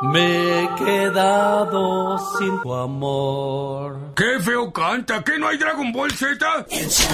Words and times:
Me 0.00 0.62
he 0.62 0.68
quedado 0.76 2.18
sin 2.38 2.60
tu 2.62 2.74
amor. 2.74 4.14
¡Qué 4.16 4.40
feo 4.40 4.72
canta! 4.72 5.22
¿Qué 5.22 5.38
no 5.38 5.48
hay 5.48 5.58
Dragon 5.58 5.92
Ball 5.92 6.10
Z? 6.10 6.66
El 6.70 6.88
show 6.88 7.08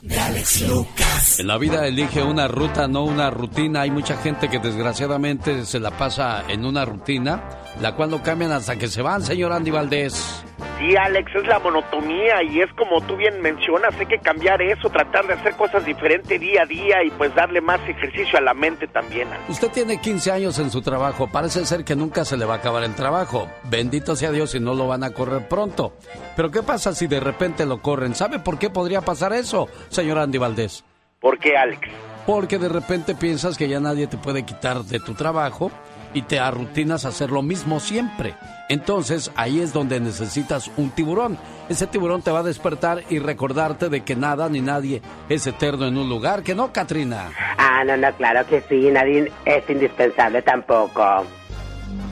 de 0.00 0.18
Alex 0.18 0.68
Lucas. 0.68 1.38
En 1.38 1.46
la 1.46 1.58
vida 1.58 1.86
elige 1.86 2.22
una 2.22 2.48
ruta, 2.48 2.88
no 2.88 3.04
una 3.04 3.30
rutina. 3.30 3.82
Hay 3.82 3.90
mucha 3.90 4.16
gente 4.16 4.48
que 4.48 4.58
desgraciadamente 4.58 5.64
se 5.64 5.78
la 5.78 5.92
pasa 5.92 6.42
en 6.48 6.64
una 6.64 6.84
rutina, 6.84 7.42
la 7.80 7.94
cual 7.94 8.10
no 8.10 8.22
cambian 8.22 8.52
hasta 8.52 8.76
que 8.76 8.88
se 8.88 9.02
van, 9.02 9.22
señor 9.22 9.52
Andy 9.52 9.70
Valdés. 9.70 10.44
Sí, 10.78 10.96
Alex, 10.96 11.34
es 11.34 11.46
la 11.46 11.58
monotonía 11.58 12.42
y 12.42 12.60
es 12.60 12.72
como 12.72 13.00
tú 13.02 13.16
bien 13.16 13.40
mencionas, 13.40 13.94
hay 13.98 14.06
que 14.06 14.18
cambiar 14.18 14.60
eso, 14.62 14.88
tratar 14.90 15.26
de 15.26 15.34
hacer 15.34 15.54
cosas 15.54 15.84
diferentes 15.84 16.40
día 16.40 16.62
a 16.62 16.66
día 16.66 17.04
y 17.04 17.10
pues 17.10 17.34
darle 17.34 17.60
más 17.60 17.80
ejercicio 17.88 18.38
a 18.38 18.40
la 18.40 18.54
mente 18.54 18.86
también. 18.88 19.28
Usted 19.48 19.68
tiene 19.68 20.00
15 20.00 20.32
años 20.32 20.58
en 20.58 20.70
su 20.70 20.82
trabajo, 20.82 21.28
parece 21.30 21.64
ser 21.64 21.84
que 21.84 21.94
nunca 21.94 22.24
se 22.24 22.36
le 22.36 22.44
va 22.44 22.54
a 22.54 22.56
acabar 22.58 22.82
el 22.82 22.94
trabajo. 22.94 23.48
Bendito 23.64 24.16
sea 24.16 24.32
Dios 24.32 24.50
si 24.50 24.60
no 24.60 24.74
lo 24.74 24.88
van 24.88 25.04
a 25.04 25.10
correr 25.10 25.46
pronto. 25.48 25.94
Pero 26.34 26.50
¿qué 26.50 26.62
pasa 26.62 26.94
si 26.94 27.06
de 27.06 27.20
repente 27.20 27.66
lo 27.66 27.80
corren? 27.80 28.14
¿Sabe 28.14 28.38
por 28.38 28.58
qué 28.58 28.70
podría 28.70 29.02
pasar 29.02 29.32
eso, 29.32 29.68
señor 29.88 30.18
Andy 30.18 30.38
Valdés? 30.38 30.84
¿Por 31.20 31.38
qué, 31.38 31.56
Alex? 31.56 31.88
Porque 32.26 32.58
de 32.58 32.68
repente 32.68 33.14
piensas 33.14 33.56
que 33.56 33.68
ya 33.68 33.80
nadie 33.80 34.06
te 34.06 34.16
puede 34.16 34.44
quitar 34.44 34.82
de 34.82 35.00
tu 35.00 35.14
trabajo 35.14 35.70
y 36.14 36.22
te 36.22 36.38
arrutinas 36.38 37.04
a 37.04 37.08
hacer 37.08 37.30
lo 37.30 37.42
mismo 37.42 37.80
siempre. 37.80 38.34
Entonces 38.68 39.30
ahí 39.36 39.60
es 39.60 39.72
donde 39.72 40.00
necesitas 40.00 40.70
un 40.76 40.90
tiburón. 40.90 41.38
Ese 41.68 41.86
tiburón 41.86 42.22
te 42.22 42.30
va 42.30 42.40
a 42.40 42.44
despertar 42.44 43.02
y 43.10 43.18
recordarte 43.18 43.88
de 43.88 44.02
que 44.02 44.16
nada 44.16 44.48
ni 44.48 44.60
nadie 44.60 45.02
es 45.28 45.46
eterno 45.46 45.86
en 45.86 45.96
un 45.96 46.08
lugar, 46.08 46.42
que 46.42 46.54
no, 46.54 46.72
Katrina. 46.72 47.30
Ah, 47.58 47.84
no, 47.84 47.96
no, 47.96 48.12
claro 48.16 48.46
que 48.46 48.62
sí, 48.68 48.90
nadie 48.90 49.30
es 49.44 49.68
indispensable 49.68 50.42
tampoco. 50.42 51.24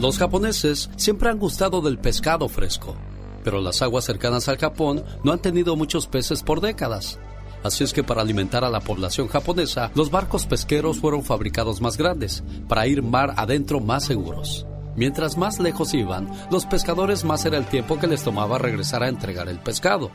Los 0.01 0.19
japoneses 0.19 0.91
siempre 0.97 1.29
han 1.29 1.39
gustado 1.39 1.81
del 1.81 1.99
pescado 1.99 2.49
fresco, 2.49 2.97
pero 3.45 3.61
las 3.61 3.83
aguas 3.83 4.05
cercanas 4.05 4.49
al 4.49 4.59
Japón 4.59 5.05
no 5.25 5.33
han 5.33 5.41
tenido 5.41 5.77
muchos 5.77 6.07
peces 6.07 6.43
por 6.43 6.61
décadas. 6.61 7.19
Así 7.63 7.85
es 7.85 7.93
que 7.93 8.03
para 8.03 8.23
alimentar 8.23 8.65
a 8.65 8.71
la 8.71 8.81
población 8.81 9.29
japonesa, 9.29 9.91
los 9.95 10.11
barcos 10.11 10.47
pesqueros 10.47 10.99
fueron 10.99 11.23
fabricados 11.25 11.81
más 11.81 11.97
grandes, 11.97 12.43
para 12.69 12.87
ir 12.87 13.03
mar 13.03 13.35
adentro 13.37 13.81
más 13.81 14.05
seguros. 14.05 14.67
Mientras 14.97 15.37
más 15.37 15.61
lejos 15.61 15.95
iban, 15.95 16.31
los 16.51 16.67
pescadores 16.67 17.25
más 17.25 17.45
era 17.45 17.59
el 17.59 17.67
tiempo 17.67 17.99
que 17.99 18.07
les 18.07 18.23
tomaba 18.23 18.59
regresar 18.59 19.03
a 19.03 19.09
entregar 19.09 19.49
el 19.49 19.59
pescado. 19.59 20.11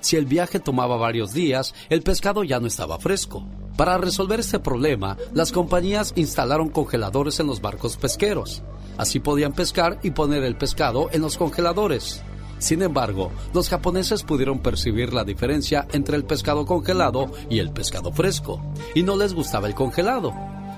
Si 0.00 0.16
el 0.16 0.26
viaje 0.26 0.60
tomaba 0.60 0.96
varios 0.96 1.32
días, 1.32 1.74
el 1.88 2.02
pescado 2.02 2.44
ya 2.44 2.60
no 2.60 2.66
estaba 2.66 2.98
fresco. 2.98 3.46
Para 3.76 3.96
resolver 3.96 4.40
este 4.40 4.58
problema, 4.58 5.16
las 5.32 5.52
compañías 5.52 6.12
instalaron 6.16 6.68
congeladores 6.68 7.40
en 7.40 7.46
los 7.46 7.60
barcos 7.60 7.96
pesqueros. 7.96 8.62
Así 8.96 9.20
podían 9.20 9.52
pescar 9.52 10.00
y 10.02 10.10
poner 10.10 10.42
el 10.42 10.56
pescado 10.56 11.08
en 11.12 11.22
los 11.22 11.36
congeladores. 11.36 12.22
Sin 12.58 12.82
embargo, 12.82 13.30
los 13.54 13.68
japoneses 13.68 14.22
pudieron 14.24 14.58
percibir 14.58 15.12
la 15.12 15.24
diferencia 15.24 15.86
entre 15.92 16.16
el 16.16 16.24
pescado 16.24 16.66
congelado 16.66 17.30
y 17.48 17.60
el 17.60 17.72
pescado 17.72 18.12
fresco, 18.12 18.60
y 18.94 19.02
no 19.02 19.16
les 19.16 19.34
gustaba 19.34 19.68
el 19.68 19.74
congelado. 19.74 20.34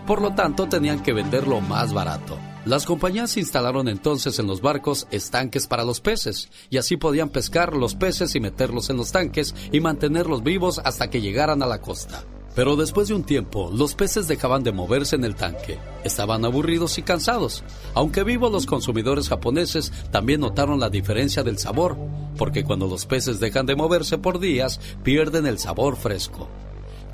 Por 0.07 0.21
lo 0.21 0.35
tanto, 0.35 0.69
tenían 0.69 1.03
que 1.03 1.13
venderlo 1.13 1.61
más 1.61 1.93
barato. 1.93 2.39
Las 2.67 2.85
compañías 2.85 3.39
instalaron 3.39 3.89
entonces 3.89 4.39
en 4.39 4.47
los 4.47 4.61
barcos 4.61 5.07
estanques 5.11 5.67
para 5.67 5.85
los 5.85 6.01
peces, 6.01 6.51
y 6.69 6.77
así 6.77 6.97
podían 6.99 7.31
pescar 7.31 7.75
los 7.75 7.95
peces 7.95 8.35
y 8.35 8.41
meterlos 8.41 8.91
en 8.91 8.99
los 8.99 9.13
tanques 9.13 9.55
y 9.73 9.81
mantenerlos 9.81 10.43
vivos 10.43 10.81
hasta 10.85 11.09
que 11.09 11.23
llegaran 11.23 11.63
a 11.63 11.67
la 11.67 11.81
costa. 11.81 12.25
Pero 12.55 12.77
después 12.77 13.09
de 13.09 13.15
un 13.15 13.23
tiempo, 13.23 13.71
los 13.73 13.95
peces 13.95 14.27
dejaban 14.27 14.65
de 14.65 14.73
moverse 14.73 15.17
en 15.17 15.25
el 15.25 15.37
tanque. 15.37 15.79
Estaban 16.03 16.45
aburridos 16.45 16.99
y 16.99 17.03
cansados. 17.03 17.63
Aunque 17.95 18.25
vivos, 18.25 18.51
los 18.51 18.67
consumidores 18.67 19.29
japoneses 19.29 19.93
también 20.11 20.41
notaron 20.41 20.81
la 20.81 20.91
diferencia 20.91 21.45
del 21.45 21.59
sabor, 21.59 21.97
porque 22.37 22.65
cuando 22.65 22.89
los 22.89 23.07
peces 23.07 23.39
dejan 23.39 23.67
de 23.67 23.77
moverse 23.77 24.19
por 24.19 24.41
días, 24.41 24.81
pierden 25.05 25.47
el 25.47 25.59
sabor 25.59 25.97
fresco. 25.97 26.49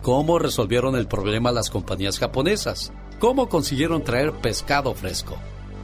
¿Cómo 0.02 0.38
resolvieron 0.38 0.96
el 0.96 1.06
problema 1.06 1.52
las 1.52 1.68
compañías 1.68 2.18
japonesas? 2.18 2.92
¿Cómo 3.18 3.48
consiguieron 3.48 4.04
traer 4.04 4.32
pescado 4.32 4.94
fresco? 4.94 5.36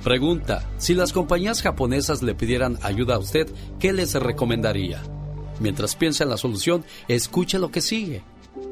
Pregunta, 0.02 0.68
si 0.78 0.94
las 0.94 1.12
compañías 1.12 1.62
japonesas 1.62 2.22
le 2.22 2.34
pidieran 2.34 2.78
ayuda 2.82 3.16
a 3.16 3.18
usted, 3.18 3.48
¿qué 3.78 3.92
les 3.92 4.14
recomendaría? 4.14 5.02
Mientras 5.60 5.94
piensa 5.94 6.24
en 6.24 6.30
la 6.30 6.36
solución, 6.36 6.84
escuche 7.06 7.58
lo 7.58 7.70
que 7.70 7.80
sigue. 7.80 8.24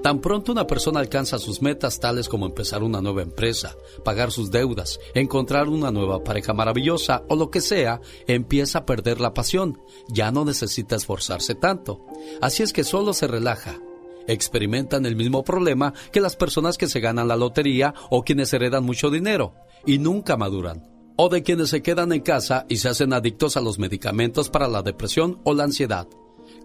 Tan 0.02 0.20
pronto 0.20 0.52
una 0.52 0.66
persona 0.66 0.98
alcanza 0.98 1.38
sus 1.38 1.60
metas 1.60 2.00
tales 2.00 2.28
como 2.28 2.46
empezar 2.46 2.82
una 2.82 3.02
nueva 3.02 3.20
empresa, 3.20 3.76
pagar 4.02 4.30
sus 4.30 4.50
deudas, 4.50 4.98
encontrar 5.14 5.68
una 5.68 5.90
nueva 5.90 6.24
pareja 6.24 6.54
maravillosa 6.54 7.22
o 7.28 7.36
lo 7.36 7.50
que 7.50 7.60
sea, 7.60 8.00
empieza 8.26 8.78
a 8.78 8.86
perder 8.86 9.20
la 9.20 9.34
pasión. 9.34 9.78
Ya 10.08 10.30
no 10.32 10.46
necesita 10.46 10.96
esforzarse 10.96 11.54
tanto. 11.54 12.06
Así 12.40 12.62
es 12.62 12.72
que 12.72 12.82
solo 12.82 13.12
se 13.12 13.26
relaja. 13.26 13.78
Experimentan 14.26 15.04
el 15.04 15.16
mismo 15.16 15.44
problema 15.44 15.92
que 16.12 16.20
las 16.20 16.36
personas 16.36 16.78
que 16.78 16.86
se 16.86 17.00
ganan 17.00 17.28
la 17.28 17.36
lotería 17.36 17.94
o 18.08 18.22
quienes 18.22 18.52
heredan 18.54 18.84
mucho 18.84 19.10
dinero 19.10 19.54
y 19.84 19.98
nunca 19.98 20.38
maduran. 20.38 20.88
O 21.16 21.28
de 21.28 21.42
quienes 21.42 21.68
se 21.68 21.82
quedan 21.82 22.12
en 22.12 22.20
casa 22.20 22.64
y 22.70 22.76
se 22.76 22.88
hacen 22.88 23.12
adictos 23.12 23.58
a 23.58 23.60
los 23.60 23.78
medicamentos 23.78 24.48
para 24.48 24.68
la 24.68 24.82
depresión 24.82 25.40
o 25.44 25.52
la 25.52 25.64
ansiedad 25.64 26.08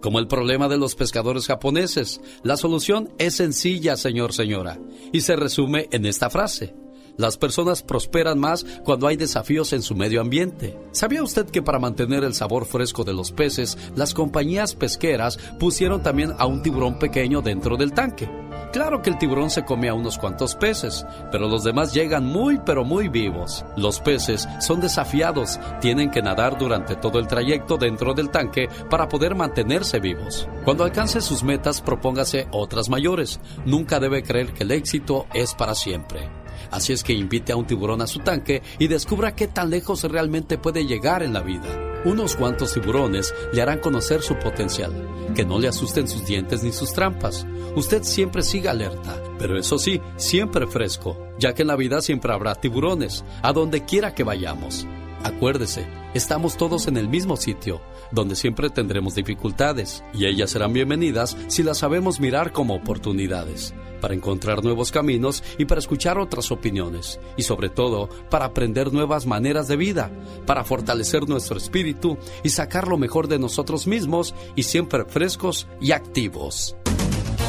como 0.06 0.20
el 0.20 0.28
problema 0.28 0.68
de 0.68 0.78
los 0.78 0.94
pescadores 0.94 1.48
japoneses. 1.48 2.20
La 2.44 2.56
solución 2.56 3.10
es 3.18 3.34
sencilla, 3.34 3.96
señor, 3.96 4.32
señora, 4.32 4.78
y 5.12 5.22
se 5.22 5.34
resume 5.34 5.88
en 5.90 6.06
esta 6.06 6.30
frase. 6.30 6.76
Las 7.16 7.36
personas 7.36 7.82
prosperan 7.82 8.38
más 8.38 8.64
cuando 8.84 9.06
hay 9.06 9.16
desafíos 9.16 9.72
en 9.72 9.82
su 9.82 9.94
medio 9.94 10.20
ambiente. 10.20 10.78
¿Sabía 10.92 11.22
usted 11.22 11.46
que 11.46 11.62
para 11.62 11.78
mantener 11.78 12.24
el 12.24 12.34
sabor 12.34 12.66
fresco 12.66 13.04
de 13.04 13.14
los 13.14 13.32
peces, 13.32 13.78
las 13.94 14.12
compañías 14.12 14.74
pesqueras 14.74 15.38
pusieron 15.58 16.02
también 16.02 16.32
a 16.38 16.46
un 16.46 16.62
tiburón 16.62 16.98
pequeño 16.98 17.40
dentro 17.40 17.76
del 17.76 17.92
tanque? 17.92 18.28
Claro 18.72 19.00
que 19.00 19.08
el 19.08 19.16
tiburón 19.16 19.48
se 19.48 19.64
come 19.64 19.88
a 19.88 19.94
unos 19.94 20.18
cuantos 20.18 20.54
peces, 20.54 21.06
pero 21.32 21.48
los 21.48 21.64
demás 21.64 21.94
llegan 21.94 22.26
muy 22.26 22.58
pero 22.58 22.84
muy 22.84 23.08
vivos. 23.08 23.64
Los 23.76 24.00
peces 24.00 24.46
son 24.60 24.80
desafiados, 24.80 25.58
tienen 25.80 26.10
que 26.10 26.20
nadar 26.20 26.58
durante 26.58 26.96
todo 26.96 27.18
el 27.18 27.26
trayecto 27.26 27.78
dentro 27.78 28.12
del 28.12 28.28
tanque 28.28 28.68
para 28.90 29.08
poder 29.08 29.34
mantenerse 29.34 29.98
vivos. 29.98 30.46
Cuando 30.64 30.84
alcance 30.84 31.22
sus 31.22 31.42
metas, 31.42 31.80
propóngase 31.80 32.48
otras 32.50 32.90
mayores. 32.90 33.40
Nunca 33.64 33.98
debe 33.98 34.22
creer 34.22 34.52
que 34.52 34.64
el 34.64 34.72
éxito 34.72 35.26
es 35.32 35.54
para 35.54 35.74
siempre. 35.74 36.28
Así 36.70 36.92
es 36.92 37.02
que 37.02 37.12
invite 37.12 37.52
a 37.52 37.56
un 37.56 37.66
tiburón 37.66 38.02
a 38.02 38.06
su 38.06 38.20
tanque 38.20 38.62
y 38.78 38.88
descubra 38.88 39.34
qué 39.34 39.48
tan 39.48 39.70
lejos 39.70 40.04
realmente 40.04 40.58
puede 40.58 40.86
llegar 40.86 41.22
en 41.22 41.32
la 41.32 41.40
vida. 41.40 41.66
Unos 42.04 42.36
cuantos 42.36 42.72
tiburones 42.72 43.34
le 43.52 43.62
harán 43.62 43.80
conocer 43.80 44.22
su 44.22 44.36
potencial. 44.36 44.92
Que 45.34 45.44
no 45.44 45.58
le 45.58 45.68
asusten 45.68 46.06
sus 46.08 46.24
dientes 46.24 46.62
ni 46.62 46.72
sus 46.72 46.92
trampas. 46.92 47.46
Usted 47.74 48.04
siempre 48.04 48.42
siga 48.42 48.70
alerta, 48.70 49.20
pero 49.38 49.58
eso 49.58 49.78
sí, 49.78 50.00
siempre 50.16 50.66
fresco, 50.66 51.16
ya 51.38 51.52
que 51.52 51.62
en 51.62 51.68
la 51.68 51.76
vida 51.76 52.00
siempre 52.00 52.32
habrá 52.32 52.54
tiburones, 52.54 53.24
a 53.42 53.52
donde 53.52 53.84
quiera 53.84 54.14
que 54.14 54.24
vayamos. 54.24 54.86
Acuérdese, 55.24 55.86
estamos 56.14 56.56
todos 56.56 56.86
en 56.86 56.96
el 56.96 57.08
mismo 57.08 57.36
sitio, 57.36 57.80
donde 58.12 58.36
siempre 58.36 58.70
tendremos 58.70 59.16
dificultades, 59.16 60.04
y 60.14 60.26
ellas 60.26 60.50
serán 60.50 60.72
bienvenidas 60.72 61.36
si 61.48 61.64
las 61.64 61.78
sabemos 61.78 62.20
mirar 62.20 62.52
como 62.52 62.76
oportunidades, 62.76 63.74
para 64.06 64.14
encontrar 64.14 64.62
nuevos 64.62 64.92
caminos 64.92 65.42
y 65.58 65.64
para 65.64 65.80
escuchar 65.80 66.16
otras 66.16 66.52
opiniones, 66.52 67.18
y 67.36 67.42
sobre 67.42 67.68
todo 67.68 68.08
para 68.30 68.44
aprender 68.44 68.92
nuevas 68.92 69.26
maneras 69.26 69.66
de 69.66 69.74
vida, 69.74 70.12
para 70.46 70.62
fortalecer 70.62 71.28
nuestro 71.28 71.56
espíritu 71.56 72.16
y 72.44 72.50
sacar 72.50 72.86
lo 72.86 72.98
mejor 72.98 73.26
de 73.26 73.40
nosotros 73.40 73.88
mismos 73.88 74.32
y 74.54 74.62
siempre 74.62 75.06
frescos 75.06 75.66
y 75.80 75.90
activos. 75.90 76.76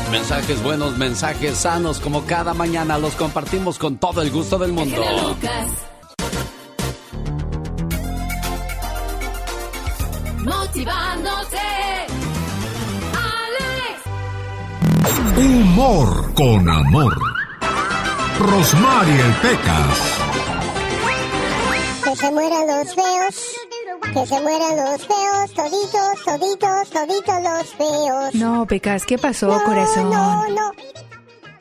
Mensajes 0.09 0.63
buenos, 0.63 0.97
mensajes 0.97 1.59
sanos, 1.59 1.99
como 1.99 2.25
cada 2.25 2.55
mañana 2.55 2.97
los 2.97 3.13
compartimos 3.13 3.77
con 3.77 3.99
todo 3.99 4.23
el 4.23 4.31
gusto 4.31 4.57
del 4.57 4.73
mundo. 4.73 5.03
motivándose. 10.43 11.66
Humor 15.07 16.33
con 16.33 16.69
amor. 16.69 17.17
Rosmarie 18.39 19.23
Pecas. 19.41 19.99
Que 22.03 22.15
se 22.15 22.31
mueran 22.31 22.67
los 22.67 22.93
feos. 22.93 23.35
Que 24.13 24.25
se 24.25 24.41
mueran 24.41 24.75
los 24.75 25.07
feos, 25.07 25.53
toditos, 25.53 26.23
toditos, 26.25 26.89
toditos 26.89 27.43
los 27.43 27.67
feos. 27.75 28.35
No, 28.35 28.65
Pecas, 28.65 29.05
¿qué 29.05 29.17
pasó, 29.17 29.61
corazón? 29.65 30.09
No, 30.09 30.47
no. 30.49 30.71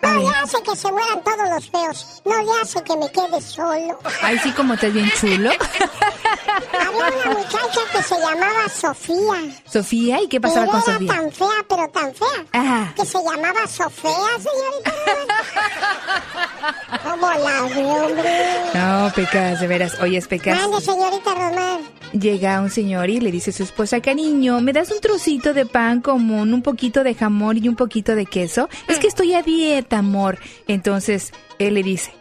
No 0.03 0.21
le 0.21 0.29
hace 0.37 0.63
que 0.63 0.75
se 0.77 0.91
mueran 0.91 1.23
todos 1.23 1.49
los 1.49 1.71
feos. 1.71 2.23
No 2.25 2.43
le 2.43 2.61
hace 2.63 2.83
que 2.83 2.97
me 2.97 3.11
quede 3.13 3.41
solo. 3.41 3.99
Ay, 4.23 4.39
sí, 4.41 4.51
como 4.53 4.75
estás 4.75 4.93
bien 4.93 5.11
chulo. 5.21 5.51
Había 6.73 7.21
una 7.25 7.39
muchacha 7.39 7.81
que 7.93 8.03
se 8.03 8.15
llamaba 8.19 8.69
Sofía. 8.69 9.63
¿Sofía? 9.71 10.23
¿Y 10.23 10.29
qué 10.29 10.41
pasaba 10.41 10.67
con 10.67 10.81
era 10.83 10.93
Sofía? 10.95 11.13
tan 11.15 11.33
fea, 11.33 11.65
pero 11.69 11.89
tan 11.89 12.15
fea. 12.15 12.47
Ajá. 12.53 12.95
Que 12.97 13.05
se 13.07 13.19
llamaba 13.19 13.67
Sofía, 13.67 14.11
señorita 14.39 14.93
Román. 15.07 17.01
¿Cómo 17.03 17.27
la 17.29 17.65
hombre? 17.65 18.33
No, 18.75 19.13
Pecas, 19.15 19.61
de 19.61 19.67
veras. 19.67 20.01
Oye, 20.01 20.21
Pecas. 20.23 20.59
Mande, 20.59 20.81
señorita 20.81 21.35
Román. 21.35 21.81
Llega 22.13 22.61
un 22.61 22.71
señor 22.71 23.11
y 23.11 23.21
le 23.21 23.31
dice 23.31 23.51
a 23.51 23.53
su 23.53 23.63
esposa, 23.65 24.01
cariño, 24.01 24.61
¿me 24.61 24.73
das 24.73 24.91
un 24.91 25.01
trocito 25.01 25.53
de 25.53 25.67
pan 25.67 26.01
común, 26.01 26.55
un 26.55 26.63
poquito 26.63 27.03
de 27.05 27.15
jamón 27.15 27.59
y 27.63 27.69
un 27.69 27.77
poquito 27.77 28.15
de 28.15 28.27
queso? 28.27 28.69
Es 28.89 28.99
que 28.99 29.09
estoy 29.09 29.35
a 29.35 29.43
dieta, 29.43 29.99
amor. 29.99 30.39
Entonces, 30.69 31.33
él 31.59 31.75
le 31.75 31.83
dice, 31.83 32.13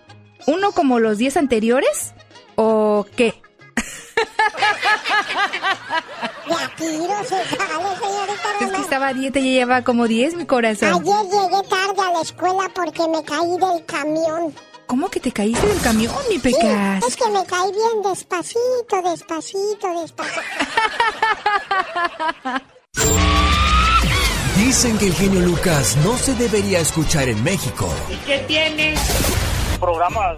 ¿uno 0.48 0.72
como 0.72 1.00
los 1.00 1.18
días 1.18 1.38
anteriores? 1.38 2.13
¿O 2.56 3.06
qué? 3.16 3.36
De 6.48 6.54
a 6.54 6.68
tiro 6.75 7.24
se 7.24 7.44
sale, 7.56 7.95
señorita 7.98 8.50
Es 8.62 8.72
que 8.72 8.81
estaba 8.81 9.07
a 9.07 9.13
dieta 9.13 9.39
y 9.39 9.44
ya 9.44 9.50
lleva 9.60 9.81
como 9.83 10.07
10, 10.07 10.36
mi 10.36 10.45
corazón. 10.45 10.89
Ayer 10.89 11.25
llegué 11.25 11.63
tarde 11.69 12.01
a 12.01 12.12
la 12.13 12.22
escuela 12.22 12.69
porque 12.74 13.07
me 13.07 13.24
caí 13.24 13.57
del 13.57 13.86
camión. 13.86 14.54
¿Cómo 14.88 15.10
que 15.10 15.19
te 15.19 15.31
caíste 15.31 15.66
del 15.66 15.81
camión, 15.81 16.13
mi 16.30 16.36
Sí, 16.36 16.42
Pecas? 16.42 17.04
es 17.07 17.16
que 17.16 17.27
me 17.30 17.44
caí 17.45 17.72
bien 17.72 18.01
despacito, 18.04 19.01
despacito, 19.04 20.01
despacito. 20.01 20.42
Dicen 24.57 24.98
que 24.98 25.07
el 25.07 25.13
genio 25.13 25.39
Lucas 25.42 25.95
no 26.04 26.18
se 26.18 26.33
debería 26.36 26.80
escuchar 26.80 27.27
en 27.30 27.42
México. 27.44 27.88
programas 29.80 30.38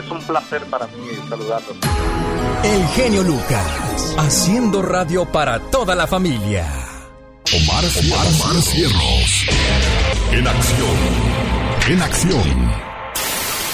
es 0.00 0.10
un 0.10 0.22
placer 0.22 0.62
para 0.66 0.86
mí 0.86 1.08
saludarlos. 1.28 1.76
El 2.62 2.86
genio 2.88 3.22
Lucas, 3.22 4.14
haciendo 4.18 4.82
radio 4.82 5.24
para 5.30 5.58
toda 5.70 5.94
la 5.94 6.06
familia. 6.06 6.66
Omar, 7.52 7.84
Omar, 7.84 8.26
Omar 8.26 8.62
Cierros. 8.62 9.46
En 10.32 10.46
acción. 10.46 10.96
En 11.88 12.02
acción. 12.02 12.72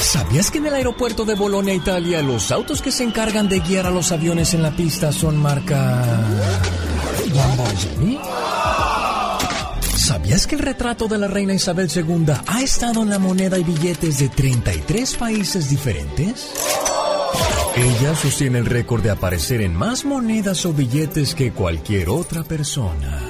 ¿Sabías 0.01 0.51
que 0.51 0.59
en 0.59 0.67
el 0.67 0.75
aeropuerto 0.75 1.25
de 1.25 1.35
Bolonia, 1.35 1.73
Italia, 1.73 2.21
los 2.23 2.51
autos 2.51 2.83
que 2.83 2.91
se 2.91 3.05
encargan 3.05 3.49
de 3.49 3.61
guiar 3.61 3.87
a 3.87 3.91
los 3.91 4.11
aviones 4.11 4.55
en 4.55 4.63
la 4.63 4.71
pista 4.73 5.13
son 5.13 5.37
marca 5.37 6.03
Lamborghini? 7.33 8.19
¿Sabías 10.11 10.49
que 10.49 10.57
el 10.57 10.63
retrato 10.63 11.07
de 11.07 11.19
la 11.19 11.29
reina 11.29 11.55
Isabel 11.55 11.89
II 11.95 12.33
ha 12.45 12.63
estado 12.63 13.05
en 13.05 13.11
la 13.11 13.21
moneda 13.21 13.57
y 13.59 13.63
billetes 13.63 14.19
de 14.19 14.29
33 14.29 15.15
países 15.15 15.71
diferentes? 15.71 16.51
Ella 17.77 18.17
sostiene 18.17 18.59
el 18.59 18.67
récord 18.67 19.05
de 19.05 19.11
aparecer 19.11 19.61
en 19.61 19.73
más 19.73 20.05
monedas 20.05 20.67
o 20.67 20.73
billetes 20.73 21.37
que 21.37 21.53
cualquier 21.53 22.09
otra 22.09 22.43
persona. 22.43 23.21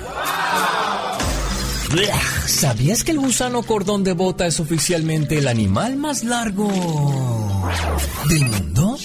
¿Sabías 2.46 3.04
que 3.04 3.10
el 3.10 3.18
gusano 3.18 3.62
cordón 3.62 4.02
de 4.02 4.14
bota 4.14 4.46
es 4.46 4.58
oficialmente 4.58 5.36
el 5.36 5.48
animal 5.48 5.98
más 5.98 6.24
largo 6.24 6.72
del 8.26 8.46
mundo? 8.46 8.96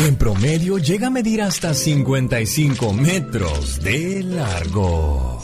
En 0.00 0.14
promedio 0.16 0.76
llega 0.76 1.06
a 1.06 1.10
medir 1.10 1.40
hasta 1.40 1.72
55 1.72 2.92
metros 2.92 3.80
de 3.80 4.22
largo. 4.24 5.40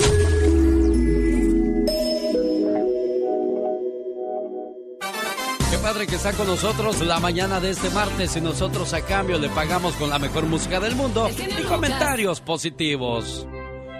Padre 5.96 6.08
que 6.08 6.16
está 6.16 6.34
con 6.34 6.46
nosotros 6.46 7.00
la 7.06 7.18
mañana 7.20 7.58
de 7.58 7.70
este 7.70 7.88
martes 7.88 8.36
y 8.36 8.42
nosotros 8.42 8.92
a 8.92 9.00
cambio 9.00 9.38
le 9.38 9.48
pagamos 9.48 9.94
con 9.94 10.10
la 10.10 10.18
mejor 10.18 10.44
música 10.44 10.78
del 10.78 10.94
mundo 10.94 11.26
y 11.58 11.62
comentarios 11.62 12.42
positivos. 12.42 13.48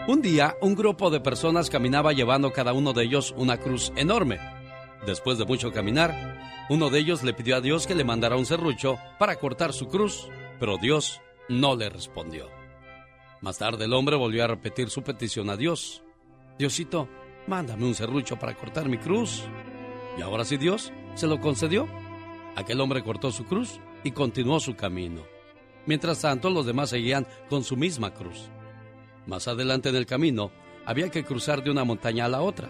Un 0.07 0.21
día, 0.21 0.57
un 0.61 0.75
grupo 0.75 1.09
de 1.09 1.21
personas 1.21 1.71
caminaba 1.71 2.13
llevando 2.13 2.53
cada 2.53 2.75
uno 2.75 2.93
de 2.93 3.05
ellos 3.05 3.33
una 3.39 3.57
cruz 3.57 3.95
enorme. 3.97 4.39
Después 5.07 5.39
de 5.39 5.47
mucho 5.47 5.73
caminar, 5.73 6.67
uno 6.69 6.91
de 6.91 6.99
ellos 6.99 7.23
le 7.23 7.33
pidió 7.33 7.57
a 7.57 7.61
Dios 7.63 7.87
que 7.87 7.95
le 7.95 8.05
mandara 8.05 8.37
un 8.37 8.45
serrucho 8.45 8.99
para 9.19 9.37
cortar 9.37 9.73
su 9.73 9.89
cruz, 9.89 10.29
pero 10.61 10.77
Dios 10.77 11.23
no 11.49 11.77
le 11.77 11.89
respondió. 11.89 12.51
Más 13.41 13.57
tarde 13.57 13.87
el 13.87 13.95
hombre 13.95 14.17
volvió 14.17 14.45
a 14.45 14.49
repetir 14.49 14.91
su 14.91 15.03
petición 15.03 15.49
a 15.49 15.57
Dios. 15.57 16.03
Diosito, 16.59 17.09
mándame 17.47 17.87
un 17.87 17.95
serrucho 17.95 18.39
para 18.39 18.55
cortar 18.55 18.87
mi 18.87 18.99
cruz. 18.99 19.45
Y 20.19 20.21
ahora 20.21 20.45
sí 20.45 20.59
Dios 20.59 20.93
se 21.17 21.27
lo 21.27 21.41
concedió. 21.41 21.89
Aquel 22.55 22.81
hombre 22.81 23.03
cortó 23.03 23.33
su 23.33 23.45
cruz 23.45 23.81
y 24.05 24.13
continuó 24.13 24.61
su 24.61 24.77
camino. 24.77 25.23
Mientras 25.87 26.21
tanto, 26.21 26.51
los 26.51 26.67
demás 26.67 26.91
seguían 26.91 27.27
con 27.49 27.65
su 27.65 27.77
misma 27.77 28.15
cruz. 28.15 28.49
Más 29.27 29.49
adelante 29.49 29.89
en 29.89 29.97
el 29.97 30.07
camino, 30.07 30.53
había 30.85 31.11
que 31.11 31.25
cruzar 31.25 31.65
de 31.65 31.71
una 31.71 31.85
montaña 31.85 32.27
a 32.27 32.29
la 32.29 32.43
otra. 32.43 32.69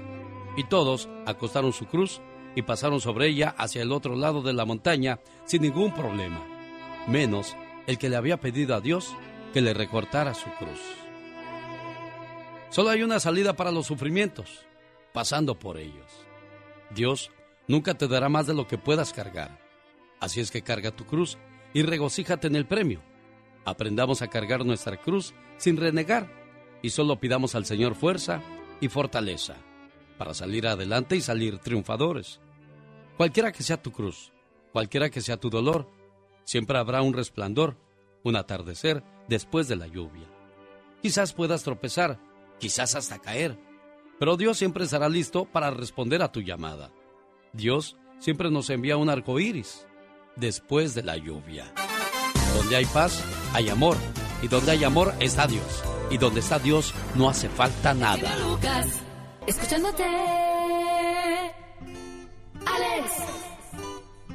Y 0.56 0.64
todos 0.64 1.08
acostaron 1.26 1.72
su 1.72 1.86
cruz 1.86 2.20
y 2.54 2.62
pasaron 2.62 3.00
sobre 3.00 3.28
ella 3.28 3.54
hacia 3.58 3.82
el 3.82 3.92
otro 3.92 4.16
lado 4.16 4.40
de 4.40 4.54
la 4.54 4.64
montaña 4.64 5.20
sin 5.44 5.62
ningún 5.62 5.92
problema. 5.92 6.42
Menos 7.06 7.54
el 7.86 7.98
que 7.98 8.08
le 8.08 8.16
había 8.16 8.38
pedido 8.38 8.74
a 8.74 8.80
Dios 8.80 9.14
que 9.52 9.60
le 9.60 9.74
recortara 9.74 10.34
su 10.34 10.50
cruz. 10.58 10.80
Solo 12.70 12.90
hay 12.90 13.02
una 13.02 13.20
salida 13.20 13.54
para 13.54 13.70
los 13.70 13.86
sufrimientos, 13.86 14.66
pasando 15.12 15.58
por 15.58 15.78
ellos. 15.78 16.10
Dios 16.90 17.30
nunca 17.68 17.94
te 17.94 18.08
dará 18.08 18.28
más 18.28 18.46
de 18.46 18.54
lo 18.54 18.66
que 18.66 18.78
puedas 18.78 19.12
cargar. 19.12 19.58
Así 20.20 20.40
es 20.40 20.50
que 20.50 20.62
carga 20.62 20.90
tu 20.90 21.04
cruz 21.04 21.38
y 21.74 21.82
regocíjate 21.82 22.46
en 22.46 22.56
el 22.56 22.66
premio. 22.66 23.02
Aprendamos 23.64 24.22
a 24.22 24.28
cargar 24.28 24.64
nuestra 24.64 24.96
cruz 24.96 25.34
sin 25.56 25.76
renegar 25.76 26.30
y 26.82 26.90
solo 26.90 27.18
pidamos 27.18 27.54
al 27.54 27.66
Señor 27.66 27.94
fuerza 27.94 28.42
y 28.80 28.88
fortaleza 28.88 29.56
para 30.18 30.34
salir 30.34 30.66
adelante 30.66 31.16
y 31.16 31.20
salir 31.20 31.58
triunfadores. 31.58 32.40
Cualquiera 33.16 33.52
que 33.52 33.62
sea 33.62 33.82
tu 33.82 33.92
cruz, 33.92 34.32
cualquiera 34.72 35.10
que 35.10 35.20
sea 35.20 35.36
tu 35.36 35.50
dolor, 35.50 35.90
siempre 36.44 36.78
habrá 36.78 37.02
un 37.02 37.14
resplandor, 37.14 37.76
un 38.22 38.36
atardecer 38.36 39.02
después 39.28 39.68
de 39.68 39.76
la 39.76 39.86
lluvia. 39.86 40.28
Quizás 41.02 41.32
puedas 41.32 41.62
tropezar, 41.62 42.18
quizás 42.58 42.94
hasta 42.94 43.18
caer, 43.18 43.58
pero 44.18 44.36
Dios 44.36 44.56
siempre 44.56 44.84
estará 44.84 45.08
listo 45.08 45.44
para 45.44 45.70
responder 45.70 46.22
a 46.22 46.32
tu 46.32 46.40
llamada. 46.40 46.90
Dios 47.56 47.96
siempre 48.18 48.50
nos 48.50 48.68
envía 48.70 48.96
un 48.96 49.08
arco 49.08 49.40
iris 49.40 49.86
después 50.36 50.94
de 50.94 51.02
la 51.02 51.16
lluvia. 51.16 51.72
Donde 52.54 52.76
hay 52.76 52.84
paz, 52.86 53.24
hay 53.52 53.68
amor. 53.70 53.96
Y 54.42 54.48
donde 54.48 54.72
hay 54.72 54.84
amor 54.84 55.14
está 55.20 55.46
Dios. 55.46 55.82
Y 56.10 56.18
donde 56.18 56.40
está 56.40 56.58
Dios 56.58 56.94
no 57.14 57.28
hace 57.28 57.48
falta 57.48 57.94
nada. 57.94 58.36
Lucas, 58.46 59.02
escuchándote. 59.46 60.04
Alex, 62.66 63.10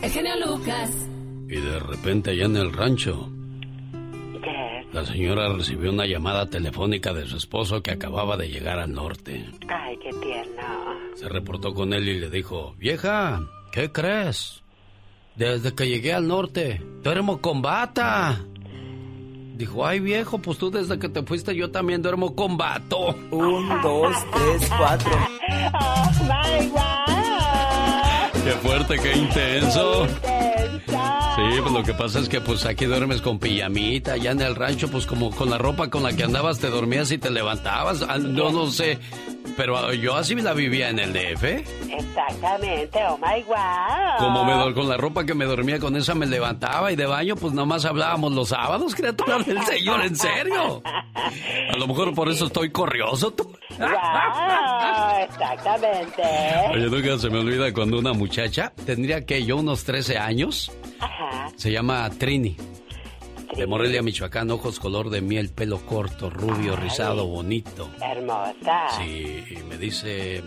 el 0.01 0.12
genio 0.12 0.48
Lucas. 0.48 0.90
Y 1.48 1.56
de 1.62 1.80
repente 1.80 2.32
allá 2.32 2.46
en 2.46 2.58
el 2.58 2.74
rancho, 2.74 3.32
la 4.94 5.06
señora 5.06 5.54
recibió 5.54 5.92
una 5.92 6.06
llamada 6.06 6.46
telefónica 6.48 7.14
de 7.14 7.26
su 7.26 7.38
esposo 7.38 7.82
que 7.82 7.92
acababa 7.92 8.36
de 8.38 8.50
llegar 8.50 8.80
al 8.80 8.92
norte. 8.92 9.50
Ay, 9.68 9.98
qué 9.98 10.10
tierno. 10.20 10.62
Se 11.16 11.30
reportó 11.30 11.74
con 11.74 11.94
él 11.94 12.08
y 12.10 12.20
le 12.20 12.30
dijo, 12.30 12.76
vieja, 12.78 13.42
¿qué 13.72 13.92
crees? 13.92 14.64
Desde 15.36 15.74
que 15.74 15.88
llegué 15.88 16.14
al 16.14 16.28
norte, 16.28 16.82
duermo 17.04 17.42
con 17.42 17.62
bata. 17.62 18.40
Dijo, 19.56 19.86
ay 19.86 20.00
viejo, 20.00 20.40
pues 20.40 20.58
tú 20.58 20.72
desde 20.72 20.98
que 20.98 21.08
te 21.08 21.24
fuiste 21.24 21.56
yo 21.56 21.72
también 21.72 22.02
duermo 22.02 22.36
con 22.36 22.58
vato. 22.58 23.16
Un, 23.32 23.70
dos, 23.82 24.16
tres, 24.34 24.70
cuatro. 24.78 25.12
Qué 28.44 28.52
fuerte, 28.64 28.98
qué 29.00 29.14
intenso. 29.18 30.08
Sí, 30.08 31.60
pues 31.62 31.72
lo 31.74 31.84
que 31.84 31.94
pasa 31.94 32.20
es 32.20 32.28
que 32.28 32.42
pues 32.42 32.66
aquí 32.66 32.86
duermes 32.86 33.22
con 33.22 33.40
pijamita, 33.40 34.14
allá 34.14 34.32
en 34.32 34.42
el 34.42 34.56
rancho 34.56 34.90
pues 34.90 35.06
como 35.06 35.32
con 35.32 35.50
la 35.50 35.58
ropa 35.58 35.90
con 35.90 36.04
la 36.04 36.14
que 36.14 36.24
andabas 36.24 36.60
te 36.60 36.70
dormías 36.70 37.12
y 37.12 37.18
te 37.18 37.30
levantabas. 37.30 38.02
Ah, 38.08 38.18
No, 38.18 38.52
no 38.52 38.68
sé, 38.70 39.00
pero 39.56 39.78
ah, 39.78 39.94
yo 39.94 40.16
así 40.16 40.36
la 40.36 40.54
vivía 40.54 40.90
en 40.90 41.00
el 41.00 41.14
DF. 41.14 41.44
Exactamente, 41.90 43.00
oh 43.08 43.18
my 43.18 43.44
wow. 43.44 43.56
Como 44.20 44.46
me 44.46 44.74
con 44.74 44.88
la 44.88 44.98
ropa 44.98 45.26
que 45.26 45.34
me 45.34 45.46
dormía 45.46 45.80
con 45.80 45.96
esa 45.96 46.16
me 46.16 46.26
levantaba 46.26 46.92
y 46.92 46.96
de 46.96 47.06
baño 47.06 47.36
pues 47.36 47.54
nomás 47.54 47.86
hablábamos 47.86 48.32
los 48.34 48.50
sábados, 48.50 48.96
criatura 48.96 49.40
del 49.40 49.62
Señor, 49.66 50.02
en 50.06 50.16
serio. 50.16 50.82
A 50.86 51.78
lo 51.78 51.88
mejor 51.88 52.14
por 52.14 52.30
eso 52.30 52.46
estoy 52.46 52.72
corrioso 52.72 53.32
tú. 53.32 53.52
Guau, 53.78 55.22
Exactamente. 55.24 56.24
Oye, 56.74 56.90
nunca 56.90 57.18
se 57.18 57.30
me 57.30 57.40
olvida 57.40 57.74
cuando 57.74 58.00
una 58.00 58.14
muchacha, 58.14 58.74
tendría 58.86 59.26
que 59.26 59.44
yo 59.44 59.58
unos 59.58 59.84
13 59.84 60.18
años, 60.18 60.72
Ajá. 61.00 61.50
se 61.56 61.72
llama 61.72 62.10
Trini. 62.18 62.56
De 63.55 63.67
Morelia, 63.67 64.01
Michoacán, 64.01 64.50
ojos 64.51 64.79
color 64.79 65.10
de 65.10 65.22
miel, 65.22 65.50
pelo 65.50 65.79
corto, 65.86 66.29
rubio, 66.29 66.75
rizado, 66.75 67.27
bonito. 67.27 67.89
Hermosa. 68.01 68.89
Sí, 68.98 69.43
y 69.50 69.63
me 69.63 69.77
dice, 69.77 70.41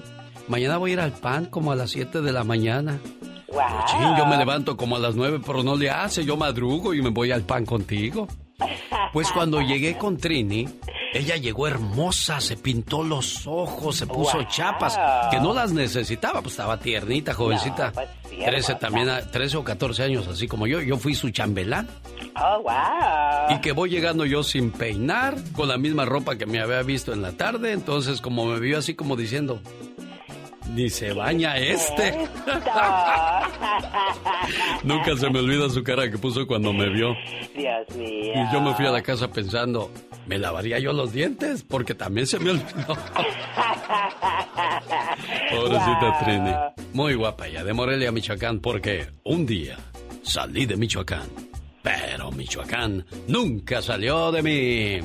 mañana 0.48 0.78
voy 0.78 0.90
a 0.90 0.94
ir 0.94 1.00
al 1.00 1.12
pan 1.12 1.46
como 1.46 1.72
a 1.72 1.76
las 1.76 1.90
7 1.90 2.22
de 2.22 2.32
la 2.32 2.44
mañana. 2.44 2.98
Wow. 3.48 3.62
Chin, 3.86 4.16
yo 4.18 4.26
me 4.26 4.36
levanto 4.36 4.76
como 4.76 4.96
a 4.96 4.98
las 4.98 5.14
9, 5.14 5.40
pero 5.46 5.62
no 5.62 5.76
le 5.76 5.90
hace, 5.90 6.24
yo 6.24 6.36
madrugo 6.36 6.94
y 6.94 7.02
me 7.02 7.10
voy 7.10 7.30
al 7.30 7.42
pan 7.42 7.66
contigo. 7.66 8.26
Pues 9.12 9.30
cuando 9.32 9.60
llegué 9.60 9.96
con 9.98 10.16
Trini, 10.16 10.68
ella 11.12 11.36
llegó 11.36 11.66
hermosa, 11.66 12.40
se 12.40 12.56
pintó 12.56 13.02
los 13.02 13.46
ojos, 13.46 13.96
se 13.96 14.06
puso 14.06 14.38
Wow. 14.38 14.46
chapas, 14.48 14.98
que 15.30 15.40
no 15.40 15.52
las 15.52 15.72
necesitaba, 15.72 16.40
pues 16.40 16.52
estaba 16.54 16.78
tiernita, 16.78 17.34
jovencita. 17.34 17.86
No, 17.88 17.92
pues 17.92 18.08
sí, 18.30 18.36
13 18.36 18.48
hermosa. 18.72 18.78
también, 18.78 19.08
a- 19.08 19.20
13 19.30 19.56
o 19.56 19.64
14 19.64 20.02
años, 20.04 20.26
así 20.28 20.46
como 20.48 20.66
yo, 20.66 20.80
yo 20.80 20.96
fui 20.96 21.14
su 21.14 21.30
chambelán. 21.30 21.88
Oh, 22.36 22.62
wow. 22.62 23.56
Y 23.56 23.60
que 23.60 23.72
voy 23.72 23.90
llegando 23.90 24.24
yo 24.24 24.42
sin 24.42 24.70
peinar, 24.70 25.36
con 25.52 25.68
la 25.68 25.76
misma 25.78 26.04
ropa 26.04 26.36
que 26.36 26.46
me 26.46 26.60
había 26.60 26.82
visto 26.82 27.12
en 27.12 27.22
la 27.22 27.32
tarde, 27.32 27.72
entonces 27.72 28.20
como 28.20 28.46
me 28.46 28.58
vio 28.60 28.78
así 28.78 28.94
como 28.94 29.16
diciendo, 29.16 29.60
ni 30.68 30.88
se 30.90 31.12
baña 31.12 31.56
este. 31.56 32.12
Nunca 34.84 35.16
se 35.16 35.30
me 35.30 35.38
olvida 35.38 35.68
su 35.70 35.82
cara 35.82 36.10
que 36.10 36.18
puso 36.18 36.46
cuando 36.46 36.72
me 36.72 36.88
vio. 36.88 37.14
Dios 37.54 37.96
mío. 37.96 38.32
Y 38.34 38.52
yo 38.52 38.60
me 38.60 38.74
fui 38.74 38.86
a 38.86 38.90
la 38.90 39.02
casa 39.02 39.30
pensando, 39.30 39.90
¿me 40.26 40.38
lavaría 40.38 40.78
yo 40.78 40.92
los 40.92 41.12
dientes? 41.12 41.62
Porque 41.62 41.94
también 41.94 42.26
se 42.26 42.38
me 42.38 42.50
olvidó. 42.50 42.64
Pobrecita 45.50 46.18
Trini. 46.24 46.52
Muy 46.92 47.14
guapa 47.14 47.48
ya, 47.48 47.64
de 47.64 47.72
Morelia, 47.72 48.12
Michoacán, 48.12 48.60
porque 48.60 49.06
un 49.24 49.46
día 49.46 49.78
salí 50.22 50.66
de 50.66 50.76
Michoacán. 50.76 51.26
Pero 51.82 52.30
Michoacán 52.32 53.04
nunca 53.28 53.82
salió 53.82 54.32
de 54.32 54.42
mí. 54.42 55.00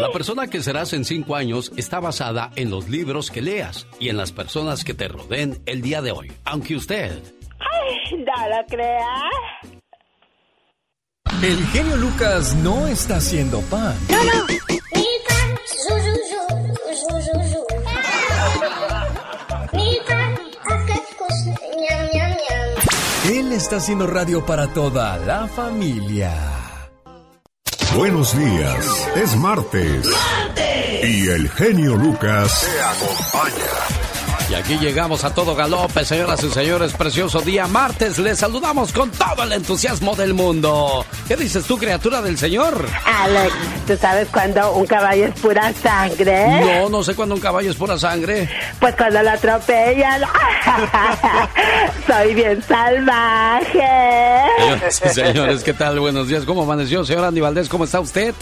La 0.00 0.10
persona 0.10 0.46
que 0.46 0.62
serás 0.62 0.94
en 0.94 1.04
cinco 1.04 1.36
años 1.36 1.72
está 1.76 2.00
basada 2.00 2.50
en 2.56 2.70
los 2.70 2.88
libros 2.88 3.30
que 3.30 3.42
leas 3.42 3.86
y 3.98 4.08
en 4.08 4.16
las 4.16 4.32
personas 4.32 4.82
que 4.82 4.94
te 4.94 5.08
rodeen 5.08 5.60
el 5.66 5.82
día 5.82 6.00
de 6.00 6.10
hoy. 6.10 6.32
Aunque 6.44 6.74
usted 6.74 7.22
Ay, 7.58 8.16
no 8.16 8.48
lo 8.48 8.66
creas. 8.66 9.76
El 11.42 11.66
genio 11.66 11.96
Lucas 11.96 12.54
no 12.56 12.86
está 12.86 13.16
haciendo 13.16 13.60
pan. 13.62 13.94
Él 23.24 23.52
está 23.52 23.76
haciendo 23.76 24.06
radio 24.06 24.46
para 24.46 24.66
toda 24.72 25.18
la 25.18 25.46
familia. 25.46 26.69
Buenos 27.96 28.38
días. 28.38 29.08
Es 29.16 29.36
martes. 29.36 30.06
Y 31.02 31.28
el 31.28 31.48
genio 31.50 31.96
Lucas 31.96 32.60
te 32.60 32.80
acompaña. 32.80 33.99
Y 34.50 34.54
aquí 34.54 34.76
llegamos 34.78 35.22
a 35.22 35.32
todo 35.32 35.54
galope, 35.54 36.04
señoras 36.04 36.42
y 36.42 36.50
señores. 36.50 36.92
Precioso 36.94 37.40
día 37.40 37.68
martes. 37.68 38.18
Les 38.18 38.36
saludamos 38.36 38.92
con 38.92 39.08
todo 39.12 39.44
el 39.44 39.52
entusiasmo 39.52 40.16
del 40.16 40.34
mundo. 40.34 41.06
¿Qué 41.28 41.36
dices 41.36 41.64
tú, 41.66 41.78
criatura 41.78 42.20
del 42.20 42.36
Señor? 42.36 42.84
Alex, 43.04 43.54
¿tú 43.86 43.96
sabes 43.96 44.26
cuando 44.32 44.72
un 44.72 44.86
caballo 44.86 45.26
es 45.26 45.38
pura 45.38 45.72
sangre? 45.72 46.64
No, 46.64 46.88
no 46.88 47.04
sé 47.04 47.14
cuándo 47.14 47.36
un 47.36 47.40
caballo 47.40 47.70
es 47.70 47.76
pura 47.76 47.96
sangre. 47.96 48.48
Pues 48.80 48.96
cuando 48.96 49.22
lo 49.22 49.30
atropellan. 49.30 50.22
Soy 52.08 52.34
bien 52.34 52.60
salvaje. 52.60 53.86
Señoras 54.58 55.02
y 55.04 55.08
señores, 55.10 55.62
¿qué 55.62 55.74
tal? 55.74 56.00
Buenos 56.00 56.26
días. 56.26 56.44
¿Cómo 56.44 56.64
amaneció, 56.64 57.04
señor 57.04 57.24
Andy 57.24 57.40
Valdés? 57.40 57.68
¿Cómo 57.68 57.84
está 57.84 58.00
usted? 58.00 58.34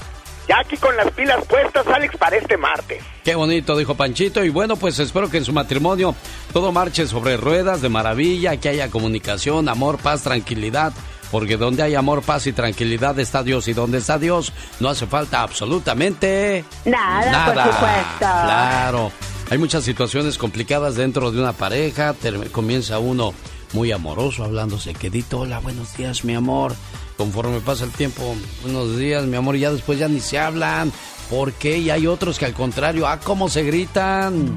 Ya 0.48 0.60
aquí 0.60 0.76
con 0.78 0.96
las 0.96 1.10
pilas 1.10 1.44
puestas, 1.46 1.86
Alex, 1.86 2.16
para 2.16 2.36
este 2.36 2.56
martes. 2.56 3.02
Qué 3.22 3.34
bonito, 3.34 3.76
dijo 3.76 3.94
Panchito. 3.94 4.42
Y 4.42 4.48
bueno, 4.48 4.76
pues 4.76 4.98
espero 4.98 5.28
que 5.28 5.36
en 5.36 5.44
su 5.44 5.52
matrimonio 5.52 6.14
todo 6.52 6.72
marche 6.72 7.06
sobre 7.06 7.36
ruedas 7.36 7.82
de 7.82 7.90
maravilla, 7.90 8.56
que 8.56 8.70
haya 8.70 8.90
comunicación, 8.90 9.68
amor, 9.68 9.98
paz, 9.98 10.22
tranquilidad. 10.22 10.94
Porque 11.30 11.58
donde 11.58 11.82
hay 11.82 11.94
amor, 11.94 12.22
paz 12.22 12.46
y 12.46 12.54
tranquilidad 12.54 13.18
está 13.18 13.42
Dios. 13.42 13.68
Y 13.68 13.74
donde 13.74 13.98
está 13.98 14.18
Dios 14.18 14.54
no 14.80 14.88
hace 14.88 15.06
falta 15.06 15.42
absolutamente 15.42 16.64
Nada, 16.86 17.44
por 17.44 17.54
supuesto. 17.54 18.18
Claro. 18.18 19.12
Hay 19.50 19.58
muchas 19.58 19.84
situaciones 19.84 20.38
complicadas 20.38 20.96
dentro 20.96 21.30
de 21.30 21.40
una 21.40 21.52
pareja. 21.52 22.14
Comienza 22.52 22.98
uno 22.98 23.34
muy 23.74 23.92
amoroso, 23.92 24.44
hablándose 24.44 24.94
quedito. 24.94 25.40
Hola, 25.40 25.58
buenos 25.58 25.96
días, 25.96 26.24
mi 26.24 26.34
amor. 26.34 26.74
Conforme 27.18 27.60
pasa 27.60 27.84
el 27.84 27.90
tiempo, 27.90 28.22
buenos 28.62 28.96
días, 28.96 29.26
mi 29.26 29.34
amor, 29.34 29.56
y 29.56 29.60
ya 29.60 29.72
después 29.72 29.98
ya 29.98 30.06
ni 30.06 30.20
se 30.20 30.38
hablan. 30.38 30.92
¿Por 31.28 31.52
qué? 31.52 31.78
Y 31.78 31.90
hay 31.90 32.06
otros 32.06 32.38
que 32.38 32.44
al 32.44 32.54
contrario, 32.54 33.08
ah, 33.08 33.18
cómo 33.18 33.48
se 33.48 33.64
gritan. 33.64 34.56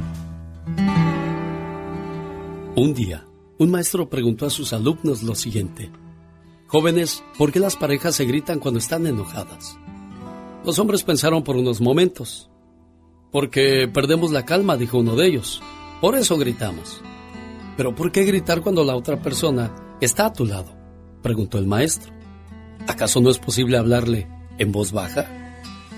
Un 2.76 2.94
día, 2.94 3.26
un 3.58 3.72
maestro 3.72 4.08
preguntó 4.08 4.46
a 4.46 4.52
sus 4.52 4.74
alumnos 4.74 5.24
lo 5.24 5.34
siguiente. 5.34 5.92
Jóvenes, 6.68 7.24
¿por 7.36 7.52
qué 7.52 7.60
las 7.60 7.76
parejas 7.76 8.16
se 8.16 8.26
gritan 8.26 8.60
cuando 8.60 8.80
están 8.80 9.08
enojadas? 9.08 9.80
Los 10.64 10.78
hombres 10.78 11.02
pensaron 11.02 11.44
por 11.44 11.56
unos 11.56 11.82
momentos. 11.82 12.52
Porque 13.32 13.90
perdemos 13.92 14.32
la 14.32 14.46
calma, 14.46 14.78
dijo 14.78 15.00
uno 15.00 15.16
de 15.16 15.26
ellos. 15.26 15.64
Por 16.00 16.16
eso 16.16 16.38
gritamos. 16.38 17.02
Pero 17.76 17.96
¿por 17.96 18.12
qué 18.12 18.24
gritar 18.24 18.62
cuando 18.62 18.84
la 18.84 18.96
otra 18.96 19.20
persona 19.20 19.98
está 20.00 20.28
a 20.28 20.34
tu 20.34 20.46
lado? 20.46 20.78
preguntó 21.24 21.58
el 21.58 21.66
maestro. 21.66 22.21
¿Acaso 22.88 23.22
no 23.22 23.30
es 23.30 23.38
posible 23.38 23.78
hablarle 23.78 24.28
en 24.58 24.72
voz 24.72 24.92
baja? 24.92 25.26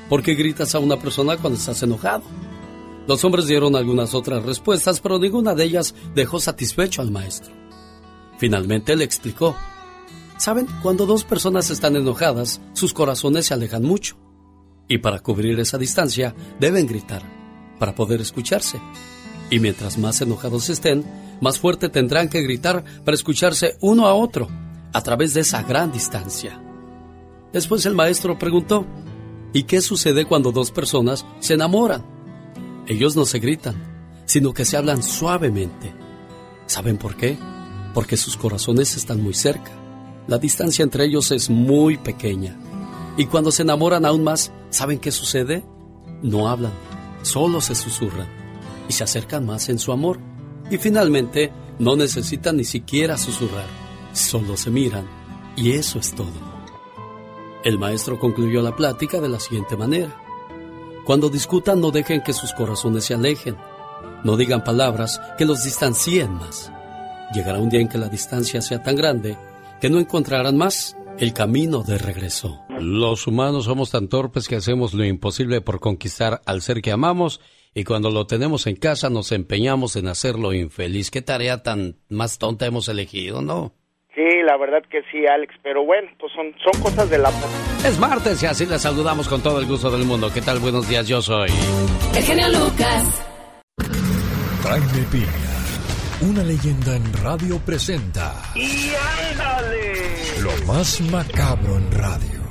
¿Por 0.09 0.21
qué 0.21 0.35
gritas 0.35 0.75
a 0.75 0.79
una 0.79 0.97
persona 0.97 1.37
cuando 1.37 1.57
estás 1.57 1.81
enojado? 1.83 2.23
Los 3.07 3.23
hombres 3.23 3.47
dieron 3.47 3.75
algunas 3.75 4.13
otras 4.13 4.43
respuestas, 4.43 4.99
pero 4.99 5.19
ninguna 5.19 5.55
de 5.55 5.65
ellas 5.65 5.93
dejó 6.15 6.39
satisfecho 6.39 7.01
al 7.01 7.11
maestro. 7.11 7.53
Finalmente 8.37 8.95
le 8.95 9.03
explicó. 9.03 9.55
Saben, 10.37 10.67
cuando 10.81 11.05
dos 11.05 11.23
personas 11.23 11.69
están 11.69 11.95
enojadas, 11.95 12.61
sus 12.73 12.93
corazones 12.93 13.47
se 13.47 13.53
alejan 13.53 13.83
mucho. 13.83 14.17
Y 14.87 14.97
para 14.97 15.19
cubrir 15.19 15.59
esa 15.59 15.77
distancia, 15.77 16.35
deben 16.59 16.87
gritar, 16.87 17.23
para 17.79 17.95
poder 17.95 18.21
escucharse. 18.21 18.81
Y 19.49 19.59
mientras 19.59 19.97
más 19.97 20.21
enojados 20.21 20.69
estén, 20.69 21.05
más 21.41 21.59
fuerte 21.59 21.89
tendrán 21.89 22.29
que 22.29 22.41
gritar 22.41 22.83
para 23.03 23.15
escucharse 23.15 23.77
uno 23.81 24.07
a 24.07 24.13
otro, 24.13 24.47
a 24.93 25.01
través 25.01 25.33
de 25.33 25.41
esa 25.41 25.63
gran 25.63 25.91
distancia. 25.91 26.61
Después 27.53 27.86
el 27.86 27.93
maestro 27.93 28.39
preguntó, 28.39 28.86
¿y 29.53 29.63
qué 29.63 29.79
sucede 29.79 30.25
cuando 30.25 30.51
dos 30.51 30.72
personas 30.72 31.24
se 31.39 31.53
enamoran? 31.53 32.03
Ellos 32.88 33.15
no 33.15 33.25
se 33.25 33.38
gritan, 33.39 33.75
sino 34.25 34.53
que 34.53 34.65
se 34.65 34.75
hablan 34.75 35.03
suavemente. 35.03 35.93
¿Saben 36.65 36.98
por 36.98 37.15
qué? 37.15 37.38
Porque 37.93 38.17
sus 38.17 38.36
corazones 38.36 38.98
están 38.98 39.22
muy 39.22 39.36
cerca. 39.36 39.72
La 40.27 40.39
distancia 40.39 40.81
entre 40.81 41.05
ellos 41.05 41.31
es 41.31 41.51
muy 41.51 41.98
pequeña. 41.98 42.57
Y 43.17 43.27
cuando 43.27 43.51
se 43.51 43.62
enamoran 43.62 44.05
aún 44.05 44.24
más, 44.24 44.51
¿saben 44.72 44.98
qué 44.98 45.12
sucede? 45.12 45.63
No 46.24 46.50
hablan, 46.50 46.74
solo 47.22 47.62
se 47.62 47.75
susurran 47.75 48.27
y 48.89 48.93
se 48.93 49.03
acercan 49.03 49.45
más 49.45 49.69
en 49.69 49.77
su 49.77 49.91
amor. 49.91 50.19
Y 50.72 50.77
finalmente, 50.77 51.51
no 51.77 51.95
necesitan 51.95 52.57
ni 52.57 52.63
siquiera 52.63 53.17
susurrar, 53.17 53.67
solo 54.13 54.57
se 54.57 54.72
miran 54.72 55.05
y 55.55 55.74
eso 55.74 56.00
es 56.00 56.15
todo. 56.15 56.52
El 57.63 57.79
maestro 57.79 58.20
concluyó 58.20 58.62
la 58.62 58.75
plática 58.75 59.22
de 59.22 59.29
la 59.29 59.39
siguiente 59.39 59.77
manera. 59.77 60.13
Cuando 61.05 61.29
discutan 61.29 61.79
no 61.79 61.91
dejen 61.91 62.22
que 62.22 62.34
sus 62.34 62.51
corazones 62.53 63.05
se 63.05 63.13
alejen. 63.13 63.55
No 64.24 64.36
digan 64.36 64.63
palabras 64.63 65.22
que 65.38 65.46
los 65.46 65.63
distancien 65.63 66.34
más. 66.34 66.72
Llegará 67.34 67.60
un 67.60 67.70
día 67.70 67.79
en 67.79 67.88
que 67.88 67.98
la 67.98 68.10
distancia 68.10 68.62
sea 68.62 68.84
tan 68.84 68.96
grande 68.96 69.38
que 69.79 69.89
no 69.89 70.00
encontrarán 70.00 70.58
más 70.58 70.98
el 71.17 71.34
camino 71.34 71.84
de 71.84 71.98
regreso. 71.98 72.62
Los 72.79 73.27
humanos 73.27 73.65
somos 73.65 73.91
tan 73.91 74.08
torpes 74.08 74.48
que 74.48 74.58
hacemos 74.58 74.93
lo 74.93 75.05
imposible 75.05 75.62
por 75.62 75.79
conquistar 75.79 76.41
al 76.46 76.62
ser 76.62 76.82
que 76.82 76.91
amamos 76.91 77.39
y 77.74 77.86
cuando 77.86 78.12
lo 78.12 78.27
tenemos 78.27 78.67
en 78.67 78.75
casa 78.75 79.10
nos 79.10 79.32
empeñamos 79.32 79.96
en 79.96 80.08
hacerlo 80.08 80.53
infeliz. 80.53 81.12
¿Qué 81.12 81.22
tarea 81.22 81.63
tan 81.63 81.98
más 82.10 82.38
tonta 82.38 82.65
hemos 82.65 82.88
elegido, 82.89 83.41
no? 83.41 83.74
Sí, 84.15 84.22
la 84.46 84.58
verdad 84.58 84.84
que 84.91 85.01
sí, 85.12 85.25
Alex, 85.25 85.55
pero 85.63 85.84
bueno, 85.86 86.08
pues 86.20 86.32
son, 86.34 86.53
son 86.63 86.84
cosas 86.84 87.10
del 87.10 87.25
amor. 87.25 87.50
Es 87.84 87.98
martes 87.98 88.43
y 88.43 88.46
así 88.46 88.65
les 88.67 88.82
saludamos 88.82 89.27
con 89.27 89.41
todo 89.41 89.60
el 89.60 89.65
gusto 89.65 89.89
del 89.89 90.05
mundo. 90.05 90.29
¿Qué 90.32 90.41
tal? 90.41 90.60
Buenos 90.60 90.88
días, 90.88 91.08
yo 91.08 91.20
soy... 91.22 91.50
El 92.15 92.24
genio 92.24 92.48
Lucas. 92.50 93.25
Jaime 94.62 95.08
Piña, 95.12 96.29
una 96.32 96.43
leyenda 96.43 96.96
en 96.96 97.13
radio 97.22 97.60
presenta 97.65 98.34
¡Y 98.55 98.91
ándale! 99.32 99.93
lo 100.41 100.65
más 100.65 101.01
macabro 101.01 101.77
en 101.77 101.91
radio. 101.91 102.43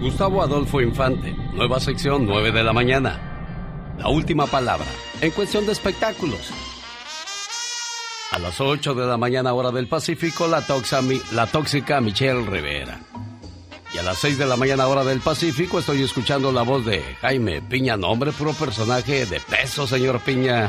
Gustavo 0.00 0.42
Adolfo 0.42 0.80
Infante, 0.80 1.34
nueva 1.54 1.80
sección 1.80 2.26
9 2.26 2.52
de 2.52 2.62
la 2.62 2.72
mañana. 2.72 3.31
La 4.02 4.08
última 4.08 4.48
palabra, 4.48 4.88
en 5.20 5.30
cuestión 5.30 5.64
de 5.64 5.70
espectáculos. 5.70 6.50
A 8.32 8.38
las 8.40 8.60
8 8.60 8.94
de 8.94 9.06
la 9.06 9.16
mañana 9.16 9.54
hora 9.54 9.70
del 9.70 9.86
Pacífico, 9.86 10.48
la, 10.48 10.64
la 11.30 11.46
tóxica 11.46 12.00
Michelle 12.00 12.44
Rivera. 12.44 12.98
Y 13.94 13.98
a 13.98 14.02
las 14.02 14.18
6 14.18 14.38
de 14.38 14.46
la 14.46 14.56
mañana 14.56 14.88
hora 14.88 15.04
del 15.04 15.20
Pacífico 15.20 15.78
estoy 15.78 16.02
escuchando 16.02 16.50
la 16.50 16.62
voz 16.62 16.84
de 16.84 17.00
Jaime 17.20 17.62
Piña, 17.62 17.96
nombre 17.96 18.32
puro 18.32 18.52
personaje 18.54 19.24
de 19.24 19.38
peso, 19.38 19.86
señor 19.86 20.18
Piña. 20.18 20.68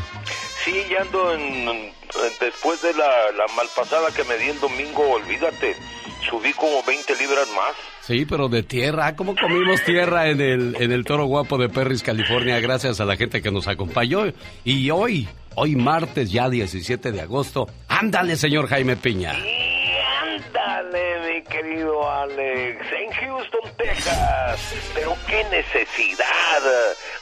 Sí, 0.64 0.86
ya 0.92 1.02
ando 1.02 1.34
en, 1.34 1.92
después 2.40 2.84
de 2.84 2.94
la, 2.94 3.32
la 3.32 3.48
malpasada 3.56 4.12
que 4.12 4.24
me 4.26 4.38
di 4.38 4.50
el 4.50 4.60
domingo, 4.60 5.10
olvídate, 5.10 5.76
subí 6.30 6.54
como 6.54 6.84
20 6.84 7.16
libras 7.16 7.48
más. 7.56 7.93
Sí, 8.06 8.26
pero 8.26 8.50
de 8.50 8.64
tierra. 8.64 9.16
¿Cómo 9.16 9.34
comimos 9.34 9.82
tierra 9.86 10.30
en 10.30 10.42
el, 10.42 10.76
en 10.78 10.92
el 10.92 11.06
Toro 11.06 11.26
Guapo 11.26 11.58
de 11.58 11.70
Perris, 11.70 12.04
California? 12.04 12.60
Gracias 12.60 13.00
a 13.00 13.06
la 13.06 13.16
gente 13.16 13.42
que 13.42 13.50
nos 13.50 13.70
acompañó. 13.70 14.26
Y 14.66 14.90
hoy, 14.90 15.30
hoy 15.56 15.78
martes, 15.78 16.30
ya 16.30 16.50
17 16.50 17.14
de 17.14 17.22
agosto. 17.22 17.68
Ándale, 17.88 18.36
señor 18.36 18.68
Jaime 18.68 18.98
Piña. 18.98 19.34
Ándale, 20.56 21.20
mi 21.20 21.42
querido 21.44 22.10
Alex. 22.10 22.80
En 22.92 23.12
Houston, 23.12 23.72
Texas. 23.78 24.92
Pero 24.94 25.16
qué 25.28 25.44
necesidad. 25.46 26.62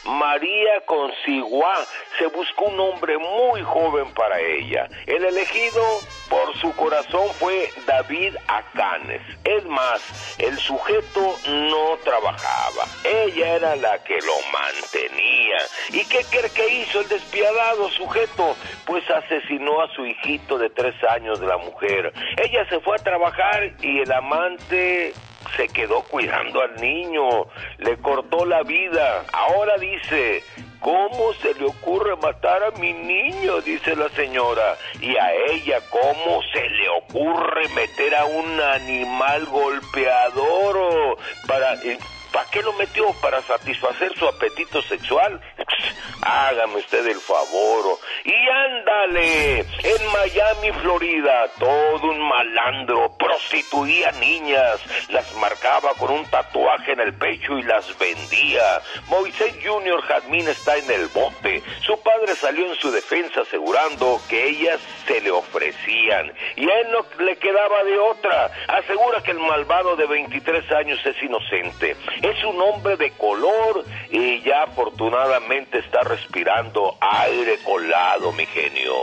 María 0.04 0.80
Consigua 0.86 1.84
se 2.18 2.26
buscó 2.26 2.66
un 2.66 2.80
hombre 2.80 3.16
muy 3.18 3.62
joven 3.62 4.12
para 4.14 4.38
ella. 4.40 4.88
El 5.06 5.24
elegido 5.24 5.82
por 6.28 6.56
su 6.58 6.74
corazón 6.76 7.28
fue 7.38 7.70
David 7.86 8.36
Acanes. 8.48 9.22
Es 9.44 9.64
más, 9.66 10.38
el 10.38 10.58
sujeto 10.58 11.36
no 11.48 11.96
trabajaba. 12.04 12.86
Ella 13.04 13.56
era 13.56 13.76
la 13.76 14.02
que 14.02 14.16
lo 14.16 14.34
mantenía. 14.52 15.58
¿Y 15.90 16.04
qué 16.06 16.24
cree 16.30 16.50
que 16.50 16.68
hizo 16.68 17.00
el 17.00 17.08
despiadado 17.08 17.88
sujeto? 17.90 18.56
Pues 18.86 19.08
asesinó 19.10 19.80
a 19.80 19.88
su 19.94 20.04
hijito 20.04 20.58
de 20.58 20.70
tres 20.70 20.94
años 21.04 21.40
de 21.40 21.46
la 21.46 21.58
mujer. 21.58 22.12
Ella 22.36 22.66
se 22.68 22.80
fue 22.80 22.96
a 22.96 22.98
trabajar 22.98 23.21
y 23.80 24.00
el 24.00 24.10
amante 24.10 25.12
se 25.56 25.68
quedó 25.68 26.02
cuidando 26.02 26.60
al 26.60 26.74
niño, 26.80 27.46
le 27.78 27.96
cortó 27.98 28.44
la 28.44 28.62
vida. 28.64 29.24
Ahora 29.32 29.76
dice, 29.78 30.42
¿cómo 30.80 31.32
se 31.34 31.54
le 31.54 31.66
ocurre 31.66 32.16
matar 32.16 32.64
a 32.64 32.70
mi 32.72 32.92
niño? 32.92 33.60
Dice 33.60 33.94
la 33.94 34.08
señora. 34.08 34.76
Y 35.00 35.16
a 35.16 35.32
ella, 35.52 35.78
¿cómo 35.90 36.42
se 36.52 36.68
le 36.68 36.88
ocurre 36.88 37.68
meter 37.76 38.12
a 38.16 38.24
un 38.24 38.60
animal 38.60 39.46
golpeador 39.46 41.16
para... 41.46 41.76
¿Para 42.32 42.48
qué 42.50 42.62
lo 42.62 42.72
metió? 42.72 43.12
¿Para 43.20 43.42
satisfacer 43.42 44.16
su 44.16 44.26
apetito 44.26 44.80
sexual? 44.82 45.40
Hágame 46.22 46.76
usted 46.76 47.06
el 47.06 47.20
favor. 47.20 47.98
Y 48.24 48.32
ándale, 48.48 49.58
en 49.58 50.12
Miami, 50.12 50.72
Florida, 50.80 51.48
todo 51.58 52.10
un 52.10 52.28
malandro 52.28 53.12
prostituía 53.18 54.12
niñas, 54.12 54.80
las 55.10 55.34
marcaba 55.34 55.94
con 55.94 56.10
un 56.10 56.24
tatuaje 56.26 56.92
en 56.92 57.00
el 57.00 57.12
pecho 57.14 57.58
y 57.58 57.62
las 57.64 57.98
vendía. 57.98 58.80
Moisés 59.08 59.58
Jr. 59.64 60.00
Jazmín 60.02 60.48
está 60.48 60.76
en 60.76 60.90
el 60.90 61.08
bote. 61.08 61.62
Su 61.84 62.00
padre 62.02 62.36
salió 62.36 62.66
en 62.66 62.76
su 62.76 62.90
defensa 62.92 63.40
asegurando 63.40 64.20
que 64.28 64.48
ellas 64.48 64.80
se 65.06 65.20
le 65.20 65.30
ofrecían 65.30 66.32
y 66.56 66.70
a 66.70 66.80
él 66.80 66.88
no 66.92 67.04
le 67.24 67.36
quedaba 67.36 67.82
de 67.84 67.98
otra. 67.98 68.50
Asegura 68.68 69.22
que 69.22 69.32
el 69.32 69.40
malvado 69.40 69.96
de 69.96 70.06
23 70.06 70.70
años 70.72 71.00
es 71.04 71.20
inocente. 71.22 71.96
Es 72.22 72.44
un 72.44 72.60
hombre 72.62 72.96
de 72.96 73.10
color 73.12 73.84
y 74.10 74.40
ya 74.42 74.62
afortunadamente 74.62 75.78
está 75.78 76.02
respirando 76.02 76.96
aire 77.00 77.58
colado, 77.64 78.32
mi 78.32 78.46
genio. 78.46 78.94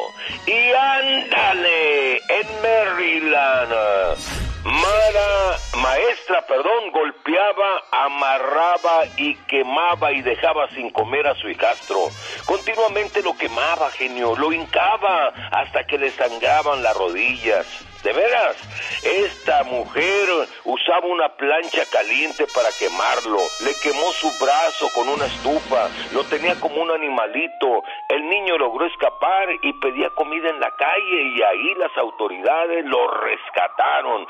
Y 0.45 0.71
ándale, 0.71 2.15
en 2.17 2.61
Maryland. 2.61 4.39
Mara, 4.63 5.57
maestra, 5.81 6.45
perdón, 6.45 6.91
golpeaba, 6.91 7.84
amarraba 7.91 9.05
y 9.17 9.36
quemaba 9.47 10.12
y 10.12 10.21
dejaba 10.21 10.69
sin 10.69 10.89
comer 10.89 11.27
a 11.27 11.36
su 11.36 11.49
hijastro. 11.49 12.10
Continuamente 12.45 13.21
lo 13.21 13.38
quemaba, 13.38 13.89
genio, 13.91 14.36
lo 14.36 14.51
hincaba 14.53 15.34
hasta 15.51 15.86
que 15.86 15.97
le 15.97 16.12
sangraban 16.12 16.84
las 16.84 16.95
rodillas. 16.95 17.88
De 18.03 18.13
veras, 18.13 18.55
esta 19.03 19.63
mujer 19.65 20.29
usaba 20.63 21.05
una 21.07 21.27
plancha 21.35 21.83
caliente 21.91 22.45
para 22.55 22.69
quemarlo, 22.79 23.38
le 23.65 23.75
quemó 23.83 24.12
su 24.13 24.29
brazo 24.39 24.88
con 24.95 25.09
una 25.09 25.25
estufa, 25.25 25.89
lo 26.13 26.23
tenía 26.23 26.57
como 26.62 26.81
un 26.81 26.91
animalito. 26.91 27.83
El 28.07 28.29
niño 28.29 28.57
logró 28.57 28.85
escapar 28.85 29.49
y 29.62 29.73
pedía 29.81 30.09
comida 30.12 30.49
en 30.49 30.62
la 30.62 30.71
calle 30.77 31.23
y 31.35 31.41
ahí 31.41 31.75
las 31.75 31.95
autoridades 31.97 32.85
lo 32.85 33.05
rescataron, 33.19 34.25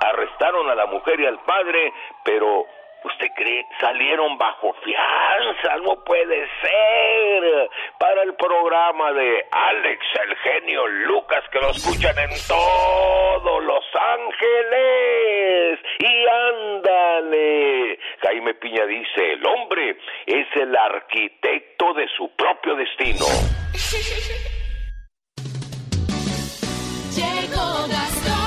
arrestaron 0.00 0.68
a 0.68 0.74
la 0.74 0.86
mujer 0.86 1.20
y 1.20 1.26
al 1.26 1.38
padre, 1.44 1.92
pero 2.24 2.66
¿Usted 3.02 3.28
cree? 3.34 3.64
Salieron 3.80 4.36
bajo 4.36 4.74
fianza, 4.84 5.76
no 5.82 6.04
puede 6.04 6.48
ser. 6.60 7.70
Para 7.98 8.22
el 8.22 8.34
programa 8.34 9.12
de 9.12 9.46
Alex, 9.50 10.04
el 10.26 10.36
genio 10.36 10.86
Lucas, 10.86 11.42
que 11.50 11.60
lo 11.60 11.70
escuchan 11.70 12.18
en 12.18 12.30
todo 12.46 13.60
Los 13.60 13.84
Ángeles. 13.94 15.78
Y 15.98 16.26
ándale. 16.26 17.98
Jaime 18.22 18.54
Piña 18.54 18.84
dice, 18.86 19.32
el 19.32 19.46
hombre 19.46 19.96
es 20.26 20.46
el 20.56 20.76
arquitecto 20.76 21.94
de 21.94 22.06
su 22.16 22.30
propio 22.36 22.76
destino. 22.76 23.24
Llegó 27.16 27.88
Gastón 27.88 28.39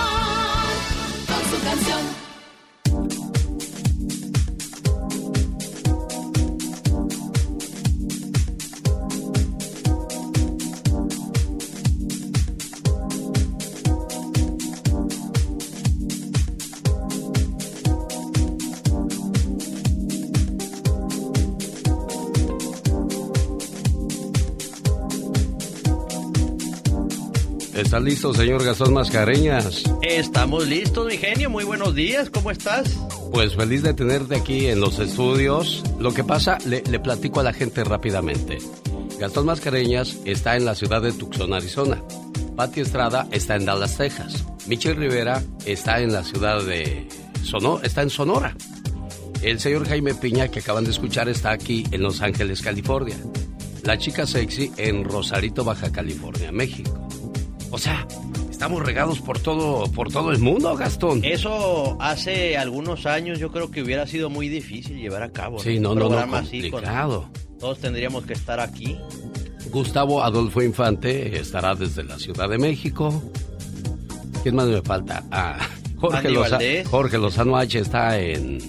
¿Está 27.74 28.00
listo, 28.00 28.36
señor 28.36 28.64
Gastón 28.64 28.94
Mascareñas? 28.94 29.84
Estamos 30.04 30.68
listos, 30.68 31.08
mi 31.08 31.18
genio. 31.18 31.50
Muy 31.50 31.64
buenos 31.64 31.96
días. 31.96 32.30
¿Cómo 32.30 32.52
estás? 32.52 32.96
Pues 33.32 33.56
feliz 33.56 33.82
de 33.82 33.96
tenerte 33.96 34.36
aquí 34.36 34.68
en 34.68 34.80
los 34.80 35.00
estudios. 35.00 35.84
Lo 36.00 36.14
que 36.14 36.24
pasa, 36.24 36.60
le, 36.66 36.82
platico 37.00 37.40
a 37.40 37.44
la 37.44 37.52
gente 37.52 37.84
rápidamente. 37.84 38.60
Gastón 39.20 39.48
Mascareñas 39.48 40.20
está 40.24 40.56
en 40.56 40.66
la 40.66 40.76
ciudad 40.76 41.02
de 41.02 41.14
Tucson, 41.14 41.52
Arizona. 41.52 42.04
Pati 42.56 42.82
Estrada 42.82 43.28
está 43.32 43.56
en 43.56 43.66
Dallas, 43.66 43.98
Texas. 43.98 44.46
Michelle 44.68 45.00
Rivera 45.00 45.42
está 45.66 46.00
en 46.00 46.14
la 46.14 46.24
ciudad 46.24 46.64
de 46.64 47.08
Sonora, 47.42 47.88
está 47.88 48.04
en 48.04 48.12
Sonora. 48.12 48.56
El 49.42 49.60
señor 49.60 49.88
Jaime 49.88 50.14
Piña, 50.14 50.48
que 50.48 50.60
acaban 50.60 50.84
de 50.84 50.92
escuchar, 50.92 51.28
está 51.28 51.52
aquí 51.52 51.86
en 51.92 52.04
Los 52.04 52.22
Ángeles, 52.22 52.62
California. 52.62 53.18
La 53.82 53.98
chica 53.98 54.28
sexy 54.28 54.72
en 54.78 55.04
Rosarito, 55.04 55.64
Baja 55.64 55.92
California, 55.92 56.52
México. 56.52 57.03
O 57.74 57.80
sea, 57.80 58.08
estamos 58.52 58.84
regados 58.84 59.20
por 59.20 59.40
todo, 59.40 59.92
por 59.94 60.12
todo 60.12 60.32
el 60.32 60.38
mundo, 60.38 60.76
Gastón. 60.76 61.22
Eso 61.24 61.98
hace 62.00 62.56
algunos 62.56 63.08
años 63.08 63.40
yo 63.40 63.52
creo 63.52 63.72
que 63.72 63.82
hubiera 63.82 64.06
sido 64.06 64.30
muy 64.30 64.48
difícil 64.48 65.00
llevar 65.00 65.24
a 65.24 65.32
cabo. 65.32 65.58
Sí, 65.58 65.80
no, 65.80 65.96
no, 65.96 66.08
no, 66.08 66.32
complicado. 66.32 67.32
todos 67.60 67.80
tendríamos 67.80 68.26
que 68.26 68.34
estar 68.34 68.60
aquí. 68.60 68.96
Gustavo 69.72 70.24
Adolfo 70.24 70.62
Infante 70.62 71.40
estará 71.40 71.74
desde 71.74 72.04
la 72.04 72.20
Ciudad 72.20 72.48
de 72.48 72.60
México. 72.60 73.24
¿Quién 74.44 74.56
más 74.56 74.68
me 74.68 74.84
falta? 74.84 75.24
Ah, 75.32 75.58
Jorge, 75.98 76.84
Jorge 76.86 77.18
Lozano 77.18 77.58
H 77.58 77.80
está 77.80 78.20
en, 78.20 78.60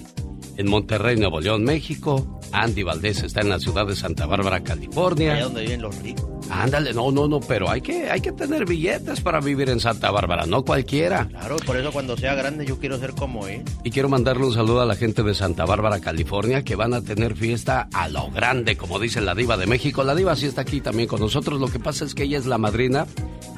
en 0.57 0.67
Monterrey, 0.67 1.15
Nuevo 1.15 1.39
León, 1.39 1.63
México. 1.63 2.39
Andy 2.51 2.81
Valdés 2.81 3.21
está 3.21 3.41
en 3.41 3.49
la 3.49 3.59
ciudad 3.59 3.85
de 3.85 3.95
Santa 3.95 4.25
Bárbara, 4.25 4.63
California. 4.63 5.33
Allá 5.33 5.43
donde 5.43 5.61
viven 5.61 5.83
los 5.83 5.95
ricos. 6.01 6.34
Ándale, 6.49 6.93
no, 6.93 7.11
no, 7.11 7.27
no, 7.27 7.39
pero 7.39 7.69
hay 7.69 7.81
que, 7.81 8.09
hay 8.09 8.21
que 8.21 8.31
tener 8.31 8.65
billetes 8.65 9.21
para 9.21 9.39
vivir 9.39 9.69
en 9.69 9.79
Santa 9.79 10.11
Bárbara, 10.11 10.45
no 10.45 10.63
cualquiera. 10.63 11.27
Claro, 11.27 11.57
por 11.65 11.77
eso 11.77 11.91
cuando 11.91 12.15
sea 12.17 12.35
grande 12.35 12.65
yo 12.65 12.79
quiero 12.79 12.97
ser 12.99 13.11
como 13.13 13.47
él. 13.47 13.63
Y 13.83 13.91
quiero 13.91 14.09
mandarle 14.09 14.45
un 14.45 14.53
saludo 14.53 14.81
a 14.81 14.85
la 14.85 14.95
gente 14.95 15.23
de 15.23 15.33
Santa 15.33 15.65
Bárbara, 15.65 15.99
California, 15.99 16.63
que 16.63 16.75
van 16.75 16.93
a 16.93 17.01
tener 17.01 17.35
fiesta 17.35 17.87
a 17.93 18.07
lo 18.09 18.29
grande, 18.31 18.77
como 18.77 18.99
dice 18.99 19.21
la 19.21 19.35
diva 19.35 19.57
de 19.57 19.65
México. 19.67 20.03
La 20.03 20.15
diva 20.15 20.35
sí 20.35 20.45
está 20.45 20.61
aquí 20.61 20.81
también 20.81 21.07
con 21.07 21.19
nosotros. 21.19 21.59
Lo 21.59 21.67
que 21.67 21.79
pasa 21.79 22.05
es 22.05 22.13
que 22.15 22.23
ella 22.23 22.37
es 22.37 22.45
la 22.45 22.57
madrina 22.57 23.07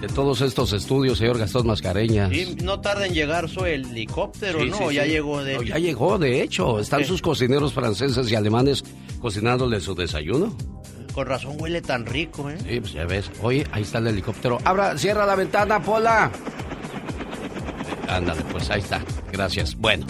de 0.02 0.08
todos 0.08 0.42
estos 0.42 0.74
estudios, 0.74 1.18
señor 1.18 1.38
Gastón 1.40 1.68
Mascareñas. 1.68 2.32
Y 2.32 2.56
no 2.64 2.80
tarda 2.80 3.06
en 3.08 3.14
llegar 3.14 3.50
su 3.50 3.66
helicóptero, 3.66 4.60
Sí, 4.62 4.70
¿no? 4.70 4.90
sí, 4.90 4.96
ya 4.96 5.06
llegó 5.06 5.44
de 5.44 5.56
No, 5.56 5.64
ya 5.64 5.78
llegó, 5.78 6.18
de 6.20 6.42
hecho. 6.42 6.80
Están 6.80 7.04
sus 7.06 7.22
cocineros 7.22 7.74
franceses 7.74 8.32
y 8.32 8.36
alemanes 8.36 8.84
cocinándole 9.20 9.80
su 9.82 9.96
desayuno. 9.96 10.56
Con 11.18 11.26
razón 11.26 11.56
huele 11.60 11.82
tan 11.82 12.06
rico, 12.06 12.48
¿eh? 12.48 12.60
Sí, 12.64 12.80
pues 12.80 12.94
ya 12.94 13.04
ves. 13.06 13.32
Oye, 13.42 13.66
ahí 13.72 13.82
está 13.82 13.98
el 13.98 14.06
helicóptero. 14.06 14.60
Abra, 14.64 14.96
cierra 15.00 15.26
la 15.26 15.34
ventana, 15.34 15.82
Pola. 15.82 16.30
Ándale, 18.08 18.44
pues 18.52 18.70
ahí 18.70 18.82
está. 18.82 19.02
Gracias. 19.32 19.76
Bueno. 19.76 20.06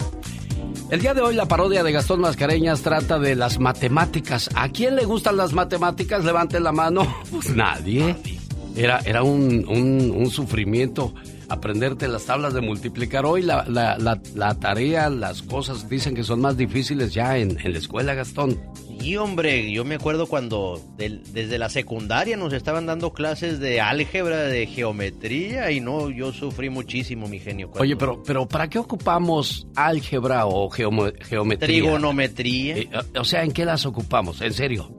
El 0.90 1.00
día 1.00 1.14
de 1.14 1.22
hoy 1.22 1.34
la 1.34 1.48
parodia 1.48 1.82
de 1.82 1.92
Gastón 1.92 2.20
Mascareñas 2.20 2.82
trata 2.82 3.18
de 3.18 3.36
las 3.36 3.58
matemáticas. 3.58 4.50
¿A 4.54 4.68
quién 4.68 4.96
le 4.96 5.06
gustan 5.06 5.38
las 5.38 5.54
matemáticas? 5.54 6.26
Levante 6.26 6.60
la 6.60 6.72
mano. 6.72 7.06
Pues 7.30 7.56
nadie. 7.56 8.14
Era, 8.76 8.98
era 9.06 9.22
un, 9.22 9.64
un- 9.66 10.12
un 10.14 10.30
sufrimiento 10.30 11.14
aprenderte 11.48 12.08
las 12.08 12.24
tablas 12.26 12.54
de 12.54 12.60
multiplicar. 12.60 13.24
Hoy 13.26 13.42
la, 13.42 13.64
la- 13.68 13.96
la- 13.98 14.20
la 14.34 14.54
tarea, 14.58 15.08
las 15.10 15.42
cosas 15.42 15.88
dicen 15.88 16.14
que 16.14 16.24
son 16.24 16.40
más 16.40 16.56
difíciles 16.56 17.14
ya 17.14 17.38
en, 17.38 17.58
en 17.64 17.72
la 17.72 17.78
escuela, 17.78 18.14
Gastón. 18.14 18.60
Y 19.00 19.14
hombre, 19.16 19.70
yo 19.70 19.84
me 19.84 19.94
acuerdo 19.94 20.26
cuando 20.26 20.80
del- 20.96 21.22
desde 21.32 21.56
la 21.56 21.68
secundaria 21.68 22.36
nos 22.36 22.52
estaban 22.52 22.84
dando 22.86 23.12
clases 23.12 23.60
de 23.60 23.80
álgebra, 23.80 24.38
de 24.42 24.66
geometría 24.66 25.70
y 25.70 25.80
no, 25.80 26.10
yo 26.10 26.32
sufrí 26.32 26.68
muchísimo, 26.68 27.28
mi 27.28 27.38
genio. 27.38 27.68
cuando- 27.68 27.82
Oye, 27.84 27.96
pero, 27.96 28.22
pero 28.24 28.46
¿para 28.48 28.68
qué 28.68 28.78
ocupamos 28.80 29.68
álgebra 29.76 30.46
o 30.46 30.68
geometría? 30.68 31.58
Trigonometría. 31.58 32.76
Eh, 32.78 32.88
o 33.16 33.24
sea, 33.24 33.44
¿en 33.44 33.52
qué 33.52 33.64
las 33.64 33.86
ocupamos? 33.86 34.40
En 34.42 34.52
serio. 34.52 34.90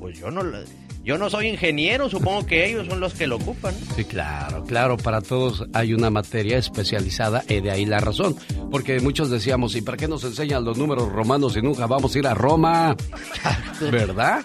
Pues 0.00 0.18
yo 0.18 0.30
no, 0.30 0.42
la- 0.42 0.62
yo 1.08 1.16
no 1.16 1.30
soy 1.30 1.46
ingeniero, 1.46 2.10
supongo 2.10 2.44
que 2.44 2.66
ellos 2.66 2.86
son 2.86 3.00
los 3.00 3.14
que 3.14 3.26
lo 3.26 3.36
ocupan. 3.36 3.74
Sí, 3.96 4.04
claro, 4.04 4.62
claro, 4.64 4.98
para 4.98 5.22
todos 5.22 5.64
hay 5.72 5.94
una 5.94 6.10
materia 6.10 6.58
especializada 6.58 7.42
y 7.48 7.62
de 7.62 7.70
ahí 7.70 7.86
la 7.86 7.98
razón. 7.98 8.36
Porque 8.70 9.00
muchos 9.00 9.30
decíamos, 9.30 9.74
¿y 9.74 9.80
para 9.80 9.96
qué 9.96 10.06
nos 10.06 10.22
enseñan 10.24 10.66
los 10.66 10.76
números 10.76 11.10
romanos 11.10 11.54
si 11.54 11.62
nunca 11.62 11.86
vamos 11.86 12.14
a 12.14 12.18
ir 12.18 12.26
a 12.26 12.34
Roma? 12.34 12.94
¿Verdad? 13.90 14.44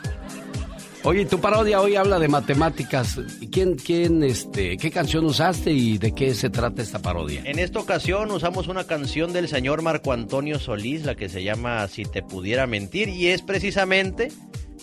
Oye, 1.04 1.26
tu 1.26 1.42
parodia 1.42 1.82
hoy 1.82 1.98
habla 1.98 2.18
de 2.18 2.30
matemáticas. 2.30 3.20
¿Quién, 3.52 3.76
quién, 3.76 4.24
este, 4.24 4.78
qué 4.78 4.90
canción 4.90 5.26
usaste 5.26 5.74
y 5.74 5.98
de 5.98 6.14
qué 6.14 6.34
se 6.34 6.50
trata 6.50 6.82
esta 6.82 7.00
parodia? 7.00 7.42
En 7.44 7.60
esta 7.60 7.80
ocasión 7.80 8.32
usamos 8.32 8.70
una 8.70 8.86
canción 8.86 9.34
del 9.34 9.50
señor 9.50 9.82
Marco 9.82 10.14
Antonio 10.14 10.60
Solís, 10.60 11.04
la 11.04 11.16
que 11.16 11.28
se 11.28 11.44
llama 11.44 11.86
Si 11.90 12.06
te 12.06 12.24
pudiera 12.24 12.68
mentir, 12.68 13.10
y 13.10 13.28
es 13.28 13.42
precisamente 13.42 14.32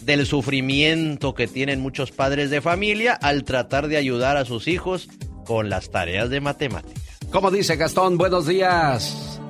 del 0.03 0.27
sufrimiento 0.27 1.35
que 1.35 1.47
tienen 1.47 1.81
muchos 1.81 2.11
padres 2.11 2.51
de 2.51 2.61
familia 2.61 3.15
al 3.15 3.45
tratar 3.45 3.89
de 3.89 3.97
ayudar 3.97 4.37
a 4.37 4.45
sus 4.45 4.69
hijos 4.69 5.09
con 5.45 5.69
las 5.69 5.91
tareas 5.91 6.31
de 6.31 6.41
matemáticas. 6.41 7.19
¿Cómo 7.31 7.51
dice 7.51 7.77
Gastón? 7.77 8.19
Buenos 8.19 8.47
días. 8.47 9.41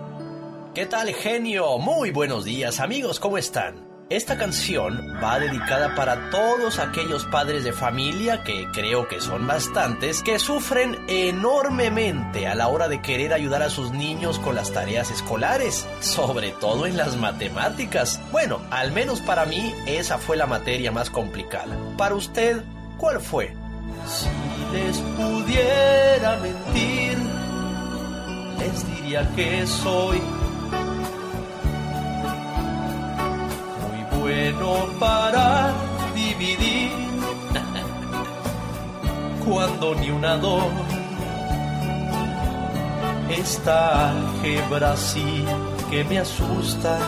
¿Qué 0.74 0.86
tal, 0.86 1.12
genio? 1.12 1.78
Muy 1.78 2.10
buenos 2.10 2.44
días, 2.44 2.78
amigos, 2.80 3.18
¿cómo 3.18 3.38
están? 3.38 3.89
Esta 4.10 4.36
canción 4.36 5.14
va 5.22 5.38
dedicada 5.38 5.94
para 5.94 6.30
todos 6.30 6.80
aquellos 6.80 7.26
padres 7.26 7.62
de 7.62 7.72
familia, 7.72 8.42
que 8.42 8.66
creo 8.72 9.06
que 9.06 9.20
son 9.20 9.46
bastantes, 9.46 10.24
que 10.24 10.40
sufren 10.40 10.98
enormemente 11.06 12.48
a 12.48 12.56
la 12.56 12.66
hora 12.66 12.88
de 12.88 13.00
querer 13.00 13.32
ayudar 13.32 13.62
a 13.62 13.70
sus 13.70 13.92
niños 13.92 14.40
con 14.40 14.56
las 14.56 14.72
tareas 14.72 15.12
escolares, 15.12 15.86
sobre 16.00 16.50
todo 16.50 16.86
en 16.86 16.96
las 16.96 17.16
matemáticas. 17.18 18.20
Bueno, 18.32 18.60
al 18.72 18.90
menos 18.90 19.20
para 19.20 19.46
mí 19.46 19.72
esa 19.86 20.18
fue 20.18 20.36
la 20.36 20.48
materia 20.48 20.90
más 20.90 21.08
complicada. 21.08 21.78
Para 21.96 22.16
usted, 22.16 22.64
¿cuál 22.98 23.20
fue? 23.20 23.54
Si 24.08 24.76
les 24.76 24.96
pudiera 24.98 26.36
mentir, 26.38 27.16
les 28.58 28.96
diría 28.96 29.30
que 29.36 29.64
soy 29.68 30.20
bueno 34.30 34.86
para 34.98 35.72
dividir. 36.14 36.90
Cuando 39.46 39.94
ni 39.96 40.10
una 40.10 40.36
dos. 40.36 40.64
Esta 43.28 44.10
álgebra 44.10 44.96
sí 44.96 45.44
que 45.90 46.04
me 46.04 46.18
asusta 46.18 46.98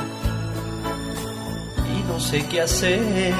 y 1.95 2.09
no 2.09 2.19
sé 2.19 2.45
qué 2.47 2.63
hacer. 2.63 3.35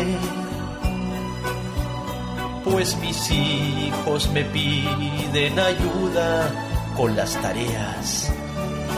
Pues 2.65 2.97
mis 2.99 3.31
hijos 3.31 4.31
me 4.33 4.45
piden 4.45 5.59
ayuda 5.59 6.51
con 6.97 7.17
las 7.17 7.41
tareas 7.41 8.33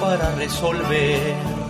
para 0.01 0.35
resolver 0.35 1.64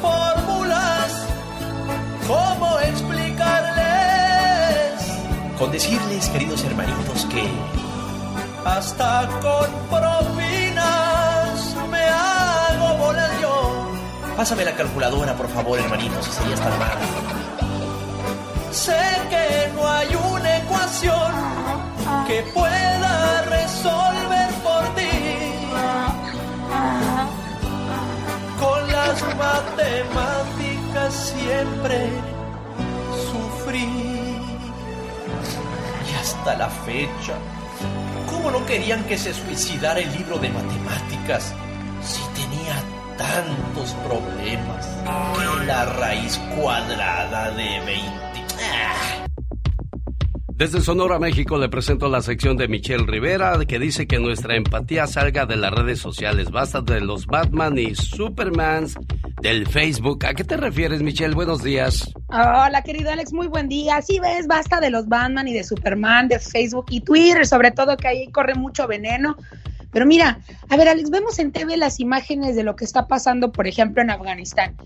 fórmulas, 0.00 1.26
¿cómo 2.26 2.78
explicarles? 2.80 3.74
Con 5.58 5.70
decirles, 5.72 6.28
queridos 6.28 6.64
hermanitos, 6.64 7.26
que 7.26 7.48
hasta 8.64 9.28
con 9.40 9.70
propinas 9.90 11.76
me 11.90 12.02
hago 12.02 12.96
bolas 12.98 13.30
yo. 13.40 13.86
Pásame 14.36 14.64
la 14.64 14.74
calculadora, 14.74 15.34
por 15.34 15.48
favor, 15.48 15.78
hermanitos, 15.78 16.24
si 16.24 16.32
serías 16.32 16.60
tan 16.60 16.72
amable. 16.72 17.04
Sé 18.70 18.98
que 19.30 19.70
no 19.74 19.88
hay 19.88 20.14
una 20.32 20.56
ecuación 20.58 21.32
que 22.26 22.42
pueda 22.52 23.42
resolver 23.42 24.48
por 24.62 24.82
ti 24.96 25.03
las 29.06 29.22
matemáticas 29.36 31.14
siempre 31.14 32.08
sufrí. 33.30 33.88
Y 36.10 36.14
hasta 36.20 36.56
la 36.56 36.68
fecha, 36.68 37.34
¿cómo 38.30 38.50
no 38.50 38.64
querían 38.66 39.04
que 39.04 39.18
se 39.18 39.34
suicidara 39.34 40.00
el 40.00 40.12
libro 40.12 40.38
de 40.38 40.48
matemáticas 40.50 41.52
si 42.02 42.22
tenía 42.40 42.76
tantos 43.18 43.92
problemas? 44.06 44.86
Que 45.38 45.66
la 45.66 45.84
raíz 45.84 46.38
cuadrada 46.56 47.50
de 47.50 47.80
20. 47.80 48.46
¡Ah! 48.60 49.23
Desde 50.56 50.80
Sonora, 50.80 51.18
México, 51.18 51.58
le 51.58 51.68
presento 51.68 52.08
la 52.08 52.22
sección 52.22 52.56
de 52.56 52.68
Michelle 52.68 53.04
Rivera, 53.04 53.58
que 53.66 53.80
dice 53.80 54.06
que 54.06 54.20
nuestra 54.20 54.54
empatía 54.54 55.08
salga 55.08 55.46
de 55.46 55.56
las 55.56 55.72
redes 55.72 55.98
sociales. 55.98 56.52
Basta 56.52 56.80
de 56.80 57.00
los 57.00 57.26
Batman 57.26 57.76
y 57.76 57.96
Supermans 57.96 58.96
del 59.42 59.66
Facebook. 59.66 60.24
¿A 60.24 60.34
qué 60.34 60.44
te 60.44 60.56
refieres, 60.56 61.02
Michelle? 61.02 61.34
Buenos 61.34 61.64
días. 61.64 62.08
Hola, 62.28 62.82
querido 62.84 63.10
Alex, 63.10 63.32
muy 63.32 63.48
buen 63.48 63.68
día. 63.68 64.00
Sí, 64.00 64.20
ves, 64.20 64.46
basta 64.46 64.78
de 64.78 64.90
los 64.90 65.08
Batman 65.08 65.48
y 65.48 65.54
de 65.54 65.64
Superman, 65.64 66.28
de 66.28 66.38
Facebook 66.38 66.86
y 66.90 67.00
Twitter, 67.00 67.44
sobre 67.48 67.72
todo 67.72 67.96
que 67.96 68.06
ahí 68.06 68.30
corre 68.30 68.54
mucho 68.54 68.86
veneno. 68.86 69.36
Pero 69.90 70.06
mira, 70.06 70.38
a 70.68 70.76
ver, 70.76 70.86
Alex, 70.86 71.10
vemos 71.10 71.40
en 71.40 71.50
TV 71.50 71.76
las 71.76 71.98
imágenes 71.98 72.54
de 72.54 72.62
lo 72.62 72.76
que 72.76 72.84
está 72.84 73.08
pasando, 73.08 73.50
por 73.50 73.66
ejemplo, 73.66 74.02
en 74.02 74.10
Afganistán. 74.10 74.76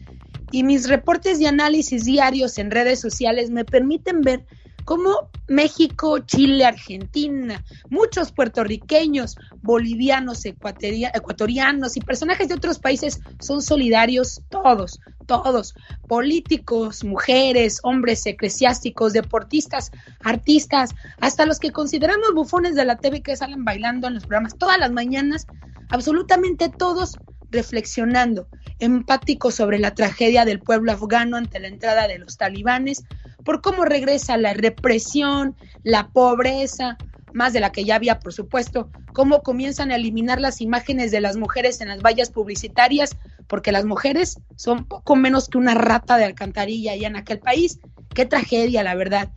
Y 0.51 0.63
mis 0.63 0.89
reportes 0.89 1.39
y 1.43 1.47
análisis 1.47 2.07
diarios 2.07 2.57
en 2.57 2.71
redes 2.71 3.01
sociales 3.01 3.51
me 3.51 3.67
permiten 3.67 4.23
ver 4.23 4.47
cómo 4.85 5.31
México, 5.49 6.19
Chile, 6.21 6.65
Argentina, 6.65 7.65
muchos 7.89 8.33
puertorriqueños, 8.33 9.37
bolivianos, 9.63 10.45
ecuatoria- 10.45 11.11
ecuatorianos 11.15 11.97
y 11.97 12.01
personajes 12.01 12.49
de 12.49 12.55
otros 12.55 12.79
países 12.79 13.21
son 13.41 13.63
solidarios 13.63 14.43
todos, 14.51 15.01
todos, 15.27 15.75
políticos, 16.07 17.05
mujeres, 17.05 17.81
hombres 17.83 18.25
eclesiásticos, 18.27 19.13
deportistas, 19.13 19.91
artistas, 20.23 20.91
hasta 21.21 21.47
los 21.47 21.59
que 21.59 21.73
consideramos 21.73 22.35
bufones 22.35 22.75
de 22.75 22.85
la 22.85 22.97
TV 22.97 23.23
que 23.23 23.37
salen 23.37 23.65
bailando 23.65 24.09
en 24.09 24.15
los 24.15 24.25
programas 24.25 24.57
todas 24.59 24.79
las 24.79 24.91
mañanas, 24.91 25.47
absolutamente 25.91 26.69
todos 26.69 27.19
reflexionando, 27.51 28.49
empáticos 28.79 29.55
sobre 29.55 29.79
la 29.79 29.95
tragedia 29.95 30.45
del 30.45 30.61
pueblo 30.61 30.93
afgano 30.93 31.37
ante 31.37 31.59
la 31.61 31.69
entrada 31.69 32.07
de 32.09 32.19
los 32.19 32.37
talibanes, 32.37 33.05
por 33.49 33.63
cómo 33.63 33.87
regresa 33.87 34.37
la 34.37 34.53
represión, 34.53 35.57
la 35.83 36.09
pobreza, 36.09 36.99
más 37.33 37.55
de 37.55 37.61
la 37.61 37.73
que 37.73 37.83
ya 37.83 37.95
había, 37.95 38.19
por 38.19 38.35
supuesto, 38.35 38.91
cómo 39.15 39.43
comienzan 39.43 39.91
a 39.91 39.97
eliminar 39.97 40.39
las 40.39 40.61
imágenes 40.61 41.11
de 41.13 41.23
las 41.23 41.39
mujeres 41.39 41.81
en 41.81 41.89
las 41.89 42.03
vallas 42.03 42.29
publicitarias, 42.29 43.17
porque 43.47 43.73
las 43.73 43.87
mujeres 43.87 44.39
son 44.57 44.85
poco 44.85 45.17
menos 45.17 45.49
que 45.49 45.57
una 45.57 45.73
rata 45.73 46.19
de 46.19 46.27
alcantarilla 46.27 46.93
allá 46.93 47.07
en 47.07 47.17
aquel 47.17 47.39
país. 47.39 47.81
Qué 48.15 48.27
tragedia, 48.27 48.83
la 48.83 48.95
verdad. 48.95 49.31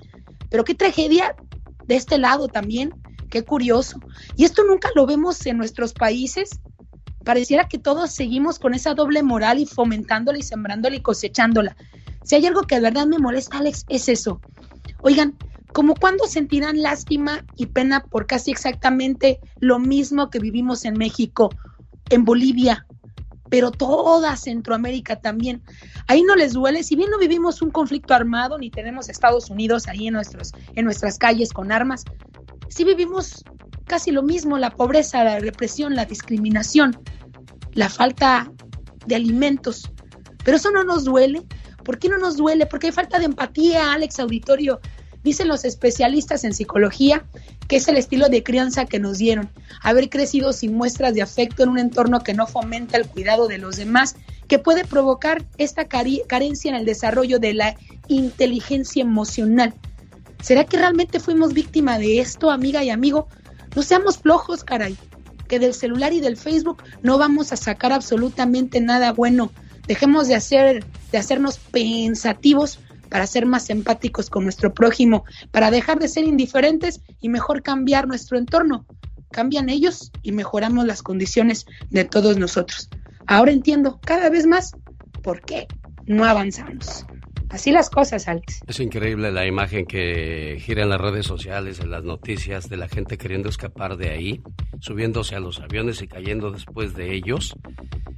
Pero 0.49 0.65
qué 0.65 0.75
tragedia 0.75 1.33
de 1.85 1.95
este 1.95 2.17
lado 2.17 2.49
también, 2.49 2.93
qué 3.29 3.45
curioso. 3.45 3.97
Y 4.35 4.43
esto 4.43 4.65
nunca 4.65 4.89
lo 4.93 5.05
vemos 5.05 5.45
en 5.45 5.55
nuestros 5.55 5.93
países. 5.93 6.59
Pareciera 7.23 7.69
que 7.69 7.77
todos 7.77 8.11
seguimos 8.11 8.59
con 8.59 8.73
esa 8.73 8.93
doble 8.93 9.23
moral 9.23 9.59
y 9.59 9.65
fomentándola 9.65 10.37
y 10.37 10.43
sembrándola 10.43 10.97
y 10.97 11.01
cosechándola. 11.01 11.77
Si 12.23 12.35
hay 12.35 12.45
algo 12.45 12.63
que 12.63 12.75
de 12.75 12.81
verdad 12.81 13.07
me 13.07 13.19
molesta, 13.19 13.57
Alex, 13.57 13.85
es 13.89 14.09
eso. 14.09 14.41
Oigan, 15.01 15.37
como 15.73 15.95
cuando 15.95 16.25
sentirán 16.25 16.81
lástima 16.81 17.45
y 17.55 17.67
pena 17.67 18.03
por 18.03 18.25
casi 18.27 18.51
exactamente 18.51 19.39
lo 19.59 19.79
mismo 19.79 20.29
que 20.29 20.39
vivimos 20.39 20.85
en 20.85 20.95
México, 20.97 21.49
en 22.09 22.25
Bolivia, 22.25 22.85
pero 23.49 23.71
toda 23.71 24.37
Centroamérica 24.37 25.17
también. 25.17 25.61
Ahí 26.07 26.23
no 26.23 26.35
les 26.35 26.53
duele, 26.53 26.83
si 26.83 26.95
bien 26.95 27.09
no 27.09 27.17
vivimos 27.17 27.61
un 27.61 27.71
conflicto 27.71 28.13
armado 28.13 28.57
ni 28.57 28.69
tenemos 28.69 29.09
Estados 29.09 29.49
Unidos 29.49 29.87
ahí 29.87 30.07
en, 30.07 30.13
nuestros, 30.13 30.51
en 30.75 30.85
nuestras 30.85 31.17
calles 31.17 31.51
con 31.51 31.71
armas, 31.71 32.05
sí 32.69 32.83
vivimos 32.83 33.43
casi 33.85 34.11
lo 34.11 34.23
mismo, 34.23 34.57
la 34.57 34.71
pobreza, 34.71 35.23
la 35.23 35.39
represión, 35.39 35.95
la 35.95 36.05
discriminación, 36.05 36.97
la 37.73 37.89
falta 37.89 38.49
de 39.05 39.15
alimentos. 39.15 39.91
Pero 40.45 40.57
eso 40.57 40.71
no 40.71 40.83
nos 40.83 41.03
duele. 41.03 41.43
¿Por 41.83 41.99
qué 41.99 42.09
no 42.09 42.17
nos 42.17 42.37
duele? 42.37 42.65
Porque 42.65 42.87
hay 42.87 42.93
falta 42.93 43.19
de 43.19 43.25
empatía, 43.25 43.93
Alex 43.93 44.19
Auditorio. 44.19 44.79
Dicen 45.23 45.47
los 45.47 45.65
especialistas 45.65 46.43
en 46.43 46.53
psicología 46.53 47.25
que 47.71 47.77
es 47.77 47.87
el 47.87 47.95
estilo 47.95 48.27
de 48.27 48.43
crianza 48.43 48.83
que 48.83 48.99
nos 48.99 49.17
dieron, 49.17 49.49
haber 49.81 50.09
crecido 50.09 50.51
sin 50.51 50.73
muestras 50.73 51.13
de 51.13 51.21
afecto 51.21 51.63
en 51.63 51.69
un 51.69 51.79
entorno 51.79 52.19
que 52.19 52.33
no 52.33 52.45
fomenta 52.45 52.97
el 52.97 53.07
cuidado 53.07 53.47
de 53.47 53.59
los 53.59 53.77
demás, 53.77 54.17
que 54.49 54.59
puede 54.59 54.83
provocar 54.83 55.45
esta 55.57 55.85
carencia 55.85 56.67
en 56.67 56.75
el 56.75 56.83
desarrollo 56.83 57.39
de 57.39 57.53
la 57.53 57.77
inteligencia 58.09 59.03
emocional. 59.03 59.73
¿Será 60.41 60.65
que 60.65 60.75
realmente 60.75 61.21
fuimos 61.21 61.53
víctima 61.53 61.97
de 61.97 62.19
esto, 62.19 62.51
amiga 62.51 62.83
y 62.83 62.89
amigo? 62.89 63.29
No 63.73 63.83
seamos 63.83 64.17
flojos, 64.17 64.65
caray, 64.65 64.97
que 65.47 65.57
del 65.57 65.73
celular 65.73 66.11
y 66.11 66.19
del 66.19 66.35
Facebook 66.35 66.83
no 67.03 67.17
vamos 67.17 67.53
a 67.53 67.55
sacar 67.55 67.93
absolutamente 67.93 68.81
nada 68.81 69.13
bueno. 69.13 69.49
Dejemos 69.87 70.27
de 70.27 70.35
hacer 70.35 70.85
de 71.11 71.17
hacernos 71.17 71.57
pensativos 71.57 72.79
para 73.09 73.27
ser 73.27 73.45
más 73.45 73.69
empáticos 73.69 74.29
con 74.29 74.43
nuestro 74.43 74.73
prójimo, 74.73 75.25
para 75.51 75.69
dejar 75.69 75.99
de 75.99 76.07
ser 76.07 76.23
indiferentes 76.23 77.01
y 77.19 77.29
mejor 77.29 77.61
cambiar 77.61 78.07
nuestro 78.07 78.37
entorno. 78.37 78.85
Cambian 79.31 79.69
ellos 79.69 80.11
y 80.21 80.31
mejoramos 80.31 80.85
las 80.85 81.03
condiciones 81.03 81.65
de 81.89 82.05
todos 82.05 82.37
nosotros. 82.37 82.89
Ahora 83.27 83.51
entiendo 83.51 83.99
cada 84.01 84.29
vez 84.29 84.45
más 84.47 84.71
por 85.23 85.41
qué 85.41 85.67
no 86.05 86.23
avanzamos. 86.23 87.05
Así 87.51 87.71
las 87.71 87.89
cosas, 87.89 88.27
Alex. 88.27 88.61
Es 88.65 88.79
increíble 88.79 89.31
la 89.31 89.45
imagen 89.45 89.85
que 89.85 90.57
gira 90.61 90.83
en 90.83 90.89
las 90.89 91.01
redes 91.01 91.25
sociales, 91.25 91.81
en 91.81 91.91
las 91.91 92.03
noticias, 92.03 92.69
de 92.69 92.77
la 92.77 92.87
gente 92.87 93.17
queriendo 93.17 93.49
escapar 93.49 93.97
de 93.97 94.09
ahí, 94.09 94.41
subiéndose 94.79 95.35
a 95.35 95.41
los 95.41 95.59
aviones 95.59 96.01
y 96.01 96.07
cayendo 96.07 96.51
después 96.51 96.95
de 96.95 97.13
ellos. 97.13 97.53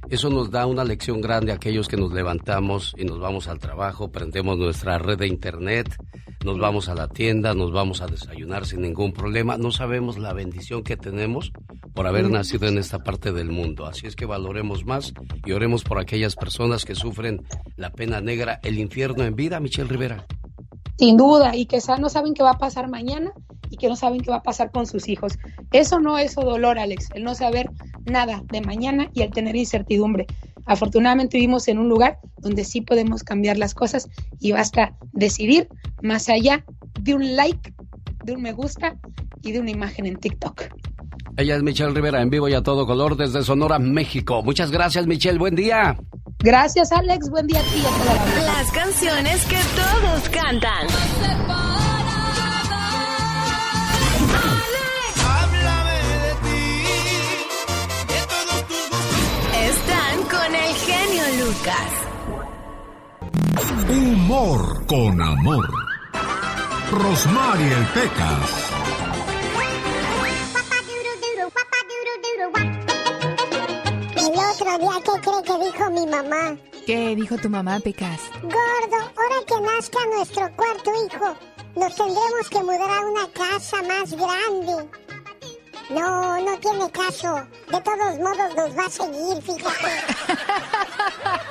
Eso 0.08 0.30
nos 0.30 0.50
da 0.50 0.66
una 0.66 0.84
lección 0.84 1.20
grande 1.20 1.50
a 1.50 1.56
aquellos 1.56 1.88
que 1.88 1.96
nos 1.96 2.12
levantamos 2.12 2.94
y 2.96 3.04
nos 3.04 3.18
vamos 3.18 3.48
al 3.48 3.58
trabajo, 3.58 4.12
prendemos 4.12 4.56
nuestra 4.56 4.98
red 4.98 5.18
de 5.18 5.26
internet, 5.26 5.96
nos 6.44 6.58
vamos 6.58 6.88
a 6.88 6.94
la 6.94 7.08
tienda, 7.08 7.54
nos 7.54 7.72
vamos 7.72 8.02
a 8.02 8.06
desayunar 8.06 8.66
sin 8.66 8.82
ningún 8.82 9.12
problema. 9.12 9.56
No 9.56 9.72
sabemos 9.72 10.18
la 10.18 10.34
bendición 10.34 10.84
que 10.84 10.96
tenemos 10.96 11.52
por 11.94 12.06
haber 12.06 12.28
nacido 12.28 12.68
en 12.68 12.76
esta 12.76 13.02
parte 13.02 13.32
del 13.32 13.50
mundo. 13.50 13.86
Así 13.86 14.06
es 14.06 14.14
que 14.14 14.26
valoremos 14.26 14.84
más 14.84 15.14
y 15.46 15.52
oremos 15.52 15.84
por 15.84 15.98
aquellas 15.98 16.36
personas 16.36 16.84
que 16.84 16.94
sufren 16.94 17.42
la 17.76 17.90
pena 17.90 18.20
negra, 18.20 18.60
el 18.62 18.78
infierno 18.78 19.23
en 19.26 19.36
vida, 19.36 19.60
Michelle 19.60 19.88
Rivera. 19.88 20.26
Sin 20.98 21.16
duda, 21.16 21.56
y 21.56 21.66
que 21.66 21.78
no 21.98 22.08
saben 22.08 22.34
qué 22.34 22.42
va 22.42 22.52
a 22.52 22.58
pasar 22.58 22.88
mañana 22.88 23.32
y 23.70 23.76
que 23.76 23.88
no 23.88 23.96
saben 23.96 24.20
qué 24.20 24.30
va 24.30 24.36
a 24.36 24.42
pasar 24.42 24.70
con 24.70 24.86
sus 24.86 25.08
hijos. 25.08 25.38
Eso 25.72 25.98
no 25.98 26.18
es 26.18 26.34
dolor, 26.34 26.78
Alex, 26.78 27.08
el 27.14 27.24
no 27.24 27.34
saber 27.34 27.68
nada 28.06 28.42
de 28.52 28.60
mañana 28.60 29.10
y 29.12 29.22
el 29.22 29.30
tener 29.30 29.56
incertidumbre. 29.56 30.26
Afortunadamente 30.66 31.36
vivimos 31.36 31.68
en 31.68 31.78
un 31.78 31.88
lugar 31.88 32.18
donde 32.38 32.64
sí 32.64 32.80
podemos 32.80 33.22
cambiar 33.22 33.58
las 33.58 33.74
cosas 33.74 34.08
y 34.40 34.52
basta 34.52 34.96
decidir 35.12 35.68
más 36.02 36.28
allá 36.28 36.64
de 37.00 37.14
un 37.14 37.36
like, 37.36 37.74
de 38.24 38.32
un 38.32 38.42
me 38.42 38.52
gusta 38.52 38.96
y 39.42 39.52
de 39.52 39.60
una 39.60 39.70
imagen 39.70 40.06
en 40.06 40.16
TikTok. 40.16 40.62
Ella 41.36 41.56
es 41.56 41.62
Michelle 41.64 41.90
Rivera 41.92 42.22
en 42.22 42.30
vivo 42.30 42.48
y 42.48 42.54
a 42.54 42.62
todo 42.62 42.86
color 42.86 43.16
desde 43.16 43.42
Sonora, 43.42 43.78
México. 43.80 44.42
Muchas 44.42 44.70
gracias, 44.70 45.06
Michelle. 45.06 45.38
Buen 45.38 45.56
día. 45.56 45.96
Gracias, 46.38 46.92
Alex. 46.92 47.28
Buen 47.28 47.46
día 47.46 47.58
a 47.58 47.62
ti 47.62 47.82
Las 48.44 48.70
canciones 48.70 49.44
que 49.46 49.56
todos 49.74 50.28
cantan. 50.28 50.86
Están 59.64 60.22
con 60.30 60.54
el 60.54 60.74
genio 60.74 61.24
Lucas. 61.44 62.04
Humor 63.90 64.86
con 64.86 65.20
amor. 65.20 65.68
Rosmarie 66.92 67.72
el 67.72 67.86
Pecas. 67.86 68.63
Otro 74.54 74.78
día, 74.78 74.90
¿qué 75.04 75.20
cree 75.20 75.42
que 75.42 75.64
dijo 75.64 75.90
mi 75.90 76.06
mamá? 76.06 76.56
¿Qué 76.86 77.16
dijo 77.16 77.36
tu 77.38 77.50
mamá, 77.50 77.80
Pecas? 77.80 78.20
Gordo, 78.42 78.96
ahora 78.96 79.46
que 79.46 79.60
nazca 79.60 79.98
nuestro 80.14 80.56
cuarto 80.56 80.90
hijo, 81.06 81.34
nos 81.76 81.94
tendremos 81.96 82.50
que 82.50 82.62
mudar 82.62 82.90
a 82.90 83.06
una 83.06 83.28
casa 83.32 83.82
más 83.82 84.12
grande. 84.12 84.88
No, 85.90 86.40
no 86.40 86.58
tiene 86.58 86.90
caso. 86.90 87.42
De 87.70 87.80
todos 87.80 88.18
modos 88.18 88.54
nos 88.56 88.78
va 88.78 88.86
a 88.86 88.90
seguir, 88.90 89.42
fíjate. 89.42 89.88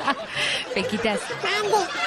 Pequitas. 0.73 1.19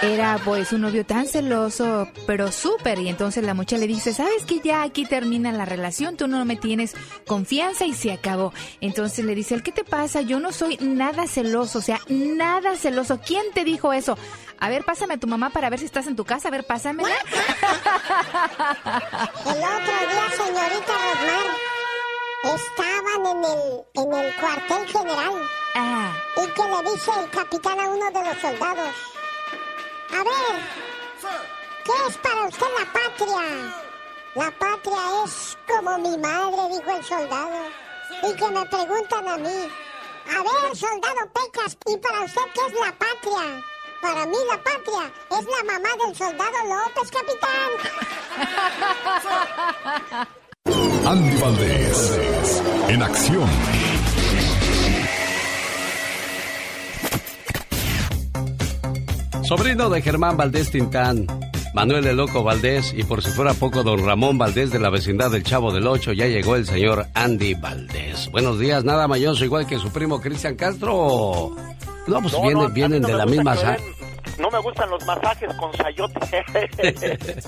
Era 0.02 0.38
pues 0.44 0.72
un 0.72 0.80
novio 0.82 1.06
tan 1.06 1.26
celoso, 1.26 2.08
pero 2.26 2.50
súper. 2.50 2.98
Y 2.98 3.08
entonces 3.08 3.44
la 3.44 3.54
muchacha 3.54 3.78
le 3.78 3.86
dice, 3.86 4.12
¿sabes 4.12 4.44
que 4.44 4.60
ya 4.60 4.82
aquí 4.82 5.04
termina 5.06 5.52
la 5.52 5.64
relación? 5.64 6.16
Tú 6.16 6.26
no 6.26 6.44
me 6.44 6.56
tienes 6.56 6.94
confianza 7.26 7.86
y 7.86 7.94
se 7.94 8.12
acabó. 8.12 8.52
Entonces 8.80 9.24
le 9.24 9.34
dice, 9.34 9.62
¿qué 9.62 9.72
te 9.72 9.84
pasa? 9.84 10.20
Yo 10.22 10.40
no 10.40 10.52
soy 10.52 10.78
nada 10.80 11.26
celoso, 11.28 11.78
o 11.78 11.82
sea, 11.82 12.00
nada 12.08 12.76
celoso. 12.76 13.20
¿Quién 13.24 13.44
te 13.54 13.64
dijo 13.64 13.92
eso? 13.92 14.18
A 14.58 14.68
ver, 14.68 14.84
pásame 14.84 15.14
a 15.14 15.18
tu 15.18 15.26
mamá 15.26 15.50
para 15.50 15.68
ver 15.70 15.78
si 15.78 15.84
estás 15.84 16.06
en 16.06 16.16
tu 16.16 16.24
casa. 16.24 16.48
A 16.48 16.50
ver, 16.50 16.64
pásamela. 16.64 17.14
El 19.44 19.52
otro 19.52 19.96
día, 20.10 20.30
señorita 20.36 20.92
Rosmar, 21.04 21.45
estaban 22.54 23.26
en 23.26 23.44
el, 23.44 23.84
en 23.94 24.14
el 24.14 24.36
cuartel 24.36 24.86
general. 24.86 25.34
Y 26.36 26.46
que 26.52 26.62
le 26.62 26.90
dice 26.92 27.10
el 27.18 27.30
capitán 27.30 27.80
a 27.80 27.88
uno 27.88 28.10
de 28.10 28.24
los 28.24 28.38
soldados. 28.40 28.94
A 30.10 30.24
ver, 30.24 30.54
¿qué 31.84 31.92
es 32.08 32.16
para 32.18 32.46
usted 32.46 32.66
la 32.78 32.92
patria? 32.92 33.84
La 34.34 34.50
patria 34.50 35.24
es 35.24 35.56
como 35.66 35.98
mi 35.98 36.16
madre, 36.18 36.76
dijo 36.76 36.90
el 36.96 37.04
soldado. 37.04 37.68
Y 38.22 38.34
que 38.36 38.48
me 38.48 38.66
preguntan 38.66 39.28
a 39.28 39.36
mí. 39.38 39.68
A 40.28 40.42
ver, 40.42 40.76
soldado 40.76 41.32
Pecas, 41.32 41.76
¿y 41.86 41.96
para 41.98 42.20
usted 42.22 42.42
qué 42.54 42.60
es 42.66 42.72
la 42.74 42.92
patria? 42.92 43.64
Para 44.02 44.26
mí 44.26 44.36
la 44.48 44.62
patria 44.62 45.12
es 45.30 45.46
la 45.46 45.64
mamá 45.72 45.88
del 46.04 46.14
soldado 46.16 46.58
López, 46.68 47.10
capitán. 47.10 47.70
Andy 51.06 51.40
Valdés, 51.40 52.18
en 52.88 53.02
acción. 53.02 53.48
Sobrino 59.42 59.88
de 59.90 60.02
Germán 60.02 60.36
Valdés 60.36 60.70
Tintán, 60.70 61.26
Manuel 61.74 62.06
el 62.06 62.16
Loco 62.16 62.42
Valdés 62.42 62.92
y 62.96 63.04
por 63.04 63.22
si 63.22 63.30
fuera 63.30 63.54
poco 63.54 63.82
don 63.82 64.04
Ramón 64.04 64.38
Valdés 64.38 64.70
de 64.70 64.78
la 64.78 64.90
vecindad 64.90 65.30
del 65.30 65.44
Chavo 65.44 65.72
del 65.72 65.86
Ocho, 65.86 66.12
ya 66.12 66.26
llegó 66.26 66.56
el 66.56 66.66
señor 66.66 67.06
Andy 67.14 67.54
Valdés. 67.54 68.30
Buenos 68.30 68.58
días, 68.58 68.84
nada 68.84 69.06
mayoso 69.06 69.44
igual 69.44 69.66
que 69.66 69.78
su 69.78 69.90
primo 69.90 70.20
Cristian 70.20 70.56
Castro. 70.56 71.54
No, 72.06 72.22
pues 72.22 72.40
vienen, 72.42 72.74
vienen 72.74 73.02
de 73.02 73.14
la 73.14 73.26
misma 73.26 73.56
no 74.38 74.50
me 74.50 74.58
gustan 74.60 74.90
los 74.90 75.04
masajes 75.04 75.52
con 75.54 75.72
sayote. 75.74 76.20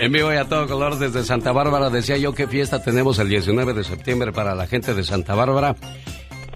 en 0.00 0.12
vivo 0.12 0.32
y 0.32 0.36
a 0.36 0.44
todo 0.44 0.66
color 0.66 0.98
desde 0.98 1.24
Santa 1.24 1.52
Bárbara. 1.52 1.90
Decía 1.90 2.16
yo 2.16 2.34
qué 2.34 2.46
fiesta 2.46 2.82
tenemos 2.82 3.18
el 3.18 3.28
19 3.28 3.74
de 3.74 3.84
septiembre 3.84 4.32
para 4.32 4.54
la 4.54 4.66
gente 4.66 4.94
de 4.94 5.04
Santa 5.04 5.34
Bárbara. 5.34 5.76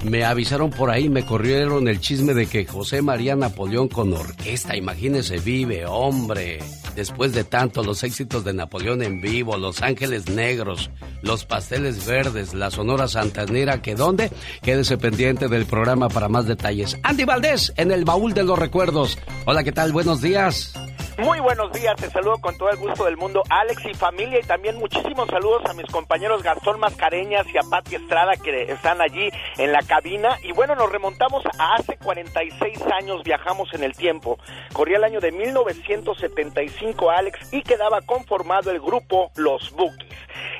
Me 0.04 0.24
avisaron 0.24 0.70
por 0.70 0.90
ahí, 0.90 1.10
me 1.10 1.26
corrieron 1.26 1.86
el 1.86 2.00
chisme 2.00 2.32
de 2.32 2.46
que 2.46 2.64
José 2.64 3.02
María 3.02 3.36
Napoleón 3.36 3.88
con 3.88 4.12
orquesta, 4.14 4.74
imagínese, 4.74 5.38
vive, 5.38 5.84
hombre. 5.86 6.58
Después 6.96 7.32
de 7.32 7.44
tanto, 7.44 7.82
los 7.82 8.02
éxitos 8.02 8.44
de 8.44 8.54
Napoleón 8.54 9.02
en 9.02 9.20
vivo, 9.20 9.56
Los 9.58 9.82
Ángeles 9.82 10.28
Negros, 10.28 10.90
Los 11.22 11.44
Pasteles 11.44 12.06
Verdes, 12.06 12.54
la 12.54 12.70
Sonora 12.70 13.08
Santanera, 13.08 13.82
que 13.82 13.94
dónde? 13.94 14.30
Quédese 14.62 14.96
pendiente 14.96 15.48
del 15.48 15.66
programa 15.66 16.08
para 16.08 16.28
más 16.28 16.46
detalles. 16.46 16.96
Andy 17.02 17.24
Valdés, 17.24 17.72
en 17.76 17.92
el 17.92 18.04
baúl 18.04 18.32
de 18.32 18.42
los 18.42 18.58
recuerdos. 18.58 19.18
Hola, 19.44 19.64
¿qué 19.64 19.72
tal? 19.72 19.92
Buenos 19.92 20.20
días. 20.22 20.72
Muy 21.20 21.38
buenos 21.38 21.70
días, 21.72 21.96
te 21.96 22.08
saludo 22.08 22.38
con 22.38 22.56
todo 22.56 22.70
el 22.70 22.78
gusto 22.78 23.04
del 23.04 23.18
mundo, 23.18 23.42
Alex 23.50 23.84
y 23.84 23.92
familia, 23.92 24.40
y 24.40 24.42
también 24.42 24.78
muchísimos 24.78 25.28
saludos 25.28 25.62
a 25.66 25.74
mis 25.74 25.84
compañeros 25.84 26.42
Gastón 26.42 26.80
Mascareñas 26.80 27.46
y 27.52 27.58
a 27.58 27.62
Pati 27.68 27.96
Estrada 27.96 28.36
que 28.42 28.62
están 28.72 29.02
allí 29.02 29.28
en 29.58 29.70
la 29.70 29.82
cabina. 29.82 30.38
Y 30.42 30.52
bueno, 30.52 30.74
nos 30.76 30.90
remontamos 30.90 31.44
a 31.58 31.74
hace 31.74 31.98
46 31.98 32.80
años, 32.98 33.22
viajamos 33.22 33.68
en 33.74 33.84
el 33.84 33.92
tiempo. 33.92 34.38
Corría 34.72 34.96
el 34.96 35.04
año 35.04 35.20
de 35.20 35.30
1975, 35.30 37.10
Alex, 37.10 37.52
y 37.52 37.60
quedaba 37.60 38.00
conformado 38.00 38.70
el 38.70 38.80
grupo 38.80 39.30
Los 39.36 39.72
Bookies. 39.72 40.08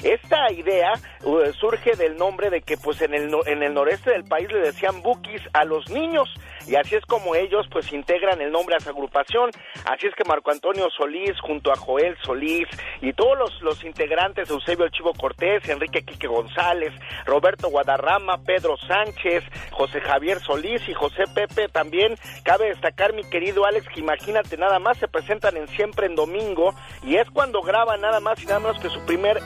Esta 0.03 0.51
idea 0.53 0.93
uh, 1.25 1.53
surge 1.53 1.95
del 1.97 2.17
nombre 2.17 2.51
de 2.51 2.63
que 2.63 2.77
pues 2.77 3.03
en 3.03 3.15
el, 3.15 3.31
en 3.47 3.63
el 3.63 3.75
noreste 3.75 4.11
del 4.11 4.25
país 4.25 4.51
le 4.51 4.61
decían 4.61 5.03
Bookies 5.03 5.43
a 5.53 5.65
los 5.65 5.89
niños 5.91 6.33
y 6.67 6.77
así 6.77 6.95
es 6.95 7.05
como 7.07 7.35
ellos 7.35 7.67
pues 7.71 7.93
integran 7.93 8.41
el 8.41 8.51
nombre 8.51 8.75
a 8.75 8.79
esa 8.79 8.91
agrupación. 8.91 9.51
Así 9.85 10.07
es 10.07 10.15
que 10.15 10.25
Marco 10.25 10.51
Antonio 10.51 10.89
Solís 10.91 11.39
junto 11.41 11.73
a 11.73 11.77
Joel 11.77 12.17
Solís 12.23 12.69
y 13.01 13.13
todos 13.13 13.39
los, 13.39 13.63
los 13.63 13.85
integrantes, 13.85 14.51
Eusebio 14.51 14.89
Chivo 14.89 15.13
Cortés, 15.15 15.69
Enrique 15.69 16.03
Quique 16.03 16.27
González, 16.27 16.93
Roberto 17.27 17.69
Guadarrama, 17.69 18.39
Pedro 18.45 18.77
Sánchez, 18.77 19.45
José 19.71 20.01
Javier 20.01 20.41
Solís 20.41 20.89
y 20.89 20.95
José 20.95 21.25
Pepe 21.35 21.69
también. 21.69 22.15
Cabe 22.45 22.69
destacar, 22.69 23.13
mi 23.13 23.29
querido 23.29 23.65
Alex, 23.65 23.87
que 23.89 24.01
imagínate 24.01 24.57
nada 24.57 24.79
más 24.79 24.99
se 24.99 25.09
presentan 25.09 25.57
en 25.57 25.69
Siempre 25.69 26.07
en 26.07 26.15
Domingo 26.15 26.75
y 27.03 27.17
es 27.17 27.29
cuando 27.31 27.63
graban 27.63 28.01
nada 28.01 28.21
más 28.21 28.43
y 28.43 28.47
nada 28.47 28.61
menos 28.61 28.81
que 28.81 28.89
su 28.89 29.01
primer 29.07 29.39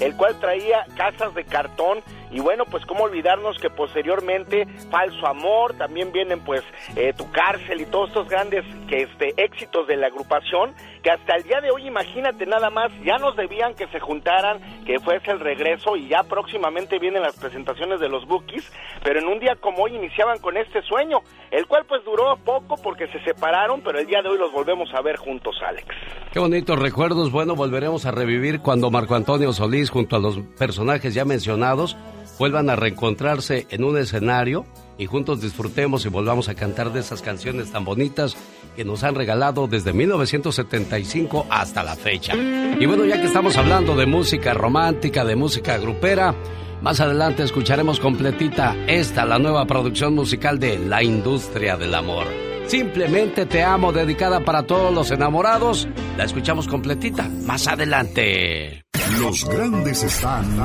El 0.00 0.16
cual 0.16 0.38
traía 0.40 0.84
casas 0.96 1.34
de 1.34 1.44
cartón. 1.44 2.00
Y 2.30 2.40
bueno, 2.40 2.64
pues 2.64 2.86
cómo 2.86 3.04
olvidarnos 3.04 3.58
que 3.58 3.70
posteriormente 3.70 4.66
Falso 4.90 5.26
Amor, 5.26 5.74
también 5.74 6.12
vienen 6.12 6.40
pues 6.44 6.62
eh, 6.94 7.12
Tu 7.16 7.28
Cárcel 7.32 7.80
y 7.80 7.86
todos 7.86 8.08
estos 8.08 8.28
grandes 8.28 8.64
que 8.88 9.02
este, 9.02 9.34
éxitos 9.36 9.88
de 9.88 9.96
la 9.96 10.06
agrupación, 10.06 10.72
que 11.02 11.10
hasta 11.10 11.36
el 11.36 11.44
día 11.44 11.60
de 11.60 11.70
hoy, 11.70 11.86
imagínate 11.86 12.46
nada 12.46 12.70
más, 12.70 12.90
ya 13.04 13.16
nos 13.18 13.36
debían 13.36 13.74
que 13.74 13.86
se 13.88 14.00
juntaran, 14.00 14.60
que 14.84 14.98
fuese 15.00 15.30
el 15.30 15.40
regreso 15.40 15.96
y 15.96 16.08
ya 16.08 16.22
próximamente 16.24 16.98
vienen 16.98 17.22
las 17.22 17.36
presentaciones 17.36 18.00
de 18.00 18.08
los 18.08 18.26
Bookies, 18.26 18.70
pero 19.02 19.20
en 19.20 19.26
un 19.26 19.38
día 19.38 19.56
como 19.56 19.84
hoy 19.84 19.96
iniciaban 19.96 20.38
con 20.38 20.56
este 20.56 20.82
sueño, 20.82 21.20
el 21.50 21.66
cual 21.66 21.84
pues 21.86 22.04
duró 22.04 22.36
poco 22.44 22.76
porque 22.82 23.06
se 23.08 23.20
separaron, 23.24 23.80
pero 23.82 23.98
el 23.98 24.06
día 24.06 24.22
de 24.22 24.28
hoy 24.28 24.38
los 24.38 24.52
volvemos 24.52 24.92
a 24.94 25.00
ver 25.00 25.16
juntos, 25.16 25.56
Alex. 25.66 25.86
Qué 26.32 26.38
bonitos 26.38 26.78
recuerdos, 26.78 27.30
bueno, 27.32 27.54
volveremos 27.54 28.06
a 28.06 28.10
revivir 28.10 28.60
cuando 28.60 28.90
Marco 28.90 29.14
Antonio 29.14 29.52
Solís 29.52 29.90
junto 29.90 30.16
a 30.16 30.20
los 30.20 30.38
personajes 30.58 31.14
ya 31.14 31.24
mencionados 31.24 31.96
vuelvan 32.38 32.70
a 32.70 32.76
reencontrarse 32.76 33.66
en 33.70 33.84
un 33.84 33.98
escenario 33.98 34.64
y 35.00 35.06
juntos 35.06 35.40
disfrutemos 35.40 36.04
y 36.04 36.10
volvamos 36.10 36.50
a 36.50 36.54
cantar 36.54 36.92
de 36.92 37.00
esas 37.00 37.22
canciones 37.22 37.72
tan 37.72 37.86
bonitas 37.86 38.36
que 38.76 38.84
nos 38.84 39.02
han 39.02 39.14
regalado 39.14 39.66
desde 39.66 39.94
1975 39.94 41.46
hasta 41.48 41.82
la 41.82 41.96
fecha. 41.96 42.34
Y 42.36 42.84
bueno, 42.84 43.06
ya 43.06 43.18
que 43.18 43.26
estamos 43.26 43.56
hablando 43.56 43.96
de 43.96 44.04
música 44.04 44.52
romántica, 44.52 45.24
de 45.24 45.36
música 45.36 45.78
grupera, 45.78 46.34
más 46.82 47.00
adelante 47.00 47.42
escucharemos 47.42 47.98
completita 47.98 48.76
esta, 48.86 49.24
la 49.24 49.38
nueva 49.38 49.64
producción 49.64 50.14
musical 50.14 50.58
de 50.58 50.78
La 50.78 51.02
Industria 51.02 51.78
del 51.78 51.94
Amor. 51.94 52.49
Simplemente 52.70 53.46
te 53.46 53.64
amo, 53.64 53.90
dedicada 53.90 54.44
para 54.44 54.62
todos 54.62 54.94
los 54.94 55.10
enamorados. 55.10 55.88
La 56.16 56.22
escuchamos 56.22 56.68
completita 56.68 57.28
más 57.28 57.66
adelante. 57.66 58.84
Los 59.18 59.44
grandes 59.44 60.04
están 60.04 60.56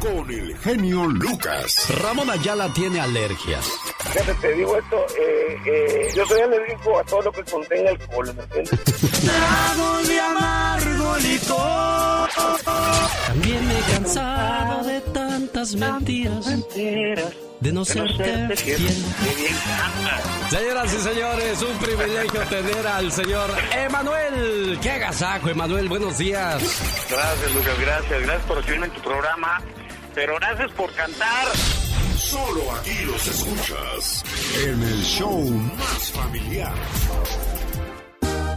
con 0.00 0.30
el 0.30 0.56
genio 0.56 1.06
Lucas. 1.06 1.92
Ramón 2.00 2.30
Ayala 2.30 2.72
tiene 2.72 2.98
alergias. 2.98 3.70
Fíjate, 4.10 4.32
te 4.40 4.54
digo 4.54 4.74
esto, 4.78 4.96
eh, 4.96 5.56
eh, 5.66 6.08
yo 6.16 6.24
soy 6.24 6.40
alérgico 6.40 6.98
a 6.98 7.04
todo 7.04 7.20
lo 7.20 7.32
que 7.32 7.44
contenga 7.44 7.90
alcohol, 7.90 8.34
¿me 8.34 8.42
entiendes? 8.42 8.84
Trago 9.20 10.02
de 10.08 10.20
amargo 10.20 11.16
licor. 11.18 12.30
También 13.26 13.68
me 13.68 13.78
he 13.78 13.82
cansado 13.92 14.84
de 14.84 15.00
tantas 15.12 15.74
mentiras. 15.74 16.46
Mentiras 16.46 17.34
de 17.60 17.72
no 17.72 17.84
serte 17.84 18.56
fiel. 18.56 18.88
Señoras 20.50 20.92
y 20.92 20.98
señores, 20.98 21.62
un 21.62 21.78
privilegio 21.78 22.40
tener 22.42 22.86
al 22.86 23.10
señor 23.10 23.50
Emanuel. 23.72 24.78
¡Qué 24.80 24.90
agasajo, 24.90 25.48
Emanuel! 25.48 25.88
Buenos 25.88 26.18
días. 26.18 26.62
Gracias, 27.10 27.54
Lucas, 27.54 27.80
gracias. 27.80 28.22
Gracias 28.22 28.46
por 28.46 28.56
recibirme 28.58 28.86
en 28.86 28.92
tu 28.92 29.00
programa. 29.00 29.60
Pero 30.14 30.36
gracias 30.36 30.70
por 30.72 30.92
cantar. 30.92 31.48
Solo 32.16 32.72
aquí 32.78 33.04
los 33.06 33.26
escuchas 33.26 34.24
en 34.64 34.82
el 34.82 35.02
show 35.02 35.40
más 35.50 36.12
familiar. 36.12 36.74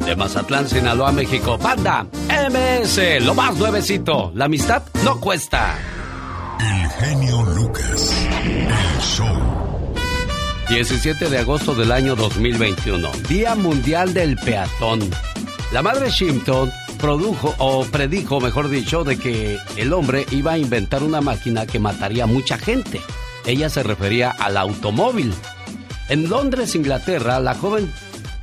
De 0.06 0.16
Mazatlán, 0.16 0.70
Sinaloa, 0.70 1.12
México. 1.12 1.58
Panda, 1.58 2.06
MS, 2.30 3.26
lo 3.26 3.34
más 3.34 3.56
nuevecito. 3.56 4.32
La 4.36 4.46
amistad 4.46 4.84
no 5.04 5.20
cuesta. 5.20 5.76
El 6.60 6.90
genio 6.90 7.44
Lucas. 7.44 8.12
El 8.44 9.02
show. 9.02 9.28
17 10.70 11.30
de 11.30 11.38
agosto 11.38 11.76
del 11.76 11.92
año 11.92 12.16
2021. 12.16 13.12
Día 13.30 13.56
Mundial 13.56 14.14
del 14.14 14.36
Peatón. 14.38 15.00
La 15.72 15.84
madre 15.84 16.10
Shimpton 16.10 16.72
produjo 17.00 17.54
o 17.60 17.86
predijo, 17.86 18.40
mejor 18.40 18.70
dicho, 18.70 19.04
de 19.04 19.18
que 19.18 19.60
el 19.76 19.94
hombre 19.94 20.26
iba 20.32 20.54
a 20.54 20.58
inventar 20.58 21.04
una 21.04 21.22
máquina 21.22 21.68
que 21.68 21.80
mataría 21.80 22.24
a 22.24 22.28
mucha 22.28 22.58
gente. 22.58 23.02
Ella 23.46 23.70
se 23.70 23.84
refería 23.84 24.32
al 24.32 24.58
automóvil. 24.58 25.34
En 26.10 26.28
Londres, 26.28 26.74
Inglaterra, 26.76 27.40
la 27.40 27.54
joven 27.54 27.92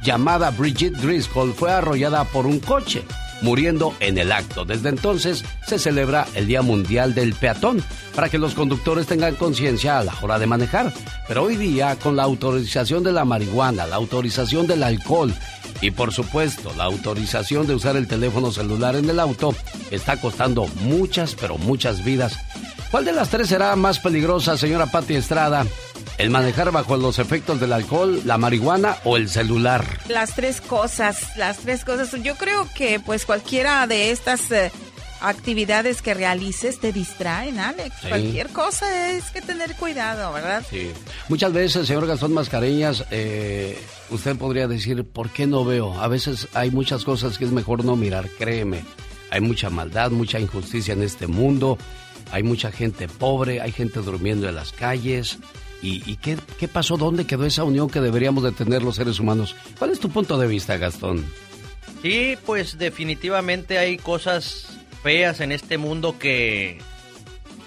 llamada 0.02 0.50
Bridget 0.50 0.94
Driscoll 0.94 1.52
fue 1.52 1.72
arrollada 1.72 2.24
por 2.24 2.46
un 2.46 2.60
coche 2.60 3.04
muriendo 3.42 3.94
en 4.00 4.18
el 4.18 4.32
acto. 4.32 4.64
Desde 4.64 4.88
entonces 4.88 5.44
se 5.66 5.78
celebra 5.78 6.26
el 6.34 6.46
Día 6.46 6.62
Mundial 6.62 7.14
del 7.14 7.34
Peatón 7.34 7.82
para 8.14 8.28
que 8.28 8.38
los 8.38 8.54
conductores 8.54 9.06
tengan 9.06 9.34
conciencia 9.34 9.98
a 9.98 10.04
la 10.04 10.14
hora 10.22 10.38
de 10.38 10.46
manejar. 10.46 10.92
Pero 11.28 11.44
hoy 11.44 11.56
día, 11.56 11.96
con 11.96 12.16
la 12.16 12.22
autorización 12.22 13.02
de 13.02 13.12
la 13.12 13.24
marihuana, 13.24 13.86
la 13.86 13.96
autorización 13.96 14.66
del 14.66 14.82
alcohol 14.82 15.34
y 15.80 15.90
por 15.90 16.12
supuesto 16.12 16.72
la 16.76 16.84
autorización 16.84 17.66
de 17.66 17.74
usar 17.74 17.96
el 17.96 18.06
teléfono 18.06 18.52
celular 18.52 18.96
en 18.96 19.08
el 19.10 19.20
auto, 19.20 19.54
está 19.90 20.20
costando 20.20 20.66
muchas, 20.82 21.34
pero 21.34 21.58
muchas 21.58 22.04
vidas. 22.04 22.36
¿Cuál 22.90 23.04
de 23.04 23.12
las 23.12 23.28
tres 23.28 23.48
será 23.48 23.74
más 23.76 23.98
peligrosa, 23.98 24.56
señora 24.56 24.86
Patti 24.86 25.14
Estrada? 25.14 25.66
¿El 26.16 26.30
manejar 26.30 26.70
bajo 26.70 26.96
los 26.96 27.18
efectos 27.18 27.58
del 27.58 27.72
alcohol, 27.72 28.22
la 28.24 28.38
marihuana 28.38 28.96
o 29.04 29.16
el 29.16 29.28
celular? 29.28 29.84
Las 30.08 30.34
tres 30.34 30.60
cosas, 30.60 31.36
las 31.36 31.58
tres 31.58 31.84
cosas. 31.84 32.10
Yo 32.22 32.36
creo 32.36 32.68
que 32.72 33.00
pues 33.00 33.26
cualquiera 33.26 33.84
de 33.88 34.12
estas 34.12 34.48
eh, 34.52 34.70
actividades 35.20 36.02
que 36.02 36.14
realices 36.14 36.78
te 36.78 36.92
distraen, 36.92 37.58
Alex. 37.58 37.96
Cualquier 38.08 38.48
cosa 38.50 39.10
es 39.10 39.24
que 39.32 39.40
tener 39.40 39.74
cuidado, 39.74 40.32
¿verdad? 40.32 40.64
Sí. 40.70 40.92
Muchas 41.28 41.52
veces, 41.52 41.88
señor 41.88 42.06
Gastón 42.06 42.32
Mascareñas, 42.32 43.04
eh, 43.10 43.76
usted 44.10 44.36
podría 44.36 44.68
decir, 44.68 45.04
¿por 45.04 45.30
qué 45.30 45.48
no 45.48 45.64
veo? 45.64 46.00
A 46.00 46.06
veces 46.06 46.46
hay 46.54 46.70
muchas 46.70 47.04
cosas 47.04 47.38
que 47.38 47.44
es 47.44 47.50
mejor 47.50 47.84
no 47.84 47.96
mirar, 47.96 48.28
créeme. 48.38 48.84
Hay 49.30 49.40
mucha 49.40 49.68
maldad, 49.68 50.12
mucha 50.12 50.38
injusticia 50.38 50.94
en 50.94 51.02
este 51.02 51.26
mundo. 51.26 51.76
Hay 52.30 52.44
mucha 52.44 52.70
gente 52.70 53.08
pobre, 53.08 53.60
hay 53.60 53.72
gente 53.72 54.00
durmiendo 54.00 54.48
en 54.48 54.54
las 54.54 54.70
calles. 54.70 55.38
¿Y, 55.86 56.16
qué, 56.16 56.38
qué, 56.58 56.66
pasó? 56.66 56.96
¿Dónde 56.96 57.26
quedó 57.26 57.44
esa 57.44 57.62
unión 57.62 57.90
que 57.90 58.00
deberíamos 58.00 58.42
de 58.42 58.52
tener 58.52 58.82
los 58.82 58.96
seres 58.96 59.20
humanos? 59.20 59.54
¿Cuál 59.78 59.90
es 59.90 60.00
tu 60.00 60.08
punto 60.08 60.38
de 60.38 60.46
vista, 60.46 60.78
Gastón? 60.78 61.26
Sí, 62.00 62.38
pues 62.46 62.78
definitivamente 62.78 63.76
hay 63.76 63.98
cosas 63.98 64.78
feas 65.02 65.40
en 65.40 65.52
este 65.52 65.76
mundo 65.76 66.18
que 66.18 66.78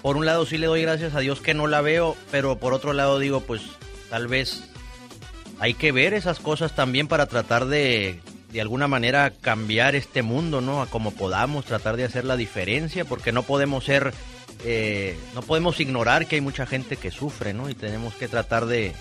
por 0.01 0.17
un 0.17 0.25
lado 0.25 0.47
sí 0.47 0.57
le 0.57 0.65
doy 0.65 0.81
gracias 0.81 1.13
a 1.13 1.19
Dios 1.19 1.41
que 1.41 1.53
no 1.53 1.67
la 1.67 1.81
veo, 1.81 2.17
pero 2.31 2.57
por 2.57 2.73
otro 2.73 2.93
lado 2.93 3.19
digo, 3.19 3.41
pues 3.41 3.61
tal 4.09 4.27
vez 4.27 4.63
hay 5.59 5.75
que 5.75 5.91
ver 5.91 6.15
esas 6.15 6.39
cosas 6.39 6.75
también 6.75 7.07
para 7.07 7.27
tratar 7.27 7.67
de 7.67 8.19
de 8.51 8.61
alguna 8.61 8.87
manera 8.87 9.31
cambiar 9.41 9.95
este 9.95 10.23
mundo, 10.23 10.61
¿no? 10.61 10.81
A 10.81 10.87
como 10.87 11.11
podamos, 11.11 11.65
tratar 11.65 11.97
de 11.97 12.05
hacer 12.05 12.25
la 12.25 12.37
diferencia, 12.37 13.05
porque 13.05 13.31
no 13.31 13.43
podemos 13.43 13.83
ser 13.83 14.13
eh, 14.63 15.17
no 15.35 15.41
podemos 15.41 15.79
ignorar 15.79 16.25
que 16.27 16.35
hay 16.35 16.41
mucha 16.41 16.65
gente 16.65 16.97
que 16.97 17.11
sufre, 17.11 17.53
¿no? 17.53 17.69
Y 17.69 17.73
tenemos 17.73 18.13
que 18.15 18.27
tratar 18.27 18.65
de, 18.65 18.93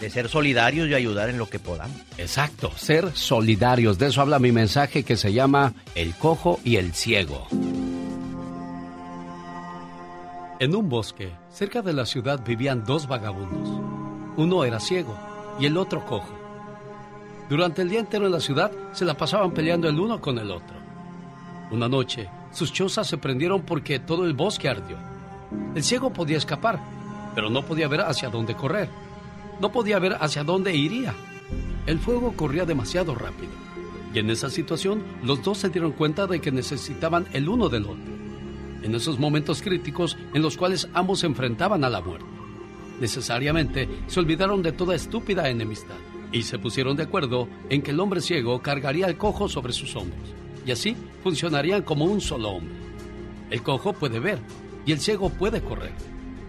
de 0.00 0.10
ser 0.10 0.28
solidarios 0.28 0.88
y 0.88 0.94
ayudar 0.94 1.28
en 1.30 1.38
lo 1.38 1.48
que 1.48 1.58
podamos. 1.58 1.96
Exacto, 2.18 2.70
ser 2.76 3.16
solidarios. 3.16 3.98
De 3.98 4.08
eso 4.08 4.20
habla 4.20 4.38
mi 4.38 4.52
mensaje 4.52 5.04
que 5.04 5.16
se 5.16 5.32
llama 5.32 5.74
El 5.94 6.14
cojo 6.14 6.60
y 6.64 6.76
el 6.76 6.92
ciego. 6.92 7.46
En 10.58 10.74
un 10.74 10.88
bosque, 10.88 11.32
cerca 11.50 11.82
de 11.82 11.92
la 11.92 12.06
ciudad, 12.06 12.40
vivían 12.44 12.84
dos 12.84 13.06
vagabundos. 13.06 13.68
Uno 14.36 14.64
era 14.64 14.80
ciego 14.80 15.16
y 15.58 15.66
el 15.66 15.76
otro 15.76 16.04
cojo. 16.04 16.32
Durante 17.48 17.82
el 17.82 17.90
día 17.90 18.00
entero 18.00 18.26
en 18.26 18.32
la 18.32 18.40
ciudad 18.40 18.72
se 18.92 19.04
la 19.04 19.14
pasaban 19.14 19.52
peleando 19.52 19.88
el 19.88 20.00
uno 20.00 20.20
con 20.20 20.38
el 20.38 20.50
otro. 20.50 20.76
Una 21.70 21.88
noche, 21.88 22.28
sus 22.56 22.72
chozas 22.72 23.06
se 23.06 23.18
prendieron 23.18 23.62
porque 23.62 23.98
todo 23.98 24.24
el 24.24 24.32
bosque 24.32 24.70
ardió. 24.70 24.96
El 25.74 25.84
ciego 25.84 26.10
podía 26.10 26.38
escapar, 26.38 26.80
pero 27.34 27.50
no 27.50 27.66
podía 27.66 27.86
ver 27.86 28.00
hacia 28.00 28.30
dónde 28.30 28.54
correr. 28.54 28.88
No 29.60 29.70
podía 29.70 29.98
ver 29.98 30.16
hacia 30.18 30.42
dónde 30.42 30.74
iría. 30.74 31.14
El 31.84 31.98
fuego 31.98 32.32
corría 32.32 32.64
demasiado 32.64 33.14
rápido. 33.14 33.52
Y 34.14 34.20
en 34.20 34.30
esa 34.30 34.48
situación, 34.48 35.04
los 35.22 35.42
dos 35.42 35.58
se 35.58 35.68
dieron 35.68 35.92
cuenta 35.92 36.26
de 36.26 36.40
que 36.40 36.50
necesitaban 36.50 37.26
el 37.34 37.46
uno 37.50 37.68
del 37.68 37.84
otro 37.84 38.16
en 38.82 38.94
esos 38.94 39.18
momentos 39.18 39.60
críticos 39.62 40.16
en 40.32 40.42
los 40.42 40.56
cuales 40.56 40.88
ambos 40.94 41.20
se 41.20 41.26
enfrentaban 41.26 41.84
a 41.84 41.90
la 41.90 42.00
muerte. 42.00 42.26
Necesariamente 43.00 43.88
se 44.06 44.20
olvidaron 44.20 44.62
de 44.62 44.72
toda 44.72 44.94
estúpida 44.94 45.50
enemistad 45.50 45.96
y 46.32 46.42
se 46.42 46.58
pusieron 46.58 46.96
de 46.96 47.02
acuerdo 47.02 47.48
en 47.68 47.82
que 47.82 47.90
el 47.90 48.00
hombre 48.00 48.20
ciego 48.20 48.62
cargaría 48.62 49.06
al 49.06 49.18
cojo 49.18 49.48
sobre 49.48 49.72
sus 49.72 49.94
hombros 49.96 50.45
y 50.66 50.72
así 50.72 50.96
funcionarían 51.22 51.82
como 51.82 52.04
un 52.04 52.20
solo 52.20 52.50
hombre. 52.50 52.74
El 53.50 53.62
cojo 53.62 53.92
puede 53.92 54.18
ver 54.18 54.40
y 54.84 54.92
el 54.92 55.00
ciego 55.00 55.30
puede 55.30 55.62
correr 55.62 55.92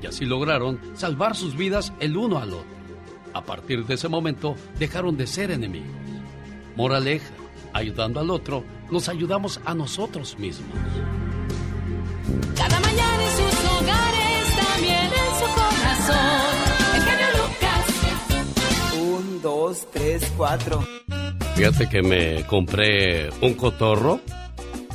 y 0.01 0.07
así 0.07 0.25
lograron 0.25 0.79
salvar 0.95 1.35
sus 1.35 1.55
vidas 1.55 1.93
el 1.99 2.17
uno 2.17 2.39
al 2.39 2.53
otro. 2.53 2.77
A 3.33 3.43
partir 3.43 3.85
de 3.85 3.93
ese 3.95 4.07
momento 4.07 4.55
dejaron 4.79 5.15
de 5.15 5.27
ser 5.27 5.51
enemigos. 5.51 5.95
Moraleja, 6.75 7.29
ayudando 7.73 8.19
al 8.19 8.29
otro, 8.31 8.63
nos 8.89 9.09
ayudamos 9.09 9.59
a 9.65 9.73
nosotros 9.73 10.37
mismos. 10.39 10.69
Cada 12.55 12.79
mañana 12.79 13.23
en 13.23 13.31
sus 13.31 13.65
hogares, 13.71 14.55
también 14.55 15.05
en 15.05 15.31
su 15.39 15.45
corazón. 15.53 16.55
El 16.95 17.01
genio 17.01 17.27
Lucas. 17.37 18.93
Un, 18.99 19.41
dos, 19.41 19.87
tres, 19.91 20.31
cuatro. 20.35 20.83
Fíjate 21.57 21.89
que 21.89 22.03
me 22.03 22.43
compré 22.43 23.31
un 23.41 23.55
cotorro 23.55 24.19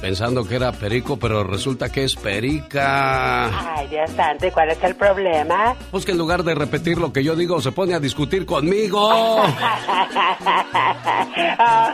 pensando 0.00 0.46
que 0.46 0.54
era 0.54 0.70
perico, 0.70 1.18
pero 1.18 1.42
resulta 1.42 1.90
que 1.90 2.04
es 2.04 2.14
perica. 2.14 3.74
Ay, 3.76 3.88
Dios 3.88 4.08
santo, 4.12 4.46
¿y 4.46 4.50
cuál 4.52 4.70
es 4.70 4.80
el 4.84 4.94
problema? 4.94 5.74
Pues 5.90 6.04
que 6.04 6.12
en 6.12 6.18
lugar 6.18 6.44
de 6.44 6.54
repetir 6.54 6.98
lo 6.98 7.12
que 7.12 7.24
yo 7.24 7.34
digo, 7.34 7.60
se 7.60 7.72
pone 7.72 7.94
a 7.94 7.98
discutir 7.98 8.46
conmigo. 8.46 9.00
oh, 9.10 9.44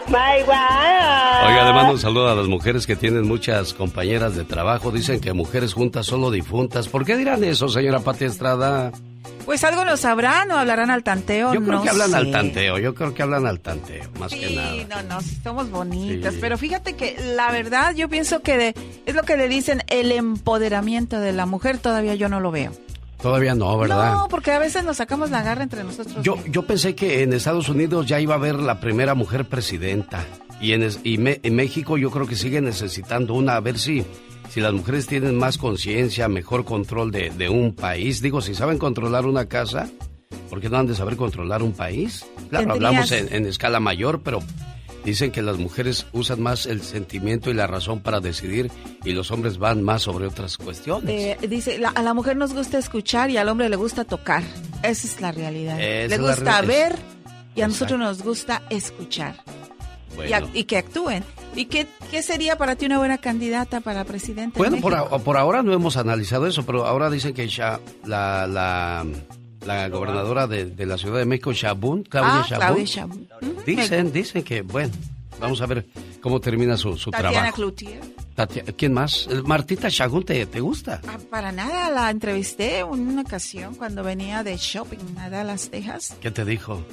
my 0.08 0.42
God. 0.44 1.46
Oiga, 1.46 1.64
además 1.64 1.90
un 1.90 1.98
saludo 1.98 2.28
a 2.28 2.34
las 2.34 2.46
mujeres 2.46 2.86
que 2.86 2.94
tienen 2.94 3.26
muchas 3.26 3.72
compañeras 3.72 4.36
de 4.36 4.44
trabajo. 4.44 4.90
Dicen 4.90 5.18
que 5.18 5.32
mujeres 5.32 5.72
juntas 5.72 6.04
solo 6.04 6.30
difuntas. 6.30 6.88
¿Por 6.88 7.06
qué 7.06 7.16
dirán 7.16 7.42
eso, 7.42 7.68
señora 7.70 8.00
Pati 8.00 8.26
Estrada? 8.26 8.92
Pues 9.44 9.64
algo 9.64 9.84
lo 9.84 9.96
sabrán 9.96 10.50
o 10.50 10.56
hablarán 10.58 10.90
al 10.90 11.02
tanteo. 11.02 11.54
Yo 11.54 11.60
creo 11.62 11.72
no 11.78 11.82
que 11.82 11.88
hablan 11.90 12.14
al 12.14 12.30
tanteo, 12.30 12.78
yo 12.78 12.94
creo 12.94 13.14
que 13.14 13.22
hablan 13.22 13.46
al 13.46 13.60
tanteo, 13.60 14.04
más 14.18 14.30
que 14.32 14.50
nada. 14.54 14.72
Sí, 14.72 14.86
no, 14.88 15.02
no, 15.04 15.18
somos 15.42 15.70
bonitas, 15.70 16.34
Sí. 16.34 16.38
pero 16.40 16.58
fíjate 16.58 16.94
que 16.96 17.16
la 17.34 17.50
verdad 17.50 17.94
yo 17.94 18.08
pienso 18.08 18.40
que 18.42 18.58
de- 18.58 18.74
es 19.06 19.14
lo 19.14 19.22
que 19.22 19.36
le 19.36 19.48
dicen 19.48 19.82
el 19.88 20.12
empoderamiento 20.12 21.18
de 21.20 21.32
la 21.32 21.46
mujer, 21.46 21.78
todavía 21.78 22.14
yo 22.14 22.28
no 22.28 22.40
lo 22.40 22.50
veo. 22.50 22.72
Todavía 23.20 23.54
no, 23.54 23.76
¿verdad? 23.76 24.12
No, 24.12 24.28
porque 24.28 24.52
a 24.52 24.58
veces 24.60 24.84
nos 24.84 24.98
sacamos 24.98 25.30
la 25.30 25.42
garra 25.42 25.64
entre 25.64 25.82
nosotros. 25.82 26.22
Yo, 26.22 26.36
yo 26.46 26.62
pensé 26.66 26.94
que 26.94 27.22
en 27.22 27.32
Estados 27.32 27.68
Unidos 27.68 28.06
ya 28.06 28.20
iba 28.20 28.34
a 28.34 28.38
haber 28.38 28.54
la 28.56 28.78
primera 28.80 29.14
mujer 29.14 29.44
presidenta. 29.46 30.24
Y 30.60 30.72
en, 30.72 30.88
y 31.04 31.18
Me- 31.18 31.40
en 31.42 31.54
México 31.56 31.96
yo 31.98 32.10
creo 32.10 32.26
que 32.26 32.36
sigue 32.36 32.60
necesitando 32.60 33.34
una, 33.34 33.56
a 33.56 33.60
ver 33.60 33.78
si, 33.78 34.04
si 34.50 34.60
las 34.60 34.72
mujeres 34.72 35.06
tienen 35.06 35.36
más 35.36 35.58
conciencia, 35.58 36.28
mejor 36.28 36.64
control 36.64 37.10
de, 37.10 37.30
de 37.30 37.48
un 37.48 37.74
país. 37.74 38.20
Digo, 38.22 38.40
si 38.40 38.54
saben 38.54 38.78
controlar 38.78 39.26
una 39.26 39.46
casa, 39.46 39.88
¿por 40.50 40.60
qué 40.60 40.68
no 40.68 40.78
han 40.78 40.86
de 40.86 40.94
saber 40.94 41.16
controlar 41.16 41.62
un 41.62 41.72
país? 41.72 42.24
Claro, 42.50 42.72
Tendrías- 42.74 42.74
hablamos 42.74 43.12
en, 43.12 43.32
en 43.34 43.46
escala 43.46 43.78
mayor, 43.80 44.22
pero 44.22 44.40
dicen 45.04 45.30
que 45.30 45.42
las 45.42 45.58
mujeres 45.58 46.06
usan 46.12 46.40
más 46.42 46.66
el 46.66 46.82
sentimiento 46.82 47.50
y 47.50 47.54
la 47.54 47.66
razón 47.66 48.00
para 48.00 48.20
decidir 48.20 48.70
y 49.04 49.12
los 49.12 49.30
hombres 49.30 49.58
van 49.58 49.82
más 49.82 50.02
sobre 50.02 50.26
otras 50.26 50.56
cuestiones. 50.58 51.10
Eh, 51.42 51.46
dice, 51.48 51.78
la- 51.78 51.90
a 51.90 52.02
la 52.02 52.14
mujer 52.14 52.36
nos 52.36 52.52
gusta 52.54 52.78
escuchar 52.78 53.30
y 53.30 53.36
al 53.36 53.48
hombre 53.48 53.68
le 53.68 53.76
gusta 53.76 54.04
tocar. 54.04 54.42
Esa 54.82 55.06
es 55.06 55.20
la 55.20 55.32
realidad. 55.32 55.80
Es 55.80 56.10
le 56.10 56.18
la 56.18 56.22
gusta 56.22 56.60
ver 56.62 56.96
y 57.54 57.60
a 57.62 57.68
nosotros 57.68 57.98
nos 57.98 58.22
gusta 58.22 58.62
escuchar. 58.70 59.36
Y, 60.12 60.30
ac- 60.30 60.40
Bueno. 60.40 60.48
y 60.54 60.64
que 60.64 60.76
actúen. 60.78 61.24
¿Y 61.54 61.66
qué, 61.66 61.86
qué 62.10 62.22
sería 62.22 62.56
para 62.58 62.76
ti 62.76 62.86
una 62.86 62.98
buena 62.98 63.18
candidata 63.18 63.80
para 63.80 64.04
presidente? 64.04 64.54
de 64.54 64.58
Bueno, 64.58 64.80
por, 64.82 64.92
México? 64.92 65.14
a- 65.14 65.18
por 65.18 65.36
ahora 65.36 65.62
no 65.62 65.72
hemos 65.72 65.96
analizado 65.96 66.46
eso, 66.46 66.64
pero 66.66 66.86
ahora 66.86 67.10
dicen 67.10 67.34
que 67.34 67.46
Sha- 67.48 67.80
la, 68.04 68.46
la, 68.46 69.06
la 69.66 69.88
gobernadora 69.88 70.46
de, 70.46 70.66
de 70.66 70.86
la 70.86 70.98
Ciudad 70.98 71.18
de 71.18 71.24
México, 71.24 71.52
Shabun, 71.52 72.02
Claudia 72.04 72.40
Ah, 72.40 72.46
Shabun, 72.48 72.66
Claudia 72.66 72.84
Shabun. 72.84 73.28
Dicen, 73.66 74.12
dicen 74.12 74.42
que, 74.42 74.62
bueno, 74.62 74.92
vamos 75.40 75.60
a 75.60 75.66
ver 75.66 75.86
cómo 76.20 76.40
termina 76.40 76.76
su, 76.76 76.96
su 76.96 77.10
Tatiana 77.10 77.32
trabajo. 77.32 77.56
Cloutier. 77.56 78.00
Tatia- 78.36 78.64
¿Quién 78.76 78.92
más? 78.92 79.28
Martita 79.44 79.88
Shagun, 79.88 80.24
¿te, 80.24 80.46
te 80.46 80.60
gusta? 80.60 81.00
Ah, 81.08 81.18
para 81.28 81.50
nada, 81.50 81.90
la 81.90 82.08
entrevisté 82.10 82.78
en 82.80 82.86
una 82.86 83.22
ocasión 83.22 83.74
cuando 83.74 84.04
venía 84.04 84.44
de 84.44 84.56
shopping 84.56 85.16
a 85.18 85.28
Dallas, 85.28 85.70
Texas. 85.70 86.14
¿Qué 86.20 86.30
te 86.30 86.44
dijo? 86.44 86.84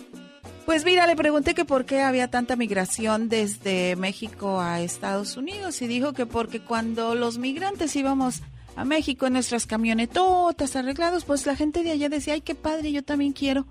Pues 0.65 0.83
mira, 0.83 1.05
le 1.05 1.15
pregunté 1.15 1.53
que 1.53 1.63
por 1.63 1.85
qué 1.85 2.01
había 2.01 2.27
tanta 2.27 2.55
migración 2.55 3.29
desde 3.29 3.95
México 3.97 4.59
a 4.59 4.81
Estados 4.81 5.37
Unidos 5.37 5.79
y 5.83 5.87
dijo 5.87 6.13
que 6.13 6.25
porque 6.25 6.59
cuando 6.59 7.13
los 7.13 7.37
migrantes 7.37 7.95
íbamos 7.95 8.41
a 8.75 8.83
México 8.83 9.27
en 9.27 9.33
nuestras 9.33 9.67
camionetotas 9.67 10.75
arreglados, 10.75 11.23
pues 11.23 11.45
la 11.45 11.55
gente 11.55 11.83
de 11.83 11.91
allá 11.91 12.09
decía, 12.09 12.33
ay, 12.33 12.41
qué 12.41 12.55
padre, 12.55 12.91
yo 12.91 13.03
también 13.03 13.31
quiero. 13.31 13.67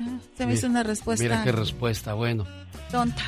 Ah, 0.00 0.04
Se 0.36 0.46
me 0.46 0.54
hizo 0.54 0.66
una 0.66 0.82
respuesta 0.82 1.22
Mira 1.22 1.44
qué 1.44 1.52
respuesta, 1.52 2.14
bueno. 2.14 2.46
tonta. 2.90 3.22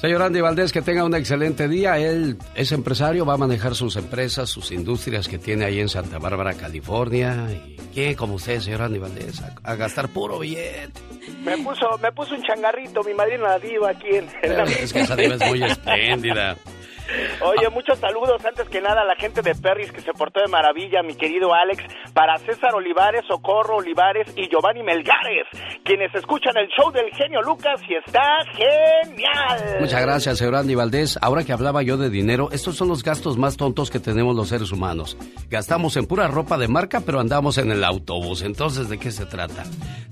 Señor 0.00 0.22
Andy 0.22 0.40
Valdés, 0.40 0.72
que 0.72 0.82
tenga 0.82 1.04
un 1.04 1.14
excelente 1.14 1.66
día. 1.68 1.98
Él 1.98 2.36
es 2.54 2.72
empresario, 2.72 3.24
va 3.26 3.34
a 3.34 3.38
manejar 3.38 3.74
sus 3.74 3.96
empresas, 3.96 4.48
sus 4.50 4.70
industrias 4.72 5.28
que 5.28 5.38
tiene 5.38 5.64
ahí 5.64 5.80
en 5.80 5.88
Santa 5.88 6.18
Bárbara, 6.18 6.54
California. 6.54 7.48
¿Y 7.52 7.76
quién 7.94 8.14
como 8.14 8.34
usted, 8.34 8.60
señor 8.60 8.82
Andy 8.82 8.98
Valdés? 8.98 9.40
A, 9.42 9.54
a 9.62 9.74
gastar 9.76 10.08
puro 10.08 10.38
billete. 10.40 10.92
Me 11.44 11.56
puso, 11.58 11.98
me 12.02 12.10
puso 12.12 12.34
un 12.34 12.42
changarrito 12.42 13.02
mi 13.04 13.14
madrina 13.14 13.44
la 13.44 13.58
diva 13.58 13.90
aquí 13.90 14.08
en, 14.08 14.26
en 14.42 14.56
la- 14.56 14.64
Es 14.64 14.92
que 14.92 15.00
esa 15.00 15.14
diva 15.16 15.34
es 15.36 15.46
muy 15.48 15.62
espléndida. 15.62 16.56
Oye, 17.40 17.68
muchos 17.70 17.98
saludos 17.98 18.44
antes 18.44 18.68
que 18.68 18.80
nada 18.80 19.02
a 19.02 19.04
la 19.04 19.16
gente 19.16 19.42
de 19.42 19.54
Perris 19.54 19.92
que 19.92 20.00
se 20.00 20.12
portó 20.12 20.40
de 20.40 20.48
maravilla, 20.48 21.02
mi 21.02 21.14
querido 21.14 21.54
Alex, 21.54 21.82
para 22.12 22.36
César 22.38 22.74
Olivares, 22.74 23.22
Socorro 23.26 23.76
Olivares 23.76 24.28
y 24.36 24.48
Giovanni 24.48 24.82
Melgares, 24.82 25.46
quienes 25.84 26.14
escuchan 26.14 26.56
el 26.56 26.68
show 26.68 26.90
del 26.92 27.10
genio 27.14 27.40
Lucas 27.42 27.80
y 27.88 27.94
está 27.94 28.38
genial. 28.52 29.76
Muchas 29.80 30.02
gracias, 30.02 30.38
señor 30.38 30.56
Andy 30.56 30.74
Valdés. 30.74 31.18
Ahora 31.22 31.44
que 31.44 31.52
hablaba 31.52 31.82
yo 31.82 31.96
de 31.96 32.10
dinero, 32.10 32.48
estos 32.52 32.76
son 32.76 32.88
los 32.88 33.02
gastos 33.02 33.38
más 33.38 33.56
tontos 33.56 33.90
que 33.90 34.00
tenemos 34.00 34.36
los 34.36 34.48
seres 34.48 34.72
humanos. 34.72 35.16
Gastamos 35.48 35.96
en 35.96 36.06
pura 36.06 36.28
ropa 36.28 36.58
de 36.58 36.68
marca, 36.68 37.00
pero 37.04 37.20
andamos 37.20 37.58
en 37.58 37.70
el 37.70 37.84
autobús. 37.84 38.42
Entonces, 38.42 38.88
¿de 38.88 38.98
qué 38.98 39.10
se 39.10 39.26
trata? 39.26 39.64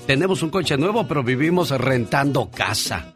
Tenemos 0.07 0.43
un 0.43 0.51
coche 0.51 0.77
nuevo, 0.77 1.07
pero 1.07 1.23
vivimos 1.23 1.71
rentando 1.71 2.51
casa. 2.51 3.13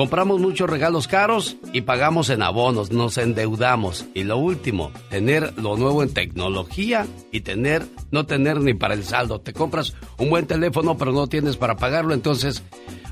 Compramos 0.00 0.40
muchos 0.40 0.70
regalos 0.70 1.06
caros 1.06 1.58
y 1.74 1.82
pagamos 1.82 2.30
en 2.30 2.40
abonos, 2.40 2.90
nos 2.90 3.18
endeudamos. 3.18 4.06
Y 4.14 4.24
lo 4.24 4.38
último, 4.38 4.92
tener 5.10 5.52
lo 5.58 5.76
nuevo 5.76 6.02
en 6.02 6.14
tecnología 6.14 7.06
y 7.30 7.42
tener, 7.42 7.84
no 8.10 8.24
tener 8.24 8.62
ni 8.62 8.72
para 8.72 8.94
el 8.94 9.04
saldo. 9.04 9.42
Te 9.42 9.52
compras 9.52 9.94
un 10.16 10.30
buen 10.30 10.46
teléfono, 10.46 10.96
pero 10.96 11.12
no 11.12 11.26
tienes 11.26 11.58
para 11.58 11.76
pagarlo, 11.76 12.14
entonces 12.14 12.62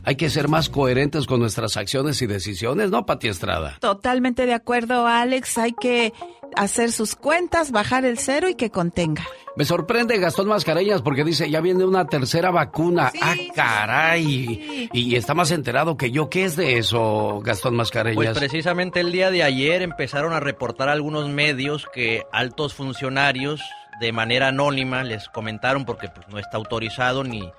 hay 0.02 0.16
que 0.16 0.30
ser 0.30 0.48
más 0.48 0.70
coherentes 0.70 1.26
con 1.26 1.40
nuestras 1.40 1.76
acciones 1.76 2.22
y 2.22 2.26
decisiones, 2.26 2.90
¿no, 2.90 3.04
Pati 3.04 3.28
Estrada? 3.28 3.76
Totalmente 3.80 4.46
de 4.46 4.54
acuerdo, 4.54 5.06
Alex. 5.06 5.58
Hay 5.58 5.74
que 5.78 6.14
hacer 6.56 6.92
sus 6.92 7.14
cuentas, 7.14 7.70
bajar 7.70 8.04
el 8.04 8.18
cero 8.18 8.48
y 8.48 8.54
que 8.54 8.70
contenga. 8.70 9.24
Me 9.56 9.64
sorprende 9.64 10.18
Gastón 10.18 10.48
Mascareñas 10.48 11.02
porque 11.02 11.24
dice, 11.24 11.50
ya 11.50 11.60
viene 11.60 11.84
una 11.84 12.06
tercera 12.06 12.50
vacuna. 12.50 13.10
ah, 13.20 13.34
caray. 13.54 14.88
Y, 14.92 15.12
y 15.12 15.16
está 15.16 15.34
más 15.34 15.50
enterado 15.50 15.96
que 15.96 16.10
yo. 16.10 16.28
¿Qué 16.30 16.44
es 16.44 16.56
de 16.56 16.78
eso, 16.78 17.40
Gastón 17.42 17.72
Pues 17.72 17.78
Mascareñas? 17.88 18.38
precisamente 18.38 19.00
el 19.00 19.12
día 19.12 19.30
de 19.30 19.42
ayer 19.42 19.82
empezaron 19.82 20.32
a 20.32 20.40
reportar 20.40 20.88
algunos 20.88 21.28
medios 21.28 21.86
que 21.92 22.22
altos 22.32 22.74
funcionarios 22.74 23.60
de 24.00 24.12
manera 24.12 24.48
anónima 24.48 25.02
les 25.02 25.28
comentaron 25.28 25.84
porque 25.84 26.08
pues, 26.08 26.28
no 26.28 26.38
está 26.38 26.56
autorizado 26.56 27.24
ni, 27.24 27.50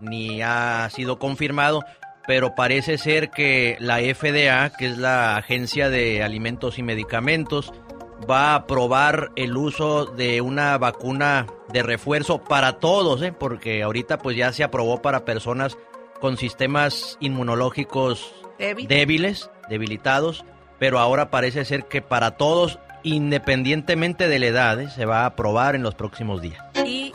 ni 0.00 0.42
ha 0.42 0.88
sido 0.90 1.18
confirmado, 1.18 1.82
pero 2.26 2.54
parece 2.54 2.98
ser 2.98 3.30
que 3.30 3.76
la 3.80 4.00
FDA, 4.00 4.68
que 4.76 4.86
es 4.86 4.98
la 4.98 5.36
Agencia 5.38 5.88
de 5.88 6.22
Alimentos 6.22 6.78
y 6.78 6.82
Medicamentos, 6.82 7.72
va 8.28 8.52
a 8.52 8.54
aprobar 8.56 9.30
el 9.36 9.56
uso 9.56 10.06
de 10.06 10.40
una 10.40 10.76
vacuna 10.78 11.46
de 11.72 11.82
refuerzo 11.82 12.42
para 12.42 12.78
todos, 12.78 13.22
¿eh? 13.22 13.32
porque 13.32 13.82
ahorita 13.82 14.18
pues 14.18 14.36
ya 14.36 14.52
se 14.52 14.64
aprobó 14.64 15.02
para 15.02 15.24
personas 15.24 15.76
con 16.20 16.36
sistemas 16.36 17.16
inmunológicos 17.20 18.34
Débil. 18.58 18.88
débiles, 18.88 19.50
debilitados, 19.68 20.44
pero 20.78 20.98
ahora 20.98 21.30
parece 21.30 21.64
ser 21.64 21.84
que 21.84 22.02
para 22.02 22.32
todos, 22.32 22.78
independientemente 23.02 24.28
de 24.28 24.38
la 24.38 24.46
edad, 24.46 24.80
¿eh? 24.80 24.90
se 24.90 25.04
va 25.04 25.22
a 25.22 25.26
aprobar 25.26 25.74
en 25.74 25.82
los 25.82 25.94
próximos 25.94 26.42
días. 26.42 26.62
Y, 26.84 27.12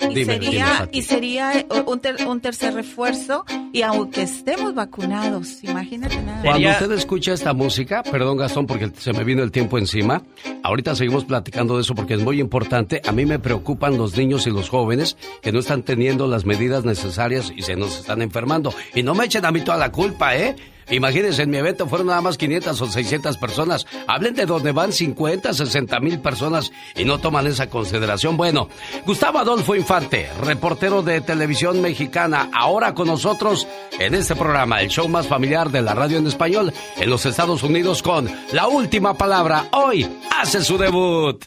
y 0.00 0.14
dime, 0.14 0.34
sería, 0.34 0.66
dime, 0.80 0.88
y 0.92 1.02
sería 1.02 1.58
eh, 1.60 1.66
un, 1.86 2.00
ter- 2.00 2.26
un 2.26 2.40
tercer 2.40 2.74
refuerzo 2.74 3.44
y 3.72 3.82
aunque 3.82 4.22
estemos 4.22 4.74
vacunados, 4.74 5.62
imagínate 5.62 6.20
nada. 6.22 6.42
Cuando 6.42 6.68
usted 6.70 6.92
escucha 6.92 7.32
esta 7.32 7.52
música, 7.52 8.02
perdón 8.02 8.36
Gastón 8.36 8.66
porque 8.66 8.90
se 8.98 9.12
me 9.12 9.24
vino 9.24 9.42
el 9.42 9.50
tiempo 9.50 9.78
encima, 9.78 10.22
ahorita 10.62 10.94
seguimos 10.94 11.24
platicando 11.24 11.76
de 11.76 11.82
eso 11.82 11.94
porque 11.94 12.14
es 12.14 12.22
muy 12.22 12.40
importante, 12.40 13.00
a 13.06 13.12
mí 13.12 13.26
me 13.26 13.38
preocupan 13.38 13.96
los 13.98 14.16
niños 14.16 14.46
y 14.46 14.50
los 14.50 14.68
jóvenes 14.68 15.16
que 15.42 15.52
no 15.52 15.58
están 15.60 15.82
teniendo 15.82 16.26
las 16.26 16.44
medidas 16.44 16.84
necesarias 16.84 17.52
y 17.54 17.62
se 17.62 17.76
nos 17.76 17.98
están 18.00 18.22
enfermando. 18.22 18.72
Y 18.94 19.02
no 19.02 19.14
me 19.14 19.24
echen 19.26 19.44
a 19.44 19.50
mí 19.50 19.60
toda 19.60 19.76
la 19.78 19.92
culpa, 19.92 20.36
¿eh? 20.36 20.56
Imagínense, 20.90 21.42
en 21.42 21.50
mi 21.50 21.56
evento 21.56 21.86
fueron 21.86 22.08
nada 22.08 22.20
más 22.20 22.36
500 22.38 22.80
o 22.80 22.86
600 22.86 23.36
personas. 23.38 23.86
Hablen 24.06 24.34
de 24.34 24.46
donde 24.46 24.72
van 24.72 24.92
50, 24.92 25.52
60 25.52 26.00
mil 26.00 26.20
personas 26.20 26.72
y 26.94 27.04
no 27.04 27.18
toman 27.18 27.46
esa 27.46 27.68
consideración. 27.68 28.36
Bueno, 28.36 28.68
Gustavo 29.04 29.38
Adolfo 29.38 29.74
Infante, 29.74 30.28
reportero 30.40 31.02
de 31.02 31.20
televisión 31.20 31.80
mexicana, 31.80 32.50
ahora 32.52 32.94
con 32.94 33.08
nosotros 33.08 33.66
en 33.98 34.14
este 34.14 34.36
programa, 34.36 34.80
el 34.80 34.88
show 34.88 35.08
más 35.08 35.26
familiar 35.26 35.70
de 35.70 35.82
la 35.82 35.94
radio 35.94 36.18
en 36.18 36.26
español 36.26 36.72
en 36.96 37.10
los 37.10 37.26
Estados 37.26 37.62
Unidos 37.62 38.02
con 38.02 38.30
La 38.52 38.68
Última 38.68 39.14
Palabra. 39.14 39.68
Hoy 39.72 40.06
hace 40.38 40.62
su 40.62 40.78
debut. 40.78 41.44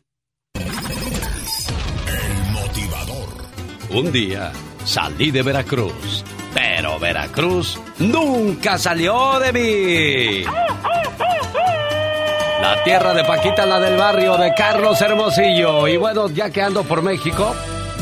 El 0.54 2.52
motivador. 2.52 3.30
Un 3.92 4.12
día 4.12 4.52
salí 4.84 5.32
de 5.32 5.44
Veracruz, 5.44 6.24
pero 6.54 7.00
Veracruz 7.00 7.80
nunca 8.00 8.78
salió 8.78 9.40
de 9.40 9.54
mí. 9.54 10.44
La 12.62 12.84
tierra 12.84 13.14
de 13.14 13.24
Paquita, 13.24 13.66
la 13.66 13.80
del 13.80 13.98
barrio 13.98 14.38
de 14.38 14.54
Carlos 14.54 15.02
Hermosillo. 15.02 15.88
Y 15.88 15.98
bueno, 15.98 16.30
ya 16.30 16.50
que 16.50 16.62
ando 16.62 16.84
por 16.84 17.02
México, 17.02 17.56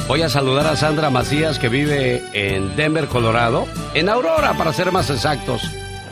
voy 0.07 0.23
a 0.23 0.29
saludar 0.29 0.67
a 0.67 0.75
Sandra 0.75 1.09
Macías 1.09 1.59
que 1.59 1.69
vive 1.69 2.23
en 2.33 2.75
Denver, 2.75 3.07
Colorado. 3.07 3.67
En 3.93 4.09
Aurora, 4.09 4.53
para 4.53 4.73
ser 4.73 4.91
más 4.91 5.09
exactos. 5.09 5.61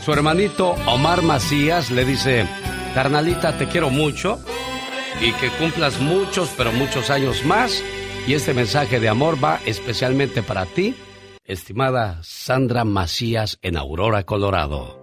Su 0.04 0.14
hermanito 0.14 0.76
Omar 0.86 1.24
Macías 1.24 1.90
le 1.90 2.06
dice, 2.06 2.48
carnalita, 2.94 3.58
te 3.58 3.68
quiero 3.68 3.90
mucho 3.90 4.40
y 5.20 5.32
que 5.34 5.50
cumplas 5.50 6.00
muchos, 6.00 6.50
pero 6.56 6.72
muchos 6.72 7.10
años 7.10 7.44
más. 7.46 7.82
Y 8.28 8.34
este 8.34 8.54
mensaje 8.54 9.00
de 9.00 9.10
amor 9.10 9.44
va 9.44 9.60
especialmente 9.66 10.44
para 10.44 10.66
ti, 10.66 10.96
estimada 11.46 12.22
Sandra 12.24 12.86
Macías 12.86 13.60
en 13.62 13.78
Aurora, 13.78 14.24
Colorado. 14.24 15.00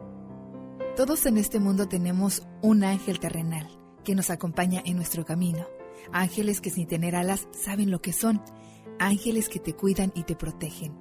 Todos 0.96 1.24
en 1.26 1.38
este 1.38 1.60
mundo 1.60 1.86
tenemos 1.88 2.42
un 2.62 2.82
ángel 2.82 3.20
terrenal 3.20 3.68
que 4.04 4.14
nos 4.14 4.28
acompaña 4.28 4.82
en 4.84 4.96
nuestro 4.96 5.24
camino. 5.24 5.66
Ángeles 6.12 6.60
que 6.60 6.70
sin 6.70 6.88
tener 6.88 7.14
alas 7.14 7.48
saben 7.52 7.90
lo 7.90 8.02
que 8.02 8.12
son. 8.12 8.42
Ángeles 8.98 9.48
que 9.48 9.60
te 9.60 9.74
cuidan 9.74 10.12
y 10.16 10.24
te 10.24 10.34
protegen. 10.34 10.98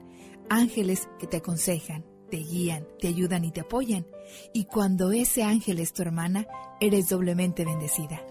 Ángeles 0.48 1.10
que 1.18 1.26
te 1.26 1.38
aconsejan, 1.38 2.06
te 2.30 2.38
guían, 2.38 2.86
te 3.00 3.08
ayudan 3.08 3.44
y 3.44 3.52
te 3.52 3.62
apoyan. 3.62 4.06
Y 4.54 4.66
cuando 4.66 5.12
ese 5.12 5.44
ángel 5.44 5.80
es 5.80 5.92
tu 5.92 6.04
hermana, 6.04 6.46
eres 6.80 7.10
doblemente 7.10 7.66
bendecida. 7.66 8.22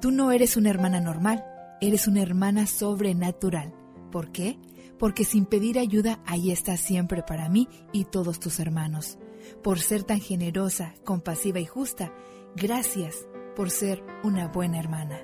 Tú 0.00 0.10
no 0.10 0.30
eres 0.30 0.58
una 0.58 0.70
hermana 0.70 1.00
normal, 1.00 1.44
eres 1.80 2.06
una 2.06 2.20
hermana 2.20 2.66
sobrenatural. 2.66 3.74
¿Por 4.12 4.30
qué? 4.30 4.58
Porque 4.98 5.24
sin 5.24 5.46
pedir 5.46 5.78
ayuda, 5.78 6.20
ahí 6.26 6.50
estás 6.50 6.80
siempre 6.80 7.22
para 7.22 7.48
mí 7.48 7.68
y 7.92 8.04
todos 8.04 8.40
tus 8.40 8.60
hermanos. 8.60 9.18
Por 9.62 9.78
ser 9.78 10.04
tan 10.04 10.20
generosa, 10.20 10.94
compasiva 11.04 11.60
y 11.60 11.66
justa, 11.66 12.12
gracias 12.56 13.26
por 13.56 13.70
ser 13.70 14.02
una 14.22 14.48
buena 14.48 14.78
hermana. 14.78 15.18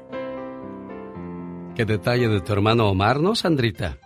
Qué 1.74 1.84
detalle 1.84 2.28
de 2.28 2.40
tu 2.40 2.52
hermano 2.52 2.88
Omar, 2.90 3.20
¿no, 3.20 3.34
Sandrita? 3.34 3.98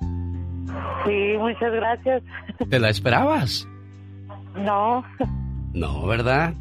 Sí, 1.05 1.37
muchas 1.39 1.73
gracias. 1.73 2.23
¿Te 2.71 2.79
la 2.79 2.89
esperabas? 2.91 3.67
No, 4.55 5.05
No, 5.73 6.07
¿verdad? 6.07 6.55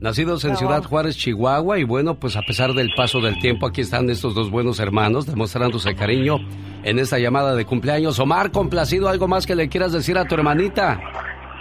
Nacidos 0.00 0.44
en 0.44 0.52
No. 0.52 0.56
Ciudad 0.56 0.82
Juárez, 0.82 1.16
Chihuahua, 1.16 1.78
y 1.78 1.84
bueno, 1.84 2.14
pues 2.14 2.36
a 2.36 2.40
pesar 2.42 2.72
del 2.72 2.90
paso 2.96 3.20
del 3.20 3.38
tiempo, 3.38 3.66
aquí 3.66 3.82
están 3.82 4.08
estos 4.08 4.34
dos 4.34 4.50
buenos 4.50 4.80
hermanos 4.80 5.26
demostrándose 5.26 5.94
cariño 5.94 6.38
en 6.84 6.98
esta 6.98 7.18
llamada 7.18 7.54
de 7.54 7.66
cumpleaños. 7.66 8.18
Omar, 8.18 8.50
complacido, 8.50 9.08
¿algo 9.10 9.28
más 9.28 9.46
que 9.46 9.54
le 9.54 9.68
quieras 9.68 9.92
decir 9.92 10.16
a 10.16 10.24
tu 10.24 10.34
hermanita? 10.36 10.98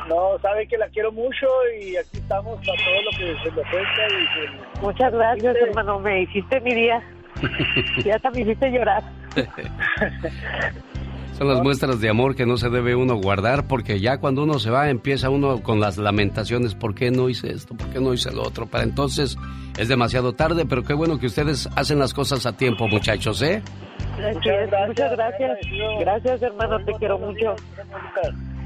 No, 0.08 0.40
sabe 0.42 0.68
que 0.68 0.78
la 0.78 0.88
quiero 0.90 1.12
mucho 1.12 1.46
y 1.82 1.96
aquí 1.98 2.18
estamos 2.18 2.58
para 2.66 2.78
todo 2.84 3.02
lo 3.04 3.12
que 3.18 3.44
se 3.44 3.52
me 3.52 3.62
ofrezca. 3.62 4.08
Y 4.08 4.26
que- 4.34 4.82
muchas 4.82 5.12
gracias, 5.14 5.56
hermano. 5.68 6.00
Me 6.00 6.22
hiciste 6.24 6.62
mi 6.62 6.74
día. 6.74 7.04
Ya 8.06 8.16
hasta 8.16 8.32
me 8.32 8.42
hiciste 8.42 8.72
llorar. 8.72 9.04
Son 11.40 11.48
las 11.48 11.64
muestras 11.64 12.02
de 12.02 12.10
amor 12.10 12.36
que 12.36 12.46
no 12.46 12.58
se 12.58 12.70
debe 12.70 12.96
uno 12.96 13.16
guardar 13.16 13.66
porque 13.66 14.02
ya 14.02 14.18
cuando 14.18 14.44
uno 14.44 14.60
se 14.60 14.72
va 14.72 14.90
empieza 14.90 15.30
uno 15.30 15.64
con 15.64 15.80
las 15.80 15.98
lamentaciones, 15.98 16.76
¿por 16.76 16.94
qué 16.94 17.12
no 17.12 17.30
hice 17.30 17.54
esto? 17.54 17.76
¿Por 17.76 17.88
qué 17.92 18.02
no 18.02 18.14
hice 18.14 18.30
lo 18.34 18.44
otro? 18.44 18.66
Para 18.66 18.84
entonces 18.84 19.38
es 19.78 19.88
demasiado 19.88 20.34
tarde, 20.34 20.66
pero 20.66 20.84
qué 20.84 20.94
bueno 20.94 21.18
que 21.18 21.28
ustedes 21.28 21.70
hacen 21.78 21.98
las 21.98 22.14
cosas 22.14 22.46
a 22.46 22.58
tiempo, 22.58 22.90
muchachos, 22.90 23.42
¿eh? 23.42 23.62
Muchas 24.18 24.70
gracias. 24.70 24.88
Muchas 24.90 25.12
gracias. 25.12 25.58
Gracias, 26.02 26.42
hermano. 26.42 26.84
Te 26.84 26.92
quiero 26.96 27.18
mucho. 27.18 27.56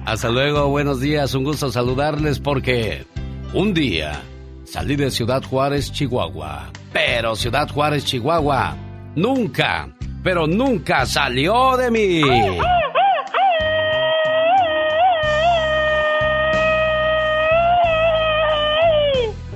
Hasta 0.05 0.29
luego, 0.29 0.67
buenos 0.69 0.99
días, 0.99 1.35
un 1.35 1.43
gusto 1.43 1.71
saludarles 1.71 2.39
porque 2.39 3.05
un 3.53 3.75
día 3.75 4.19
salí 4.63 4.95
de 4.95 5.11
Ciudad 5.11 5.43
Juárez, 5.43 5.91
Chihuahua, 5.91 6.71
pero 6.91 7.35
Ciudad 7.35 7.69
Juárez, 7.69 8.03
Chihuahua 8.03 8.75
nunca, 9.15 9.89
pero 10.23 10.47
nunca 10.47 11.05
salió 11.05 11.75
de 11.77 11.91
mí. 11.91 12.21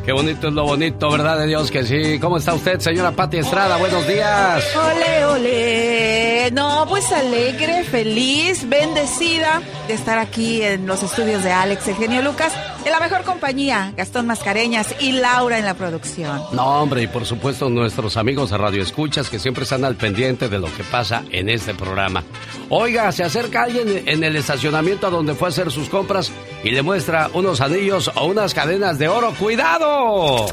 Qué 0.07 0.13
bonito 0.13 0.47
es 0.47 0.53
lo 0.53 0.63
bonito, 0.63 1.11
¿verdad 1.11 1.37
de 1.37 1.47
Dios 1.47 1.69
que 1.69 1.83
sí? 1.83 2.17
¿Cómo 2.17 2.37
está 2.37 2.53
usted, 2.53 2.79
señora 2.79 3.11
Pati 3.11 3.39
Estrada? 3.39 3.75
Buenos 3.75 4.07
días. 4.07 4.63
Ole, 4.73 5.25
ole. 5.25 6.51
No, 6.53 6.85
pues 6.87 7.11
alegre, 7.11 7.83
feliz, 7.83 8.69
bendecida 8.69 9.61
de 9.85 9.93
estar 9.93 10.17
aquí 10.17 10.61
en 10.61 10.87
los 10.87 11.03
estudios 11.03 11.43
de 11.43 11.51
Alex, 11.51 11.89
el 11.89 11.95
genio 11.95 12.21
Lucas, 12.21 12.53
en 12.85 12.91
la 12.93 13.01
mejor 13.01 13.23
compañía, 13.23 13.91
Gastón 13.97 14.27
Mascareñas 14.27 14.95
y 15.01 15.11
Laura 15.11 15.59
en 15.59 15.65
la 15.65 15.73
producción. 15.73 16.41
No, 16.53 16.81
hombre, 16.81 17.01
y 17.01 17.07
por 17.07 17.25
supuesto 17.25 17.69
nuestros 17.69 18.15
amigos 18.15 18.51
de 18.51 18.57
Radio 18.57 18.81
Escuchas 18.81 19.29
que 19.29 19.39
siempre 19.39 19.63
están 19.63 19.83
al 19.83 19.95
pendiente 19.95 20.47
de 20.47 20.57
lo 20.57 20.73
que 20.73 20.85
pasa 20.85 21.25
en 21.31 21.49
este 21.49 21.73
programa. 21.73 22.23
Oiga, 22.69 23.11
se 23.11 23.25
acerca 23.25 23.63
alguien 23.63 24.03
en 24.05 24.23
el 24.23 24.37
estacionamiento 24.37 25.07
a 25.07 25.09
donde 25.09 25.35
fue 25.35 25.49
a 25.49 25.51
hacer 25.51 25.69
sus 25.69 25.89
compras 25.89 26.31
y 26.67 26.71
le 26.71 26.81
muestra 26.81 27.29
unos 27.33 27.61
anillos 27.61 28.11
o 28.13 28.25
unas 28.25 28.53
cadenas 28.53 28.99
de 28.99 29.07
oro. 29.07 29.33
¡Cuidado! 29.39 30.47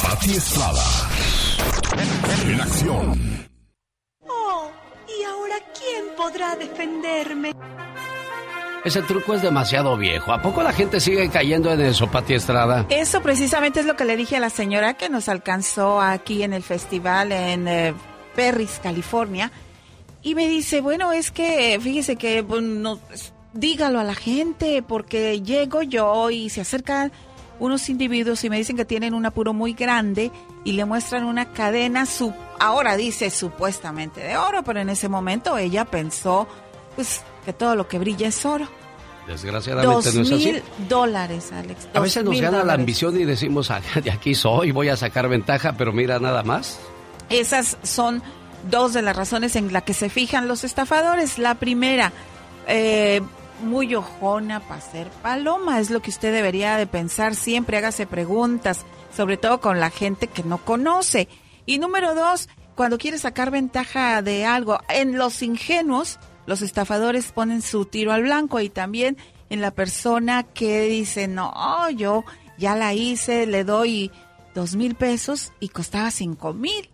Pati 0.00 0.30
Estrada. 0.30 0.84
En 2.46 2.60
acción. 2.60 3.48
Oh, 4.28 4.70
¿y 5.08 5.24
ahora 5.24 5.56
quién 5.76 6.04
podrá 6.16 6.54
defenderme? 6.54 7.52
Ese 8.84 9.02
truco 9.02 9.34
es 9.34 9.42
demasiado 9.42 9.96
viejo. 9.96 10.32
¿A 10.32 10.40
poco 10.40 10.62
la 10.62 10.72
gente 10.72 11.00
sigue 11.00 11.28
cayendo 11.28 11.72
en 11.72 11.80
eso, 11.80 12.08
Pati 12.08 12.34
Estrada? 12.34 12.86
Eso 12.88 13.20
precisamente 13.20 13.80
es 13.80 13.86
lo 13.86 13.96
que 13.96 14.04
le 14.04 14.16
dije 14.16 14.36
a 14.36 14.40
la 14.40 14.50
señora 14.50 14.94
que 14.94 15.08
nos 15.08 15.28
alcanzó 15.28 16.00
aquí 16.00 16.44
en 16.44 16.52
el 16.52 16.62
festival 16.62 17.32
en 17.32 17.66
eh, 17.66 17.94
Perris, 18.36 18.78
California. 18.80 19.50
Y 20.22 20.36
me 20.36 20.46
dice, 20.46 20.80
bueno, 20.80 21.10
es 21.10 21.32
que 21.32 21.76
fíjese 21.82 22.14
que 22.14 22.44
pues, 22.44 22.62
no, 22.62 22.98
pues, 22.98 23.32
dígalo 23.52 23.98
a 24.00 24.04
la 24.04 24.14
gente 24.14 24.82
porque 24.82 25.40
llego 25.42 25.82
yo 25.82 26.30
y 26.30 26.50
se 26.50 26.60
acercan 26.60 27.12
unos 27.58 27.88
individuos 27.90 28.42
y 28.44 28.50
me 28.50 28.56
dicen 28.56 28.76
que 28.76 28.84
tienen 28.84 29.12
un 29.12 29.26
apuro 29.26 29.52
muy 29.52 29.74
grande 29.74 30.30
y 30.64 30.72
le 30.72 30.84
muestran 30.86 31.24
una 31.24 31.52
cadena, 31.52 32.06
su, 32.06 32.32
ahora 32.58 32.96
dice 32.96 33.30
supuestamente 33.30 34.20
de 34.20 34.36
oro, 34.36 34.62
pero 34.64 34.80
en 34.80 34.88
ese 34.88 35.08
momento 35.08 35.58
ella 35.58 35.84
pensó 35.84 36.48
pues 36.96 37.22
que 37.44 37.52
todo 37.52 37.76
lo 37.76 37.86
que 37.86 37.98
brilla 37.98 38.28
es 38.28 38.44
oro. 38.46 38.66
Desgraciadamente 39.26 39.94
Dos 39.94 40.14
no 40.14 40.22
es 40.22 40.32
así. 40.32 40.44
mil 40.52 40.62
dólares, 40.88 41.52
Alex. 41.52 41.88
A 41.94 42.00
veces 42.00 42.24
nos 42.24 42.40
gana 42.40 42.64
la 42.64 42.72
ambición 42.72 43.20
y 43.20 43.24
decimos, 43.24 43.70
"Ah, 43.70 43.80
de 44.02 44.10
aquí 44.10 44.34
soy, 44.34 44.70
voy 44.72 44.88
a 44.88 44.96
sacar 44.96 45.28
ventaja, 45.28 45.74
pero 45.76 45.92
mira 45.92 46.18
nada 46.18 46.42
más. 46.42 46.80
Esas 47.28 47.76
son 47.82 48.22
dos 48.70 48.92
de 48.94 49.02
las 49.02 49.14
razones 49.16 49.54
en 49.54 49.72
las 49.72 49.82
que 49.84 49.94
se 49.94 50.08
fijan 50.08 50.48
los 50.48 50.64
estafadores. 50.64 51.38
La 51.38 51.54
primera, 51.56 52.12
eh, 52.66 53.20
muy 53.62 53.94
ojona 53.94 54.60
para 54.60 54.80
ser 54.80 55.08
paloma, 55.10 55.80
es 55.80 55.90
lo 55.90 56.00
que 56.00 56.10
usted 56.10 56.32
debería 56.32 56.76
de 56.76 56.86
pensar 56.86 57.34
siempre, 57.34 57.76
hágase 57.76 58.06
preguntas, 58.06 58.84
sobre 59.14 59.36
todo 59.36 59.60
con 59.60 59.80
la 59.80 59.90
gente 59.90 60.26
que 60.26 60.42
no 60.42 60.58
conoce. 60.58 61.28
Y 61.66 61.78
número 61.78 62.14
dos, 62.14 62.48
cuando 62.74 62.98
quiere 62.98 63.18
sacar 63.18 63.50
ventaja 63.50 64.22
de 64.22 64.44
algo, 64.44 64.78
en 64.88 65.18
los 65.18 65.42
ingenuos, 65.42 66.18
los 66.46 66.62
estafadores 66.62 67.32
ponen 67.32 67.62
su 67.62 67.84
tiro 67.84 68.12
al 68.12 68.22
blanco 68.22 68.60
y 68.60 68.70
también 68.70 69.16
en 69.50 69.60
la 69.60 69.70
persona 69.70 70.42
que 70.44 70.82
dice, 70.82 71.28
no, 71.28 71.90
yo 71.90 72.24
ya 72.58 72.76
la 72.76 72.94
hice, 72.94 73.46
le 73.46 73.64
doy 73.64 74.10
dos 74.54 74.76
mil 74.76 74.94
pesos 74.94 75.52
y 75.60 75.68
costaba 75.68 76.10
cinco 76.10 76.52
mil. 76.52 76.88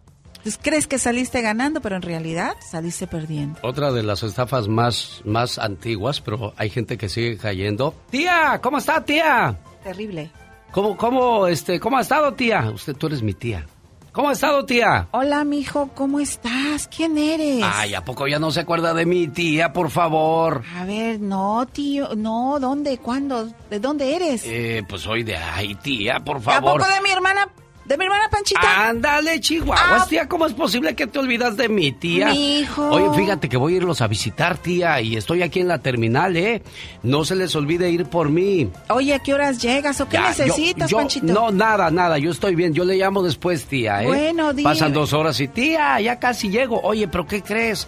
Entonces 0.47 0.63
crees 0.63 0.87
que 0.87 1.01
saliste 1.01 1.43
ganando, 1.43 1.81
pero 1.81 1.97
en 1.97 2.03
realidad 2.03 2.55
saliste 2.61 3.09
perdiendo. 3.09 3.59
Otra 3.63 3.91
de 3.91 4.05
las 4.05 4.23
estafas 4.23 4.69
más, 4.69 5.21
más 5.25 5.59
antiguas, 5.59 6.21
pero 6.21 6.55
hay 6.57 6.71
gente 6.71 6.97
que 6.97 7.09
sigue 7.09 7.37
cayendo. 7.37 7.97
Tía, 8.11 8.61
¿cómo 8.63 8.79
está, 8.79 9.05
tía? 9.05 9.59
Terrible. 9.83 10.31
¿Cómo, 10.71 10.97
cómo, 10.97 11.49
este, 11.49 11.81
cómo 11.81 11.99
ha 11.99 12.03
estado, 12.03 12.35
tía? 12.35 12.71
Usted, 12.73 12.95
tú 12.95 13.09
eres 13.09 13.23
mi 13.23 13.35
tía. 13.35 13.67
¿Cómo 14.13 14.29
ha 14.29 14.35
estado, 14.35 14.65
tía? 14.65 15.09
Hola, 15.11 15.43
mijo, 15.43 15.91
¿cómo 15.97 16.21
estás? 16.21 16.87
¿Quién 16.97 17.19
eres? 17.19 17.65
Ay, 17.65 17.95
¿a 17.95 18.05
poco 18.05 18.29
ya 18.29 18.39
no 18.39 18.53
se 18.53 18.61
acuerda 18.61 18.95
de 18.95 19.05
mi 19.05 19.27
tía, 19.27 19.73
por 19.73 19.91
favor? 19.91 20.63
A 20.77 20.85
ver, 20.85 21.19
no, 21.19 21.67
tío, 21.73 22.15
no, 22.15 22.59
¿dónde? 22.61 22.99
¿Cuándo? 22.99 23.49
¿De 23.69 23.81
dónde 23.81 24.15
eres? 24.15 24.45
Eh, 24.45 24.85
pues 24.89 25.03
soy 25.03 25.25
de 25.25 25.37
ay, 25.37 25.75
tía, 25.75 26.21
por 26.21 26.37
¿A 26.37 26.41
favor. 26.41 26.81
poco 26.81 26.89
de 26.89 27.01
mi 27.01 27.11
hermana? 27.11 27.49
¿De 27.87 27.97
mi 27.97 28.05
hermana 28.05 28.29
Panchita? 28.29 28.89
Ándale, 28.89 29.41
Chihuahuas, 29.41 30.09
tía, 30.09 30.27
¿cómo 30.29 30.47
es 30.47 30.53
posible 30.55 30.95
que 30.97 31.07
te 31.07 31.19
olvidas 31.21 31.57
de 31.57 31.69
mi 31.69 31.93
tía? 31.93 32.31
Mijo. 32.31 32.89
Oye, 32.91 33.17
fíjate 33.17 33.49
que 33.49 33.57
voy 33.57 33.75
a 33.75 33.77
irlos 33.77 34.01
a 34.01 34.09
visitar, 34.09 34.59
tía, 34.59 35.01
y 35.01 35.17
estoy 35.17 35.43
aquí 35.43 35.61
en 35.61 35.69
la 35.69 35.79
terminal, 35.79 36.37
¿eh? 36.37 36.63
No 37.05 37.25
se 37.25 37.37
les 37.37 37.55
olvide 37.55 37.89
ir 37.91 38.07
por 38.07 38.29
mí. 38.29 38.69
Oye, 38.89 39.15
¿a 39.15 39.21
qué 39.21 39.35
horas 39.35 39.63
llegas 39.63 40.01
o 40.01 40.09
qué 40.09 40.15
Ya, 40.17 40.33
yo- 40.33 40.45
necesitas, 40.47 40.91
yo- 40.91 40.97
Panchito? 40.99 41.27
No, 41.33 41.51
nada, 41.53 41.91
nada, 41.93 42.19
yo 42.19 42.33
estoy 42.33 42.57
bien. 42.57 42.75
Yo 42.75 42.85
le 42.85 42.97
llamo 42.97 43.23
después, 43.23 43.65
tía, 43.67 44.03
¿eh? 44.03 44.07
Bueno, 44.07 44.53
dime. 44.53 44.69
Pasan 44.69 44.93
dos 44.93 45.13
horas 45.13 45.39
y, 45.41 45.47
tía, 45.47 46.01
ya 46.01 46.19
casi 46.19 46.49
llego. 46.49 46.81
Oye, 46.83 47.07
¿pero 47.07 47.25
qué 47.27 47.41
crees? 47.43 47.87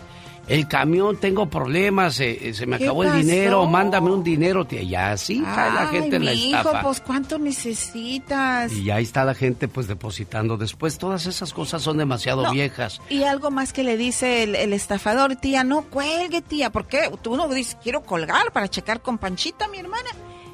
El 0.48 0.66
camión, 0.66 1.16
tengo 1.18 1.50
problemas, 1.50 2.18
eh, 2.20 2.52
se 2.54 2.66
me 2.66 2.78
¿Qué 2.78 2.84
acabó 2.84 3.04
el 3.04 3.12
dinero, 3.12 3.66
mándame 3.66 4.10
un 4.10 4.24
dinero, 4.24 4.64
tía. 4.64 4.82
Ya 4.82 5.12
así 5.12 5.40
cae 5.42 5.72
la 5.72 5.86
gente 5.88 6.16
en 6.16 6.24
la 6.24 6.32
estafa. 6.32 6.82
pues 6.82 7.00
¿cuánto 7.00 7.38
necesitas? 7.38 8.72
Y 8.72 8.90
ahí 8.90 9.02
está 9.04 9.24
la 9.24 9.34
gente 9.34 9.68
pues 9.68 9.86
depositando. 9.88 10.56
Después 10.56 10.98
todas 10.98 11.26
esas 11.26 11.52
cosas 11.52 11.82
son 11.82 11.98
demasiado 11.98 12.42
No. 12.44 12.52
viejas. 12.52 13.00
Y 13.10 13.24
algo 13.24 13.50
más 13.50 13.72
que 13.72 13.84
le 13.84 13.96
dice 13.96 14.42
el, 14.42 14.54
el 14.54 14.72
estafador, 14.72 15.36
tía, 15.36 15.64
no 15.64 15.82
cuelgue, 15.82 16.40
tía, 16.40 16.70
porque 16.70 17.10
tú 17.22 17.36
no 17.36 17.48
dices, 17.48 17.76
quiero 17.82 18.02
colgar 18.02 18.50
para 18.52 18.68
checar 18.68 19.00
con 19.02 19.18
Panchita, 19.18 19.68
mi 19.68 19.78
hermana. 19.78 20.08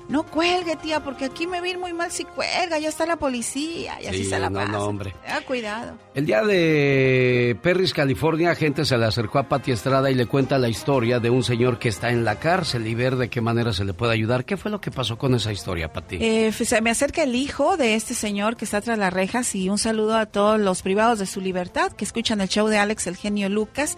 No 0.06 0.22
cuelgue, 0.24 0.76
tía, 0.76 1.00
porque 1.00 1.24
aquí 1.24 1.46
me 1.46 1.62
vi 1.62 1.76
muy 1.78 1.94
mal 1.94 2.10
si 2.10 2.24
cuelga, 2.24 2.78
ya 2.78 2.90
está 2.90 3.06
la 3.06 3.16
policía, 3.16 3.98
y 4.02 4.06
así 4.06 4.18
Sí, 4.18 4.24
se 4.26 4.38
la 4.38 4.50
no, 4.50 4.58
pasa. 4.60 4.72
no, 4.72 4.84
hombre. 4.84 5.14
Cuidado. 5.46 5.96
El 6.14 6.26
día 6.26 6.42
de 6.42 7.56
Perris, 7.62 7.94
California, 7.94 8.54
gente 8.54 8.84
se 8.84 8.98
le 8.98 9.06
acercó 9.06 9.38
a 9.38 9.48
Pati 9.48 9.72
Estrada 9.72 10.10
y 10.10 10.14
le 10.14 10.26
cuenta 10.26 10.58
la 10.58 10.68
historia 10.68 11.20
de 11.20 11.30
un 11.30 11.42
señor 11.42 11.78
que 11.78 11.88
está 11.88 12.10
en 12.10 12.24
la 12.24 12.36
cárcel 12.38 12.86
y 12.86 12.94
ver 12.94 13.16
de 13.16 13.30
qué 13.30 13.40
manera 13.40 13.72
se 13.72 13.84
le 13.86 13.94
puede 13.94 14.12
ayudar. 14.12 14.44
¿Qué 14.44 14.56
fue 14.58 14.70
lo 14.70 14.80
que 14.80 14.90
pasó 14.90 15.16
con 15.16 15.34
esa 15.34 15.52
historia, 15.52 15.90
Pati? 15.92 16.18
Eh, 16.20 16.52
se 16.52 16.80
me 16.82 16.90
acerca 16.90 17.22
el 17.22 17.34
hijo 17.34 17.76
de 17.78 17.94
este 17.94 18.12
señor 18.14 18.56
que 18.56 18.66
está 18.66 18.82
tras 18.82 18.98
las 18.98 19.12
rejas 19.12 19.54
y 19.54 19.70
un 19.70 19.78
saludo 19.78 20.16
a 20.18 20.26
todos 20.26 20.60
los 20.60 20.82
privados 20.82 21.18
de 21.18 21.26
su 21.26 21.40
libertad 21.40 21.92
que 21.92 22.04
escuchan 22.04 22.42
el 22.42 22.48
show 22.48 22.68
de 22.68 22.76
Alex, 22.78 23.06
el 23.06 23.16
genio 23.16 23.48
Lucas. 23.48 23.96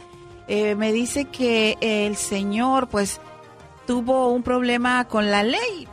Eh, 0.48 0.76
me 0.76 0.92
dice 0.92 1.24
que 1.24 1.76
el 1.80 2.16
señor, 2.16 2.88
pues, 2.88 3.20
tuvo 3.86 4.28
un 4.28 4.42
problema 4.42 5.06
con 5.06 5.30
la 5.30 5.42
ley, 5.42 5.88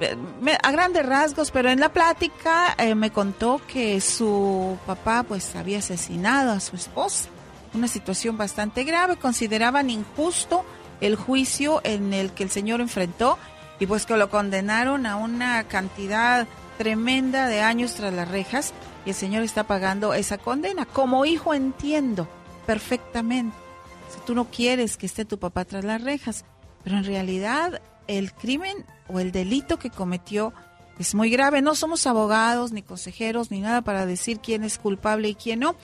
a 0.61 0.71
grandes 0.71 1.05
rasgos, 1.05 1.51
pero 1.51 1.69
en 1.69 1.79
la 1.79 1.93
plática 1.93 2.75
eh, 2.77 2.95
me 2.95 3.11
contó 3.11 3.61
que 3.67 4.01
su 4.01 4.77
papá, 4.85 5.23
pues, 5.23 5.55
había 5.55 5.79
asesinado 5.79 6.51
a 6.51 6.59
su 6.59 6.75
esposa. 6.75 7.29
Una 7.73 7.87
situación 7.87 8.37
bastante 8.37 8.83
grave. 8.83 9.17
Consideraban 9.17 9.89
injusto 9.89 10.65
el 11.01 11.15
juicio 11.15 11.81
en 11.83 12.13
el 12.13 12.31
que 12.31 12.43
el 12.43 12.49
señor 12.49 12.81
enfrentó 12.81 13.37
y 13.79 13.87
pues 13.87 14.05
que 14.05 14.15
lo 14.15 14.29
condenaron 14.29 15.05
a 15.05 15.15
una 15.15 15.63
cantidad 15.65 16.47
tremenda 16.77 17.47
de 17.47 17.61
años 17.61 17.95
tras 17.95 18.13
las 18.13 18.27
rejas 18.27 18.73
y 19.05 19.09
el 19.09 19.15
señor 19.15 19.43
está 19.43 19.63
pagando 19.63 20.13
esa 20.13 20.37
condena. 20.37 20.85
Como 20.85 21.25
hijo 21.25 21.53
entiendo 21.53 22.27
perfectamente. 22.65 23.55
Si 24.13 24.19
tú 24.25 24.35
no 24.35 24.45
quieres 24.45 24.97
que 24.97 25.07
esté 25.07 25.25
tu 25.25 25.39
papá 25.39 25.65
tras 25.65 25.83
las 25.83 26.01
rejas, 26.01 26.45
pero 26.83 26.97
en 26.97 27.05
realidad 27.05 27.81
el 28.07 28.33
crimen 28.33 28.85
o 29.07 29.19
el 29.19 29.31
delito 29.31 29.77
que 29.77 29.89
cometió 29.89 30.53
es 30.99 31.15
muy 31.15 31.29
grave. 31.29 31.61
No 31.61 31.75
somos 31.75 32.05
abogados 32.07 32.71
ni 32.71 32.81
consejeros 32.81 33.51
ni 33.51 33.61
nada 33.61 33.81
para 33.81 34.05
decir 34.05 34.39
quién 34.39 34.63
es 34.63 34.77
culpable 34.77 35.29
y 35.29 35.35
quién 35.35 35.59
no. 35.59 35.75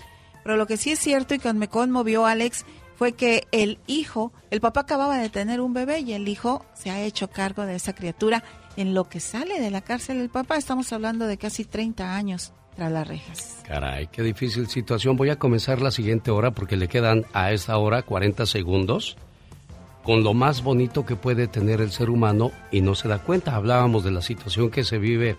Pero 0.43 0.57
lo 0.57 0.67
que 0.67 0.77
sí 0.77 0.91
es 0.91 0.99
cierto 0.99 1.33
y 1.33 1.39
que 1.39 1.51
me 1.53 1.67
conmovió 1.67 2.25
Alex 2.25 2.65
fue 2.95 3.13
que 3.13 3.47
el 3.51 3.79
hijo, 3.87 4.33
el 4.51 4.59
papá 4.59 4.81
acababa 4.81 5.17
de 5.17 5.29
tener 5.29 5.61
un 5.61 5.73
bebé 5.73 5.99
y 5.99 6.13
el 6.13 6.27
hijo 6.27 6.65
se 6.73 6.91
ha 6.91 7.01
hecho 7.01 7.29
cargo 7.29 7.65
de 7.65 7.75
esa 7.75 7.93
criatura 7.93 8.43
en 8.75 8.93
lo 8.93 9.07
que 9.07 9.19
sale 9.19 9.59
de 9.59 9.71
la 9.71 9.81
cárcel 9.81 10.17
el 10.17 10.29
papá. 10.29 10.57
Estamos 10.57 10.91
hablando 10.91 11.25
de 11.25 11.37
casi 11.37 11.65
30 11.65 12.15
años 12.15 12.53
tras 12.75 12.91
las 12.91 13.07
rejas. 13.07 13.59
Caray, 13.65 14.07
qué 14.07 14.21
difícil 14.21 14.67
situación. 14.67 15.15
Voy 15.15 15.29
a 15.29 15.37
comenzar 15.37 15.81
la 15.81 15.91
siguiente 15.91 16.31
hora 16.31 16.51
porque 16.51 16.77
le 16.77 16.87
quedan 16.87 17.25
a 17.33 17.51
esta 17.51 17.77
hora 17.77 18.01
40 18.03 18.45
segundos 18.45 19.17
con 20.09 20.23
lo 20.23 20.33
más 20.33 20.63
bonito 20.63 21.05
que 21.05 21.15
puede 21.15 21.47
tener 21.47 21.81
el 21.81 21.91
ser 21.91 22.09
humano 22.09 22.51
y 22.71 22.81
no 22.81 22.95
se 22.95 23.07
da 23.07 23.19
cuenta. 23.19 23.55
Hablábamos 23.55 24.03
de 24.03 24.09
la 24.09 24.23
situación 24.23 24.71
que 24.71 24.83
se 24.83 24.97
vive 24.97 25.37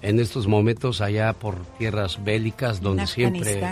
en 0.00 0.18
estos 0.18 0.48
momentos 0.48 1.00
allá 1.00 1.32
por 1.34 1.64
tierras 1.78 2.24
bélicas 2.24 2.80
donde 2.80 3.06
siempre 3.06 3.62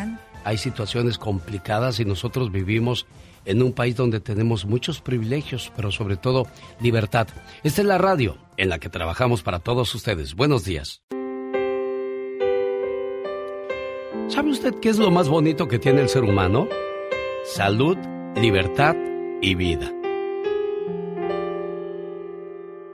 hay 0.44 0.56
situaciones 0.56 1.18
complicadas 1.18 1.98
y 1.98 2.04
nosotros 2.04 2.52
vivimos 2.52 3.06
en 3.44 3.60
un 3.60 3.72
país 3.72 3.96
donde 3.96 4.20
tenemos 4.20 4.66
muchos 4.66 5.00
privilegios, 5.00 5.72
pero 5.74 5.90
sobre 5.90 6.16
todo 6.16 6.46
libertad. 6.80 7.26
Esta 7.64 7.80
es 7.80 7.88
la 7.88 7.98
radio 7.98 8.38
en 8.56 8.68
la 8.68 8.78
que 8.78 8.88
trabajamos 8.88 9.42
para 9.42 9.58
todos 9.58 9.92
ustedes. 9.96 10.36
Buenos 10.36 10.64
días. 10.64 11.02
¿Sabe 14.28 14.50
usted 14.50 14.76
qué 14.80 14.90
es 14.90 14.98
lo 14.98 15.10
más 15.10 15.28
bonito 15.28 15.66
que 15.66 15.80
tiene 15.80 16.02
el 16.02 16.08
ser 16.08 16.22
humano? 16.22 16.68
Salud, 17.42 17.98
libertad 18.36 18.94
y 19.42 19.56
vida. 19.56 19.92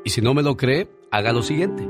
Y 0.06 0.10
si 0.10 0.22
no 0.22 0.34
me 0.34 0.44
lo 0.44 0.56
cree, 0.56 0.88
haga 1.10 1.32
lo 1.32 1.42
siguiente. 1.42 1.84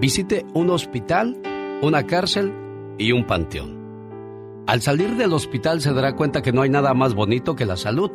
Visite 0.00 0.46
un 0.54 0.70
hospital, 0.70 1.36
una 1.82 2.06
cárcel 2.06 2.52
y 2.96 3.10
un 3.10 3.26
panteón. 3.26 4.62
Al 4.68 4.82
salir 4.82 5.16
del 5.16 5.32
hospital 5.32 5.80
se 5.80 5.92
dará 5.92 6.14
cuenta 6.14 6.42
que 6.42 6.52
no 6.52 6.62
hay 6.62 6.70
nada 6.70 6.94
más 6.94 7.14
bonito 7.14 7.56
que 7.56 7.66
la 7.66 7.76
salud. 7.76 8.12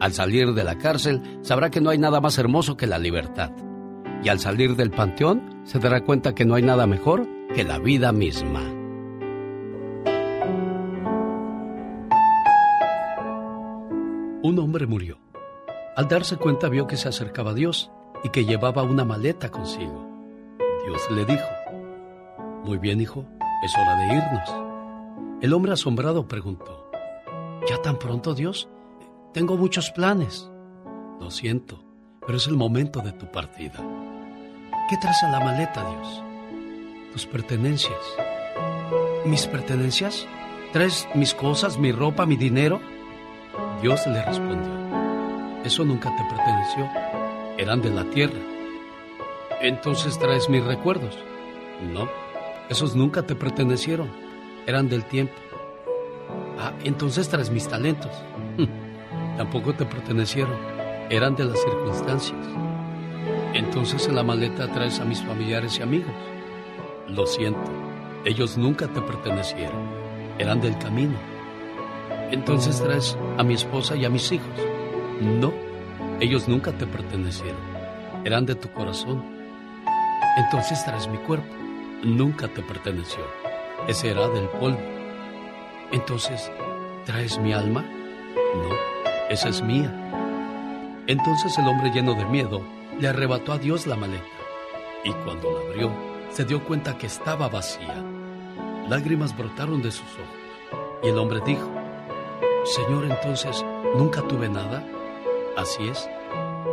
Al 0.00 0.12
salir 0.12 0.52
de 0.52 0.64
la 0.64 0.76
cárcel 0.76 1.22
sabrá 1.40 1.70
que 1.70 1.80
no 1.80 1.88
hay 1.88 1.96
nada 1.96 2.20
más 2.20 2.36
hermoso 2.36 2.76
que 2.76 2.86
la 2.86 2.98
libertad. 2.98 3.52
Y 4.22 4.28
al 4.28 4.38
salir 4.38 4.76
del 4.76 4.90
panteón 4.90 5.62
se 5.64 5.78
dará 5.78 6.04
cuenta 6.04 6.34
que 6.34 6.44
no 6.44 6.54
hay 6.54 6.62
nada 6.62 6.86
mejor 6.86 7.26
que 7.54 7.64
la 7.64 7.78
vida 7.78 8.12
misma. 8.12 8.60
Un 14.42 14.58
hombre 14.58 14.86
murió. 14.86 15.16
Al 15.96 16.06
darse 16.06 16.36
cuenta 16.36 16.68
vio 16.68 16.86
que 16.86 16.98
se 16.98 17.08
acercaba 17.08 17.52
a 17.52 17.54
Dios 17.54 17.90
y 18.24 18.30
que 18.30 18.44
llevaba 18.44 18.82
una 18.82 19.04
maleta 19.04 19.50
consigo. 19.50 20.08
Dios 20.84 21.08
le 21.10 21.24
dijo, 21.24 21.46
Muy 22.64 22.78
bien, 22.78 23.00
hijo, 23.00 23.24
es 23.62 23.72
hora 23.76 23.96
de 23.96 24.14
irnos. 24.16 25.40
El 25.40 25.52
hombre 25.52 25.72
asombrado 25.72 26.26
preguntó, 26.26 26.90
¿Ya 27.68 27.80
tan 27.80 27.98
pronto, 27.98 28.34
Dios? 28.34 28.68
Tengo 29.32 29.56
muchos 29.56 29.90
planes. 29.90 30.50
Lo 31.20 31.30
siento, 31.30 31.84
pero 32.26 32.38
es 32.38 32.48
el 32.48 32.56
momento 32.56 33.00
de 33.00 33.12
tu 33.12 33.30
partida. 33.30 33.78
¿Qué 34.88 34.96
traes 34.96 35.22
en 35.22 35.30
la 35.30 35.40
maleta, 35.40 35.88
Dios? 35.88 36.22
Tus 37.12 37.26
pertenencias. 37.26 38.00
¿Mis 39.24 39.46
pertenencias? 39.46 40.26
¿Traes 40.72 41.06
mis 41.14 41.34
cosas, 41.34 41.78
mi 41.78 41.92
ropa, 41.92 42.26
mi 42.26 42.36
dinero? 42.36 42.80
Dios 43.80 44.06
le 44.06 44.22
respondió, 44.22 44.72
eso 45.64 45.84
nunca 45.84 46.14
te 46.16 46.22
perteneció, 46.24 46.90
eran 47.58 47.80
de 47.82 47.90
la 47.90 48.04
tierra. 48.04 48.38
Entonces 49.60 50.18
traes 50.18 50.48
mis 50.48 50.64
recuerdos. 50.64 51.16
No, 51.92 52.08
esos 52.68 52.94
nunca 52.94 53.22
te 53.22 53.34
pertenecieron, 53.34 54.10
eran 54.66 54.88
del 54.88 55.04
tiempo. 55.04 55.34
Ah, 56.58 56.72
entonces 56.84 57.28
traes 57.28 57.50
mis 57.50 57.68
talentos. 57.68 58.10
Tampoco 59.36 59.74
te 59.74 59.84
pertenecieron, 59.84 60.56
eran 61.10 61.34
de 61.36 61.44
las 61.44 61.60
circunstancias. 61.60 62.46
Entonces 63.52 64.06
en 64.08 64.14
la 64.14 64.22
maleta 64.22 64.70
traes 64.72 65.00
a 65.00 65.04
mis 65.04 65.22
familiares 65.22 65.78
y 65.78 65.82
amigos. 65.82 66.12
Lo 67.08 67.26
siento, 67.26 67.70
ellos 68.24 68.56
nunca 68.56 68.88
te 68.88 69.00
pertenecieron, 69.00 69.88
eran 70.38 70.60
del 70.60 70.78
camino. 70.78 71.16
Entonces 72.30 72.80
traes 72.80 73.16
a 73.38 73.42
mi 73.42 73.54
esposa 73.54 73.96
y 73.96 74.04
a 74.04 74.10
mis 74.10 74.32
hijos. 74.32 74.48
No, 75.20 75.52
ellos 76.20 76.48
nunca 76.48 76.72
te 76.72 76.86
pertenecieron, 76.86 77.60
eran 78.24 78.46
de 78.46 78.54
tu 78.54 78.70
corazón. 78.70 79.24
Entonces 80.36 80.84
traes 80.84 81.08
mi 81.08 81.18
cuerpo, 81.18 81.54
nunca 82.02 82.48
te 82.48 82.62
perteneció, 82.62 83.24
ese 83.86 84.10
era 84.10 84.28
del 84.28 84.48
polvo. 84.48 84.80
Entonces, 85.92 86.50
¿traes 87.04 87.38
mi 87.38 87.52
alma? 87.52 87.82
No, 87.82 88.74
esa 89.30 89.48
es 89.48 89.62
mía. 89.62 89.92
Entonces 91.06 91.56
el 91.58 91.68
hombre 91.68 91.90
lleno 91.90 92.14
de 92.14 92.24
miedo 92.24 92.62
le 92.98 93.08
arrebató 93.08 93.52
a 93.52 93.58
Dios 93.58 93.86
la 93.86 93.96
maleta 93.96 94.24
y 95.04 95.12
cuando 95.12 95.52
la 95.52 95.60
abrió 95.60 95.92
se 96.30 96.44
dio 96.44 96.64
cuenta 96.64 96.96
que 96.96 97.06
estaba 97.06 97.48
vacía. 97.48 98.02
Lágrimas 98.88 99.36
brotaron 99.36 99.82
de 99.82 99.90
sus 99.90 100.06
ojos 100.14 101.02
y 101.02 101.08
el 101.08 101.18
hombre 101.18 101.40
dijo, 101.44 101.70
Señor, 102.64 103.04
entonces, 103.04 103.64
¿nunca 103.96 104.22
tuve 104.22 104.48
nada? 104.48 104.82
Así 105.56 105.88
es. 105.88 106.08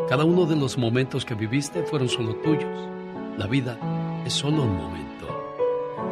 Cada 0.09 0.23
uno 0.23 0.45
de 0.45 0.55
los 0.55 0.77
momentos 0.77 1.23
que 1.23 1.35
viviste 1.35 1.83
fueron 1.83 2.09
solo 2.09 2.35
tuyos. 2.37 2.89
La 3.37 3.47
vida 3.47 3.77
es 4.25 4.33
solo 4.33 4.63
un 4.63 4.75
momento. 4.75 5.27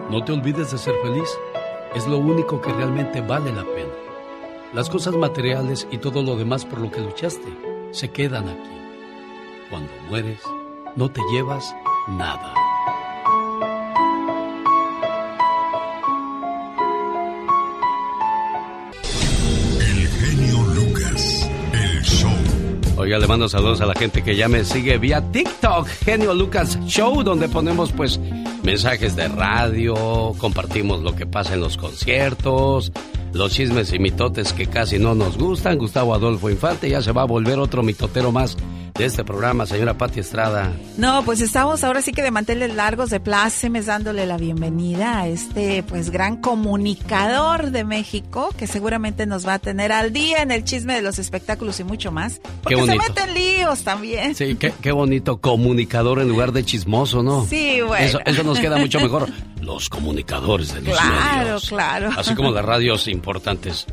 No 0.09 0.23
te 0.23 0.31
olvides 0.31 0.71
de 0.71 0.77
ser 0.77 0.95
feliz. 1.03 1.29
Es 1.95 2.07
lo 2.07 2.17
único 2.17 2.61
que 2.61 2.71
realmente 2.71 3.21
vale 3.21 3.51
la 3.51 3.63
pena. 3.63 3.93
Las 4.73 4.89
cosas 4.89 5.15
materiales 5.15 5.87
y 5.91 5.97
todo 5.97 6.21
lo 6.21 6.35
demás 6.35 6.63
por 6.63 6.79
lo 6.79 6.91
que 6.91 7.01
luchaste 7.01 7.49
se 7.91 8.11
quedan 8.11 8.47
aquí. 8.47 8.79
Cuando 9.69 9.91
mueres, 10.07 10.41
no 10.95 11.09
te 11.11 11.21
llevas 11.31 11.75
nada. 12.07 12.53
Oiga, 23.09 23.17
le 23.17 23.25
mando 23.25 23.49
saludos 23.49 23.81
a 23.81 23.87
la 23.87 23.95
gente 23.95 24.21
que 24.21 24.35
ya 24.35 24.47
me 24.47 24.63
sigue 24.63 24.99
vía 24.99 25.19
TikTok, 25.31 25.87
Genio 26.05 26.35
Lucas 26.35 26.77
Show, 26.85 27.23
donde 27.23 27.49
ponemos 27.49 27.91
pues 27.91 28.19
mensajes 28.61 29.15
de 29.15 29.27
radio, 29.27 30.35
compartimos 30.37 31.01
lo 31.01 31.15
que 31.15 31.25
pasa 31.25 31.55
en 31.55 31.61
los 31.61 31.75
conciertos, 31.75 32.91
los 33.33 33.51
chismes 33.51 33.93
y 33.93 33.99
mitotes 33.99 34.53
que 34.53 34.67
casi 34.67 34.99
no 34.99 35.15
nos 35.15 35.37
gustan. 35.37 35.77
Gustavo 35.77 36.13
Adolfo 36.13 36.49
Infante 36.49 36.89
ya 36.89 37.01
se 37.01 37.11
va 37.11 37.23
a 37.23 37.25
volver 37.25 37.59
otro 37.59 37.83
mitotero 37.83 38.31
más 38.31 38.57
de 38.99 39.05
este 39.05 39.23
programa, 39.23 39.65
señora 39.65 39.97
Pati 39.97 40.19
Estrada. 40.19 40.73
No, 40.97 41.23
pues 41.23 41.39
estamos 41.39 41.85
ahora 41.85 42.01
sí 42.01 42.11
que 42.11 42.21
de 42.21 42.31
manteles 42.31 42.75
largos, 42.75 43.09
de 43.09 43.21
plácemes, 43.21 43.85
dándole 43.85 44.25
la 44.25 44.37
bienvenida 44.37 45.21
a 45.21 45.27
este 45.29 45.83
pues 45.83 46.09
gran 46.09 46.37
comunicador 46.37 47.71
de 47.71 47.85
México 47.85 48.49
que 48.57 48.67
seguramente 48.67 49.25
nos 49.25 49.47
va 49.47 49.53
a 49.53 49.59
tener 49.59 49.93
al 49.93 50.11
día 50.11 50.41
en 50.41 50.51
el 50.51 50.65
chisme 50.65 50.95
de 50.95 51.01
los 51.01 51.17
espectáculos 51.17 51.79
y 51.79 51.85
mucho 51.85 52.11
más. 52.11 52.41
Porque 52.61 52.75
se 52.75 52.97
meten 52.97 53.33
líos 53.33 53.83
también. 53.83 54.35
Sí, 54.35 54.55
qué, 54.55 54.73
qué 54.81 54.91
bonito 54.91 55.39
comunicador 55.39 56.19
en 56.19 56.27
lugar 56.27 56.51
de 56.51 56.65
chismoso, 56.65 57.23
¿no? 57.23 57.45
Sí, 57.45 57.79
bueno. 57.81 58.05
Eso, 58.05 58.19
eso 58.25 58.43
nos 58.43 58.59
queda 58.59 58.77
mucho 58.77 58.99
mejor. 58.99 59.29
Los 59.61 59.89
comunicadores 59.89 60.73
de 60.73 60.81
los 60.81 60.97
Claro, 60.97 61.37
medios. 61.43 61.69
claro. 61.69 62.09
Así 62.17 62.33
como 62.35 62.51
las 62.51 62.63
radios 62.65 63.07
importantes. 63.07 63.85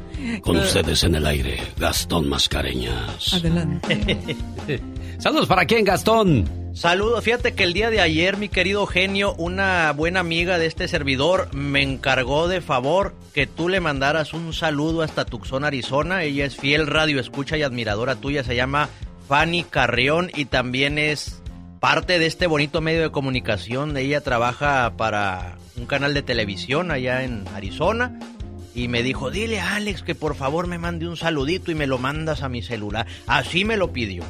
Con 0.42 0.56
ustedes 0.56 1.02
en 1.04 1.14
el 1.16 1.26
aire, 1.26 1.60
Gastón 1.76 2.28
Mascareñas. 2.28 3.34
Adelante. 3.34 4.36
Saludos 5.18 5.46
para 5.46 5.64
quién, 5.66 5.84
Gastón. 5.84 6.48
Saludos, 6.74 7.24
fíjate 7.24 7.54
que 7.54 7.64
el 7.64 7.72
día 7.72 7.88
de 7.90 8.00
ayer, 8.02 8.36
mi 8.36 8.50
querido 8.50 8.86
genio, 8.86 9.34
una 9.38 9.92
buena 9.92 10.20
amiga 10.20 10.58
de 10.58 10.66
este 10.66 10.88
servidor 10.88 11.48
me 11.54 11.82
encargó 11.82 12.48
de 12.48 12.60
favor 12.60 13.14
que 13.32 13.46
tú 13.46 13.70
le 13.70 13.80
mandaras 13.80 14.34
un 14.34 14.52
saludo 14.52 15.00
hasta 15.02 15.24
Tucson, 15.24 15.64
Arizona. 15.64 16.22
Ella 16.22 16.44
es 16.44 16.54
fiel 16.56 16.86
radio 16.86 17.18
escucha 17.18 17.56
y 17.56 17.62
admiradora 17.62 18.16
tuya, 18.16 18.44
se 18.44 18.56
llama 18.56 18.90
Fanny 19.26 19.64
Carrión 19.64 20.30
y 20.34 20.44
también 20.44 20.98
es 20.98 21.40
parte 21.88 22.18
de 22.18 22.26
este 22.26 22.48
bonito 22.48 22.80
medio 22.80 23.00
de 23.02 23.10
comunicación. 23.12 23.96
Ella 23.96 24.20
trabaja 24.20 24.94
para 24.96 25.56
un 25.76 25.86
canal 25.86 26.14
de 26.14 26.22
televisión 26.22 26.90
allá 26.90 27.22
en 27.22 27.44
Arizona. 27.54 28.18
Y 28.74 28.88
me 28.88 29.04
dijo, 29.04 29.30
dile 29.30 29.60
a 29.60 29.76
Alex 29.76 30.02
que 30.02 30.16
por 30.16 30.34
favor 30.34 30.66
me 30.66 30.78
mande 30.78 31.06
un 31.06 31.16
saludito 31.16 31.70
y 31.70 31.76
me 31.76 31.86
lo 31.86 31.98
mandas 31.98 32.42
a 32.42 32.48
mi 32.48 32.60
celular. 32.60 33.06
Así 33.28 33.64
me 33.64 33.76
lo 33.76 33.92
pidió. 33.92 34.24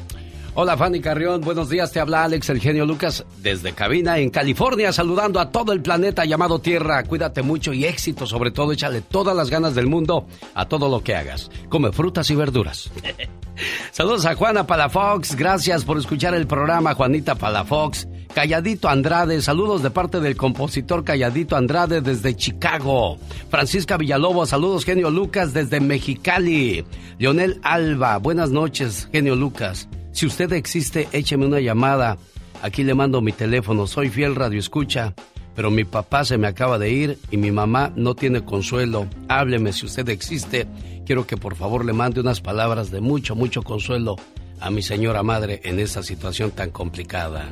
Hola 0.59 0.75
Fanny 0.75 1.01
Carrión, 1.01 1.41
buenos 1.41 1.69
días, 1.69 1.91
te 1.91 1.99
habla 1.99 2.23
Alex 2.23 2.49
el 2.49 2.59
genio 2.59 2.83
Lucas 2.83 3.23
desde 3.43 3.73
cabina 3.73 4.17
en 4.17 4.31
California, 4.31 4.91
saludando 4.91 5.39
a 5.39 5.51
todo 5.51 5.71
el 5.71 5.83
planeta 5.83 6.25
llamado 6.25 6.57
Tierra. 6.57 7.03
Cuídate 7.03 7.43
mucho 7.43 7.73
y 7.73 7.85
éxito, 7.85 8.25
sobre 8.25 8.49
todo 8.49 8.71
échale 8.71 9.01
todas 9.01 9.35
las 9.35 9.51
ganas 9.51 9.75
del 9.75 9.85
mundo 9.85 10.25
a 10.55 10.67
todo 10.67 10.89
lo 10.89 11.03
que 11.03 11.15
hagas. 11.15 11.51
Come 11.69 11.91
frutas 11.91 12.31
y 12.31 12.35
verduras. 12.35 12.89
Saludos 13.91 14.25
a 14.25 14.33
Juana 14.33 14.65
Palafox, 14.65 15.35
gracias 15.35 15.85
por 15.85 15.99
escuchar 15.99 16.33
el 16.33 16.47
programa 16.47 16.95
Juanita 16.95 17.35
Palafox. 17.35 18.07
Calladito 18.33 18.89
Andrade, 18.89 19.43
saludos 19.43 19.83
de 19.83 19.91
parte 19.91 20.19
del 20.21 20.35
compositor 20.35 21.03
Calladito 21.03 21.55
Andrade 21.55 22.01
desde 22.01 22.35
Chicago. 22.35 23.19
Francisca 23.51 23.95
Villalobos, 23.95 24.49
saludos 24.49 24.85
genio 24.85 25.11
Lucas 25.11 25.53
desde 25.53 25.79
Mexicali. 25.79 26.83
Leonel 27.19 27.59
Alba, 27.61 28.17
buenas 28.17 28.49
noches 28.49 29.07
genio 29.11 29.35
Lucas. 29.35 29.87
Si 30.17 30.25
usted 30.25 30.51
existe, 30.53 31.07
écheme 31.11 31.45
una 31.45 31.59
llamada. 31.59 32.17
Aquí 32.63 32.83
le 32.83 32.95
mando 32.95 33.21
mi 33.21 33.33
teléfono, 33.33 33.85
soy 33.85 34.09
fiel 34.09 34.33
radio 34.33 34.57
escucha. 34.57 35.13
Pero 35.55 35.69
mi 35.69 35.83
papá 35.83 36.25
se 36.25 36.39
me 36.39 36.47
acaba 36.47 36.79
de 36.79 36.89
ir 36.89 37.19
y 37.29 37.37
mi 37.37 37.51
mamá 37.51 37.93
no 37.95 38.15
tiene 38.15 38.43
consuelo. 38.43 39.05
Hábleme 39.27 39.73
si 39.73 39.85
usted 39.85 40.09
existe. 40.09 40.65
Quiero 41.05 41.27
que 41.27 41.37
por 41.37 41.55
favor 41.55 41.85
le 41.85 41.93
mande 41.93 42.19
unas 42.19 42.41
palabras 42.41 42.89
de 42.89 42.99
mucho, 42.99 43.35
mucho 43.35 43.61
consuelo 43.61 44.15
a 44.59 44.71
mi 44.71 44.81
señora 44.81 45.21
madre 45.21 45.61
en 45.63 45.79
esta 45.79 46.01
situación 46.01 46.49
tan 46.49 46.71
complicada. 46.71 47.49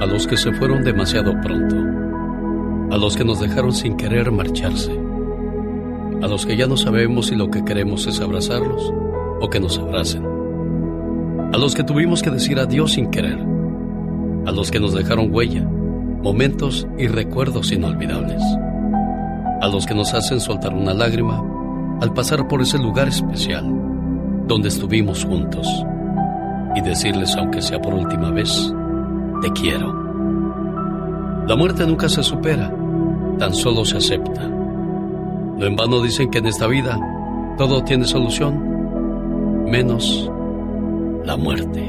A 0.00 0.06
los 0.06 0.26
que 0.26 0.38
se 0.38 0.50
fueron 0.54 0.82
demasiado 0.82 1.34
pronto. 1.42 1.76
A 2.90 2.96
los 2.96 3.18
que 3.18 3.24
nos 3.26 3.38
dejaron 3.38 3.74
sin 3.74 3.98
querer 3.98 4.30
marcharse. 4.30 4.98
A 6.22 6.26
los 6.26 6.46
que 6.46 6.56
ya 6.56 6.66
no 6.66 6.78
sabemos 6.78 7.26
si 7.26 7.34
lo 7.34 7.50
que 7.50 7.62
queremos 7.66 8.06
es 8.06 8.18
abrazarlos 8.20 8.94
o 9.40 9.48
que 9.48 9.60
nos 9.60 9.78
abracen. 9.78 10.24
A 11.52 11.56
los 11.56 11.74
que 11.74 11.84
tuvimos 11.84 12.22
que 12.22 12.30
decir 12.30 12.58
adiós 12.58 12.92
sin 12.92 13.10
querer. 13.10 13.38
A 14.46 14.52
los 14.52 14.70
que 14.70 14.80
nos 14.80 14.94
dejaron 14.94 15.34
huella, 15.34 15.62
momentos 15.62 16.86
y 16.98 17.06
recuerdos 17.06 17.72
inolvidables. 17.72 18.42
A 19.60 19.68
los 19.68 19.86
que 19.86 19.94
nos 19.94 20.14
hacen 20.14 20.40
soltar 20.40 20.74
una 20.74 20.94
lágrima 20.94 21.42
al 22.00 22.12
pasar 22.12 22.46
por 22.46 22.60
ese 22.62 22.78
lugar 22.78 23.08
especial 23.08 23.64
donde 24.46 24.68
estuvimos 24.68 25.24
juntos 25.24 25.68
y 26.74 26.80
decirles, 26.80 27.34
aunque 27.36 27.60
sea 27.60 27.80
por 27.80 27.94
última 27.94 28.30
vez, 28.30 28.72
te 29.42 29.50
quiero. 29.52 30.08
La 31.46 31.56
muerte 31.56 31.86
nunca 31.86 32.08
se 32.08 32.22
supera, 32.22 32.72
tan 33.38 33.54
solo 33.54 33.84
se 33.84 33.98
acepta. 33.98 34.48
No 34.48 35.64
en 35.64 35.76
vano 35.76 36.02
dicen 36.02 36.30
que 36.30 36.38
en 36.38 36.46
esta 36.46 36.66
vida 36.66 36.98
todo 37.56 37.82
tiene 37.82 38.04
solución, 38.04 38.67
menos 39.68 40.30
la 41.24 41.36
muerte. 41.36 41.80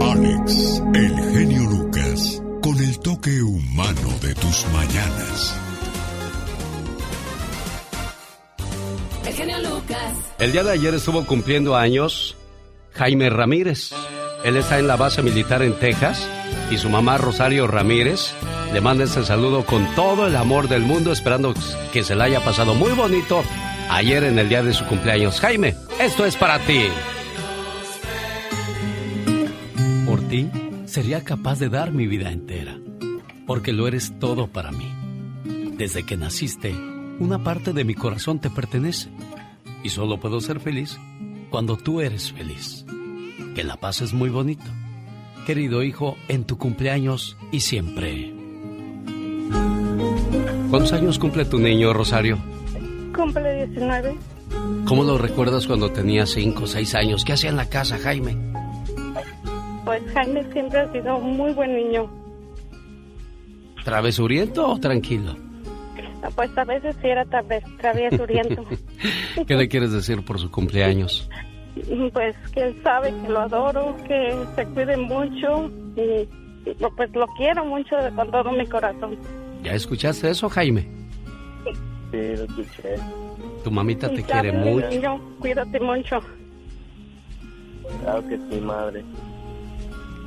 Alex, 0.00 0.82
el 0.94 1.14
genio 1.32 1.70
Lucas, 1.70 2.42
con 2.60 2.76
el 2.78 2.98
toque 2.98 3.40
humano 3.40 4.10
de 4.20 4.34
tus 4.34 4.66
mañanas. 4.72 5.56
El 9.24 9.32
genio 9.32 9.58
Lucas. 9.60 10.12
El 10.38 10.52
día 10.52 10.64
de 10.64 10.72
ayer 10.72 10.94
estuvo 10.94 11.24
cumpliendo 11.24 11.76
años 11.76 12.36
Jaime 12.92 13.30
Ramírez. 13.30 13.92
Él 14.44 14.56
está 14.56 14.78
en 14.78 14.88
la 14.88 14.96
base 14.96 15.22
militar 15.22 15.62
en 15.62 15.78
Texas 15.78 16.28
y 16.70 16.78
su 16.78 16.90
mamá 16.90 17.16
Rosario 17.16 17.66
Ramírez 17.66 18.34
le 18.72 18.80
manda 18.80 19.04
este 19.04 19.24
saludo 19.24 19.64
con 19.64 19.86
todo 19.94 20.26
el 20.26 20.34
amor 20.34 20.68
del 20.68 20.82
mundo, 20.82 21.12
esperando 21.12 21.54
que 21.92 22.02
se 22.02 22.16
la 22.16 22.24
haya 22.24 22.44
pasado 22.44 22.74
muy 22.74 22.90
bonito 22.92 23.44
ayer 23.90 24.24
en 24.24 24.38
el 24.38 24.48
día 24.48 24.62
de 24.62 24.72
su 24.72 24.84
cumpleaños. 24.86 25.40
Jaime, 25.40 25.74
esto 26.00 26.24
es 26.24 26.36
para 26.36 26.58
ti. 26.60 26.86
Por 30.06 30.20
ti 30.28 30.50
sería 30.86 31.22
capaz 31.22 31.58
de 31.58 31.68
dar 31.68 31.92
mi 31.92 32.06
vida 32.06 32.30
entera, 32.30 32.78
porque 33.46 33.72
lo 33.72 33.88
eres 33.88 34.18
todo 34.18 34.46
para 34.48 34.70
mí. 34.70 34.92
Desde 35.76 36.04
que 36.04 36.16
naciste, 36.16 36.74
una 37.18 37.42
parte 37.42 37.72
de 37.72 37.84
mi 37.84 37.94
corazón 37.94 38.40
te 38.40 38.50
pertenece 38.50 39.08
y 39.82 39.90
solo 39.90 40.18
puedo 40.20 40.40
ser 40.40 40.60
feliz 40.60 40.98
cuando 41.50 41.76
tú 41.76 42.00
eres 42.00 42.32
feliz. 42.32 42.84
Que 43.54 43.64
la 43.64 43.76
pases 43.76 44.12
muy 44.12 44.30
bonito. 44.30 44.64
Querido 45.46 45.82
hijo, 45.82 46.16
en 46.28 46.44
tu 46.44 46.58
cumpleaños 46.58 47.36
y 47.52 47.60
siempre. 47.60 48.34
¿Cuántos 50.70 50.92
años 50.92 51.18
cumple 51.18 51.44
tu 51.44 51.60
niño, 51.60 51.92
Rosario? 51.92 52.38
Cumple 53.14 53.66
19. 53.66 54.16
¿Cómo 54.86 55.04
lo 55.04 55.18
recuerdas 55.18 55.66
cuando 55.66 55.90
tenía 55.90 56.26
5 56.26 56.64
o 56.64 56.66
6 56.66 56.94
años? 56.94 57.24
¿Qué 57.24 57.32
hacía 57.32 57.50
en 57.50 57.56
la 57.56 57.68
casa, 57.68 57.98
Jaime? 57.98 58.36
Pues 59.84 60.02
Jaime 60.12 60.44
siempre 60.52 60.80
ha 60.80 60.92
sido 60.92 61.16
un 61.16 61.36
muy 61.36 61.52
buen 61.52 61.74
niño. 61.74 62.10
¿Travesuriento 63.84 64.66
o 64.68 64.78
tranquilo? 64.78 65.36
Pues 66.34 66.56
a 66.56 66.64
veces 66.64 66.96
sí 67.02 67.08
era 67.08 67.24
traviesuriento. 67.24 68.64
¿Qué 69.46 69.54
le 69.54 69.68
quieres 69.68 69.92
decir 69.92 70.24
por 70.24 70.38
su 70.38 70.50
cumpleaños? 70.50 71.28
pues 72.12 72.36
que 72.52 72.62
él 72.62 72.80
sabe 72.82 73.12
que 73.22 73.28
lo 73.28 73.40
adoro, 73.40 73.96
que 74.06 74.34
se 74.56 74.64
cuide 74.66 74.96
mucho 74.96 75.70
y 75.96 76.28
pues 76.96 77.14
lo 77.14 77.26
quiero 77.36 77.64
mucho 77.64 77.96
con 78.16 78.30
todo 78.30 78.52
mi 78.52 78.66
corazón. 78.66 79.18
¿Ya 79.62 79.72
escuchaste 79.72 80.30
eso, 80.30 80.48
Jaime? 80.48 81.03
Sí, 82.14 82.36
lo 82.36 82.44
escuché. 82.44 82.94
Tu 83.64 83.70
mamita 83.70 84.08
te 84.08 84.22
quiere 84.22 84.52
mucho. 84.52 84.88
niño, 84.88 85.20
cuídate 85.40 85.80
mucho. 85.80 86.20
Claro 88.02 88.28
que 88.28 88.38
sí, 88.38 88.60
madre. 88.60 89.04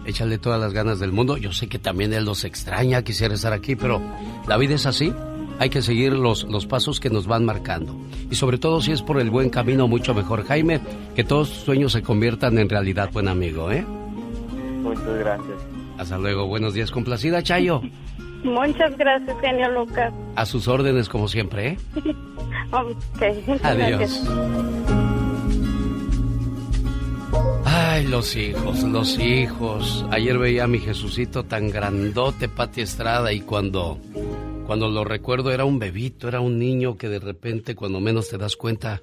Échale 0.05 0.37
todas 0.37 0.59
las 0.59 0.73
ganas 0.73 0.99
del 0.99 1.11
mundo. 1.13 1.37
Yo 1.37 1.53
sé 1.53 1.67
que 1.67 1.79
también 1.79 2.11
él 2.13 2.25
los 2.25 2.43
extraña, 2.43 3.01
quisiera 3.03 3.33
estar 3.35 3.53
aquí, 3.53 3.75
pero 3.75 4.01
la 4.47 4.57
vida 4.57 4.75
es 4.75 4.85
así. 4.85 5.13
hay 5.59 5.69
que 5.69 5.81
seguir 5.81 6.13
los, 6.13 6.43
los 6.43 6.67
pasos 6.67 6.99
que 6.99 7.09
nos 7.09 7.25
van 7.25 7.45
marcando. 7.45 7.95
Y 8.29 8.35
sobre 8.35 8.57
todo 8.57 8.81
si 8.81 8.91
es 8.91 9.01
por 9.01 9.19
el 9.19 9.29
buen 9.29 9.49
camino, 9.49 9.87
mucho 9.87 10.13
mejor. 10.13 10.45
Jaime, 10.45 10.81
que 11.15 11.23
todos 11.23 11.49
tus 11.49 11.59
sueños 11.59 11.93
se 11.93 12.01
conviertan 12.01 12.57
en 12.59 12.67
realidad, 12.67 13.11
buen 13.13 13.29
amigo, 13.29 13.71
¿eh? 13.71 13.85
Muchas 14.81 15.17
gracias. 15.19 15.57
Hasta 15.97 16.17
luego, 16.17 16.47
buenos 16.47 16.73
días, 16.73 16.91
complacida, 16.91 17.41
Chayo. 17.41 17.81
Muchas 18.43 18.97
gracias, 18.97 19.35
genio 19.41 19.71
Lucas. 19.71 20.13
A 20.35 20.45
sus 20.45 20.67
órdenes, 20.67 21.09
como 21.09 21.27
siempre, 21.27 21.67
¿eh? 21.67 21.77
ok. 22.71 23.63
Adiós. 23.63 23.99
Gracias. 23.99 24.27
Ay, 27.65 28.07
los 28.07 28.35
hijos, 28.35 28.83
los 28.83 29.19
hijos. 29.19 30.05
Ayer 30.11 30.37
veía 30.37 30.65
a 30.65 30.67
mi 30.67 30.79
Jesucito 30.79 31.43
tan 31.43 31.69
grandote, 31.69 32.47
Pati 32.47 32.81
Estrada, 32.81 33.33
y 33.33 33.41
cuando, 33.41 33.99
cuando 34.65 34.89
lo 34.89 35.03
recuerdo 35.03 35.51
era 35.51 35.65
un 35.65 35.79
bebito, 35.79 36.27
era 36.27 36.39
un 36.39 36.59
niño 36.59 36.97
que 36.97 37.09
de 37.09 37.19
repente, 37.19 37.75
cuando 37.75 37.99
menos 37.99 38.29
te 38.29 38.37
das 38.37 38.55
cuenta, 38.55 39.01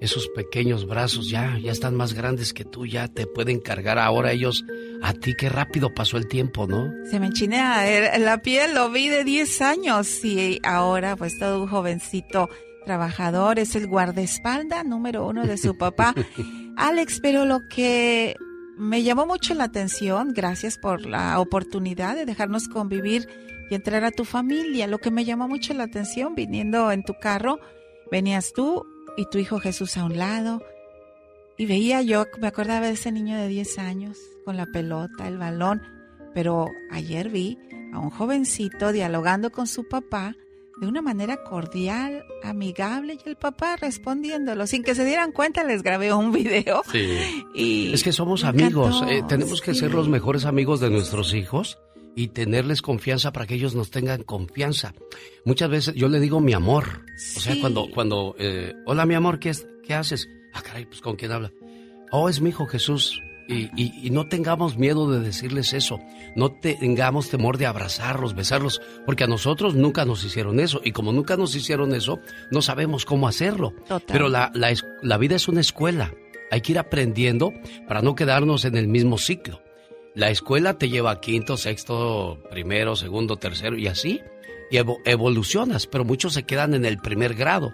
esos 0.00 0.28
pequeños 0.28 0.86
brazos 0.86 1.30
ya, 1.30 1.58
ya 1.58 1.72
están 1.72 1.94
más 1.94 2.12
grandes 2.12 2.52
que 2.52 2.64
tú, 2.64 2.86
ya 2.86 3.08
te 3.08 3.26
pueden 3.26 3.60
cargar 3.60 3.98
ahora 3.98 4.32
ellos 4.32 4.64
a 5.02 5.14
ti. 5.14 5.34
Qué 5.34 5.48
rápido 5.48 5.94
pasó 5.94 6.16
el 6.16 6.28
tiempo, 6.28 6.66
¿no? 6.66 6.90
Se 7.10 7.18
me 7.18 7.26
enchinea 7.26 8.18
la 8.18 8.42
piel, 8.42 8.74
lo 8.74 8.90
vi 8.90 9.08
de 9.08 9.24
10 9.24 9.62
años 9.62 10.24
y 10.24 10.60
ahora 10.62 11.16
pues 11.16 11.38
todo 11.38 11.62
un 11.62 11.68
jovencito 11.68 12.48
trabajador, 12.84 13.58
es 13.58 13.74
el 13.74 13.88
guardaespaldas 13.88 14.84
número 14.84 15.26
uno 15.26 15.46
de 15.46 15.56
su 15.56 15.76
papá. 15.76 16.14
Alex, 16.76 17.20
pero 17.20 17.44
lo 17.46 17.60
que 17.68 18.36
me 18.76 19.02
llamó 19.02 19.26
mucho 19.26 19.54
la 19.54 19.64
atención, 19.64 20.32
gracias 20.34 20.76
por 20.76 21.06
la 21.06 21.40
oportunidad 21.40 22.14
de 22.14 22.26
dejarnos 22.26 22.68
convivir 22.68 23.28
y 23.70 23.74
entrar 23.74 24.04
a 24.04 24.10
tu 24.10 24.24
familia. 24.24 24.86
Lo 24.86 24.98
que 24.98 25.10
me 25.10 25.24
llamó 25.24 25.48
mucho 25.48 25.72
la 25.72 25.84
atención, 25.84 26.34
viniendo 26.34 26.92
en 26.92 27.02
tu 27.02 27.14
carro, 27.18 27.58
venías 28.10 28.52
tú 28.54 28.86
y 29.16 29.26
tu 29.26 29.38
hijo 29.38 29.58
Jesús 29.60 29.96
a 29.96 30.04
un 30.04 30.16
lado. 30.16 30.62
Y 31.58 31.66
veía 31.66 32.02
yo, 32.02 32.26
me 32.40 32.48
acordaba 32.48 32.86
de 32.86 32.92
ese 32.92 33.12
niño 33.12 33.36
de 33.36 33.48
10 33.48 33.78
años, 33.78 34.18
con 34.44 34.56
la 34.56 34.66
pelota, 34.66 35.26
el 35.26 35.38
balón. 35.38 35.82
Pero 36.34 36.66
ayer 36.90 37.30
vi 37.30 37.58
a 37.94 37.98
un 37.98 38.10
jovencito 38.10 38.92
dialogando 38.92 39.50
con 39.50 39.66
su 39.66 39.88
papá 39.88 40.34
de 40.78 40.86
una 40.86 41.00
manera 41.00 41.42
cordial, 41.42 42.22
amigable, 42.44 43.18
y 43.24 43.28
el 43.28 43.36
papá 43.36 43.76
respondiéndolo. 43.76 44.66
Sin 44.66 44.82
que 44.82 44.94
se 44.94 45.06
dieran 45.06 45.32
cuenta, 45.32 45.64
les 45.64 45.82
grabé 45.82 46.12
un 46.12 46.32
video. 46.32 46.82
Sí. 46.92 47.16
Y 47.54 47.94
Es 47.94 48.04
que 48.04 48.12
somos 48.12 48.44
amigos, 48.44 49.02
eh, 49.08 49.22
tenemos 49.26 49.62
que 49.62 49.72
sí. 49.72 49.80
ser 49.80 49.94
los 49.94 50.08
mejores 50.10 50.44
amigos 50.44 50.80
de 50.80 50.90
nuestros 50.90 51.32
hijos 51.32 51.78
y 52.16 52.28
tenerles 52.28 52.82
confianza 52.82 53.30
para 53.32 53.46
que 53.46 53.54
ellos 53.54 53.74
nos 53.76 53.90
tengan 53.90 54.22
confianza. 54.24 54.94
Muchas 55.44 55.68
veces 55.70 55.94
yo 55.94 56.08
le 56.08 56.18
digo 56.18 56.40
mi 56.40 56.54
amor, 56.54 57.02
o 57.36 57.40
sea, 57.40 57.54
cuando, 57.60 57.88
cuando, 57.94 58.34
eh, 58.38 58.72
hola 58.86 59.06
mi 59.06 59.14
amor, 59.14 59.38
¿qué, 59.38 59.50
es- 59.50 59.66
¿qué 59.84 59.94
haces? 59.94 60.28
Ah, 60.54 60.62
caray, 60.62 60.86
pues 60.86 61.00
con 61.02 61.14
quién 61.16 61.30
habla. 61.30 61.52
Oh, 62.10 62.28
es 62.28 62.40
mi 62.40 62.48
hijo 62.50 62.66
Jesús. 62.66 63.20
Y, 63.48 63.70
y- 63.80 63.92
y 64.02 64.10
no 64.10 64.26
tengamos 64.26 64.76
miedo 64.76 65.08
de 65.08 65.20
decirles 65.20 65.72
eso, 65.72 66.00
no 66.34 66.50
tengamos 66.50 67.28
temor 67.30 67.58
de 67.58 67.66
abrazarlos, 67.66 68.34
besarlos, 68.34 68.80
porque 69.04 69.22
a 69.22 69.28
nosotros 69.28 69.76
nunca 69.76 70.04
nos 70.04 70.24
hicieron 70.24 70.58
eso, 70.58 70.80
y 70.82 70.90
como 70.90 71.12
nunca 71.12 71.36
nos 71.36 71.54
hicieron 71.54 71.94
eso, 71.94 72.18
no 72.50 72.60
sabemos 72.60 73.04
cómo 73.04 73.28
hacerlo. 73.28 73.72
Total. 73.86 74.02
Pero 74.08 74.28
la, 74.28 74.50
la 75.02 75.16
vida 75.18 75.36
es 75.36 75.46
una 75.46 75.60
escuela, 75.60 76.12
hay 76.50 76.60
que 76.60 76.72
ir 76.72 76.78
aprendiendo 76.80 77.52
para 77.86 78.02
no 78.02 78.16
quedarnos 78.16 78.64
en 78.64 78.76
el 78.76 78.88
mismo 78.88 79.16
ciclo. 79.16 79.60
La 80.16 80.30
escuela 80.30 80.78
te 80.78 80.88
lleva 80.88 81.10
a 81.12 81.20
quinto, 81.20 81.56
sexto, 81.56 82.42
primero, 82.50 82.96
segundo, 82.96 83.36
tercero 83.36 83.76
y 83.76 83.86
así. 83.86 84.20
Y 84.70 84.78
evo- 84.78 84.98
evolucionas, 85.04 85.86
pero 85.86 86.04
muchos 86.04 86.32
se 86.32 86.42
quedan 86.44 86.74
en 86.74 86.84
el 86.84 86.98
primer 86.98 87.34
grado. 87.34 87.72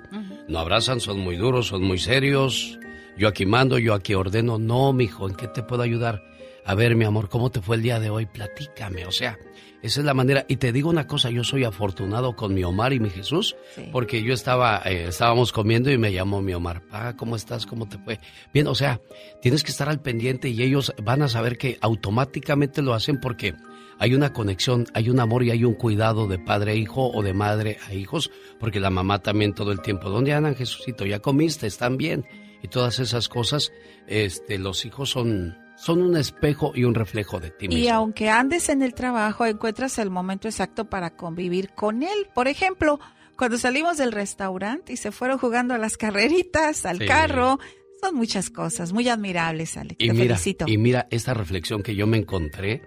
No 0.48 0.58
abrazan, 0.58 1.00
son 1.00 1.20
muy 1.20 1.36
duros, 1.36 1.68
son 1.68 1.82
muy 1.84 1.98
serios. 1.98 2.78
Yo 3.16 3.28
aquí 3.28 3.46
mando, 3.46 3.78
yo 3.78 3.94
aquí 3.94 4.14
ordeno. 4.14 4.58
No, 4.58 4.92
mijo, 4.92 5.28
¿en 5.28 5.36
qué 5.36 5.46
te 5.48 5.62
puedo 5.62 5.82
ayudar? 5.82 6.22
A 6.64 6.74
ver, 6.74 6.94
mi 6.96 7.04
amor, 7.04 7.28
¿cómo 7.28 7.50
te 7.50 7.62
fue 7.62 7.76
el 7.76 7.82
día 7.82 7.98
de 8.00 8.10
hoy? 8.10 8.26
Platícame. 8.26 9.06
O 9.06 9.12
sea, 9.12 9.38
esa 9.82 10.00
es 10.00 10.06
la 10.06 10.14
manera. 10.14 10.44
Y 10.48 10.56
te 10.56 10.72
digo 10.72 10.88
una 10.88 11.06
cosa, 11.06 11.30
yo 11.30 11.42
soy 11.42 11.64
afortunado 11.64 12.36
con 12.36 12.54
mi 12.54 12.62
Omar 12.62 12.92
y 12.92 13.00
mi 13.00 13.10
Jesús, 13.10 13.56
porque 13.90 14.22
yo 14.22 14.32
estaba, 14.32 14.80
eh, 14.84 15.06
estábamos 15.08 15.52
comiendo 15.52 15.90
y 15.90 15.98
me 15.98 16.12
llamó 16.12 16.40
mi 16.40 16.54
Omar. 16.54 16.86
Pa, 16.86 17.16
¿cómo 17.16 17.36
estás? 17.36 17.66
¿Cómo 17.66 17.88
te 17.88 17.98
fue? 17.98 18.20
Bien, 18.54 18.68
o 18.68 18.74
sea, 18.74 19.00
tienes 19.40 19.64
que 19.64 19.72
estar 19.72 19.88
al 19.88 20.00
pendiente 20.00 20.48
y 20.48 20.62
ellos 20.62 20.94
van 21.02 21.22
a 21.22 21.28
saber 21.28 21.58
que 21.58 21.78
automáticamente 21.80 22.80
lo 22.80 22.94
hacen 22.94 23.18
porque 23.18 23.54
hay 23.98 24.14
una 24.14 24.32
conexión, 24.32 24.86
hay 24.94 25.10
un 25.10 25.20
amor 25.20 25.42
y 25.42 25.50
hay 25.50 25.64
un 25.64 25.74
cuidado 25.74 26.26
de 26.26 26.38
padre 26.38 26.72
a 26.72 26.74
hijo 26.74 27.10
o 27.12 27.22
de 27.22 27.34
madre 27.34 27.78
a 27.86 27.94
hijos, 27.94 28.30
porque 28.58 28.80
la 28.80 28.90
mamá 28.90 29.20
también 29.20 29.54
todo 29.54 29.72
el 29.72 29.80
tiempo, 29.80 30.10
¿dónde 30.10 30.32
andan 30.32 30.54
Jesucito? 30.54 31.04
¿Ya 31.06 31.20
comiste? 31.20 31.66
¿Están 31.66 31.96
bien? 31.96 32.24
Y 32.62 32.68
todas 32.68 33.00
esas 33.00 33.28
cosas, 33.28 33.72
este, 34.06 34.58
los 34.58 34.84
hijos 34.84 35.10
son, 35.10 35.56
son 35.84 36.00
un 36.00 36.16
espejo 36.16 36.70
y 36.74 36.84
un 36.84 36.94
reflejo 36.94 37.40
de 37.40 37.50
ti 37.50 37.64
Y 37.66 37.68
mismo. 37.68 37.94
aunque 37.94 38.30
andes 38.30 38.68
en 38.68 38.82
el 38.82 38.94
trabajo, 38.94 39.44
encuentras 39.46 39.98
el 39.98 40.10
momento 40.10 40.46
exacto 40.46 40.84
para 40.88 41.16
convivir 41.16 41.70
con 41.74 42.02
él. 42.04 42.28
Por 42.34 42.46
ejemplo, 42.46 43.00
cuando 43.36 43.58
salimos 43.58 43.96
del 43.98 44.12
restaurante 44.12 44.92
y 44.92 44.96
se 44.96 45.10
fueron 45.10 45.38
jugando 45.38 45.74
a 45.74 45.78
las 45.78 45.96
carreritas, 45.96 46.86
al 46.86 46.98
Sí. 46.98 47.06
carro, 47.06 47.58
son 48.00 48.14
muchas 48.14 48.48
cosas 48.50 48.92
muy 48.92 49.08
admirables, 49.08 49.76
Alex. 49.76 49.96
Y 49.98 50.06
Te 50.06 50.12
mira, 50.12 50.24
felicito. 50.36 50.64
y 50.68 50.78
mira, 50.78 51.08
esta 51.10 51.34
reflexión 51.34 51.82
que 51.82 51.96
yo 51.96 52.06
me 52.06 52.18
encontré 52.18 52.82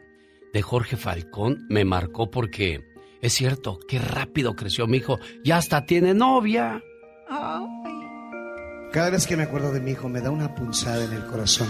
de 0.53 0.61
Jorge 0.61 0.95
Falcón 0.95 1.65
me 1.69 1.83
marcó 1.83 2.31
porque 2.31 2.81
es 3.21 3.33
cierto, 3.33 3.77
qué 3.89 3.99
rápido 3.99 4.55
creció 4.55 4.87
mi 4.87 4.97
hijo. 4.97 5.19
Ya 5.43 5.57
hasta 5.57 5.85
tiene 5.85 6.13
novia. 6.13 6.81
Cada 8.91 9.09
vez 9.09 9.27
que 9.27 9.35
me 9.35 9.43
acuerdo 9.43 9.73
de 9.73 9.81
mi 9.81 9.91
hijo 9.91 10.07
me 10.07 10.21
da 10.21 10.31
una 10.31 10.55
punzada 10.55 11.03
en 11.03 11.11
el 11.11 11.25
corazón. 11.25 11.67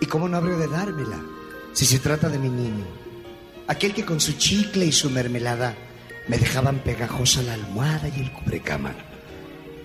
¿Y 0.00 0.06
cómo 0.06 0.28
no 0.28 0.36
habría 0.36 0.56
de 0.56 0.68
dármela 0.68 1.20
si 1.72 1.84
se 1.84 1.98
trata 1.98 2.28
de 2.28 2.38
mi 2.38 2.48
niño? 2.48 2.84
Aquel 3.66 3.94
que 3.94 4.04
con 4.04 4.20
su 4.20 4.32
chicle 4.34 4.86
y 4.86 4.92
su 4.92 5.10
mermelada 5.10 5.74
me 6.28 6.38
dejaban 6.38 6.78
pegajosa 6.80 7.42
la 7.42 7.54
almohada 7.54 8.08
y 8.08 8.20
el 8.20 8.32
cubrecama. 8.32 8.94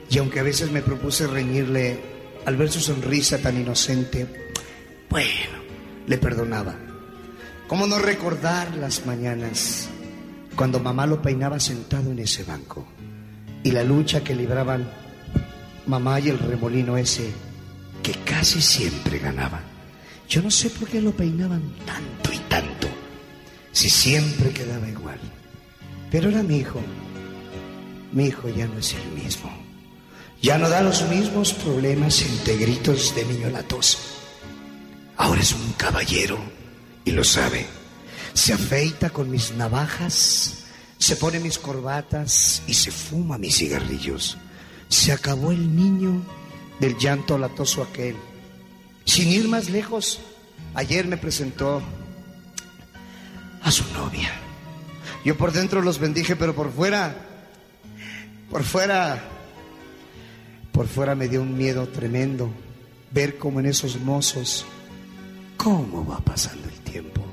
Y 0.10 0.18
aunque 0.18 0.40
a 0.40 0.44
veces 0.44 0.72
me 0.72 0.82
propuse 0.82 1.28
reñirle 1.28 2.00
al 2.46 2.58
ver 2.58 2.72
su 2.72 2.80
sonrisa 2.80 3.38
tan 3.38 3.60
inocente, 3.60 4.28
bueno, 5.10 5.60
le 6.08 6.18
perdonaba. 6.18 6.76
¿Cómo 7.68 7.86
no 7.86 8.00
recordar 8.00 8.76
las 8.76 9.06
mañanas 9.06 9.88
cuando 10.56 10.80
mamá 10.80 11.06
lo 11.06 11.22
peinaba 11.22 11.60
sentado 11.60 12.12
en 12.12 12.20
ese 12.20 12.44
banco? 12.44 12.88
Y 13.64 13.72
la 13.72 13.84
lucha 13.84 14.24
que 14.24 14.36
libraban 14.36 14.90
mamá 15.86 16.20
y 16.20 16.30
el 16.30 16.40
remolino 16.40 16.98
ese 16.98 17.32
que 18.02 18.14
casi 18.26 18.62
siempre 18.62 19.20
ganaba. 19.20 19.62
Yo 20.30 20.44
no 20.44 20.52
sé 20.52 20.70
por 20.70 20.88
qué 20.88 21.02
lo 21.02 21.12
peinaban 21.12 21.74
tanto 21.88 22.32
y 22.32 22.38
tanto, 22.48 22.88
si 23.72 23.90
siempre 23.90 24.52
quedaba 24.52 24.88
igual. 24.88 25.20
Pero 26.12 26.30
era 26.30 26.44
mi 26.44 26.58
hijo. 26.58 26.80
Mi 28.12 28.26
hijo 28.28 28.48
ya 28.50 28.68
no 28.68 28.78
es 28.78 28.94
el 28.94 29.24
mismo. 29.24 29.52
Ya 30.40 30.60
no 30.60 30.70
da 30.70 30.82
los 30.82 31.02
mismos 31.10 31.54
problemas 31.54 32.22
entre 32.22 32.58
gritos 32.58 33.14
de 33.16 33.26
niño 33.26 33.50
latoso. 33.50 33.98
Ahora 35.18 35.42
es 35.42 35.52
un 35.52 35.74
caballero 35.74 36.38
y 37.04 37.12
lo 37.12 37.24
sabe. 37.24 37.66
Se 38.34 38.54
afeita 38.54 39.10
con 39.10 39.32
mis 39.32 39.54
navajas, 39.56 40.66
se 41.00 41.16
pone 41.16 41.40
mis 41.40 41.58
corbatas 41.58 42.62
y 42.68 42.76
se 42.76 42.92
fuma 42.92 43.40
mis 43.40 43.58
cigarrillos. 43.58 44.38
Se 44.88 45.12
acabó 45.12 45.52
el 45.52 45.76
niño 45.76 46.22
del 46.80 46.98
llanto 46.98 47.38
latoso 47.38 47.82
aquel. 47.82 48.16
Sin 49.10 49.32
ir 49.32 49.48
más 49.48 49.72
lejos, 49.72 50.20
ayer 50.76 51.08
me 51.08 51.18
presentó 51.18 51.82
a 53.64 53.72
su 53.72 53.84
novia. 53.92 54.30
Yo 55.26 55.36
por 55.36 55.52
dentro 55.52 55.82
los 55.82 55.98
bendije, 55.98 56.36
pero 56.36 56.54
por 56.54 56.72
fuera, 56.72 57.16
por 58.52 58.64
fuera, 58.64 59.20
por 60.72 60.88
fuera 60.88 61.16
me 61.16 61.28
dio 61.28 61.42
un 61.42 61.58
miedo 61.58 61.88
tremendo 61.88 62.52
ver 63.10 63.40
cómo 63.40 63.60
en 63.60 63.66
esos 63.66 64.00
mozos, 64.00 64.64
cómo 65.58 66.06
va 66.06 66.20
pasando 66.20 66.70
el 66.70 66.80
tiempo. 66.82 67.26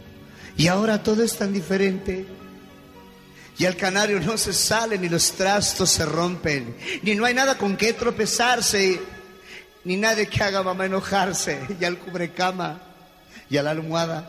Y 0.56 0.68
ahora 0.68 1.02
todo 1.02 1.22
es 1.22 1.36
tan 1.36 1.52
diferente. 1.52 2.24
Y 3.58 3.66
al 3.66 3.76
canario 3.76 4.18
no 4.20 4.38
se 4.38 4.54
sale, 4.54 4.96
ni 4.96 5.10
los 5.10 5.30
trastos 5.32 5.90
se 5.90 6.06
rompen, 6.06 6.74
ni 7.02 7.14
no 7.14 7.26
hay 7.26 7.34
nada 7.34 7.58
con 7.58 7.76
qué 7.76 7.92
tropezarse, 7.92 8.98
ni 9.86 9.96
nadie 9.96 10.26
que 10.26 10.42
haga 10.42 10.64
mamá 10.64 10.86
enojarse. 10.86 11.60
Y 11.80 11.84
al 11.84 11.98
cubrecama 11.98 12.80
y 13.48 13.56
a 13.56 13.62
la 13.62 13.70
almohada, 13.70 14.28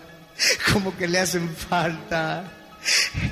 como 0.71 0.95
que 0.95 1.07
le 1.07 1.19
hacen 1.19 1.49
falta 1.49 2.43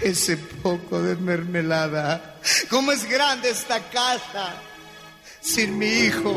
ese 0.01 0.35
poco 0.35 1.01
de 1.03 1.15
mermelada. 1.17 2.35
¿Cómo 2.69 2.91
es 2.91 3.07
grande 3.07 3.51
esta 3.51 3.79
casa 3.91 4.55
sin 5.39 5.77
mi 5.77 5.85
hijo? 5.85 6.31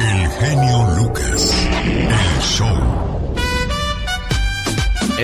El 0.00 0.30
genio 0.30 0.96
Lucas. 0.96 1.52
El 1.76 2.40
show. 2.40 3.13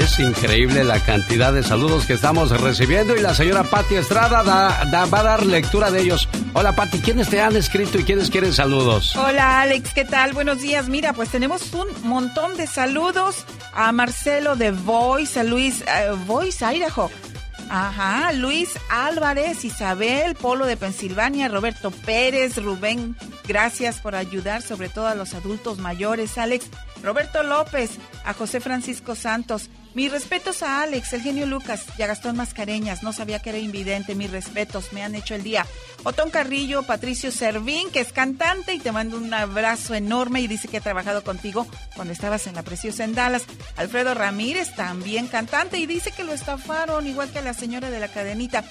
Es 0.01 0.19
increíble 0.19 0.83
la 0.83 0.99
cantidad 0.99 1.53
de 1.53 1.63
saludos 1.63 2.07
que 2.07 2.15
estamos 2.15 2.51
recibiendo 2.59 3.15
y 3.17 3.21
la 3.21 3.35
señora 3.35 3.65
Patti 3.65 3.97
Estrada 3.97 4.43
da- 4.43 4.85
da- 4.91 5.05
va 5.05 5.21
a 5.21 5.23
dar 5.23 5.45
lectura 5.47 5.91
de 5.91 6.01
ellos. 6.01 6.27
Hola 6.55 6.75
Patti, 6.75 7.01
¿quiénes 7.01 7.29
te 7.29 7.43
han 7.43 7.55
escrito 7.55 7.99
y 7.99 8.05
quiénes 8.05 8.31
quieren 8.31 8.55
saludos? 8.55 9.15
Hola 9.15 9.61
Alex, 9.61 9.93
¿qué 9.93 10.07
tal? 10.07 10.33
Buenos 10.33 10.63
días. 10.63 10.89
Mira, 10.89 11.13
pues 11.13 11.29
tenemos 11.29 11.75
un 11.75 11.87
montón 12.09 12.57
de 12.57 12.67
saludos 12.67 13.45
a 13.75 13.93
Marcelo 13.93 14.57
de 14.57 14.71
Voice, 14.71 15.39
a 15.39 15.45
Luis 15.45 15.83
eh, 15.83 16.11
Voice, 16.27 16.65
Idaho. 16.65 17.11
Ajá, 17.69 18.33
Luis 18.33 18.71
Álvarez, 18.89 19.65
Isabel, 19.67 20.35
Polo 20.35 20.65
de 20.67 20.77
Pensilvania, 20.79 21.47
Roberto 21.49 21.91
Pérez, 21.93 22.57
Rubén, 22.57 23.15
gracias 23.47 23.99
por 24.01 24.17
ayudar, 24.17 24.63
sobre 24.63 24.89
todo 24.89 25.07
a 25.07 25.15
los 25.15 25.35
adultos 25.35 25.79
mayores, 25.79 26.37
Alex, 26.37 26.67
Roberto 27.03 27.45
López, 27.45 27.91
a 28.25 28.33
José 28.33 28.61
Francisco 28.61 29.15
Santos. 29.15 29.69
Mis 29.95 30.13
respetos 30.13 30.63
a 30.63 30.83
Alex, 30.83 31.13
el 31.13 31.23
genio 31.23 31.47
Lucas 31.47 31.85
y 31.99 32.03
a 32.03 32.07
Gastón 32.07 32.37
Mascareñas. 32.37 33.03
No 33.03 33.13
sabía 33.13 33.41
que 33.41 33.51
era 33.51 33.59
invidente. 33.59 34.15
Mis 34.15 34.31
respetos, 34.31 34.93
me 34.93 35.03
han 35.03 35.15
hecho 35.15 35.35
el 35.35 35.43
día. 35.43 35.67
Otón 36.05 36.31
Carrillo, 36.31 36.85
Patricio 36.85 37.33
Servín, 37.33 37.91
que 37.91 38.01
es 38.01 38.13
cantante 38.13 38.73
y 38.73 38.79
te 38.79 38.93
mando 38.93 39.17
un 39.17 39.35
abrazo 39.35 39.95
enorme 39.95 40.41
y 40.41 40.47
dice 40.47 40.69
que 40.69 40.77
ha 40.77 40.81
trabajado 40.81 41.25
contigo 41.25 41.67
cuando 41.97 42.13
estabas 42.13 42.47
en 42.47 42.55
la 42.55 42.63
preciosa 42.63 43.05
en 43.05 43.15
Dallas. 43.15 43.45
Alfredo 43.77 44.15
Ramírez, 44.15 44.75
también 44.77 45.27
cantante 45.27 45.79
y 45.79 45.87
dice 45.87 46.13
que 46.13 46.25
lo 46.25 46.33
estafaron, 46.33 47.07
igual 47.07 47.31
que 47.31 47.41
a 47.41 47.43
la 47.43 47.55
señora 47.55 47.91
de 47.91 48.01
la 48.01 48.09
cadenita. 48.09 48.65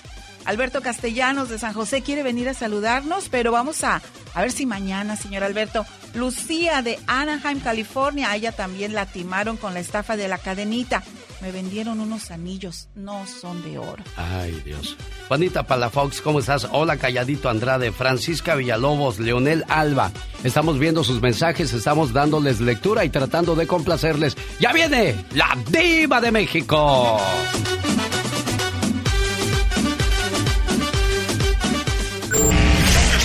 Alberto 0.45 0.81
Castellanos 0.81 1.49
de 1.49 1.59
San 1.59 1.73
José 1.73 2.01
quiere 2.01 2.23
venir 2.23 2.49
a 2.49 2.53
saludarnos, 2.53 3.29
pero 3.29 3.51
vamos 3.51 3.83
a, 3.83 4.01
a 4.33 4.41
ver 4.41 4.51
si 4.51 4.65
mañana, 4.65 5.15
señor 5.15 5.43
Alberto. 5.43 5.85
Lucía 6.15 6.81
de 6.81 6.99
Anaheim, 7.07 7.59
California, 7.59 8.31
a 8.31 8.35
ella 8.35 8.51
también 8.51 8.93
la 8.93 9.05
timaron 9.05 9.57
con 9.57 9.73
la 9.73 9.79
estafa 9.79 10.17
de 10.17 10.27
la 10.27 10.37
cadenita. 10.37 11.03
Me 11.41 11.51
vendieron 11.51 11.99
unos 12.01 12.31
anillos, 12.31 12.89
no 12.95 13.25
son 13.25 13.63
de 13.63 13.77
oro. 13.77 14.03
Ay, 14.17 14.61
Dios. 14.65 14.97
Juanita 15.27 15.63
Palafox, 15.63 16.19
¿cómo 16.21 16.39
estás? 16.39 16.67
Hola, 16.71 16.97
Calladito 16.97 17.49
Andrade, 17.49 17.91
Francisca 17.93 18.55
Villalobos, 18.55 19.19
Leonel 19.19 19.63
Alba. 19.69 20.11
Estamos 20.43 20.79
viendo 20.79 21.03
sus 21.03 21.21
mensajes, 21.21 21.71
estamos 21.71 22.11
dándoles 22.11 22.59
lectura 22.59 23.05
y 23.05 23.09
tratando 23.09 23.55
de 23.55 23.67
complacerles. 23.67 24.35
¡Ya 24.59 24.73
viene 24.73 25.15
la 25.33 25.57
diva 25.71 26.19
de 26.19 26.31
México! 26.31 27.19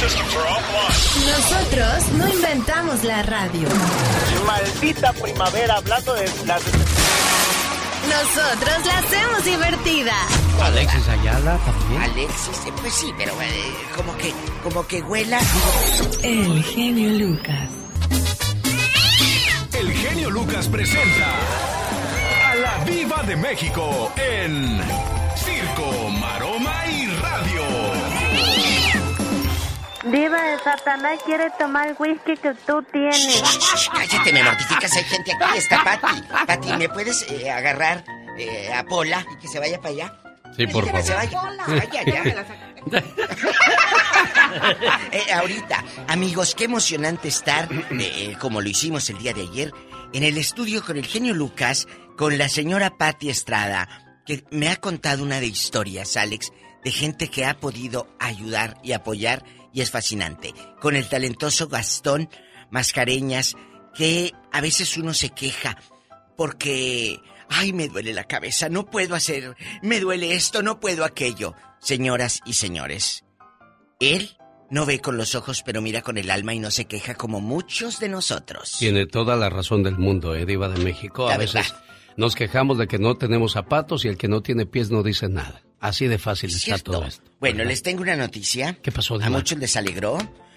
Nosotros 0.05 2.05
no 2.19 2.29
inventamos 2.29 3.03
la 3.05 3.23
radio. 3.23 3.67
Maldita 4.47 5.15
primavera, 5.15 5.77
hablando 5.77 6.13
de 6.13 6.27
las... 6.45 6.61
Nosotros 8.05 8.85
la 8.85 8.99
hacemos 8.99 9.43
divertida. 9.47 10.13
Alexis 10.61 11.09
Ayala 11.09 11.57
también. 11.57 12.03
Alexis, 12.03 12.67
eh, 12.67 12.73
pues 12.83 12.93
sí, 12.93 13.15
pero 13.17 13.33
eh, 13.41 13.73
como 13.97 14.15
que, 14.19 14.35
como 14.63 14.87
que 14.87 15.01
huela. 15.01 15.41
El 16.23 16.63
genio 16.63 17.27
Lucas. 17.27 17.71
El 19.73 19.91
genio 19.91 20.29
Lucas 20.29 20.69
presenta 20.69 21.35
a 22.51 22.55
la 22.57 22.77
Viva 22.85 23.23
de 23.23 23.37
México 23.37 24.13
en 24.17 24.83
Diva 30.05 30.43
de 30.43 30.59
Satanás 30.59 31.21
quiere 31.25 31.51
tomar 31.59 31.89
el 31.89 31.97
whisky 31.99 32.37
que 32.37 32.53
tú 32.67 32.83
tienes. 32.93 33.43
Cállate, 33.93 34.33
me 34.33 34.43
mortificas, 34.43 34.97
hay 34.97 35.05
gente 35.05 35.33
aquí. 35.33 35.59
Está 35.59 35.83
Pati. 35.85 36.23
Pati, 36.47 36.73
¿me 36.77 36.89
puedes 36.89 37.23
eh, 37.31 37.51
agarrar 37.51 38.05
eh, 38.39 38.73
a 38.73 38.85
Pola 38.85 39.25
y 39.33 39.41
que 39.41 39.49
se 39.49 39.59
vaya 39.59 39.79
para 39.79 39.91
allá? 39.91 40.21
Sí, 40.57 40.67
por 40.67 40.85
Que 40.85 41.03
se 41.03 41.13
favor. 41.13 41.49
vaya. 41.67 41.87
Vaya 41.87 42.01
allá. 42.01 42.47
Eh, 45.11 45.33
ahorita, 45.33 45.83
amigos, 46.09 46.55
qué 46.55 46.65
emocionante 46.65 47.29
estar, 47.29 47.69
eh, 47.99 48.37
como 48.41 48.61
lo 48.61 48.69
hicimos 48.69 49.09
el 49.11 49.19
día 49.19 49.33
de 49.33 49.43
ayer, 49.43 49.73
en 50.13 50.23
el 50.23 50.37
estudio 50.39 50.85
con 50.85 50.97
el 50.97 51.07
genio 51.07 51.35
Lucas, 51.35 51.89
con 52.17 52.39
la 52.39 52.49
señora 52.49 52.97
Patti 52.97 53.31
Estrada, 53.31 53.89
que 54.27 54.45
me 54.51 54.69
ha 54.69 54.77
contado 54.77 55.23
una 55.25 55.41
de 55.41 55.47
historias, 55.47 56.17
Alex, 56.17 56.53
de 56.85 56.91
gente 56.93 57.29
que 57.29 57.45
ha 57.47 57.59
podido 57.59 58.07
ayudar 58.21 58.77
y 58.85 58.93
apoyar, 58.93 59.45
y 59.75 59.83
es 59.83 59.91
fascinante. 59.91 60.55
Con 60.81 60.97
el 60.97 61.09
talentoso 61.09 61.69
Gastón 61.69 62.31
Mascareñas, 62.71 63.57
que 63.95 64.33
a 64.53 64.61
veces 64.61 64.97
uno 64.97 65.13
se 65.13 65.31
queja 65.31 65.77
porque, 66.37 67.21
ay, 67.49 67.73
me 67.73 67.89
duele 67.89 68.15
la 68.15 68.25
cabeza, 68.25 68.69
no 68.69 68.87
puedo 68.87 69.15
hacer, 69.15 69.57
me 69.83 70.01
duele 70.01 70.35
esto, 70.35 70.63
no 70.63 70.81
puedo 70.81 71.05
aquello. 71.05 71.55
Señoras 71.81 72.41
y 72.47 72.55
señores, 72.55 73.25
él 74.01 74.37
no 74.71 74.87
ve 74.87 75.01
con 75.01 75.17
los 75.17 75.35
ojos, 75.35 75.63
pero 75.65 75.83
mira 75.83 76.03
con 76.03 76.19
el 76.19 76.31
alma 76.31 76.55
y 76.55 76.61
no 76.61 76.71
se 76.71 76.87
queja 76.87 77.15
como 77.15 77.41
muchos 77.41 78.01
de 78.01 78.09
nosotros. 78.09 78.77
Tiene 78.79 79.07
toda 79.07 79.37
la 79.37 79.51
razón 79.51 79.83
del 79.83 79.99
mundo, 79.99 80.35
¿eh, 80.35 80.47
Diva 80.47 80.69
de 80.69 80.83
México? 80.83 81.29
La 81.29 81.35
A 81.35 81.39
veces 81.39 81.75
nos 82.17 82.37
quejamos 82.37 82.79
de 82.79 82.87
que 82.87 82.99
no 82.99 83.17
tenemos 83.17 83.53
zapatos 83.53 84.05
y 84.05 84.09
el 84.09 84.17
que 84.17 84.29
no 84.29 84.41
tiene 84.41 84.67
pies 84.67 84.91
no 84.91 85.03
dice 85.03 85.29
nada. 85.29 85.63
Así 85.85 86.09
de 86.09 86.17
fácil 86.17 86.49
está 86.49 86.79
todo 86.79 87.05
esto. 87.05 87.23
Bueno, 87.41 87.63
les 87.63 87.83
tengo 87.83 88.01
una 88.01 88.17
noticia. 88.17 88.79
¿Qué 88.83 88.91
pasó, 88.91 89.17
A 89.17 89.19
Diva? 89.19 89.29
muchos 89.29 89.59
les 89.59 89.77
alegró. 89.77 90.17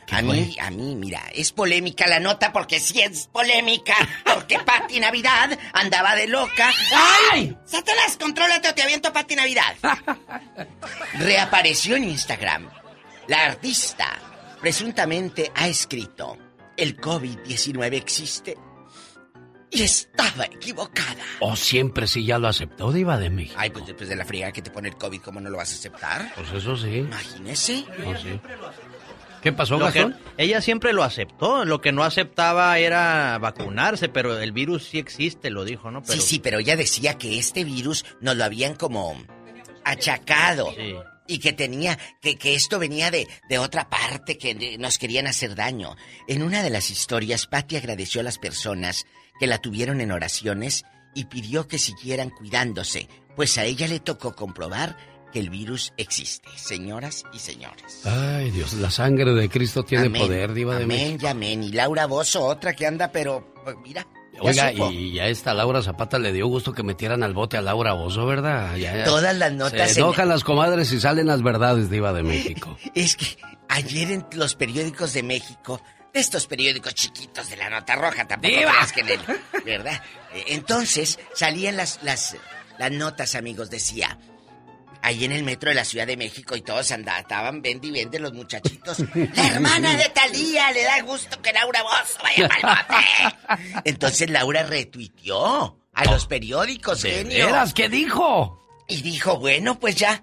A 0.10 0.22
mí, 0.22 0.56
a 0.62 0.72
mí, 0.72 0.96
mira, 0.96 1.22
es 1.34 1.52
polémica 1.52 2.08
la 2.08 2.22
nota 2.22 2.54
porque 2.54 2.80
sí 2.80 3.02
es 3.02 3.28
polémica. 3.28 3.94
Porque 4.24 4.58
Pati 4.60 5.02
Navidad 5.02 5.60
andaba 5.74 6.16
de 6.16 6.28
loca. 6.28 6.72
¡Ay! 7.34 7.58
¡Satanás, 7.66 8.16
contrólate 8.18 8.70
o 8.70 8.74
te 8.74 8.84
aviento 8.84 9.12
Pati 9.12 9.36
Navidad! 9.36 9.76
Reapareció 11.20 11.98
en 11.98 12.06
Instagram. 12.06 12.70
La 13.28 13.48
artista 13.48 14.18
presuntamente 14.62 15.52
ha 15.54 15.68
escrito: 15.68 16.38
El 16.78 16.96
COVID-19 16.96 17.96
existe. 17.96 18.56
Y 19.70 19.84
estaba 19.84 20.46
equivocada. 20.46 21.24
¿O 21.42 21.56
siempre 21.56 22.08
sí 22.08 22.26
ya 22.26 22.38
lo 22.40 22.48
aceptó, 22.48 22.92
Diva 22.92 23.18
de 23.18 23.30
México? 23.30 23.56
Ay, 23.60 23.70
pues 23.70 23.86
después 23.86 24.08
de 24.08 24.16
la 24.16 24.24
friega 24.26 24.52
que 24.52 24.62
te 24.62 24.72
pone 24.72 24.88
el 24.90 24.96
COVID, 24.96 25.22
¿cómo 25.22 25.42
no 25.42 25.50
lo 25.50 25.58
vas 25.58 25.72
a 25.74 25.76
aceptar? 25.76 26.32
Pues 26.36 26.52
eso 26.54 26.78
sí. 26.78 26.96
Imagínese. 26.98 27.84
No, 28.00 28.18
sí. 28.18 28.40
¿Qué 29.42 29.52
pasó, 29.54 29.78
Gastón? 29.78 30.18
ella 30.38 30.62
siempre 30.62 30.94
lo 30.94 31.04
aceptó. 31.04 31.66
Lo 31.66 31.80
que 31.82 31.92
no 31.92 32.04
aceptaba 32.04 32.80
era 32.80 33.38
vacunarse, 33.40 34.10
pero 34.10 34.40
el 34.40 34.52
virus 34.52 34.86
sí 34.88 35.00
existe, 35.00 35.50
lo 35.50 35.64
dijo, 35.66 35.92
¿no? 35.92 36.02
Pero, 36.02 36.14
Sí, 36.22 36.28
sí, 36.28 36.40
pero 36.40 36.60
ella 36.60 36.76
decía 36.76 37.18
que 37.18 37.38
este 37.38 37.64
virus 37.64 38.04
nos 38.22 38.36
lo 38.36 38.46
habían 38.46 38.76
como 38.76 39.16
achacado. 39.84 40.74
Y 41.30 41.40
que 41.40 41.52
tenía, 41.52 42.00
que, 42.22 42.38
que 42.38 42.56
esto 42.56 42.80
venía 42.80 43.12
de, 43.12 43.28
de 43.50 43.60
otra 43.60 43.90
parte, 43.90 44.38
que 44.38 44.78
nos 44.78 44.98
querían 44.98 45.28
hacer 45.28 45.56
daño. 45.56 45.98
En 46.30 46.42
una 46.42 46.64
de 46.64 46.70
las 46.70 46.90
historias, 46.90 47.48
Patty 47.48 47.76
agradeció 47.76 48.22
a 48.22 48.24
las 48.24 48.38
personas 48.38 49.06
que 49.40 49.48
la 49.48 49.58
tuvieron 49.60 50.02
en 50.02 50.12
oraciones 50.12 50.86
y 51.14 51.26
pidió 51.26 51.68
que 51.68 51.78
siguieran 51.80 52.30
cuidándose, 52.30 53.08
pues 53.36 53.58
a 53.58 53.64
ella 53.66 53.88
le 53.88 54.00
tocó 54.00 54.34
comprobar 54.36 54.96
que 55.34 55.40
el 55.40 55.50
virus 55.50 55.92
existe, 55.98 56.48
señoras 56.56 57.24
y 57.34 57.40
señores. 57.40 58.02
Ay, 58.06 58.50
Dios, 58.52 58.74
la 58.74 58.90
sangre 58.90 59.34
de 59.34 59.50
Cristo 59.50 59.84
tiene 59.84 60.06
Amén, 60.08 60.22
poder, 60.22 60.54
Diva 60.54 60.76
de 60.78 60.84
amén, 60.86 60.98
México. 61.14 61.26
y 61.26 61.28
amén. 61.28 61.64
Y 61.64 61.72
Laura 61.74 62.06
Bozo, 62.06 62.46
otra 62.46 62.74
que 62.74 62.86
anda, 62.86 63.12
pero 63.12 63.54
pues, 63.64 63.76
mira. 63.84 64.08
Oiga, 64.40 64.72
supo. 64.72 64.92
y 64.92 65.14
ya 65.14 65.26
esta 65.28 65.54
Laura 65.56 65.82
Zapata 65.82 66.20
le 66.20 66.32
dio 66.32 66.46
gusto 66.48 66.72
que 66.72 66.84
metieran 66.84 67.24
al 67.24 67.34
bote 67.34 67.58
a 67.58 67.62
Laura 67.62 67.94
Bozo, 67.94 68.28
¿verdad? 68.28 68.76
Ya- 68.78 68.96
ya- 68.98 69.04
Todas 69.04 69.36
las 69.36 69.52
notas 69.52 69.92
Se 69.94 70.00
en- 70.00 70.06
enojan 70.06 70.30
las 70.30 70.44
comadres 70.44 70.92
y 70.92 71.00
salen 71.02 71.26
las 71.26 71.42
verdades, 71.42 71.90
Diva 71.90 72.14
de 72.14 72.22
México. 72.22 72.78
Es 72.94 73.16
que 73.16 73.26
ayer 73.68 74.12
en 74.12 74.26
los 74.34 74.54
periódicos 74.56 75.14
de 75.14 75.24
México, 75.24 75.82
de 76.18 76.22
estos 76.22 76.48
periódicos 76.48 76.94
chiquitos 76.96 77.50
de 77.50 77.58
la 77.58 77.70
nota 77.70 77.96
roja, 77.96 78.28
tampoco 78.28 78.54
creas 78.54 78.92
que 78.92 79.02
en 79.02 79.08
¿verdad? 79.66 80.02
Eh, 80.34 80.46
Entonces 80.48 81.20
salían 81.34 81.78
las, 81.78 82.00
las, 82.04 82.36
las 82.78 82.92
notas, 82.92 83.36
amigos, 83.36 83.70
decía, 83.70 84.18
ahí 85.02 85.24
en 85.26 85.32
el 85.32 85.44
metro 85.44 85.70
de 85.70 85.76
la 85.76 85.86
Ciudad 85.86 86.08
de 86.08 86.18
México 86.18 86.56
y 86.56 86.62
todos 86.62 86.92
andaban, 86.92 87.22
estaban 87.22 87.62
vende 87.62 87.88
y 87.88 87.92
vende 87.92 88.20
los 88.20 88.34
muchachitos. 88.34 88.98
La 89.36 89.48
hermana 89.48 89.96
de 89.96 90.10
Talía 90.10 90.72
le 90.72 90.84
da 90.84 91.02
gusto 91.04 91.42
que 91.42 91.54
Laura 91.54 91.82
Bozo 91.84 92.18
vaya 92.24 92.50
pa'l 92.50 92.62
bote. 92.64 93.82
Entonces 93.90 94.30
Laura 94.30 94.64
retuiteó 94.64 95.80
a 95.94 96.06
los 96.06 96.26
periódicos, 96.28 97.02
¿De 97.04 97.12
genio. 97.12 97.46
veras? 97.46 97.74
¿Qué 97.74 97.90
dijo? 97.90 98.64
Y 98.88 99.02
dijo, 99.02 99.40
bueno, 99.40 99.80
pues 99.80 99.96
ya 99.96 100.22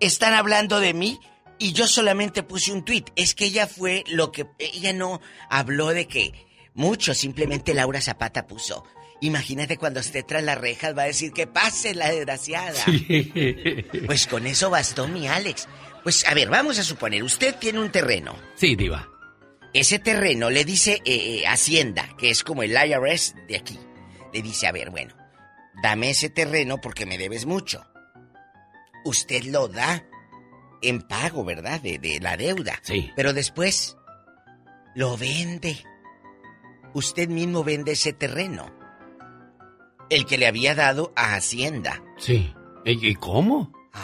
están 0.00 0.34
hablando 0.34 0.80
de 0.80 0.94
mí 0.94 1.20
y 1.58 1.72
yo 1.72 1.86
solamente 1.86 2.42
puse 2.42 2.72
un 2.72 2.84
tuit. 2.84 3.10
Es 3.16 3.34
que 3.34 3.46
ella 3.46 3.66
fue 3.66 4.04
lo 4.08 4.32
que... 4.32 4.46
Ella 4.58 4.92
no 4.92 5.20
habló 5.48 5.88
de 5.88 6.06
que 6.06 6.32
mucho, 6.74 7.14
simplemente 7.14 7.74
Laura 7.74 8.00
Zapata 8.00 8.46
puso. 8.46 8.84
Imagínate 9.20 9.76
cuando 9.76 9.98
esté 9.98 10.22
tras 10.22 10.44
las 10.44 10.58
rejas, 10.58 10.96
va 10.96 11.02
a 11.02 11.06
decir 11.06 11.32
que 11.32 11.46
pase 11.46 11.94
la 11.94 12.10
desgraciada. 12.10 12.80
Pues 14.06 14.26
con 14.28 14.46
eso 14.46 14.70
bastó 14.70 15.08
mi 15.08 15.26
Alex. 15.26 15.68
Pues 16.04 16.24
a 16.26 16.34
ver, 16.34 16.48
vamos 16.48 16.78
a 16.78 16.84
suponer, 16.84 17.22
usted 17.22 17.56
tiene 17.56 17.80
un 17.80 17.90
terreno. 17.90 18.36
Sí, 18.54 18.76
Diva. 18.76 19.08
Ese 19.74 19.98
terreno 19.98 20.50
le 20.50 20.64
dice 20.64 21.02
eh, 21.04 21.40
eh, 21.40 21.46
Hacienda, 21.46 22.08
que 22.16 22.30
es 22.30 22.44
como 22.44 22.62
el 22.62 22.72
IRS 22.72 23.34
de 23.48 23.56
aquí. 23.56 23.78
Le 24.32 24.40
dice, 24.40 24.66
a 24.66 24.72
ver, 24.72 24.90
bueno, 24.90 25.14
dame 25.82 26.10
ese 26.10 26.30
terreno 26.30 26.80
porque 26.80 27.04
me 27.04 27.18
debes 27.18 27.44
mucho. 27.44 27.84
Usted 29.04 29.44
lo 29.44 29.68
da 29.68 30.04
en 30.82 31.02
pago, 31.02 31.44
¿verdad? 31.44 31.80
De, 31.80 31.98
de 31.98 32.20
la 32.20 32.36
deuda. 32.36 32.78
Sí. 32.82 33.10
Pero 33.16 33.32
después 33.32 33.96
lo 34.94 35.16
vende. 35.16 35.84
Usted 36.94 37.28
mismo 37.28 37.64
vende 37.64 37.92
ese 37.92 38.12
terreno. 38.12 38.74
El 40.10 40.24
que 40.24 40.38
le 40.38 40.46
había 40.46 40.74
dado 40.74 41.12
a 41.16 41.34
Hacienda. 41.34 42.02
Sí. 42.16 42.54
¿Y 42.84 43.06
y 43.06 43.14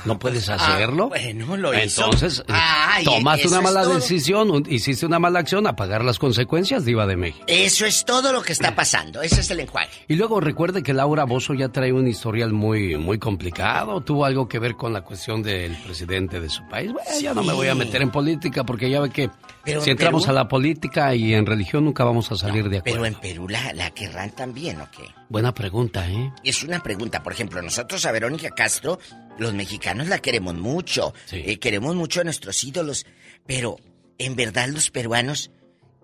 ¿No 0.05 0.18
puedes 0.18 0.49
hacerlo? 0.49 1.05
ah, 1.05 1.09
bueno, 1.09 1.57
lo. 1.57 1.72
Entonces, 1.72 2.42
Ay, 2.49 3.05
tomas 3.05 3.40
eso 3.40 3.49
una 3.49 3.61
mala 3.61 3.86
decisión, 3.86 4.51
un- 4.51 4.66
hiciste 4.70 5.07
una 5.07 5.18
mala 5.18 5.38
acción 5.40 5.66
a 5.66 5.76
pagar 5.76 6.05
las 6.05 6.18
consecuencias, 6.18 6.84
Diva 6.84 7.07
de 7.07 7.16
México. 7.16 7.45
Eso 7.49 7.86
es 7.86 8.05
todo 8.05 8.32
lo 8.32 8.42
que 8.42 8.53
está 8.53 8.74
pasando. 8.74 9.22
Ese 9.22 9.40
es 9.40 9.51
el 9.51 9.61
enjuague. 9.61 9.88
Y 10.09 10.14
luego 10.16 10.40
recuerde 10.40 10.82
que 10.82 10.92
Laura 10.92 11.24
Bozo 11.24 11.55
ya 11.55 11.68
trae 11.70 11.92
un 11.92 12.07
historial 12.07 12.53
muy, 12.53 12.97
muy 12.97 13.18
complicado. 13.18 14.01
Tuvo 14.03 14.24
algo 14.24 14.49
que 14.49 14.59
ver 14.59 14.74
con 14.76 14.92
la 14.92 15.03
cuestión 15.03 15.42
del 15.42 15.74
presidente 15.76 16.40
de 16.40 16.49
su 16.51 16.66
país. 16.68 16.92
Bueno, 16.92 17.09
ya 17.20 17.34
no 17.34 17.42
me 17.42 17.53
voy 17.53 17.68
a 17.68 17.74
meter 17.74 18.03
en 18.03 18.11
política 18.11 18.64
porque 18.64 18.90
ya 18.90 19.01
ve 19.01 19.11
que 19.11 19.30
Pero 19.64 19.80
si 19.80 19.90
en 19.90 19.92
entramos 19.92 20.22
Perú- 20.24 20.30
a 20.30 20.32
la 20.34 20.49
política 20.49 21.14
y 21.14 21.34
en 21.34 21.47
religión 21.47 21.84
nunca 21.84 22.05
vamos 22.05 22.30
a 22.32 22.36
salir 22.36 22.68
de 22.68 22.78
acuerdo. 22.78 23.03
Pero 23.03 23.07
en 23.07 23.14
Perú 23.14 23.49
la, 23.49 23.72
la 23.72 23.90
querrán 23.90 24.30
también, 24.30 24.80
¿o 24.80 24.88
qué? 24.90 25.05
Buena 25.28 25.53
pregunta, 25.55 26.09
¿eh? 26.09 26.32
Es 26.45 26.62
una 26.62 26.80
pregunta. 26.80 27.22
Por 27.22 27.32
ejemplo, 27.32 27.61
nosotros 27.62 28.05
a 28.07 28.12
Verónica 28.12 28.51
Castro, 28.51 28.99
los 29.39 29.55
mexicanos 29.55 30.09
la 30.09 30.18
queremos 30.18 30.55
mucho. 30.55 31.14
Eh, 31.32 31.59
queremos 31.59 31.95
mucho 31.95 32.20
a 32.20 32.24
nuestros 32.24 32.62
ídolos. 32.64 33.07
Pero, 33.47 33.76
¿en 34.18 34.37
verdad 34.37 34.68
los 34.68 34.91
peruanos 34.91 35.51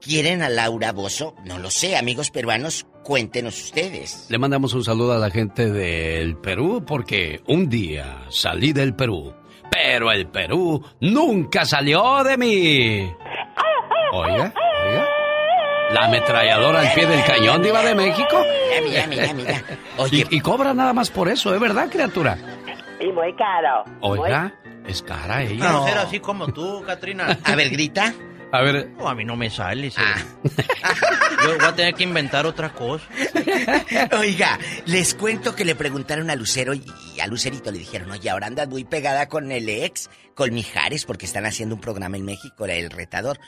quieren 0.00 0.42
a 0.42 0.48
Laura 0.48 0.92
Bozo? 0.92 1.34
No 1.44 1.58
lo 1.58 1.70
sé, 1.70 1.96
amigos 1.96 2.30
peruanos, 2.30 2.86
cuéntenos 3.02 3.60
ustedes. 3.62 4.26
Le 4.28 4.38
mandamos 4.38 4.74
un 4.74 4.84
saludo 4.84 5.12
a 5.12 5.18
la 5.18 5.30
gente 5.30 5.70
del 5.70 6.36
Perú 6.36 6.84
porque 6.86 7.40
un 7.46 7.68
día 7.68 8.24
salí 8.30 8.72
del 8.72 8.94
Perú, 8.94 9.34
pero 9.70 10.10
el 10.12 10.26
Perú 10.28 10.84
nunca 11.00 11.64
salió 11.64 12.22
de 12.24 12.36
mí. 12.36 13.10
Oiga, 14.12 14.52
oiga. 14.86 15.06
La 15.92 16.06
ametralladora 16.06 16.80
al 16.80 16.94
pie 16.94 17.06
del 17.06 17.24
cañón, 17.24 17.62
Diva 17.62 17.82
de 17.82 17.94
México. 17.96 18.44
Mira, 18.84 19.06
mira, 19.06 19.32
mira. 19.32 19.62
Y, 20.10 20.36
y 20.36 20.40
cobra 20.40 20.72
nada 20.72 20.94
más 20.94 21.10
por 21.10 21.28
eso, 21.28 21.52
¿es 21.54 21.60
verdad, 21.60 21.90
criatura? 21.90 22.38
Y 23.00 23.12
muy 23.12 23.34
caro. 23.36 23.84
Oiga, 24.00 24.52
es 24.86 25.02
cara 25.02 25.42
ella. 25.42 25.56
Quiero 25.66 25.84
ser 25.86 25.98
así 25.98 26.20
como 26.20 26.48
tú, 26.52 26.82
Katrina. 26.86 27.38
A 27.44 27.54
ver, 27.56 27.70
grita. 27.70 28.12
A 28.52 28.62
ver. 28.62 28.90
No, 28.98 29.08
a 29.08 29.14
mí 29.14 29.24
no 29.24 29.36
me 29.36 29.48
sale. 29.48 29.90
se- 29.90 30.00
Yo 31.44 31.56
voy 31.56 31.64
a 31.66 31.74
tener 31.74 31.94
que 31.94 32.02
inventar 32.02 32.46
otra 32.46 32.70
cosa. 32.72 33.04
Oiga, 34.18 34.58
les 34.86 35.14
cuento 35.14 35.54
que 35.54 35.64
le 35.64 35.74
preguntaron 35.74 36.30
a 36.30 36.34
Lucero 36.36 36.74
y, 36.74 36.84
y 37.14 37.20
a 37.20 37.26
Lucerito 37.26 37.70
le 37.70 37.78
dijeron, 37.78 38.10
oye, 38.10 38.28
ahora 38.28 38.48
andas 38.48 38.68
muy 38.68 38.84
pegada 38.84 39.28
con 39.28 39.50
el 39.52 39.68
ex, 39.68 40.10
con 40.34 40.52
Mijares, 40.52 41.04
porque 41.04 41.26
están 41.26 41.46
haciendo 41.46 41.76
un 41.76 41.80
programa 41.80 42.16
en 42.16 42.24
México, 42.24 42.66
el 42.66 42.90
retador. 42.90 43.38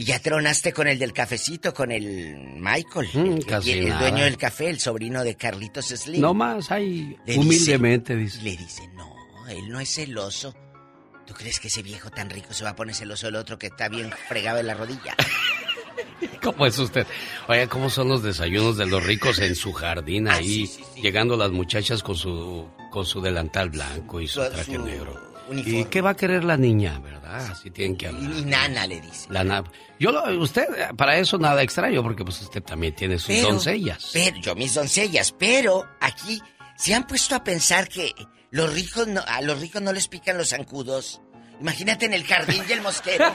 Y 0.00 0.04
ya 0.04 0.18
tronaste 0.18 0.72
con 0.72 0.88
el 0.88 0.98
del 0.98 1.12
cafecito, 1.12 1.74
con 1.74 1.92
el 1.92 2.34
Michael, 2.56 3.08
el, 3.12 3.38
que 3.40 3.44
casi 3.44 3.72
tiene- 3.74 3.88
el 3.90 3.98
dueño 3.98 4.24
del 4.24 4.38
café, 4.38 4.70
el 4.70 4.80
sobrino 4.80 5.22
de 5.22 5.34
Carlitos 5.36 5.88
Slim. 5.88 6.22
No 6.22 6.32
más, 6.32 6.70
ahí, 6.70 7.18
Le 7.26 7.36
humildemente, 7.38 8.16
dice. 8.16 8.40
Le 8.40 8.56
dice, 8.56 8.88
no, 8.94 9.14
él 9.48 9.68
no 9.68 9.78
es 9.78 9.90
celoso. 9.94 10.54
¿Tú 11.26 11.34
crees 11.34 11.60
que 11.60 11.68
ese 11.68 11.82
viejo 11.82 12.08
tan 12.10 12.30
rico 12.30 12.54
se 12.54 12.64
va 12.64 12.70
a 12.70 12.76
poner 12.76 12.94
celoso 12.94 13.28
el 13.28 13.36
otro 13.36 13.58
que 13.58 13.66
está 13.66 13.90
bien 13.90 14.10
fregado 14.26 14.58
en 14.58 14.68
la 14.68 14.74
rodilla? 14.74 15.14
¿Cómo 16.42 16.64
es 16.64 16.78
usted? 16.78 17.06
Oiga, 17.48 17.66
¿cómo 17.66 17.90
son 17.90 18.08
los 18.08 18.22
desayunos 18.22 18.78
de 18.78 18.86
los 18.86 19.04
ricos 19.04 19.38
en 19.40 19.54
su 19.54 19.72
jardín 19.74 20.28
Ah, 20.28 20.36
ahí? 20.36 20.70
Llegando 21.02 21.36
las 21.36 21.50
muchachas 21.50 22.02
con 22.02 22.16
su, 22.16 22.66
con 22.90 23.04
su 23.04 23.20
delantal 23.20 23.68
blanco 23.68 24.18
y 24.22 24.26
su 24.26 24.42
Su- 24.42 24.48
traje 24.50 24.76
su 24.76 24.82
negro. 24.82 25.29
Uniforme. 25.50 25.80
¿Y 25.80 25.84
qué 25.86 26.00
va 26.00 26.10
a 26.10 26.16
querer 26.16 26.44
la 26.44 26.56
niña, 26.56 26.98
verdad? 27.00 27.50
Así 27.50 27.70
tienen 27.70 27.96
que 27.96 28.06
hablar. 28.08 28.30
Y 28.38 28.42
nana 28.44 28.86
le 28.86 29.00
dice. 29.00 29.26
La 29.30 29.44
na- 29.44 29.64
Yo, 29.98 30.12
lo- 30.12 30.40
usted, 30.40 30.66
para 30.96 31.18
eso 31.18 31.36
nada 31.38 31.62
extraño, 31.62 32.02
porque 32.02 32.24
pues 32.24 32.40
usted 32.40 32.62
también 32.62 32.94
tiene 32.94 33.18
sus 33.18 33.28
Pero- 33.28 33.48
doncellas. 33.48 34.10
Pero, 34.12 34.36
yo 34.40 34.54
mis 34.54 34.74
doncellas, 34.74 35.32
pero 35.32 35.86
aquí 36.00 36.40
se 36.76 36.94
han 36.94 37.06
puesto 37.06 37.34
a 37.34 37.44
pensar 37.44 37.88
que 37.88 38.12
los 38.50 38.72
ricos 38.72 39.06
no, 39.06 39.20
a 39.26 39.42
los 39.42 39.60
ricos 39.60 39.82
no 39.82 39.92
les 39.92 40.08
pican 40.08 40.38
los 40.38 40.48
zancudos. 40.50 41.20
Imagínate 41.60 42.06
en 42.06 42.14
el 42.14 42.24
jardín 42.24 42.62
y 42.66 42.72
el 42.72 42.80
mosquero. 42.80 43.26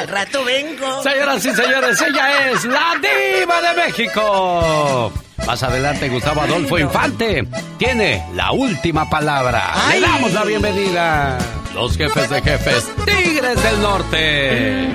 Al 0.00 0.08
rato 0.08 0.44
vengo. 0.44 1.02
Señoras 1.04 1.44
y 1.46 1.54
señores, 1.54 2.00
ella 2.02 2.50
es 2.50 2.64
la 2.64 2.94
diva 3.00 3.62
de 3.62 3.74
México. 3.86 5.12
Más 5.46 5.62
adelante, 5.62 6.08
Gustavo 6.08 6.40
Adolfo 6.40 6.78
Infante 6.78 7.46
tiene 7.78 8.24
la 8.34 8.50
última 8.50 9.08
palabra. 9.08 9.72
Le 9.92 10.00
damos 10.00 10.32
la 10.32 10.44
bienvenida. 10.44 11.38
Los 11.74 11.96
jefes 11.96 12.28
de 12.28 12.42
jefes, 12.42 12.90
Tigres 13.04 13.62
del 13.62 13.80
Norte. 13.80 14.88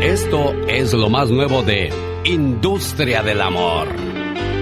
Esto 0.00 0.54
es 0.68 0.94
lo 0.94 1.10
más 1.10 1.28
nuevo 1.28 1.62
de 1.62 1.92
Industria 2.24 3.22
del 3.22 3.42
Amor. 3.42 3.88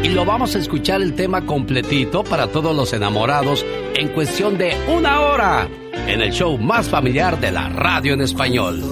Y 0.03 0.09
lo 0.09 0.25
vamos 0.25 0.57
a 0.57 0.59
escuchar 0.59 1.03
el 1.03 1.15
tema 1.15 1.47
completito 1.47 2.25
para 2.25 2.49
todos 2.49 2.75
los 2.75 2.93
enamorados 2.93 3.65
en 3.95 4.09
cuestión 4.09 4.59
de 4.59 4.77
una 4.89 5.21
hora 5.21 5.69
en 6.07 6.21
el 6.21 6.33
show 6.33 6.59
más 6.59 6.89
familiar 6.89 7.41
de 7.41 7.51
la 7.51 7.69
radio 7.69 8.15
en 8.15 8.21
español. 8.21 8.83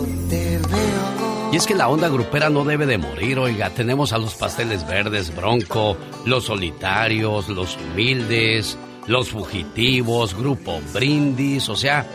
Y 1.52 1.56
es 1.56 1.66
que 1.66 1.74
la 1.74 1.88
onda 1.88 2.08
grupera 2.08 2.50
no 2.50 2.64
debe 2.64 2.84
de 2.86 2.98
morir, 2.98 3.38
oiga. 3.38 3.70
Tenemos 3.70 4.12
a 4.12 4.18
los 4.18 4.34
pasteles 4.34 4.86
verdes, 4.86 5.34
Bronco, 5.34 5.96
los 6.24 6.46
solitarios, 6.46 7.48
los 7.48 7.76
humildes, 7.76 8.76
los 9.06 9.28
fugitivos, 9.28 10.34
Grupo 10.34 10.80
Brindis, 10.92 11.68
o 11.68 11.76
sea, 11.76 12.06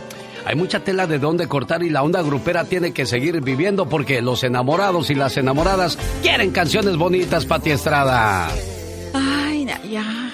hay 0.46 0.56
mucha 0.56 0.80
tela 0.84 1.06
de 1.06 1.20
dónde 1.20 1.48
cortar 1.48 1.84
y 1.84 1.90
la 1.90 2.04
onda 2.04 2.22
grupera 2.22 2.66
tiene 2.66 2.92
que 2.92 3.06
seguir 3.06 3.40
viviendo 3.42 3.88
porque 3.88 4.22
los 4.22 4.44
enamorados 4.44 5.10
y 5.10 5.16
las 5.16 5.38
enamoradas 5.38 5.98
quieren 6.22 6.52
canciones 6.52 6.98
bonitas, 6.98 7.46
Pati 7.46 7.72
Estrada. 7.72 8.50
Ay, 9.14 9.68
ya. 9.90 10.32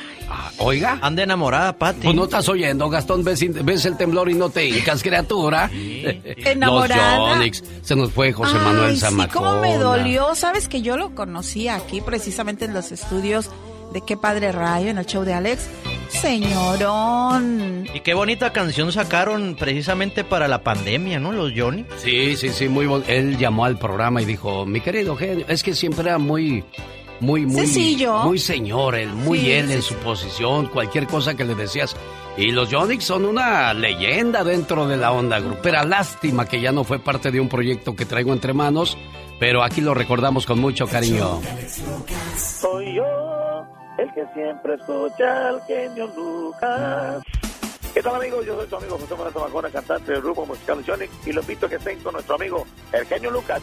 Oiga. 0.58 1.00
Anda 1.02 1.24
enamorada, 1.24 1.78
Pati. 1.78 2.02
Pues 2.04 2.16
no 2.16 2.24
estás 2.26 2.48
oyendo, 2.50 2.90
Gastón, 2.90 3.24
ves, 3.24 3.44
ves 3.66 3.86
el 3.86 3.98
temblor 3.98 4.30
y 4.30 4.34
no 4.36 4.50
te 4.50 4.68
hincas, 4.68 5.02
criatura. 5.04 5.70
Enamorada. 5.74 7.18
Los 7.20 7.30
Yonix, 7.38 7.64
se 7.82 7.96
nos 7.96 8.12
fue 8.12 8.32
José 8.34 8.56
Manuel 8.56 8.90
Ay, 8.92 8.96
sí, 8.96 9.02
Zamacona. 9.02 9.34
cómo 9.52 9.62
me 9.62 9.78
dolió. 9.78 10.34
Sabes 10.36 10.68
que 10.68 10.82
yo 10.82 10.98
lo 10.98 11.14
conocí 11.16 11.68
aquí 11.68 12.02
precisamente 12.02 12.66
en 12.66 12.74
los 12.74 12.92
estudios 12.92 13.50
de 13.94 14.02
Qué 14.02 14.18
Padre 14.18 14.52
Rayo, 14.52 14.90
en 14.90 14.98
el 14.98 15.06
show 15.06 15.24
de 15.24 15.34
Alex. 15.34 15.68
Señorón. 16.10 17.88
Y 17.94 18.00
qué 18.02 18.14
bonita 18.14 18.52
canción 18.54 18.92
sacaron 18.92 19.56
precisamente 19.60 20.24
para 20.24 20.48
la 20.48 20.64
pandemia, 20.64 21.20
¿no? 21.20 21.32
Los 21.32 21.54
Johnny. 21.56 21.86
Sí, 21.98 22.36
sí, 22.36 22.50
sí, 22.50 22.68
muy 22.68 22.86
bon- 22.86 23.04
Él 23.08 23.38
llamó 23.38 23.66
al 23.66 23.78
programa 23.78 24.22
y 24.22 24.26
dijo, 24.26 24.66
mi 24.66 24.82
querido 24.82 25.16
genio, 25.16 25.46
es 25.48 25.64
que 25.64 25.74
siempre 25.74 26.04
era 26.10 26.18
muy, 26.18 26.64
muy, 27.20 27.46
muy... 27.46 27.62
Sencillo. 27.62 28.24
Muy 28.24 28.40
señor, 28.40 28.96
él, 28.96 29.10
muy 29.10 29.40
Sí, 29.40 29.52
él 29.52 29.68
sí, 29.68 29.74
en 29.74 29.82
su 29.82 29.96
posición, 29.96 30.68
cualquier 30.68 31.08
cosa 31.08 31.36
que 31.36 31.46
le 31.46 31.56
decías. 31.56 31.96
Y 32.38 32.52
los 32.52 32.70
Yonix 32.70 33.06
son 33.06 33.26
una 33.26 33.74
leyenda 33.74 34.44
dentro 34.44 34.88
de 34.88 34.98
la 34.98 35.12
onda 35.12 35.40
grupera. 35.40 35.86
Lástima 35.86 36.46
que 36.46 36.60
ya 36.60 36.72
no 36.72 36.84
fue 36.84 37.00
parte 37.00 37.32
de 37.32 37.40
un 37.40 37.48
proyecto 37.48 37.96
que 37.96 38.06
traigo 38.06 38.34
entre 38.34 38.54
manos, 38.54 38.98
pero 39.40 39.64
aquí 39.64 39.82
lo 39.82 39.94
recordamos 39.94 40.46
con 40.46 40.60
mucho 40.60 40.86
cariño. 40.86 41.40
Soy 42.36 42.96
yo, 42.96 43.66
el 43.98 44.14
que 44.14 44.26
siempre 44.34 44.76
escucha 44.76 45.50
al 45.50 45.62
genio 45.64 46.08
Lucas. 46.16 47.24
¿Qué 47.96 48.04
tal 48.04 48.16
amigos? 48.18 48.46
Yo 48.46 48.56
soy 48.58 48.68
tu 48.68 48.76
amigo 48.76 48.98
José 49.00 49.14
Manuel 49.16 49.34
Zamacona, 49.34 49.70
cantante 49.72 50.12
del 50.12 50.22
grupo 50.22 50.46
musical 50.46 50.84
Sonic 50.86 51.10
y 51.26 51.32
lo 51.32 51.40
invito 51.42 51.66
a 51.66 51.70
que 51.70 51.76
estén 51.78 52.00
con 52.04 52.14
nuestro 52.14 52.36
amigo 52.36 52.68
el 52.92 53.06
genio 53.08 53.32
Lucas. 53.32 53.62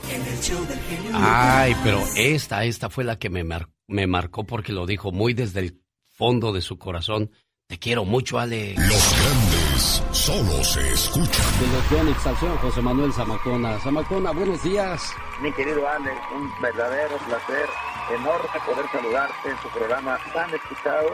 Ay, 1.15 1.77
pero 1.85 2.01
esta, 2.17 2.65
esta 2.65 2.89
fue 2.89 3.05
la 3.05 3.19
que 3.19 3.29
me, 3.29 3.45
mar- 3.45 3.69
me 3.87 4.07
marcó 4.07 4.45
porque 4.45 4.73
lo 4.73 4.87
dijo 4.87 5.13
muy 5.13 5.35
desde 5.35 5.61
el 5.61 5.83
fondo 6.17 6.51
de 6.53 6.63
su 6.63 6.79
corazón. 6.79 7.31
Te 7.69 7.79
quiero 7.79 8.05
mucho, 8.07 8.39
Ale. 8.39 8.75
Los 8.75 9.15
grandes 9.21 10.03
solo 10.13 10.65
se 10.65 10.81
escuchan. 10.93 11.47
De 11.61 11.67
los 11.67 11.91
Yonix 11.91 12.27
al 12.27 12.37
José 12.37 12.81
Manuel 12.81 13.13
Zamacona. 13.13 13.79
Zamacona, 13.81 14.31
buenos 14.33 14.63
días. 14.63 15.13
Mi 15.43 15.53
querido 15.53 15.87
Alex, 15.89 16.17
un 16.35 16.51
verdadero 16.63 17.19
placer, 17.19 17.69
enorme 18.15 18.49
poder 18.67 18.87
saludarte 18.91 19.51
en 19.51 19.57
tu 19.59 19.69
programa 19.79 20.19
tan 20.33 20.53
escuchado. 20.55 21.11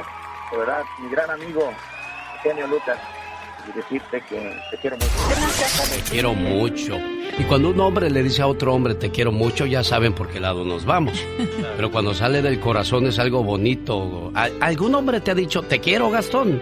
De 0.53 0.57
verdad, 0.57 0.83
mi 1.01 1.09
gran 1.11 1.31
amigo, 1.31 1.71
genio 2.43 2.67
Lucas, 2.67 2.99
y 3.69 3.77
decirte 3.77 4.23
que 4.29 4.57
te 4.71 4.77
quiero 4.79 4.97
mucho. 4.97 5.95
Te 5.95 6.11
quiero 6.11 6.35
mucho. 6.35 6.99
Y 7.39 7.45
cuando 7.45 7.71
un 7.71 7.81
hombre 7.81 8.11
le 8.11 8.23
dice 8.23 8.43
a 8.43 8.47
otro 8.47 8.75
hombre 8.75 8.95
te 8.95 9.11
quiero 9.11 9.31
mucho, 9.33 9.67
ya 9.67 9.85
saben 9.85 10.13
por 10.15 10.29
qué 10.29 10.41
lado 10.41 10.65
nos 10.65 10.85
vamos. 10.85 11.15
Pero 11.77 11.91
cuando 11.91 12.15
sale 12.15 12.43
del 12.43 12.59
corazón 12.61 13.07
es 13.07 13.19
algo 13.19 13.43
bonito. 13.45 14.33
¿A- 14.35 14.49
¿Algún 14.61 14.95
hombre 14.95 15.21
te 15.21 15.31
ha 15.31 15.35
dicho 15.35 15.63
te 15.63 15.79
quiero, 15.81 16.11
Gastón? 16.11 16.61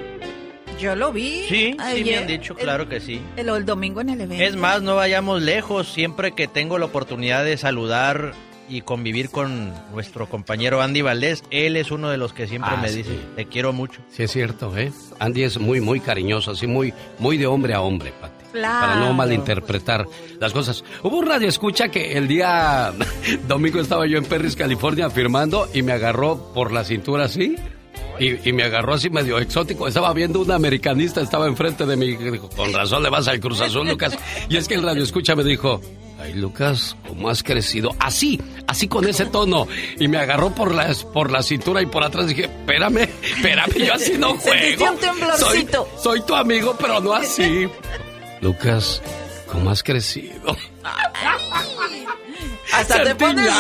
Yo 0.79 0.95
lo 0.95 1.11
vi. 1.13 1.45
Sí, 1.49 1.75
sí 1.95 2.05
me 2.05 2.17
han 2.19 2.27
dicho, 2.27 2.55
claro 2.55 2.87
que 2.89 3.01
sí. 3.01 3.21
El, 3.37 3.49
el 3.49 3.65
domingo 3.65 4.03
en 4.03 4.11
el 4.11 4.21
evento. 4.21 4.45
Es 4.45 4.57
más, 4.57 4.83
no 4.83 4.95
vayamos 4.97 5.41
lejos. 5.41 5.89
Siempre 5.89 6.33
que 6.33 6.49
tengo 6.49 6.77
la 6.77 6.85
oportunidad 6.85 7.45
de 7.45 7.57
saludar 7.57 8.35
y 8.69 8.81
convivir 8.83 9.31
con 9.31 9.73
nuestro 9.93 10.29
compañero 10.29 10.83
Andy 10.83 11.03
Valdés. 11.03 11.43
Él 11.51 11.77
es 11.77 11.91
uno 11.91 12.11
de 12.11 12.17
los 12.17 12.33
que 12.33 12.47
siempre 12.47 12.73
Ah, 12.75 12.79
me 12.81 12.89
sí. 12.89 12.99
dice, 12.99 13.19
te 13.37 13.47
quiero 13.47 13.73
mucho. 13.73 14.01
Sí, 14.11 14.23
es 14.25 14.33
cierto, 14.33 14.77
¿eh? 14.77 14.93
Andy 15.19 15.43
es 15.45 15.59
muy, 15.59 15.81
muy 15.81 16.01
cariñoso, 16.01 16.53
así 16.53 16.67
muy, 16.67 16.93
muy 17.19 17.37
de 17.39 17.47
hombre 17.47 17.75
a 17.75 17.81
hombre, 17.81 18.13
Pati. 18.21 18.35
Claro. 18.53 18.87
Para 18.87 19.01
no 19.01 19.13
malinterpretar 19.13 20.07
las 20.41 20.53
cosas. 20.53 20.83
Hubo 21.03 21.19
un 21.19 21.27
radio 21.27 21.47
escucha 21.49 21.89
que 21.91 22.13
el 22.13 22.27
día 22.27 22.93
domingo 23.49 23.81
estaba 23.81 24.07
yo 24.07 24.17
en 24.19 24.25
Perris, 24.25 24.57
California, 24.57 25.11
firmando 25.11 25.69
y 25.75 25.83
me 25.83 25.93
agarró 25.93 26.53
por 26.55 26.73
la 26.73 26.83
cintura 26.85 27.25
así. 27.25 27.57
Y, 28.19 28.49
y 28.49 28.53
me 28.53 28.63
agarró 28.65 28.95
así 28.95 29.11
medio 29.11 29.39
exótico. 29.39 29.89
Estaba 29.89 30.13
viendo 30.13 30.41
un 30.41 30.51
americanista, 30.51 31.21
estaba 31.21 31.47
enfrente 31.47 31.87
de 31.87 31.97
mí. 31.97 32.07
y 32.07 32.17
Dijo, 32.17 32.49
con 32.51 32.73
razón 32.73 33.03
le 33.03 33.11
vas 33.11 33.29
al 33.29 33.41
Cruz 33.41 33.61
Azul, 33.61 33.89
Lucas. 33.89 34.17
Y 34.49 34.57
es 34.57 34.69
que 34.69 34.75
el 34.75 34.83
radio 34.83 35.03
escucha 35.03 35.35
me 35.37 35.45
dijo, 35.45 35.81
ay, 36.21 36.35
Lucas, 36.35 36.97
¿cómo 37.07 37.29
has 37.29 37.43
crecido? 37.43 37.95
Así, 37.99 38.41
así 38.67 38.89
con 38.89 39.07
ese 39.07 39.27
tono. 39.27 39.67
Y 39.99 40.09
me 40.09 40.19
agarró 40.19 40.55
por 40.55 40.75
la, 40.75 40.95
por 41.13 41.31
la 41.31 41.43
cintura 41.43 41.83
y 41.83 41.87
por 41.87 42.03
atrás. 42.05 42.27
Dije, 42.29 42.45
espérame, 42.45 43.09
espérame, 43.23 43.75
yo 43.87 43.95
así 43.95 44.13
no 44.19 44.35
juego. 44.39 44.85
un. 44.93 44.99
Soy, 45.39 45.67
soy 46.03 46.21
tu 46.23 46.35
amigo, 46.35 46.77
pero 46.81 47.01
no 47.01 47.13
así. 47.15 47.69
Lucas, 48.41 49.03
¿cómo 49.51 49.71
has 49.71 49.83
crecido? 49.83 50.57
Hasta 52.77 53.03
te 53.03 53.15
pones 53.15 53.51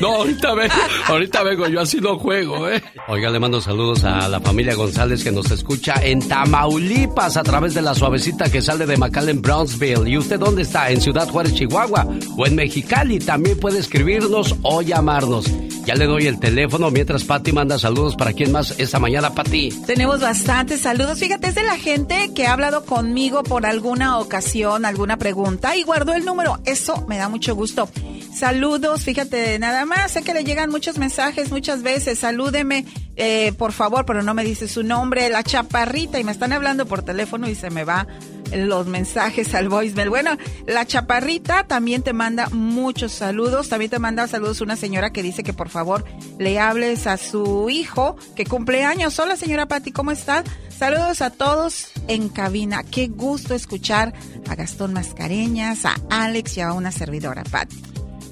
No, 0.00 0.16
ahorita 0.16 0.54
vengo, 0.54 0.74
ahorita 1.06 1.42
vengo, 1.42 1.66
yo 1.68 1.80
así 1.80 2.00
no 2.00 2.18
juego, 2.18 2.68
¿eh? 2.68 2.82
Oiga, 3.08 3.30
le 3.30 3.38
mando 3.38 3.60
saludos 3.60 4.04
a 4.04 4.28
la 4.28 4.40
familia 4.40 4.74
González 4.74 5.24
que 5.24 5.32
nos 5.32 5.50
escucha 5.50 5.94
en 6.02 6.26
Tamaulipas 6.26 7.36
a 7.36 7.42
través 7.42 7.74
de 7.74 7.82
la 7.82 7.94
suavecita 7.94 8.50
que 8.50 8.60
sale 8.62 8.86
de 8.86 8.96
McAllen, 8.96 9.40
Brownsville. 9.40 10.08
¿Y 10.08 10.18
usted 10.18 10.38
dónde 10.38 10.62
está? 10.62 10.90
¿En 10.90 11.00
Ciudad 11.00 11.28
Juárez, 11.28 11.54
Chihuahua? 11.54 12.06
¿O 12.36 12.46
en 12.46 12.54
Mexicali? 12.54 13.18
También 13.18 13.58
puede 13.58 13.78
escribirnos 13.78 14.56
o 14.62 14.82
llamarnos. 14.82 15.46
Ya 15.84 15.96
le 15.96 16.06
doy 16.06 16.28
el 16.28 16.38
teléfono 16.38 16.90
mientras 16.92 17.24
Patti 17.24 17.50
manda 17.50 17.76
saludos 17.76 18.14
para 18.14 18.32
quién 18.32 18.52
más 18.52 18.78
esta 18.78 19.00
mañana, 19.00 19.34
Patti. 19.34 19.70
Tenemos 19.84 20.20
bastantes 20.20 20.82
saludos. 20.82 21.18
Fíjate, 21.18 21.48
es 21.48 21.54
de 21.56 21.64
la 21.64 21.76
gente 21.76 22.30
que 22.34 22.46
ha 22.46 22.52
hablado 22.52 22.84
conmigo 22.84 23.42
por 23.42 23.66
alguna 23.66 24.18
ocasión, 24.18 24.84
alguna 24.84 25.16
pregunta 25.16 25.76
y 25.76 25.82
guardó 25.82 26.14
el 26.14 26.24
número. 26.24 26.60
Eso 26.64 27.04
me 27.08 27.18
da 27.18 27.28
mucho 27.28 27.56
gusto. 27.56 27.88
Saludos, 28.34 29.02
fíjate, 29.04 29.58
nada 29.58 29.84
más. 29.84 30.12
Sé 30.12 30.22
que 30.22 30.34
le 30.34 30.44
llegan 30.44 30.70
muchos 30.70 30.98
mensajes 30.98 31.50
muchas 31.50 31.82
veces. 31.82 32.18
Salúdeme, 32.18 32.86
eh, 33.16 33.52
por 33.58 33.72
favor, 33.72 34.06
pero 34.06 34.22
no 34.22 34.34
me 34.34 34.44
dice 34.44 34.68
su 34.68 34.82
nombre, 34.82 35.28
la 35.28 35.42
chaparrita. 35.42 36.18
Y 36.18 36.24
me 36.24 36.32
están 36.32 36.52
hablando 36.52 36.86
por 36.86 37.02
teléfono 37.02 37.48
y 37.48 37.54
se 37.54 37.70
me 37.70 37.84
va 37.84 38.06
los 38.54 38.86
mensajes 38.86 39.54
al 39.54 39.68
voicemail. 39.68 40.08
Bueno, 40.08 40.36
la 40.66 40.86
chaparrita 40.86 41.64
también 41.64 42.02
te 42.02 42.12
manda 42.12 42.48
muchos 42.50 43.12
saludos. 43.12 43.68
También 43.68 43.90
te 43.90 43.98
manda 43.98 44.26
saludos 44.28 44.60
una 44.60 44.76
señora 44.76 45.12
que 45.12 45.22
dice 45.22 45.42
que 45.42 45.52
por 45.52 45.68
favor 45.68 46.04
le 46.38 46.58
hables 46.58 47.06
a 47.06 47.16
su 47.16 47.68
hijo 47.70 48.16
que 48.34 48.44
cumple 48.44 48.84
años. 48.84 49.18
Hola, 49.18 49.36
señora 49.36 49.66
Patti, 49.66 49.92
¿cómo 49.92 50.10
está? 50.10 50.44
Saludos 50.82 51.22
a 51.22 51.30
todos 51.30 51.86
en 52.08 52.28
cabina. 52.28 52.82
Qué 52.82 53.06
gusto 53.06 53.54
escuchar 53.54 54.12
a 54.48 54.56
Gastón 54.56 54.92
Mascareñas, 54.92 55.84
a 55.84 55.94
Alex 56.10 56.56
y 56.56 56.60
a 56.60 56.72
una 56.72 56.90
servidora, 56.90 57.44
Patti. 57.44 57.76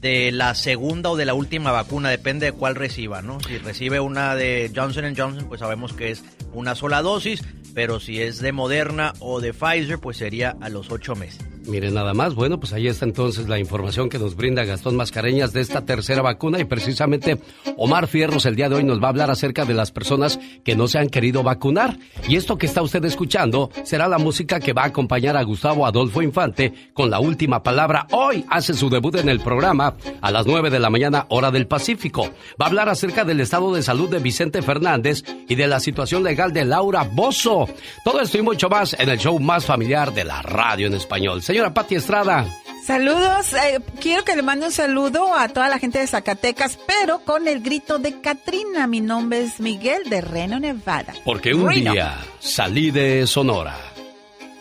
de 0.00 0.32
la 0.32 0.54
segunda 0.54 1.10
o 1.10 1.16
de 1.16 1.24
la 1.24 1.34
última 1.34 1.72
vacuna, 1.72 2.10
depende 2.10 2.46
de 2.46 2.52
cuál 2.52 2.74
reciba, 2.74 3.22
¿no? 3.22 3.40
Si 3.40 3.58
recibe 3.58 4.00
una 4.00 4.34
de 4.34 4.70
Johnson 4.74 5.14
Johnson, 5.16 5.48
pues 5.48 5.60
sabemos 5.60 5.92
que 5.92 6.10
es 6.10 6.24
una 6.52 6.74
sola 6.74 7.02
dosis, 7.02 7.42
pero 7.74 8.00
si 8.00 8.22
es 8.22 8.40
de 8.40 8.52
Moderna 8.52 9.12
o 9.20 9.40
de 9.40 9.52
Pfizer, 9.52 9.98
pues 9.98 10.16
sería 10.16 10.56
a 10.60 10.68
los 10.68 10.90
ocho 10.90 11.14
meses. 11.14 11.55
Miren 11.66 11.94
nada 11.94 12.14
más, 12.14 12.36
bueno, 12.36 12.60
pues 12.60 12.72
ahí 12.72 12.86
está 12.86 13.04
entonces 13.04 13.48
la 13.48 13.58
información 13.58 14.08
que 14.08 14.20
nos 14.20 14.36
brinda 14.36 14.64
Gastón 14.64 14.94
Mascareñas 14.94 15.52
de 15.52 15.60
esta 15.60 15.84
tercera 15.84 16.22
vacuna 16.22 16.60
y 16.60 16.64
precisamente 16.64 17.40
Omar 17.76 18.06
Fierros 18.06 18.46
el 18.46 18.54
día 18.54 18.68
de 18.68 18.76
hoy 18.76 18.84
nos 18.84 19.02
va 19.02 19.06
a 19.06 19.10
hablar 19.10 19.32
acerca 19.32 19.64
de 19.64 19.74
las 19.74 19.90
personas 19.90 20.38
que 20.64 20.76
no 20.76 20.86
se 20.86 20.98
han 20.98 21.08
querido 21.08 21.42
vacunar. 21.42 21.98
Y 22.28 22.36
esto 22.36 22.56
que 22.56 22.66
está 22.66 22.82
usted 22.82 23.04
escuchando 23.04 23.70
será 23.82 24.06
la 24.06 24.18
música 24.18 24.60
que 24.60 24.72
va 24.72 24.82
a 24.82 24.86
acompañar 24.86 25.36
a 25.36 25.42
Gustavo 25.42 25.86
Adolfo 25.86 26.22
Infante 26.22 26.72
con 26.94 27.10
la 27.10 27.18
última 27.18 27.64
palabra. 27.64 28.06
Hoy 28.12 28.44
hace 28.48 28.72
su 28.72 28.88
debut 28.88 29.16
en 29.16 29.28
el 29.28 29.40
programa 29.40 29.96
a 30.20 30.30
las 30.30 30.46
9 30.46 30.70
de 30.70 30.78
la 30.78 30.90
mañana 30.90 31.26
hora 31.30 31.50
del 31.50 31.66
Pacífico. 31.66 32.30
Va 32.60 32.66
a 32.66 32.68
hablar 32.68 32.88
acerca 32.88 33.24
del 33.24 33.40
estado 33.40 33.74
de 33.74 33.82
salud 33.82 34.08
de 34.08 34.20
Vicente 34.20 34.62
Fernández 34.62 35.24
y 35.48 35.56
de 35.56 35.66
la 35.66 35.80
situación 35.80 36.22
legal 36.22 36.52
de 36.52 36.64
Laura 36.64 37.02
Bozo. 37.02 37.68
Todo 38.04 38.20
esto 38.20 38.38
y 38.38 38.42
mucho 38.42 38.68
más 38.68 38.94
en 38.98 39.08
el 39.08 39.18
show 39.18 39.38
más 39.40 39.64
familiar 39.66 40.14
de 40.14 40.24
la 40.24 40.42
radio 40.42 40.86
en 40.86 40.94
español. 40.94 41.42
Señora 41.56 41.72
Pati 41.72 41.94
Estrada. 41.94 42.44
Saludos, 42.84 43.54
eh, 43.54 43.80
quiero 43.98 44.24
que 44.24 44.36
le 44.36 44.42
mande 44.42 44.66
un 44.66 44.72
saludo 44.72 45.34
a 45.34 45.48
toda 45.48 45.70
la 45.70 45.78
gente 45.78 45.98
de 45.98 46.06
Zacatecas, 46.06 46.78
pero 46.86 47.20
con 47.20 47.48
el 47.48 47.62
grito 47.62 47.98
de 47.98 48.20
Katrina. 48.20 48.86
Mi 48.86 49.00
nombre 49.00 49.40
es 49.40 49.58
Miguel 49.58 50.02
de 50.10 50.20
Reno, 50.20 50.60
Nevada. 50.60 51.14
Porque 51.24 51.54
un 51.54 51.66
Reno. 51.66 51.92
día 51.94 52.18
salí 52.40 52.90
de 52.90 53.26
Sonora. 53.26 53.74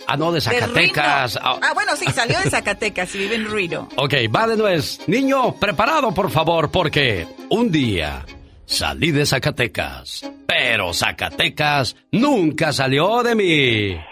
Ah, 0.08 0.16
no, 0.16 0.32
de 0.32 0.40
Zacatecas. 0.40 1.38
Ah, 1.44 1.60
Ah, 1.62 1.74
bueno, 1.74 1.98
sí, 1.98 2.06
salió 2.14 2.40
de 2.40 2.50
Zacatecas 2.50 3.14
y 3.14 3.18
vive 3.18 3.36
en 3.36 3.52
Reno. 3.52 3.90
ok, 3.98 4.14
va 4.34 4.48
de 4.48 4.56
nuez. 4.56 5.02
Niño, 5.08 5.52
preparado, 5.56 6.14
por 6.14 6.32
favor, 6.32 6.72
porque 6.72 7.28
un 7.50 7.70
día 7.74 8.26
salí 8.66 9.12
de 9.12 9.26
Zacatecas. 9.26 10.22
Pero 10.48 10.94
Zacatecas 10.94 11.98
nunca 12.14 12.72
salió 12.72 13.22
de 13.22 13.36
mí. 13.36 13.98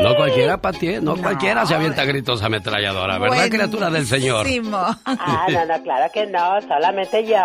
No 0.00 0.16
cualquiera, 0.16 0.56
Pati, 0.56 0.88
¿eh? 0.88 1.00
no, 1.00 1.16
cualquiera 1.16 1.66
se 1.66 1.74
avienta 1.74 2.04
gritos 2.04 2.42
ametralladora, 2.42 3.18
¿verdad, 3.18 3.48
criatura 3.48 3.90
del 3.90 4.06
Señor? 4.06 4.46
Ah, 5.04 5.46
no, 5.50 5.66
no, 5.66 5.82
claro 5.82 6.10
que 6.12 6.26
no, 6.26 6.60
solamente 6.62 7.26
yo. 7.26 7.36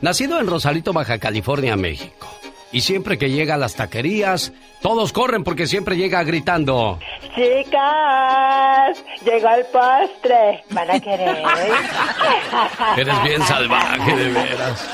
Nacido 0.00 0.40
en 0.40 0.46
Rosarito, 0.46 0.92
Baja 0.92 1.18
California, 1.18 1.76
México. 1.76 2.28
Y 2.72 2.82
siempre 2.82 3.18
que 3.18 3.30
llega 3.30 3.54
a 3.54 3.58
las 3.58 3.74
taquerías, 3.74 4.52
todos 4.80 5.12
corren 5.12 5.42
porque 5.42 5.66
siempre 5.66 5.96
llega 5.96 6.22
gritando. 6.22 7.00
Chicas, 7.34 9.04
llegó 9.24 9.48
el 9.48 9.64
postre. 9.66 10.64
¿Van 10.70 10.90
a 10.90 11.00
querer? 11.00 11.36
Eres 12.96 13.22
bien 13.24 13.42
salvaje, 13.42 14.16
de 14.16 14.28
veras. 14.30 14.88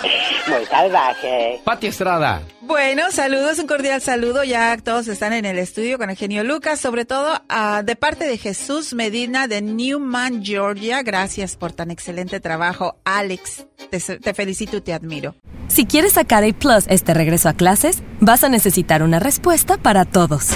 Muy 0.48 0.65
salvaje. 0.65 1.61
Pati 1.65 1.89
Estrada. 1.89 2.40
Bueno, 2.66 3.05
saludos, 3.12 3.60
un 3.60 3.68
cordial 3.68 4.01
saludo. 4.01 4.43
Ya 4.43 4.76
todos 4.78 5.06
están 5.06 5.32
en 5.32 5.44
el 5.44 5.56
estudio 5.56 5.98
con 5.98 6.10
el 6.10 6.16
genio 6.16 6.43
Lucas, 6.43 6.80
sobre 6.80 7.05
todo 7.05 7.40
ah, 7.48 7.82
de 7.84 7.94
parte 7.94 8.26
de 8.26 8.38
Jesús 8.38 8.93
Medina 8.93 9.47
de 9.47 9.62
Newman, 9.62 10.44
Georgia. 10.44 11.02
Gracias 11.05 11.55
por 11.55 11.70
tan 11.72 11.93
excelente 11.93 12.40
trabajo, 12.40 12.97
Alex. 13.05 13.66
Te, 13.90 14.01
te 14.01 14.34
felicito 14.34 14.78
y 14.78 14.80
te 14.80 14.93
admiro. 14.93 15.36
Si 15.68 15.86
quieres 15.86 16.14
sacar 16.14 16.43
A 16.43 16.52
Plus 16.52 16.86
este 16.88 17.14
regreso 17.14 17.48
a 17.48 17.52
clases, 17.52 18.02
vas 18.18 18.43
a 18.43 18.48
necesitar 18.48 19.05
una 19.05 19.20
respuesta 19.20 19.76
para 19.76 20.05
todos. 20.05 20.48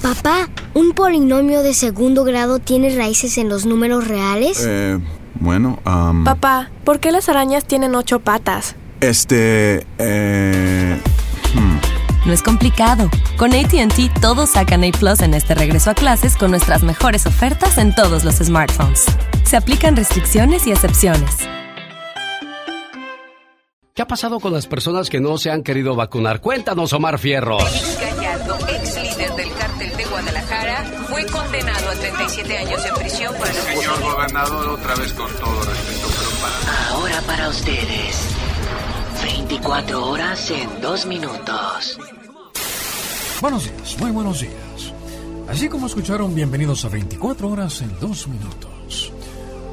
Papá, 0.00 0.48
¿un 0.74 0.92
polinomio 0.92 1.64
de 1.64 1.74
segundo 1.74 2.22
grado 2.22 2.60
tiene 2.60 2.94
raíces 2.94 3.36
en 3.38 3.48
los 3.48 3.66
números 3.66 4.06
reales? 4.06 4.64
Eh, 4.64 5.00
bueno, 5.40 5.80
am, 5.84 6.22
Papá, 6.24 6.70
¿por 6.84 7.00
qué 7.00 7.10
las 7.10 7.28
arañas 7.28 7.64
tienen 7.64 7.96
ocho 7.96 8.20
patas? 8.20 8.76
Este, 9.08 9.86
eh, 9.98 11.00
hmm. 11.54 12.26
No 12.26 12.32
es 12.32 12.42
complicado. 12.42 13.10
Con 13.36 13.52
ATT 13.52 14.20
todos 14.20 14.50
sacan 14.50 14.82
A 14.82 14.90
Plus 14.92 15.20
en 15.20 15.34
este 15.34 15.54
regreso 15.54 15.90
a 15.90 15.94
clases 15.94 16.36
con 16.36 16.50
nuestras 16.50 16.82
mejores 16.82 17.26
ofertas 17.26 17.76
en 17.76 17.94
todos 17.94 18.24
los 18.24 18.36
smartphones. 18.36 19.04
Se 19.44 19.56
aplican 19.56 19.94
restricciones 19.94 20.66
y 20.66 20.72
excepciones. 20.72 21.36
¿Qué 23.94 24.02
ha 24.02 24.06
pasado 24.08 24.40
con 24.40 24.52
las 24.52 24.66
personas 24.66 25.08
que 25.08 25.20
no 25.20 25.38
se 25.38 25.50
han 25.50 25.62
querido 25.62 25.94
vacunar? 25.94 26.40
Cuéntanos, 26.40 26.92
Omar 26.94 27.18
Fierros. 27.18 27.62
Gallardo, 28.00 28.58
ex 28.68 28.96
líder 28.96 29.32
del 29.36 29.52
cártel 29.54 29.96
de 29.96 30.04
Guadalajara, 30.06 30.84
fue 31.08 31.24
condenado 31.26 31.90
a 31.90 31.94
37 31.94 32.58
años 32.58 32.82
de 32.82 32.92
prisión 32.92 33.34
por 33.36 33.46
el 33.46 33.54
Señor 33.54 34.00
gobernador, 34.00 34.68
otra 34.70 34.96
vez 34.96 35.12
con 35.12 35.30
todo 35.34 35.62
respeto, 35.62 36.08
pero 36.18 36.30
para... 36.40 36.88
Ahora 36.88 37.20
para 37.20 37.48
ustedes. 37.50 38.43
24 39.54 40.10
horas 40.10 40.50
en 40.50 40.80
2 40.80 41.06
minutos. 41.06 41.96
Buenos 43.40 43.62
días, 43.62 43.96
muy 44.00 44.10
buenos 44.10 44.40
días. 44.40 44.92
Así 45.48 45.68
como 45.68 45.86
escucharon, 45.86 46.34
bienvenidos 46.34 46.84
a 46.84 46.88
24 46.88 47.48
horas 47.48 47.80
en 47.80 47.96
2 48.00 48.28
minutos. 48.28 49.12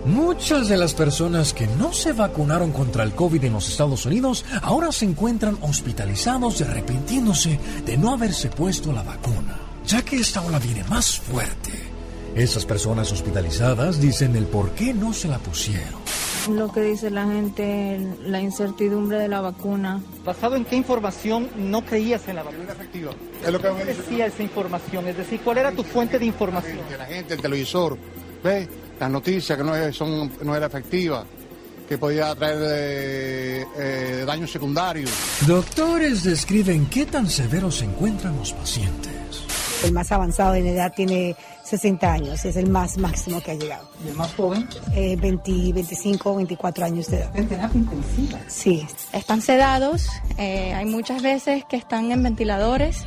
Muchas 0.06 0.68
de 0.68 0.78
las 0.78 0.94
personas 0.94 1.52
que 1.54 1.66
no 1.66 1.94
se 1.94 2.14
vacunaron 2.14 2.72
contra 2.72 3.02
el 3.02 3.16
COVID 3.16 3.44
en 3.44 3.54
los 3.54 3.70
Estados 3.70 4.06
Unidos 4.06 4.46
ahora 4.62 4.92
se 4.92 5.06
encuentran 5.06 5.58
hospitalizados 5.62 6.62
arrepintiéndose 6.62 7.60
de 7.84 7.98
no 7.98 8.14
haberse 8.14 8.50
puesto 8.50 8.94
la 8.94 9.02
vacuna, 9.02 9.58
ya 9.88 10.04
que 10.04 10.18
esta 10.18 10.42
ola 10.42 10.60
viene 10.60 10.84
más 10.84 11.20
fuerte. 11.20 11.72
Esas 12.36 12.68
personas 12.68 13.12
hospitalizadas 13.12 14.00
dicen 14.00 14.36
el 14.36 14.46
por 14.46 14.70
qué 14.74 14.94
no 14.94 15.12
se 15.12 15.28
la 15.28 15.40
pusieron. 15.40 16.02
Lo 16.50 16.72
que 16.72 16.82
dice 16.82 17.10
la 17.12 17.26
gente, 17.26 18.00
la 18.26 18.42
incertidumbre 18.42 19.18
de 19.20 19.28
la 19.28 19.42
vacuna. 19.42 20.02
¿Basado 20.26 20.56
en 20.56 20.66
qué 20.66 20.76
información 20.76 21.50
no 21.56 21.86
creías 21.86 22.28
en 22.28 22.36
la 22.38 22.44
vacuna 22.44 22.72
efectiva? 22.74 23.12
Es 23.46 23.52
lo 23.52 23.60
que 23.62 23.70
¿Qué 23.78 23.86
decía 23.86 24.26
esa 24.26 24.42
información? 24.44 25.08
Es 25.08 25.18
decir, 25.18 25.40
¿cuál 25.44 25.60
era 25.60 25.72
tu 25.72 25.84
fuente 25.84 26.18
de 26.18 26.26
información? 26.26 26.80
La 26.98 27.06
gente, 27.06 27.36
el 27.36 27.42
televisor, 27.42 27.98
ve 28.44 28.68
las 29.00 29.10
noticias 29.12 29.58
que 29.58 29.64
no, 29.64 29.76
es- 29.76 29.96
son, 29.96 30.32
no 30.42 30.56
era 30.56 30.66
efectiva, 30.66 31.26
que 31.88 31.98
podía 31.98 32.34
traer 32.36 32.58
eh, 32.64 33.66
eh, 33.78 34.24
daños 34.26 34.52
secundarios. 34.52 35.12
Doctores 35.46 36.24
describen 36.24 36.88
qué 36.88 37.06
tan 37.06 37.30
severos 37.30 37.78
se 37.78 37.86
encuentran 37.86 38.36
los 38.38 38.52
pacientes. 38.54 39.12
El 39.84 39.94
más 39.94 40.12
avanzado 40.12 40.56
en 40.56 40.68
edad 40.68 40.92
tiene 40.96 41.36
60 41.72 42.12
años, 42.12 42.44
es 42.44 42.58
el 42.58 42.70
más 42.70 42.98
máximo 42.98 43.42
que 43.42 43.52
ha 43.52 43.54
llegado. 43.56 43.88
¿Y 44.06 44.10
el 44.10 44.16
más 44.16 44.34
joven? 44.36 44.68
Eh, 44.94 45.16
20, 45.16 45.72
25, 45.74 46.36
24 46.36 46.86
años 46.86 47.08
de 47.08 47.18
edad. 47.18 47.32
En 47.34 47.48
terapia 47.48 47.80
intensiva. 47.80 48.40
Sí. 48.48 48.86
Están 49.14 49.42
sedados, 49.42 50.10
eh, 50.38 50.74
hay 50.74 50.86
muchas 50.86 51.24
veces 51.24 51.64
que 51.70 51.78
están 51.78 52.12
en 52.12 52.22
ventiladores 52.24 53.06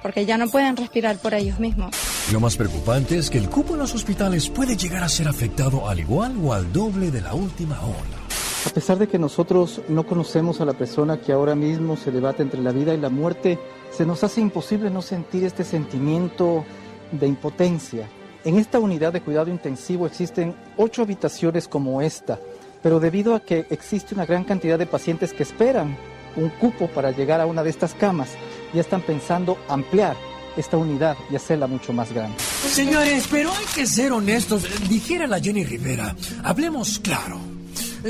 porque 0.00 0.26
ya 0.26 0.38
no 0.38 0.48
pueden 0.48 0.76
respirar 0.76 1.18
por 1.18 1.34
ellos 1.34 1.58
mismos. 1.58 1.96
Lo 2.32 2.38
más 2.38 2.56
preocupante 2.56 3.18
es 3.18 3.30
que 3.30 3.38
el 3.38 3.50
cupo 3.50 3.74
en 3.74 3.80
los 3.80 3.94
hospitales 3.94 4.48
puede 4.48 4.76
llegar 4.76 5.02
a 5.02 5.08
ser 5.08 5.26
afectado 5.26 5.88
al 5.88 5.98
igual 5.98 6.36
o 6.44 6.52
al 6.52 6.72
doble 6.72 7.10
de 7.10 7.20
la 7.20 7.34
última 7.34 7.80
ola. 7.80 8.24
A 8.66 8.70
pesar 8.70 8.96
de 8.98 9.08
que 9.08 9.18
nosotros 9.18 9.80
no 9.88 10.06
conocemos 10.06 10.60
a 10.60 10.64
la 10.64 10.74
persona 10.74 11.20
que 11.20 11.32
ahora 11.32 11.54
mismo 11.54 11.96
se 11.96 12.12
debate 12.12 12.42
entre 12.42 12.62
la 12.62 12.70
vida 12.70 12.94
y 12.94 12.98
la 12.98 13.10
muerte, 13.10 13.58
se 13.90 14.06
nos 14.06 14.22
hace 14.22 14.40
imposible 14.40 14.88
no 14.90 15.02
sentir 15.02 15.42
este 15.44 15.64
sentimiento 15.64 16.64
de 17.12 17.26
impotencia. 17.26 18.08
En 18.44 18.58
esta 18.58 18.78
unidad 18.78 19.12
de 19.12 19.22
cuidado 19.22 19.50
intensivo 19.50 20.06
existen 20.06 20.54
ocho 20.76 21.02
habitaciones 21.02 21.66
como 21.66 22.02
esta, 22.02 22.38
pero 22.82 23.00
debido 23.00 23.34
a 23.34 23.40
que 23.40 23.66
existe 23.70 24.14
una 24.14 24.26
gran 24.26 24.44
cantidad 24.44 24.78
de 24.78 24.86
pacientes 24.86 25.32
que 25.32 25.42
esperan 25.42 25.96
un 26.36 26.50
cupo 26.50 26.88
para 26.88 27.10
llegar 27.10 27.40
a 27.40 27.46
una 27.46 27.62
de 27.62 27.70
estas 27.70 27.94
camas, 27.94 28.30
ya 28.72 28.80
están 28.80 29.00
pensando 29.00 29.56
ampliar 29.68 30.16
esta 30.56 30.76
unidad 30.76 31.16
y 31.30 31.36
hacerla 31.36 31.66
mucho 31.66 31.92
más 31.92 32.12
grande. 32.12 32.36
Señores, 32.38 33.26
pero 33.30 33.50
hay 33.50 33.64
que 33.74 33.86
ser 33.86 34.12
honestos. 34.12 34.66
Dijera 34.88 35.26
la 35.26 35.40
Jenny 35.40 35.64
Rivera, 35.64 36.14
hablemos 36.42 36.98
claro. 36.98 37.53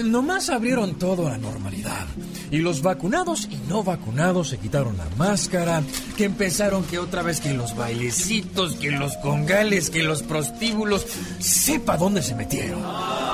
Nomás 0.03 0.51
abrieron 0.51 0.95
todo 0.99 1.27
a 1.29 1.31
la 1.33 1.39
normalidad. 1.39 2.07
Y 2.51 2.59
los 2.59 2.83
vacunados 2.83 3.47
y 3.51 3.57
no 3.69 3.83
vacunados 3.85 4.49
se 4.49 4.59
quitaron 4.59 4.97
la 4.97 5.07
máscara, 5.17 5.83
que 6.17 6.25
empezaron 6.25 6.83
que 6.85 6.99
otra 6.99 7.23
vez 7.23 7.41
que 7.41 7.53
los 7.55 7.77
bailecitos, 7.77 8.75
que 8.75 8.91
los 8.91 9.17
congales, 9.19 9.91
que 9.91 10.03
los 10.03 10.23
prostíbulos, 10.23 11.07
sepa 11.39 11.97
dónde 11.97 12.23
se 12.23 12.35
metieron. 12.35 12.83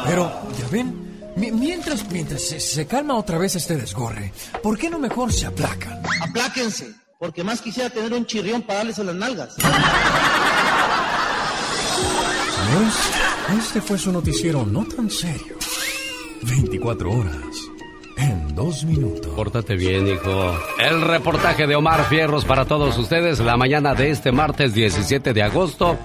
Pero, 0.06 0.30
ya 0.58 0.68
ven, 0.70 1.32
mi- 1.36 1.50
mientras, 1.50 2.08
mientras 2.10 2.42
se, 2.42 2.60
se 2.60 2.86
calma 2.86 3.14
otra 3.16 3.38
vez 3.38 3.56
este 3.56 3.76
desgorre, 3.76 4.32
¿por 4.62 4.76
qué 4.78 4.90
no 4.90 4.98
mejor 4.98 5.32
se 5.32 5.46
aplacan? 5.46 6.02
Apláquense, 6.20 6.94
porque 7.18 7.42
más 7.42 7.60
quisiera 7.62 7.88
tener 7.90 8.12
un 8.12 8.26
chirrión 8.26 8.62
para 8.62 8.80
darles 8.80 8.98
a 8.98 9.04
las 9.04 9.14
nalgas. 9.14 9.56
Este 13.58 13.80
fue 13.80 13.98
su 13.98 14.12
noticiero 14.12 14.64
no 14.64 14.84
tan 14.84 15.10
serio. 15.10 15.56
24 16.42 17.10
horas 17.10 17.70
en 18.16 18.54
dos 18.54 18.84
minutos. 18.84 19.32
Pórtate 19.34 19.76
bien, 19.76 20.06
hijo. 20.06 20.54
El 20.78 21.02
reportaje 21.02 21.66
de 21.66 21.76
Omar 21.76 22.04
Fierros 22.04 22.44
para 22.44 22.64
todos 22.64 22.96
ustedes 22.98 23.40
la 23.40 23.56
mañana 23.56 23.94
de 23.94 24.10
este 24.10 24.32
martes 24.32 24.74
17 24.74 25.32
de 25.32 25.42
agosto, 25.42 25.98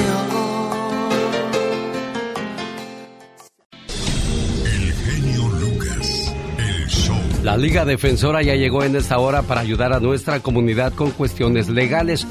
La 7.44 7.56
Liga 7.56 7.86
Defensora 7.86 8.42
ya 8.42 8.56
llegó 8.56 8.84
en 8.84 8.98
esta 8.98 9.18
hora 9.18 9.44
para 9.44 9.62
ayudar 9.62 9.94
a 9.94 10.02
nuestra 10.02 10.42
comunidad 10.42 10.94
con 10.94 11.12
cuestiones 11.12 11.70
legales. 11.70 12.28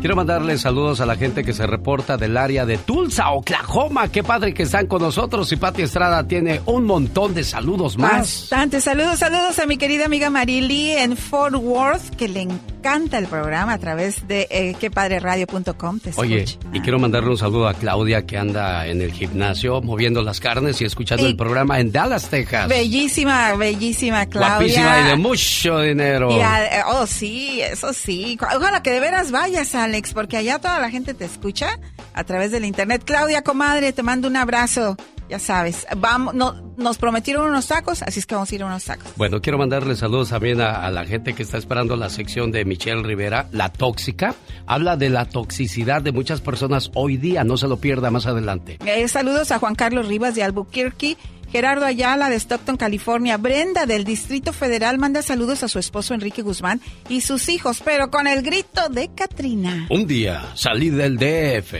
Quiero 0.00 0.14
mandarles 0.14 0.60
saludos 0.60 1.00
a 1.00 1.06
la 1.06 1.16
gente 1.16 1.42
que 1.42 1.52
se 1.52 1.66
reporta 1.66 2.16
del 2.16 2.36
área 2.36 2.64
de 2.64 2.78
Tulsa, 2.78 3.30
Oklahoma. 3.32 4.06
Qué 4.06 4.22
padre 4.22 4.54
que 4.54 4.62
están 4.62 4.86
con 4.86 5.02
nosotros 5.02 5.50
y 5.50 5.56
Pati 5.56 5.82
Estrada 5.82 6.24
tiene 6.28 6.60
un 6.66 6.84
montón 6.84 7.34
de 7.34 7.42
saludos 7.42 7.98
más. 7.98 8.12
Bastante. 8.18 8.80
Saludos, 8.80 9.18
saludos 9.18 9.58
a 9.58 9.66
mi 9.66 9.76
querida 9.76 10.04
amiga 10.06 10.30
Marily 10.30 10.92
en 10.92 11.16
Fort 11.16 11.56
Worth, 11.56 12.14
que 12.16 12.28
le 12.28 12.42
encanta 12.42 13.18
el 13.18 13.26
programa 13.26 13.72
a 13.72 13.78
través 13.78 14.28
de 14.28 14.46
eh, 14.52 14.76
quepadreradio.com. 14.78 15.98
Oye, 16.14 16.44
y 16.72 16.80
quiero 16.80 17.00
mandarle 17.00 17.30
un 17.30 17.38
saludo 17.38 17.66
a 17.66 17.74
Claudia 17.74 18.24
que 18.24 18.38
anda 18.38 18.86
en 18.86 19.02
el 19.02 19.12
gimnasio 19.12 19.80
moviendo 19.82 20.22
las 20.22 20.38
carnes 20.38 20.80
y 20.80 20.84
escuchando 20.84 21.24
Y- 21.26 21.30
el 21.30 21.36
programa 21.36 21.80
en 21.80 21.90
Dallas, 21.90 22.28
Texas. 22.30 22.68
Bellísima, 22.68 23.54
bellísima 23.56 24.26
Claudia. 24.26 24.58
Guapísima 24.58 25.00
y 25.00 25.04
de 25.08 25.16
mucho 25.16 25.80
dinero. 25.80 26.30
Y 26.30 26.40
a- 26.40 26.84
oh, 26.86 27.04
sí, 27.06 27.60
eso 27.62 27.92
sí. 27.92 28.38
Ojalá 28.56 28.80
que 28.80 28.92
de 28.92 29.00
veras 29.00 29.32
vayas, 29.32 29.74
Alex, 29.88 30.12
porque 30.12 30.36
allá 30.36 30.58
toda 30.58 30.78
la 30.80 30.90
gente 30.90 31.14
te 31.14 31.24
escucha 31.24 31.78
a 32.12 32.24
través 32.24 32.50
del 32.50 32.64
internet. 32.64 33.02
Claudia, 33.04 33.42
comadre, 33.42 33.92
te 33.92 34.02
mando 34.02 34.28
un 34.28 34.36
abrazo. 34.36 34.96
Ya 35.30 35.38
sabes, 35.38 35.86
vamos, 35.98 36.32
no, 36.32 36.54
nos 36.78 36.96
prometieron 36.96 37.50
unos 37.50 37.66
tacos, 37.66 38.00
así 38.02 38.18
es 38.18 38.24
que 38.24 38.34
vamos 38.34 38.50
a 38.50 38.54
ir 38.54 38.62
a 38.62 38.66
unos 38.66 38.84
tacos. 38.84 39.12
Bueno, 39.16 39.42
quiero 39.42 39.58
mandarle 39.58 39.94
saludos 39.94 40.30
también 40.30 40.60
a, 40.62 40.86
a 40.86 40.90
la 40.90 41.04
gente 41.04 41.34
que 41.34 41.42
está 41.42 41.58
esperando 41.58 41.96
la 41.96 42.08
sección 42.08 42.50
de 42.50 42.64
Michelle 42.64 43.02
Rivera, 43.02 43.46
La 43.52 43.70
Tóxica. 43.70 44.34
Habla 44.66 44.96
de 44.96 45.10
la 45.10 45.26
toxicidad 45.26 46.00
de 46.00 46.12
muchas 46.12 46.40
personas 46.40 46.90
hoy 46.94 47.18
día, 47.18 47.44
no 47.44 47.58
se 47.58 47.68
lo 47.68 47.76
pierda 47.76 48.10
más 48.10 48.26
adelante. 48.26 48.78
Eh, 48.86 49.06
saludos 49.08 49.52
a 49.52 49.58
Juan 49.58 49.74
Carlos 49.74 50.08
Rivas 50.08 50.34
de 50.34 50.44
Albuquerque, 50.44 51.18
Gerardo 51.50 51.86
Ayala 51.86 52.28
de 52.30 52.36
Stockton, 52.36 52.76
California, 52.76 53.36
Brenda 53.36 53.86
del 53.86 54.04
Distrito 54.04 54.52
Federal 54.52 54.98
manda 54.98 55.22
saludos 55.22 55.62
a 55.62 55.68
su 55.68 55.78
esposo 55.78 56.14
Enrique 56.14 56.42
Guzmán 56.42 56.80
y 57.08 57.22
sus 57.22 57.48
hijos, 57.48 57.82
pero 57.84 58.10
con 58.10 58.26
el 58.26 58.42
grito 58.42 58.88
de 58.88 59.08
Katrina. 59.14 59.86
Un 59.90 60.06
día 60.06 60.42
salí 60.54 60.90
del 60.90 61.16
DF, 61.16 61.74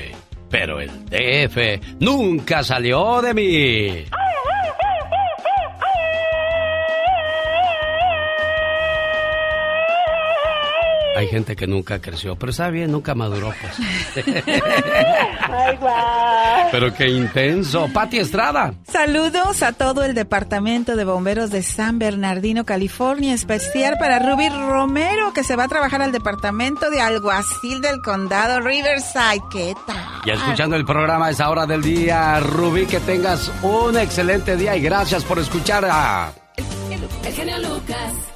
pero 0.51 0.81
el 0.81 0.91
DF 1.07 2.01
nunca 2.01 2.65
salió 2.65 3.21
de 3.21 3.35
mí. 3.35 4.05
Hay 11.19 11.27
gente 11.27 11.57
que 11.57 11.67
nunca 11.67 12.01
creció, 12.01 12.37
pero 12.37 12.51
está 12.51 12.71
bien, 12.71 12.93
nunca 12.93 13.13
maduró, 13.13 13.53
pues. 13.61 13.75
Ay. 15.51 15.77
Pero 16.71 16.95
qué 16.95 17.09
intenso. 17.09 17.89
Pati 17.93 18.19
Estrada. 18.19 18.75
Saludos 18.89 19.65
a 19.65 19.73
todo 19.73 20.05
el 20.05 20.15
departamento 20.15 20.95
de 20.95 21.05
bomberos 21.05 21.51
de 21.51 21.65
San 21.65 21.99
Bernardino, 21.99 22.65
California, 22.65 23.35
especial 23.35 23.97
para 23.99 24.21
Ruby 24.21 24.49
Romero, 24.49 25.33
que 25.33 25.43
se 25.43 25.57
va 25.57 25.65
a 25.65 25.69
trabajar 25.69 26.03
al 26.03 26.13
departamento 26.13 26.89
de 26.89 27.01
alguacil 27.01 27.81
del 27.81 28.01
condado 28.01 28.61
Riverside. 28.61 29.43
¿Qué 29.51 29.75
tal? 29.89 29.97
Y 30.25 30.31
escuchando 30.31 30.77
el 30.77 30.85
programa 30.85 31.27
a 31.27 31.31
esa 31.31 31.51
hora 31.51 31.67
del 31.67 31.83
día, 31.83 32.39
Rubí, 32.39 32.87
que 32.87 33.01
tengas 33.01 33.51
un 33.63 33.99
excelente 33.99 34.57
día 34.57 34.77
y 34.77 34.83
gracias 34.83 35.25
por 35.25 35.41
escuchar 35.41 35.85
a... 35.85 36.33
El 37.25 37.35
genio 37.35 37.59
Lucas. 37.59 38.28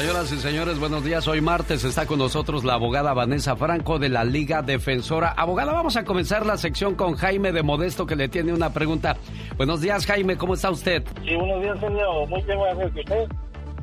Señoras 0.00 0.32
y 0.32 0.36
señores, 0.38 0.78
buenos 0.80 1.04
días. 1.04 1.28
Hoy 1.28 1.42
martes 1.42 1.84
está 1.84 2.06
con 2.06 2.18
nosotros 2.18 2.64
la 2.64 2.72
abogada 2.74 3.12
Vanessa 3.12 3.54
Franco 3.54 3.98
de 3.98 4.08
la 4.08 4.24
Liga 4.24 4.62
Defensora. 4.62 5.28
Abogada, 5.36 5.74
vamos 5.74 5.94
a 5.98 6.04
comenzar 6.04 6.46
la 6.46 6.56
sección 6.56 6.94
con 6.94 7.16
Jaime 7.16 7.52
de 7.52 7.62
Modesto 7.62 8.06
que 8.06 8.16
le 8.16 8.28
tiene 8.30 8.54
una 8.54 8.72
pregunta. 8.72 9.16
Buenos 9.58 9.82
días, 9.82 10.06
Jaime, 10.06 10.36
¿cómo 10.38 10.54
está 10.54 10.70
usted? 10.70 11.02
Sí, 11.26 11.36
buenos 11.36 11.60
días, 11.62 11.78
señor. 11.80 12.26
Muy 12.30 12.40
bien, 12.42 12.58
¿Y 12.96 13.00
usted? 13.00 13.28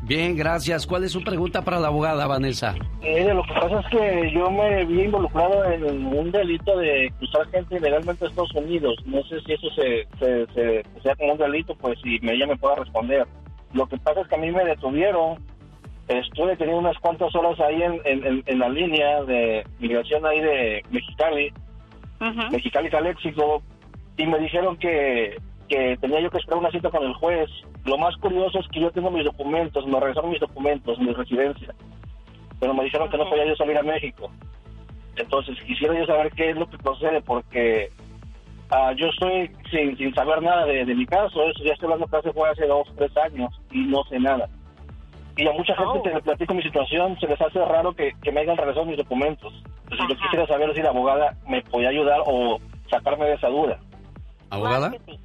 Bien, 0.02 0.35
gracias. 0.35 0.88
¿Cuál 0.88 1.03
es 1.03 1.11
su 1.11 1.22
pregunta 1.23 1.61
para 1.61 1.80
la 1.80 1.88
abogada, 1.89 2.26
Vanessa? 2.26 2.73
Eh, 3.03 3.31
lo 3.31 3.44
que 3.44 3.53
pasa 3.53 3.80
es 3.81 3.85
que 3.91 4.31
yo 4.34 4.49
me 4.49 4.85
vi 4.85 5.03
involucrado 5.03 5.65
en 5.65 5.84
un 6.07 6.31
delito 6.31 6.77
de 6.80 7.14
cruzar 7.19 7.48
gente 7.52 7.77
ilegalmente 7.77 8.26
a 8.26 8.30
Estados 8.30 8.56
Unidos. 8.56 8.95
No 9.06 9.22
sé 9.26 9.39
si 9.45 9.53
eso 9.53 9.68
se, 9.76 10.07
se, 10.18 10.45
se- 10.56 10.84
sea 11.03 11.15
como 11.15 11.34
un 11.34 11.38
delito, 11.38 11.76
pues 11.76 11.99
si 12.03 12.15
ella 12.23 12.48
me 12.48 12.57
pueda 12.57 12.76
responder. 12.76 13.27
Lo 13.73 13.85
que 13.85 13.98
pasa 13.98 14.22
es 14.22 14.27
que 14.30 14.35
a 14.35 14.39
mí 14.39 14.49
me 14.52 14.65
detuvieron. 14.65 15.38
Estuve 16.07 16.55
teniendo 16.55 16.79
unas 16.79 16.97
cuantas 16.99 17.35
horas 17.35 17.59
ahí 17.59 17.84
en, 17.84 18.01
en, 18.45 18.59
la 18.59 18.69
línea 18.69 19.23
de 19.23 19.65
migración 19.79 20.25
ahí 20.25 20.39
de 20.39 20.84
Mexicali, 20.89 21.51
Mexicali 22.49 22.89
Caléxico, 22.89 23.61
y 24.15 24.25
me 24.25 24.39
dijeron 24.39 24.77
que, 24.77 25.38
que 25.67 25.97
tenía 25.99 26.21
yo 26.21 26.31
que 26.31 26.38
esperar 26.38 26.59
una 26.59 26.71
cita 26.71 26.89
con 26.89 27.03
el 27.03 27.13
juez. 27.15 27.49
Lo 27.84 27.97
más 27.97 28.15
curioso 28.17 28.57
es 28.59 28.67
que 28.69 28.79
yo 28.79 28.91
tengo 28.91 29.11
mis 29.11 29.25
documentos, 29.25 29.85
me 29.85 29.99
regresaron 29.99 30.31
mis 30.31 30.39
documentos, 30.39 30.97
mi 30.99 31.11
residencia, 31.11 31.75
pero 32.59 32.73
me 32.73 32.85
dijeron 32.85 33.09
que 33.09 33.17
no 33.17 33.29
podía 33.29 33.45
yo 33.45 33.55
salir 33.55 33.77
a 33.77 33.84
México. 33.84 34.31
Entonces 35.17 35.57
quisiera 35.65 35.93
yo 35.97 36.05
saber 36.05 36.31
qué 36.31 36.51
es 36.51 36.55
lo 36.55 36.69
que 36.69 36.77
procede, 36.77 37.21
porque 37.21 37.91
ah, 38.69 38.93
yo 38.95 39.07
estoy 39.07 39.51
sin, 39.69 39.97
sin 39.97 40.13
saber 40.15 40.41
nada 40.41 40.65
de, 40.65 40.85
de 40.85 40.95
mi 40.95 41.05
caso, 41.05 41.43
eso 41.43 41.63
ya 41.65 41.73
estoy 41.73 41.88
hablando 41.88 42.07
que 42.07 42.15
hace, 42.15 42.31
fue 42.31 42.49
hace 42.49 42.65
dos, 42.65 42.88
tres 42.95 43.11
años 43.17 43.53
y 43.71 43.79
no 43.79 44.05
sé 44.05 44.19
nada. 44.19 44.47
Y 45.38 45.47
a 45.47 45.51
mucha 45.53 45.76
gente 45.76 46.01
que 46.01 46.15
le 46.15 46.22
platico 46.22 46.53
mi 46.53 46.64
situación 46.64 47.18
se 47.19 47.27
les 47.27 47.39
hace 47.39 47.64
raro 47.64 47.93
que, 47.93 48.11
que 48.22 48.31
me 48.31 48.41
hayan 48.41 48.57
regresado 48.57 48.85
mis 48.85 48.97
documentos. 48.97 49.53
Entonces 49.84 50.07
yo 50.09 50.15
quisiera 50.18 50.47
saber 50.47 50.73
si 50.73 50.81
la 50.81 50.89
abogada 50.89 51.35
me 51.47 51.61
podía 51.61 51.89
ayudar 51.89 52.22
o 52.26 52.59
sacarme 52.89 53.26
de 53.26 53.34
esa 53.35 53.47
duda. 53.47 53.77
¿Abogada? 54.49 54.89
Claro 54.89 55.03
que 55.05 55.11
sí. 55.11 55.19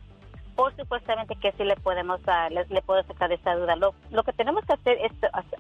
Por 0.55 0.77
supuestamente 0.77 1.35
que 1.37 1.51
sí 1.53 1.65
le 1.65 1.77
podemos 1.77 2.21
ah, 2.27 2.49
le, 2.51 2.67
le 2.67 2.83
puedo 2.83 3.03
sacar 3.05 3.31
de 3.31 3.37
esa 3.37 3.55
duda. 3.55 3.75
Lo, 3.77 3.95
lo 4.11 4.23
que 4.23 4.33
tenemos 4.35 4.63
que 4.67 4.75
hacer 4.75 4.99
es, 5.03 5.11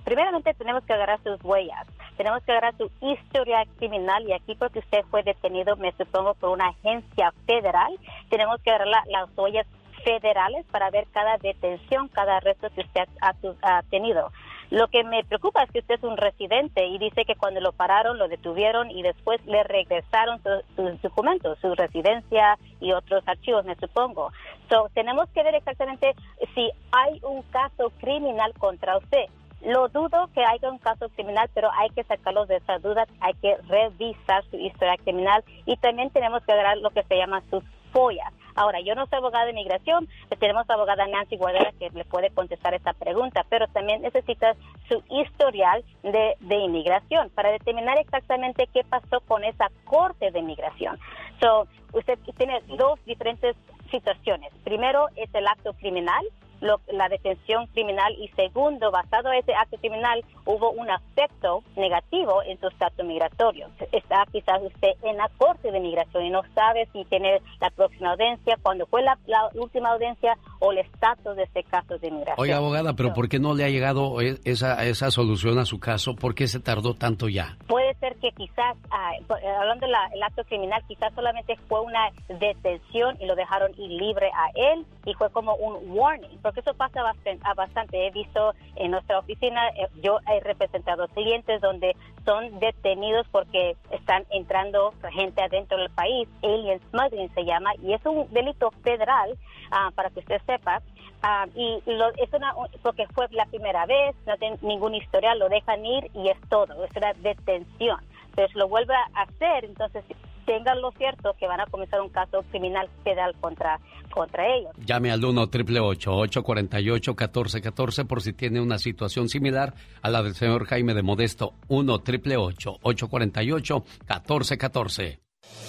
primeramente 0.04 0.52
tenemos 0.52 0.84
que 0.84 0.92
agarrar 0.92 1.18
sus 1.24 1.42
huellas, 1.42 1.86
tenemos 2.18 2.42
que 2.44 2.52
agarrar 2.52 2.74
su 2.76 2.90
historia 3.00 3.64
criminal 3.78 4.22
y 4.28 4.34
aquí 4.34 4.54
porque 4.54 4.80
usted 4.80 5.02
fue 5.10 5.22
detenido, 5.22 5.76
me 5.76 5.92
supongo, 5.92 6.34
por 6.34 6.50
una 6.50 6.68
agencia 6.68 7.32
federal, 7.46 7.90
tenemos 8.28 8.60
que 8.62 8.70
agarrar 8.70 8.88
la- 8.88 9.04
las 9.06 9.30
huellas 9.38 9.66
federales 10.04 10.64
para 10.70 10.90
ver 10.90 11.06
cada 11.12 11.36
detención, 11.38 12.08
cada 12.08 12.36
arresto 12.38 12.68
que 12.70 12.82
usted 12.82 13.08
ha, 13.20 13.82
tenido. 13.90 14.30
Lo 14.70 14.88
que 14.88 15.04
me 15.04 15.22
preocupa 15.24 15.62
es 15.62 15.70
que 15.70 15.80
usted 15.80 15.96
es 15.96 16.02
un 16.02 16.16
residente 16.16 16.86
y 16.86 16.98
dice 16.98 17.24
que 17.24 17.36
cuando 17.36 17.60
lo 17.60 17.72
pararon, 17.72 18.18
lo 18.18 18.28
detuvieron 18.28 18.90
y 18.90 19.02
después 19.02 19.44
le 19.44 19.62
regresaron 19.64 20.40
su- 20.42 20.62
sus 20.76 21.02
documentos, 21.02 21.58
su 21.60 21.74
residencia 21.74 22.58
y 22.80 22.92
otros 22.92 23.22
archivos, 23.26 23.64
me 23.66 23.74
supongo. 23.76 24.32
So, 24.70 24.88
tenemos 24.94 25.28
que 25.30 25.42
ver 25.42 25.54
exactamente 25.54 26.14
si 26.54 26.70
hay 26.92 27.20
un 27.22 27.42
caso 27.42 27.90
criminal 28.00 28.54
contra 28.58 28.96
usted. 28.96 29.26
Lo 29.64 29.88
dudo 29.88 30.28
que 30.34 30.44
haya 30.44 30.70
un 30.70 30.78
caso 30.78 31.08
criminal, 31.10 31.48
pero 31.54 31.70
hay 31.78 31.90
que 31.90 32.02
sacarlos 32.04 32.48
de 32.48 32.56
esa 32.56 32.78
duda, 32.78 33.06
hay 33.20 33.34
que 33.34 33.56
revisar 33.68 34.42
su 34.50 34.56
historia 34.56 34.96
criminal 34.96 35.44
y 35.66 35.76
también 35.76 36.10
tenemos 36.10 36.42
que 36.44 36.52
agarrar 36.52 36.78
lo 36.78 36.90
que 36.90 37.02
se 37.04 37.16
llama 37.16 37.42
sus 37.48 37.62
follas. 37.92 38.32
Ahora, 38.54 38.80
yo 38.80 38.94
no 38.94 39.06
soy 39.06 39.18
abogada 39.18 39.46
de 39.46 39.52
inmigración, 39.52 40.08
pero 40.28 40.38
tenemos 40.38 40.68
a 40.68 40.74
abogada 40.74 41.06
Nancy 41.06 41.36
Guardera 41.36 41.72
que 41.78 41.90
le 41.90 42.04
puede 42.04 42.30
contestar 42.30 42.74
esta 42.74 42.92
pregunta, 42.92 43.44
pero 43.48 43.66
también 43.68 44.02
necesita 44.02 44.54
su 44.88 45.02
historial 45.10 45.84
de, 46.02 46.36
de 46.40 46.56
inmigración 46.56 47.30
para 47.30 47.50
determinar 47.50 47.98
exactamente 47.98 48.68
qué 48.72 48.84
pasó 48.84 49.20
con 49.20 49.44
esa 49.44 49.70
corte 49.84 50.30
de 50.30 50.38
inmigración. 50.38 50.98
So, 51.40 51.66
usted 51.92 52.18
tiene 52.36 52.60
dos 52.76 53.02
diferentes 53.04 53.56
situaciones. 53.90 54.52
Primero 54.64 55.08
es 55.16 55.32
el 55.34 55.46
acto 55.46 55.74
criminal, 55.74 56.24
lo- 56.62 56.80
la 56.90 57.08
detención 57.10 57.66
criminal 57.74 58.14
y 58.18 58.28
segundo, 58.28 58.90
basado 58.90 59.30
en 59.32 59.40
ese 59.40 59.52
acto 59.54 59.76
criminal, 59.76 60.24
hubo 60.46 60.70
un 60.70 60.88
efecto 60.88 61.62
negativo 61.76 62.42
en 62.44 62.58
su 62.60 62.68
estatus 62.68 63.04
migratorio. 63.04 63.68
Está 63.92 64.24
quizás 64.32 64.62
usted 64.62 64.92
en 65.02 65.18
la 65.18 65.28
corte 65.36 65.70
de 65.70 65.78
migración 65.80 66.24
y 66.24 66.30
no 66.30 66.40
sabe 66.54 66.88
si 66.92 67.04
tiene 67.04 67.40
la 67.60 67.68
próxima 67.70 68.12
audiencia, 68.12 68.56
cuándo 68.62 68.86
fue 68.86 69.02
la, 69.02 69.18
la 69.26 69.50
última 69.54 69.90
audiencia 69.92 70.38
o 70.60 70.72
el 70.72 70.78
estatus 70.78 71.36
de 71.36 71.42
este 71.42 71.64
caso 71.64 71.98
de 71.98 72.10
migración. 72.10 72.36
Oiga, 72.38 72.56
abogada, 72.56 72.94
pero 72.94 73.12
¿por 73.12 73.28
qué 73.28 73.38
no 73.38 73.54
le 73.54 73.64
ha 73.64 73.68
llegado 73.68 74.20
e- 74.22 74.38
esa, 74.44 74.84
esa 74.86 75.10
solución 75.10 75.58
a 75.58 75.66
su 75.66 75.78
caso? 75.78 76.14
¿Por 76.16 76.34
qué 76.34 76.46
se 76.46 76.60
tardó 76.60 76.94
tanto 76.94 77.28
ya? 77.28 77.56
Puede 77.66 77.92
ser 77.96 78.16
que 78.16 78.30
quizás, 78.32 78.76
ah, 78.90 79.12
eh, 79.18 79.48
hablando 79.48 79.86
del 79.86 80.22
acto 80.22 80.44
criminal, 80.44 80.82
quizás 80.86 81.12
solamente 81.14 81.56
fue 81.68 81.80
una 81.80 82.08
detención 82.28 83.16
y 83.20 83.26
lo 83.26 83.34
dejaron 83.34 83.72
ir 83.78 83.90
libre 83.90 84.30
a 84.34 84.50
él 84.54 84.84
y 85.04 85.14
fue 85.14 85.30
como 85.30 85.54
un 85.56 85.90
warning, 85.96 86.38
porque 86.52 86.68
eso 86.68 86.74
pasa 86.76 87.02
bastante. 87.02 87.40
bastante. 87.56 88.06
He 88.06 88.10
visto 88.10 88.52
en 88.76 88.90
nuestra 88.90 89.18
oficina, 89.18 89.68
eh, 89.70 89.88
yo 90.02 90.18
he 90.30 90.40
representado 90.40 91.08
clientes 91.08 91.60
donde 91.62 91.96
son 92.24 92.58
detenidos 92.60 93.26
porque 93.32 93.76
están 93.90 94.24
entrando 94.30 94.92
gente 95.12 95.42
adentro 95.42 95.78
del 95.78 95.90
país, 95.90 96.28
alien 96.42 96.80
smuggling 96.90 97.32
se 97.34 97.44
llama, 97.44 97.70
y 97.82 97.94
es 97.94 98.04
un 98.04 98.30
delito 98.32 98.70
federal, 98.82 99.36
ah, 99.70 99.90
para 99.94 100.10
que 100.10 100.20
usted 100.20 100.40
sepa. 100.46 100.82
Ah, 101.22 101.46
y 101.54 101.80
lo- 101.86 102.10
es 102.16 102.32
una, 102.32 102.54
porque 102.82 103.06
fue 103.14 103.26
la 103.30 103.46
primera 103.46 103.86
vez, 103.86 104.14
no 104.26 104.36
tiene 104.36 104.58
ningún 104.60 104.94
historial, 104.94 105.38
lo 105.38 105.48
dejan 105.48 105.84
ir 105.86 106.10
y 106.14 106.28
es 106.28 106.38
todo, 106.50 106.84
es 106.84 106.94
una 106.96 107.12
detención. 107.14 107.98
Entonces 108.30 108.54
lo 108.56 108.68
vuelve 108.68 108.94
a 108.94 109.22
hacer, 109.22 109.64
entonces 109.64 110.04
tengan 110.44 110.80
lo 110.80 110.90
cierto 110.92 111.34
que 111.38 111.46
van 111.46 111.60
a 111.60 111.66
comenzar 111.66 112.00
un 112.00 112.08
caso 112.08 112.44
criminal 112.50 112.88
federal 113.04 113.34
contra, 113.40 113.80
contra 114.12 114.44
ellos. 114.54 114.72
Llame 114.84 115.10
al 115.10 115.24
1 115.24 115.40
888 115.42 116.12
848 116.12 117.10
1414 117.12 118.04
por 118.04 118.22
si 118.22 118.32
tiene 118.32 118.60
una 118.60 118.78
situación 118.78 119.28
similar 119.28 119.74
a 120.02 120.10
la 120.10 120.22
del 120.22 120.34
señor 120.34 120.66
Jaime 120.66 120.94
de 120.94 121.02
Modesto. 121.02 121.54
1 121.68 121.92
888 121.92 122.78
848 122.82 123.84
1414 124.08 125.20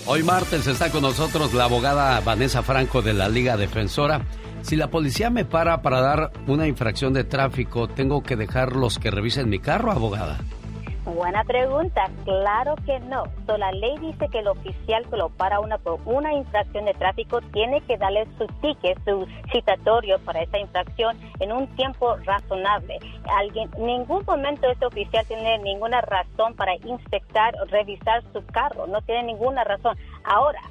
Hoy 0.05 0.21
martes 0.21 0.67
está 0.67 0.91
con 0.91 1.01
nosotros 1.01 1.53
la 1.53 1.65
abogada 1.65 2.19
Vanessa 2.19 2.61
Franco 2.61 3.01
de 3.01 3.13
la 3.13 3.29
Liga 3.29 3.57
Defensora. 3.57 4.25
Si 4.61 4.75
la 4.75 4.89
policía 4.89 5.29
me 5.29 5.45
para 5.45 5.81
para 5.81 6.01
dar 6.01 6.31
una 6.47 6.67
infracción 6.67 7.13
de 7.13 7.23
tráfico, 7.23 7.87
¿tengo 7.87 8.21
que 8.21 8.35
dejarlos 8.35 8.99
que 8.99 9.11
revisen 9.11 9.49
mi 9.49 9.59
carro, 9.59 9.91
abogada? 9.91 10.39
Buena 11.05 11.43
pregunta. 11.43 12.09
Claro 12.23 12.75
que 12.85 12.97
no. 13.01 13.25
So, 13.45 13.57
la 13.57 13.73
ley 13.73 13.97
dice 13.97 14.30
que 14.30 14.39
el 14.39 14.47
oficial 14.47 15.05
que 15.09 15.17
lo 15.17 15.30
para 15.30 15.59
una 15.59 15.77
por 15.77 15.99
una 16.05 16.34
infracción 16.34 16.85
de 16.85 16.93
tráfico 16.93 17.41
tiene 17.51 17.81
que 17.81 17.97
darle 17.97 18.25
su 18.38 18.47
ticket, 18.61 18.97
su 19.03 19.27
citatorio 19.51 20.17
para 20.19 20.43
esa 20.43 20.59
infracción 20.59 21.19
en 21.41 21.51
un 21.51 21.67
tiempo 21.75 22.15
razonable. 22.23 22.99
Alguien, 23.38 23.69
en 23.77 23.85
ningún 23.85 24.23
momento 24.25 24.71
este 24.71 24.85
oficial 24.85 25.25
tiene 25.25 25.57
ninguna 25.59 25.99
razón 26.01 26.55
para 26.55 26.75
inspectar 26.75 27.53
o 27.61 27.65
revisar 27.65 28.23
su 28.31 28.45
carro. 28.45 28.88
No 28.88 29.01
tiene 29.01 29.23
ninguna 29.23 29.65
razón. 29.65 29.97
Ahora, 30.23 30.61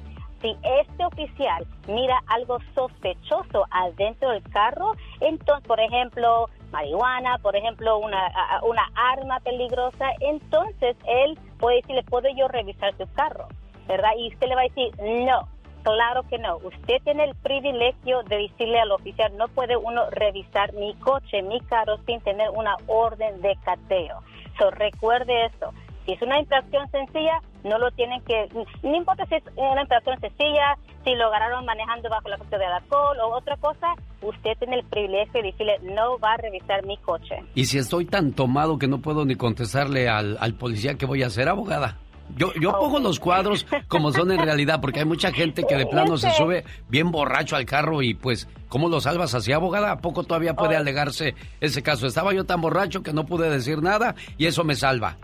si 0.41 0.57
este 0.81 1.05
oficial 1.05 1.65
mira 1.87 2.21
algo 2.27 2.57
sospechoso 2.73 3.65
adentro 3.69 4.31
del 4.31 4.43
carro, 4.49 4.93
entonces, 5.21 5.65
por 5.67 5.79
ejemplo, 5.79 6.49
marihuana, 6.73 7.37
por 7.37 7.55
ejemplo, 7.55 7.99
una, 7.99 8.31
una 8.63 8.89
arma 8.95 9.39
peligrosa, 9.39 10.09
entonces 10.19 10.97
él 11.07 11.37
puede 11.59 11.77
decirle, 11.77 12.03
¿puedo 12.03 12.27
yo 12.35 12.47
revisar 12.47 12.93
tu 12.95 13.05
carro? 13.13 13.47
¿Verdad? 13.87 14.09
Y 14.17 14.33
usted 14.33 14.47
le 14.47 14.55
va 14.55 14.61
a 14.61 14.63
decir, 14.65 14.91
no, 14.99 15.47
claro 15.83 16.23
que 16.23 16.39
no. 16.39 16.57
Usted 16.57 17.01
tiene 17.03 17.25
el 17.25 17.35
privilegio 17.35 18.23
de 18.23 18.37
decirle 18.37 18.79
al 18.79 18.91
oficial, 18.91 19.37
no 19.37 19.47
puede 19.49 19.77
uno 19.77 20.09
revisar 20.09 20.73
mi 20.73 20.95
coche, 20.95 21.43
mi 21.43 21.59
carro, 21.61 21.97
sin 22.07 22.19
tener 22.21 22.49
una 22.49 22.75
orden 22.87 23.41
de 23.41 23.55
cateo. 23.63 24.19
So, 24.57 24.71
recuerde 24.71 25.45
esto. 25.45 25.73
Si 26.05 26.11
es 26.13 26.21
una 26.21 26.39
infracción 26.39 26.89
sencilla, 26.91 27.39
no 27.63 27.77
lo 27.77 27.89
tienen 27.91 28.21
que, 28.21 28.49
no 28.83 28.95
importa 28.95 29.25
si 29.27 29.35
es 29.35 29.43
una 29.55 29.81
infracción 29.81 30.19
sencilla, 30.19 30.77
si 31.03 31.15
lo 31.15 31.27
agarraron 31.27 31.65
manejando 31.65 32.09
bajo 32.09 32.29
la 32.29 32.35
efecto 32.35 32.57
del 32.57 32.71
alcohol 32.71 33.17
o 33.21 33.37
otra 33.37 33.55
cosa, 33.57 33.93
usted 34.21 34.51
tiene 34.59 34.77
el 34.77 34.85
privilegio 34.85 35.41
de 35.41 35.51
decirle, 35.51 35.77
no 35.83 36.19
va 36.19 36.33
a 36.33 36.37
revisar 36.37 36.85
mi 36.85 36.97
coche. 36.97 37.35
Y 37.55 37.65
si 37.65 37.77
estoy 37.77 38.05
tan 38.05 38.33
tomado 38.33 38.77
que 38.77 38.87
no 38.87 38.99
puedo 38.99 39.25
ni 39.25 39.35
contestarle 39.35 40.09
al, 40.09 40.37
al 40.39 40.55
policía, 40.55 40.95
¿qué 40.95 41.05
voy 41.05 41.23
a 41.23 41.27
hacer, 41.27 41.47
abogada? 41.47 41.97
Yo, 42.35 42.51
yo 42.59 42.71
pongo 42.71 42.99
los 42.99 43.19
cuadros 43.19 43.65
como 43.87 44.11
son 44.11 44.31
en 44.31 44.39
realidad, 44.39 44.81
porque 44.81 44.99
hay 44.99 45.05
mucha 45.05 45.31
gente 45.31 45.63
que 45.63 45.75
de 45.75 45.85
plano 45.91 46.17
se 46.17 46.31
sube 46.31 46.63
bien 46.89 47.11
borracho 47.11 47.55
al 47.55 47.65
carro 47.65 48.01
y 48.01 48.13
pues, 48.13 48.47
¿cómo 48.69 48.89
lo 48.89 49.01
salvas 49.01 49.35
así, 49.35 49.51
abogada? 49.51 49.91
¿A 49.91 49.97
poco 49.97 50.23
todavía 50.23 50.55
puede 50.55 50.75
alegarse 50.75 51.35
ese 51.61 51.83
caso? 51.83 52.07
Estaba 52.07 52.33
yo 52.33 52.45
tan 52.45 52.61
borracho 52.61 53.03
que 53.03 53.13
no 53.13 53.25
pude 53.25 53.49
decir 53.49 53.81
nada 53.81 54.15
y 54.37 54.47
eso 54.47 54.63
me 54.63 54.75
salva. 54.75 55.17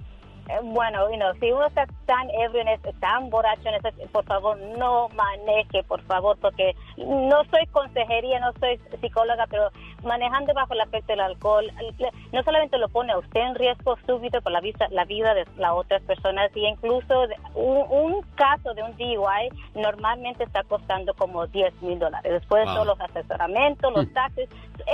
Eh, 0.49 0.59
Bueno, 0.63 1.09
you 1.11 1.17
know, 1.17 1.33
si 1.39 1.51
uno 1.51 1.65
está 1.67 1.85
tan 2.05 2.27
ebrio, 2.31 2.63
ese- 2.63 2.93
tan 2.99 3.29
borracho, 3.29 3.69
ese, 3.69 3.91
por 4.07 4.25
favor, 4.25 4.57
no 4.77 5.07
maneje, 5.09 5.83
por 5.83 6.01
favor, 6.03 6.37
porque 6.41 6.75
no 6.97 7.43
soy 7.51 7.65
consejería, 7.67 8.39
no 8.39 8.51
soy 8.59 8.79
psicóloga, 8.99 9.45
pero 9.49 9.69
manejando 10.03 10.53
bajo 10.53 10.73
el 10.73 10.81
efecto 10.81 11.13
del 11.13 11.19
alcohol, 11.21 11.71
no 12.31 12.43
solamente 12.43 12.77
lo 12.77 12.89
pone 12.89 13.13
a 13.13 13.17
usted 13.19 13.41
en 13.41 13.55
riesgo 13.55 13.95
súbito 14.07 14.41
por 14.41 14.51
la, 14.51 14.59
visa, 14.61 14.87
la 14.89 15.05
vida 15.05 15.33
de 15.33 15.45
las 15.57 15.71
otras 15.73 16.01
personas, 16.03 16.49
y 16.55 16.65
incluso 16.65 17.25
un, 17.53 17.85
un 17.89 18.21
caso 18.35 18.73
de 18.73 18.81
un 18.83 18.95
DUI 18.97 19.49
normalmente 19.75 20.43
está 20.43 20.63
costando 20.63 21.13
como 21.13 21.45
10 21.47 21.79
mil 21.81 21.99
dólares. 21.99 22.31
Después 22.33 22.61
de 22.61 22.65
Wow. 22.65 22.73
todos 22.75 22.87
los 22.87 23.01
asesoramientos, 23.01 23.93
los 23.93 24.11
taxes, 24.13 24.49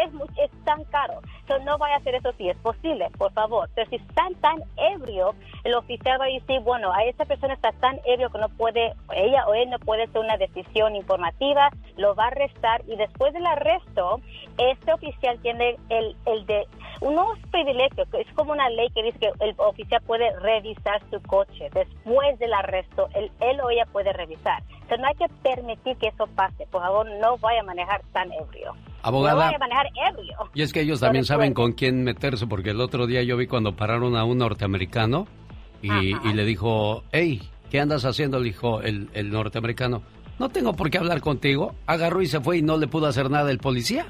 es, 0.06 0.14
mu- 0.14 0.26
es 0.38 0.52
tan 0.66 0.84
caro. 0.86 1.22
Entonces, 1.42 1.66
no 1.66 1.78
vaya 1.78 1.96
a 1.96 1.98
hacer 1.98 2.16
eso 2.16 2.32
si 2.34 2.50
es 2.50 2.58
posible, 2.58 3.08
por 3.18 3.32
favor. 3.34 3.70
Pero 3.76 3.90
si 3.90 3.98
están 3.98 4.34
tan 4.36 4.58
ebrio, 4.78 5.36
el 5.64 5.74
oficial 5.76 6.20
va 6.20 6.26
a 6.26 6.30
decir, 6.30 6.60
bueno, 6.62 6.94
a 6.94 7.04
esa 7.04 7.26
persona 7.26 7.54
está 7.54 7.72
tan 7.74 8.00
ebrio 8.06 8.30
que 8.30 8.40
no 8.40 8.50
puede, 8.50 8.94
ella 9.16 9.48
o 9.48 9.54
él 9.54 9.70
no 9.70 9.80
puede 9.80 10.04
hacer 10.04 10.22
una 10.22 10.38
decisión 10.38 10.96
informativa, 10.96 11.70
lo 11.98 12.16
va 12.16 12.26
a 12.26 12.28
arrestar 12.28 12.84
y 12.88 12.96
después 12.96 13.34
del 13.34 13.46
arresto, 13.46 14.22
este 14.58 14.94
oficial 14.94 15.40
tiene 15.42 15.78
el, 15.90 16.16
el 16.26 16.46
de 16.46 16.68
unos 17.02 17.38
privilegios, 17.52 18.08
es 18.14 18.32
como 18.34 18.52
una 18.52 18.70
ley 18.70 18.90
que 18.90 19.04
dice 19.04 19.20
que 19.20 19.32
el 19.40 19.56
oficial 19.58 20.02
puede 20.06 20.32
revisar 20.40 21.02
su 21.10 21.22
coche 21.24 21.70
después 21.74 22.40
del 22.40 22.54
arresto, 22.54 23.10
él, 23.14 23.32
él 23.42 23.60
o 23.62 23.70
ella 23.70 23.86
puede 23.92 24.14
revisar. 24.14 24.64
Entonces 24.74 25.00
no 25.00 25.08
hay 25.08 25.16
que 25.16 25.28
permitir 25.42 25.98
que 25.98 26.08
eso 26.08 26.28
pase, 26.28 26.68
por 26.68 26.82
favor, 26.82 27.10
no 27.20 27.38
vaya 27.38 27.62
a 27.62 27.64
manejar 27.64 28.02
tan 28.14 28.32
ebrio. 28.32 28.76
Abogada. 29.08 29.36
No 29.36 29.40
vaya 29.46 29.56
a 29.56 29.60
manejar 29.60 29.88
ebrio. 30.12 30.36
Y 30.56 30.62
es 30.64 30.74
que 30.74 30.82
ellos 30.82 31.00
también 31.00 31.26
saben 31.26 31.54
con 31.54 31.74
quién 31.74 32.04
meterse, 32.04 32.48
porque 32.48 32.72
el 32.72 32.82
otro 32.82 33.06
día 33.06 33.22
yo 33.22 33.38
vi 33.38 33.46
cuando 33.46 33.76
pararon 33.76 34.16
a 34.18 34.24
un 34.24 34.40
norteamericano 34.40 35.28
y, 35.84 36.16
y 36.28 36.34
le 36.34 36.44
dijo, 36.44 37.04
hey, 37.12 37.42
¿qué 37.70 37.80
andas 37.80 38.04
haciendo? 38.04 38.40
Le 38.40 38.46
dijo 38.46 38.82
el, 38.82 39.10
el 39.14 39.30
norteamericano, 39.30 40.02
no 40.40 40.50
tengo 40.50 40.74
por 40.74 40.90
qué 40.90 40.98
hablar 40.98 41.22
contigo. 41.22 41.76
Agarró 41.86 42.22
y 42.24 42.26
se 42.26 42.42
fue 42.42 42.58
y 42.58 42.62
no 42.64 42.78
le 42.78 42.88
pudo 42.88 43.06
hacer 43.06 43.30
nada 43.30 43.52
el 43.52 43.60
policía. 43.60 44.08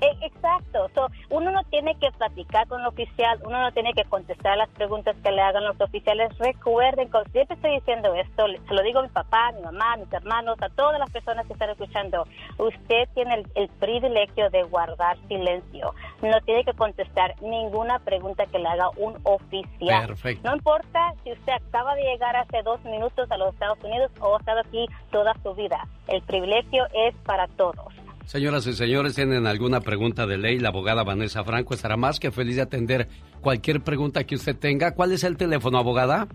E- 0.00 0.26
Exacto. 0.26 0.90
So, 0.94 1.08
uno 1.30 1.50
no 1.50 1.62
tiene 1.64 1.94
que 1.96 2.10
platicar 2.12 2.66
con 2.68 2.80
el 2.80 2.86
oficial, 2.86 3.38
uno 3.44 3.60
no 3.60 3.72
tiene 3.72 3.92
que 3.92 4.04
contestar 4.04 4.56
las 4.56 4.68
preguntas 4.70 5.16
que 5.22 5.30
le 5.30 5.40
hagan 5.40 5.64
los 5.64 5.80
oficiales. 5.80 6.36
Recuerden, 6.38 7.10
siempre 7.32 7.56
estoy 7.56 7.72
diciendo 7.72 8.14
esto, 8.14 8.46
se 8.66 8.74
lo 8.74 8.82
digo 8.82 9.00
a 9.00 9.02
mi 9.02 9.08
papá, 9.08 9.48
a 9.48 9.52
mi 9.52 9.62
mamá, 9.62 9.92
a 9.92 9.96
mis 9.96 10.12
hermanos, 10.12 10.56
a 10.60 10.68
todas 10.70 10.98
las 10.98 11.10
personas 11.10 11.46
que 11.46 11.52
están 11.52 11.70
escuchando. 11.70 12.26
Usted 12.58 13.08
tiene 13.14 13.34
el, 13.34 13.46
el 13.54 13.68
privilegio 13.68 14.50
de 14.50 14.62
guardar 14.64 15.16
silencio. 15.28 15.94
No 16.22 16.40
tiene 16.42 16.64
que 16.64 16.72
contestar 16.74 17.34
ninguna 17.42 17.98
pregunta 18.00 18.46
que 18.46 18.58
le 18.58 18.68
haga 18.68 18.90
un 18.96 19.18
oficial. 19.24 20.06
Perfecto. 20.08 20.48
No 20.48 20.56
importa 20.56 21.14
si 21.22 21.32
usted 21.32 21.52
acaba 21.52 21.94
de 21.94 22.02
llegar 22.02 22.36
hace 22.36 22.62
dos 22.62 22.82
minutos 22.84 23.30
a 23.30 23.36
los 23.36 23.52
Estados 23.54 23.78
Unidos 23.82 24.10
o 24.20 24.34
ha 24.34 24.38
estado 24.38 24.60
aquí 24.60 24.86
toda 25.10 25.34
su 25.42 25.54
vida. 25.54 25.86
El 26.08 26.22
privilegio 26.22 26.86
es 26.92 27.14
para 27.24 27.46
todos. 27.48 27.94
Señoras 28.26 28.66
y 28.66 28.72
señores, 28.72 29.14
¿tienen 29.14 29.46
alguna 29.46 29.80
pregunta 29.80 30.26
de 30.26 30.38
ley? 30.38 30.58
La 30.58 30.70
abogada 30.70 31.04
Vanessa 31.04 31.44
Franco 31.44 31.74
estará 31.74 31.96
más 31.96 32.18
que 32.18 32.30
feliz 32.30 32.56
de 32.56 32.62
atender 32.62 33.08
cualquier 33.40 33.82
pregunta 33.82 34.24
que 34.24 34.34
usted 34.34 34.56
tenga. 34.56 34.94
¿Cuál 34.94 35.12
es 35.12 35.24
el 35.24 35.36
teléfono, 35.36 35.78
abogada? 35.78 36.26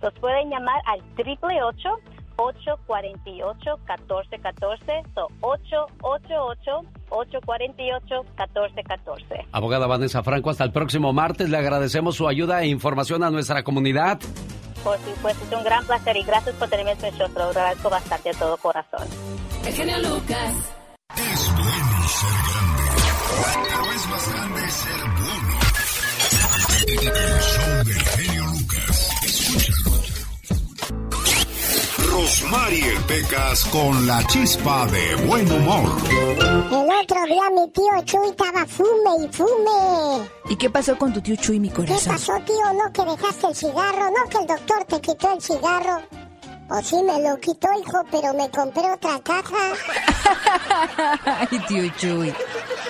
Los 0.00 0.14
pueden 0.14 0.50
llamar 0.50 0.80
al 0.86 1.02
888-848-1414. 2.36 5.02
So, 5.14 5.28
888-848-1414. 7.10 9.46
Abogada 9.52 9.86
Vanessa 9.86 10.22
Franco, 10.22 10.50
hasta 10.50 10.64
el 10.64 10.72
próximo 10.72 11.12
martes. 11.12 11.50
Le 11.50 11.56
agradecemos 11.56 12.14
su 12.14 12.28
ayuda 12.28 12.62
e 12.62 12.68
información 12.68 13.24
a 13.24 13.30
nuestra 13.30 13.64
comunidad. 13.64 14.20
Por 14.84 14.98
supuesto, 14.98 15.44
es 15.44 15.52
un 15.52 15.64
gran 15.64 15.84
placer 15.84 16.16
y 16.16 16.22
gracias 16.22 16.54
por 16.54 16.68
tenerme 16.68 16.92
en 16.92 17.00
su 17.00 17.06
show. 17.18 17.28
Lo 17.34 17.44
agradezco 17.44 17.90
bastante 17.90 18.28
de 18.28 18.36
todo 18.36 18.56
corazón. 18.58 19.08
El 19.66 19.72
genio 19.72 19.98
Lucas. 19.98 20.75
Es 21.14 21.52
bueno 21.54 22.08
ser 22.08 22.36
grande, 22.48 22.82
pero 23.62 23.92
es 23.92 24.06
más 24.08 24.32
grande 24.32 24.70
ser 24.70 25.00
bueno. 25.22 25.54
El 26.88 27.40
show 27.40 27.84
del 27.84 28.02
genio 28.02 28.44
Lucas. 28.46 28.96
Escúchalo. 29.22 29.92
Rosmarie 32.10 33.00
Pecas 33.06 33.64
con 33.66 34.06
la 34.06 34.26
chispa 34.26 34.86
de 34.88 35.14
buen 35.26 35.50
humor. 35.50 35.96
El 36.10 36.90
otro 37.02 37.24
día 37.24 37.50
mi 37.54 37.70
tío 37.70 38.02
Chuy 38.04 38.28
estaba 38.30 38.66
fume 38.66 39.24
y 39.24 39.28
fume. 39.32 40.28
¿Y 40.50 40.56
qué 40.56 40.68
pasó 40.70 40.98
con 40.98 41.12
tu 41.14 41.20
tío 41.22 41.36
Chuy, 41.36 41.60
mi 41.60 41.68
¿Qué 41.68 41.74
corazón? 41.76 42.12
pasó, 42.14 42.32
tío? 42.44 42.72
¿No 42.74 42.92
que 42.92 43.04
dejaste 43.10 43.46
el 43.46 43.54
cigarro? 43.54 44.10
¿No 44.10 44.28
que 44.28 44.38
el 44.38 44.46
doctor 44.46 44.84
te 44.84 45.00
quitó 45.00 45.32
el 45.32 45.40
cigarro? 45.40 46.02
O 46.68 46.82
sí 46.82 46.96
me 47.02 47.20
lo 47.22 47.38
quitó, 47.38 47.68
hijo, 47.80 48.02
pero 48.10 48.34
me 48.34 48.50
compré 48.50 48.90
otra 48.90 49.20
caja. 49.20 49.72
Ay, 51.50 51.58
tío 51.68 51.88
Chuy. 51.96 52.34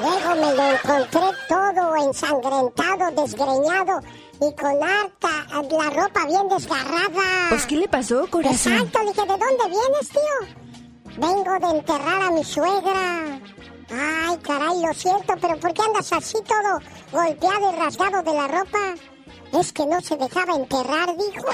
Luego 0.00 0.34
me 0.34 0.54
lo 0.54 0.70
encontré 0.70 1.20
todo 1.48 1.96
ensangrentado, 1.96 3.22
desgreñado 3.22 4.00
y 4.40 4.54
con 4.54 4.82
harta 4.82 5.46
la 5.50 5.90
ropa 5.90 6.26
bien 6.26 6.48
desgarrada. 6.48 7.48
Pues, 7.50 7.66
¿qué 7.66 7.76
le 7.76 7.88
pasó, 7.88 8.26
corazón? 8.30 8.72
Exacto, 8.72 8.98
le 9.00 9.12
dije, 9.12 9.22
¿de 9.22 9.26
dónde 9.26 9.78
vienes, 9.78 10.08
tío? 10.10 10.66
Vengo 11.18 11.58
de 11.58 11.78
enterrar 11.78 12.22
a 12.22 12.30
mi 12.30 12.44
suegra. 12.44 13.40
Ay, 13.90 14.36
caray, 14.42 14.82
lo 14.82 14.92
siento, 14.94 15.34
pero 15.40 15.58
¿por 15.58 15.72
qué 15.72 15.82
andas 15.82 16.12
así 16.12 16.38
todo 16.46 16.80
golpeado 17.12 17.72
y 17.72 17.76
rasgado 17.76 18.22
de 18.22 18.32
la 18.32 18.48
ropa? 18.48 18.94
Es 19.58 19.72
que 19.72 19.86
no 19.86 20.00
se 20.02 20.16
dejaba 20.16 20.54
enterrar, 20.54 21.16
dijo. 21.16 21.46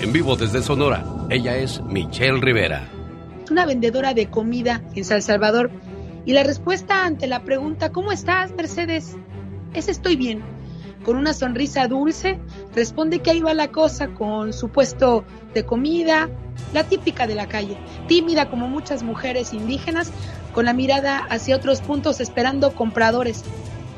En 0.00 0.12
vivo 0.12 0.36
desde 0.36 0.62
Sonora, 0.62 1.02
ella 1.30 1.56
es 1.56 1.80
Michelle 1.80 2.40
Rivera. 2.42 2.86
Es 3.42 3.50
una 3.50 3.64
vendedora 3.64 4.12
de 4.12 4.28
comida 4.28 4.82
en 4.94 5.04
San 5.04 5.22
Salvador. 5.22 5.70
Y 6.26 6.34
la 6.34 6.42
respuesta 6.42 7.06
ante 7.06 7.26
la 7.26 7.42
pregunta, 7.42 7.90
¿cómo 7.90 8.12
estás, 8.12 8.52
Mercedes? 8.52 9.16
Es 9.72 9.88
estoy 9.88 10.16
bien. 10.16 10.42
Con 11.04 11.16
una 11.16 11.32
sonrisa 11.32 11.88
dulce, 11.88 12.38
responde 12.74 13.20
que 13.20 13.30
ahí 13.30 13.40
va 13.40 13.54
la 13.54 13.68
cosa 13.68 14.08
con 14.08 14.52
su 14.52 14.68
puesto 14.68 15.24
de 15.54 15.64
comida, 15.64 16.28
la 16.72 16.84
típica 16.84 17.26
de 17.26 17.34
la 17.34 17.46
calle, 17.46 17.76
tímida 18.08 18.50
como 18.50 18.68
muchas 18.68 19.02
mujeres 19.02 19.52
indígenas, 19.52 20.10
con 20.52 20.64
la 20.64 20.72
mirada 20.72 21.18
hacia 21.30 21.56
otros 21.56 21.80
puntos 21.80 22.20
esperando 22.20 22.74
compradores. 22.74 23.44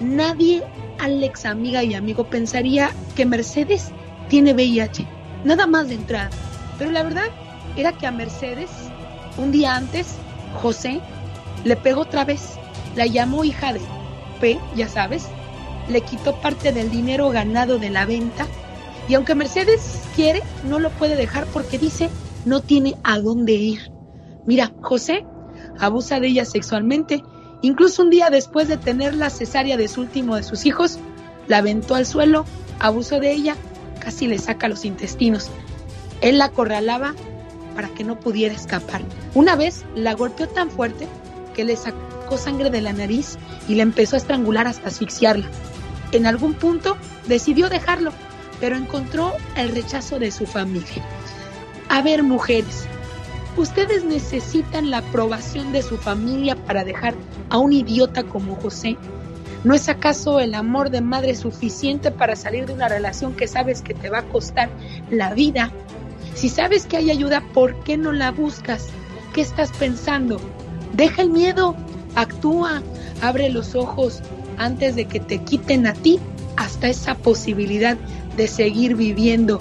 Nadie, 0.00 0.62
Alex, 0.98 1.46
amiga 1.46 1.82
y 1.82 1.94
amigo, 1.94 2.24
pensaría 2.24 2.90
que 3.14 3.26
Mercedes 3.26 3.90
tiene 4.28 4.52
VIH, 4.52 5.06
nada 5.44 5.66
más 5.66 5.88
de 5.88 5.94
entrada. 5.94 6.30
Pero 6.78 6.90
la 6.90 7.02
verdad 7.02 7.28
era 7.76 7.92
que 7.92 8.06
a 8.06 8.10
Mercedes, 8.10 8.70
un 9.38 9.52
día 9.52 9.76
antes, 9.76 10.16
José 10.62 11.00
le 11.64 11.76
pegó 11.76 12.02
otra 12.02 12.24
vez, 12.24 12.58
la 12.94 13.06
llamó 13.06 13.44
hija 13.44 13.72
de 13.72 13.80
P, 14.40 14.58
ya 14.74 14.88
sabes, 14.88 15.26
le 15.88 16.00
quitó 16.00 16.40
parte 16.40 16.72
del 16.72 16.90
dinero 16.90 17.30
ganado 17.30 17.78
de 17.78 17.90
la 17.90 18.06
venta 18.06 18.46
y 19.08 19.14
aunque 19.14 19.34
Mercedes 19.34 20.02
quiere, 20.14 20.42
no 20.64 20.78
lo 20.78 20.90
puede 20.90 21.16
dejar 21.16 21.46
porque 21.46 21.78
dice 21.78 22.10
no 22.46 22.60
tiene 22.60 22.96
a 23.02 23.18
dónde 23.18 23.52
ir. 23.52 23.92
Mira, 24.46 24.72
José 24.80 25.26
abusa 25.78 26.20
de 26.20 26.28
ella 26.28 26.46
sexualmente, 26.46 27.22
incluso 27.60 28.02
un 28.02 28.10
día 28.10 28.30
después 28.30 28.68
de 28.68 28.78
tener 28.78 29.14
la 29.14 29.28
cesárea 29.28 29.76
de 29.76 29.88
su 29.88 30.00
último 30.00 30.36
de 30.36 30.42
sus 30.42 30.64
hijos, 30.64 30.98
la 31.48 31.58
aventó 31.58 31.94
al 31.94 32.06
suelo, 32.06 32.46
abusó 32.78 33.20
de 33.20 33.32
ella, 33.32 33.56
casi 34.00 34.26
le 34.26 34.38
saca 34.38 34.68
los 34.68 34.84
intestinos. 34.84 35.50
Él 36.22 36.38
la 36.38 36.46
acorralaba 36.46 37.14
para 37.74 37.88
que 37.88 38.04
no 38.04 38.18
pudiera 38.18 38.54
escapar. 38.54 39.02
Una 39.34 39.56
vez 39.56 39.84
la 39.94 40.14
golpeó 40.14 40.48
tan 40.48 40.70
fuerte 40.70 41.06
que 41.54 41.64
le 41.64 41.76
sacó 41.76 42.38
sangre 42.38 42.70
de 42.70 42.80
la 42.80 42.92
nariz 42.92 43.38
y 43.68 43.74
le 43.74 43.82
empezó 43.82 44.16
a 44.16 44.18
estrangular 44.18 44.66
hasta 44.66 44.88
asfixiarla. 44.88 45.46
En 46.12 46.26
algún 46.26 46.54
punto 46.54 46.96
decidió 47.26 47.68
dejarlo, 47.68 48.12
pero 48.60 48.76
encontró 48.76 49.32
el 49.56 49.70
rechazo 49.74 50.18
de 50.18 50.30
su 50.30 50.46
familia. 50.46 51.04
A 51.88 52.02
ver, 52.02 52.22
mujeres, 52.22 52.86
ustedes 53.56 54.04
necesitan 54.04 54.90
la 54.90 54.98
aprobación 54.98 55.72
de 55.72 55.82
su 55.82 55.96
familia 55.96 56.56
para 56.56 56.84
dejar 56.84 57.14
a 57.48 57.58
un 57.58 57.72
idiota 57.72 58.24
como 58.24 58.56
José. 58.56 58.96
¿No 59.64 59.74
es 59.74 59.88
acaso 59.88 60.40
el 60.40 60.54
amor 60.54 60.90
de 60.90 61.00
madre 61.00 61.34
suficiente 61.34 62.10
para 62.10 62.36
salir 62.36 62.66
de 62.66 62.74
una 62.74 62.88
relación 62.88 63.34
que 63.34 63.48
sabes 63.48 63.82
que 63.82 63.94
te 63.94 64.10
va 64.10 64.18
a 64.18 64.28
costar 64.28 64.68
la 65.10 65.32
vida? 65.32 65.72
Si 66.34 66.48
sabes 66.48 66.86
que 66.86 66.96
hay 66.96 67.10
ayuda, 67.10 67.42
¿por 67.54 67.82
qué 67.84 67.96
no 67.96 68.12
la 68.12 68.30
buscas? 68.30 68.88
¿Qué 69.32 69.40
estás 69.40 69.70
pensando? 69.72 70.40
Deja 70.92 71.22
el 71.22 71.30
miedo, 71.30 71.76
actúa, 72.14 72.82
abre 73.22 73.48
los 73.48 73.74
ojos 73.74 74.22
antes 74.58 74.96
de 74.96 75.06
que 75.06 75.20
te 75.20 75.38
quiten 75.38 75.86
a 75.86 75.94
ti 75.94 76.20
hasta 76.56 76.88
esa 76.88 77.14
posibilidad 77.14 77.96
de 78.36 78.48
seguir 78.48 78.96
viviendo. 78.96 79.60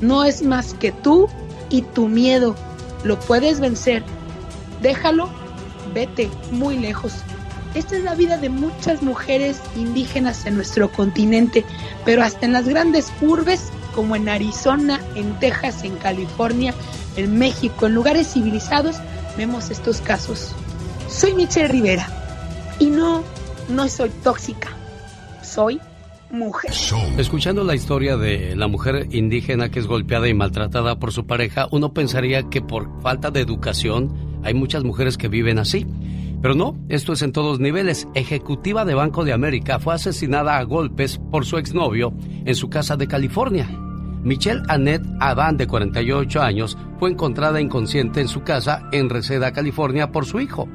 No 0.00 0.24
es 0.24 0.42
más 0.42 0.74
que 0.74 0.92
tú 0.92 1.28
y 1.72 1.82
tu 1.82 2.06
miedo. 2.06 2.54
Lo 3.02 3.18
puedes 3.18 3.58
vencer. 3.58 4.04
Déjalo, 4.80 5.28
vete 5.92 6.30
muy 6.52 6.78
lejos. 6.78 7.14
Esta 7.74 7.96
es 7.96 8.04
la 8.04 8.14
vida 8.14 8.36
de 8.36 8.50
muchas 8.50 9.02
mujeres 9.02 9.60
indígenas 9.76 10.44
en 10.44 10.56
nuestro 10.56 10.92
continente, 10.92 11.64
pero 12.04 12.22
hasta 12.22 12.44
en 12.44 12.52
las 12.52 12.68
grandes 12.68 13.10
urbes 13.22 13.70
como 13.94 14.14
en 14.14 14.28
Arizona, 14.28 15.00
en 15.14 15.38
Texas, 15.40 15.82
en 15.82 15.96
California, 15.96 16.74
en 17.16 17.38
México, 17.38 17.86
en 17.86 17.94
lugares 17.94 18.32
civilizados, 18.32 18.96
vemos 19.38 19.70
estos 19.70 20.02
casos. 20.02 20.54
Soy 21.08 21.34
Michelle 21.34 21.68
Rivera 21.68 22.06
y 22.78 22.86
no, 22.86 23.24
no 23.68 23.88
soy 23.88 24.10
tóxica, 24.10 24.68
soy 25.42 25.80
mujer. 26.32 26.72
Escuchando 27.18 27.62
la 27.62 27.74
historia 27.74 28.16
de 28.16 28.56
la 28.56 28.66
mujer 28.66 29.08
indígena 29.10 29.70
que 29.70 29.78
es 29.78 29.86
golpeada 29.86 30.28
y 30.28 30.34
maltratada 30.34 30.98
por 30.98 31.12
su 31.12 31.26
pareja, 31.26 31.68
uno 31.70 31.92
pensaría 31.92 32.44
que 32.44 32.62
por 32.62 33.00
falta 33.02 33.30
de 33.30 33.40
educación 33.40 34.40
hay 34.42 34.54
muchas 34.54 34.82
mujeres 34.84 35.16
que 35.16 35.28
viven 35.28 35.58
así. 35.58 35.86
Pero 36.40 36.56
no, 36.56 36.76
esto 36.88 37.12
es 37.12 37.22
en 37.22 37.30
todos 37.30 37.60
niveles. 37.60 38.08
Ejecutiva 38.14 38.84
de 38.84 38.94
Banco 38.94 39.24
de 39.24 39.32
América 39.32 39.78
fue 39.78 39.94
asesinada 39.94 40.58
a 40.58 40.64
golpes 40.64 41.20
por 41.30 41.46
su 41.46 41.56
exnovio 41.56 42.12
en 42.44 42.56
su 42.56 42.68
casa 42.68 42.96
de 42.96 43.06
California. 43.06 43.68
Michelle 44.24 44.62
Annette 44.68 45.06
Adan, 45.20 45.56
de 45.56 45.66
48 45.66 46.42
años, 46.42 46.76
fue 46.98 47.10
encontrada 47.10 47.60
inconsciente 47.60 48.20
en 48.20 48.28
su 48.28 48.42
casa 48.42 48.88
en 48.90 49.08
Reseda, 49.08 49.52
California, 49.52 50.10
por 50.10 50.26
su 50.26 50.40
hijo. 50.40 50.68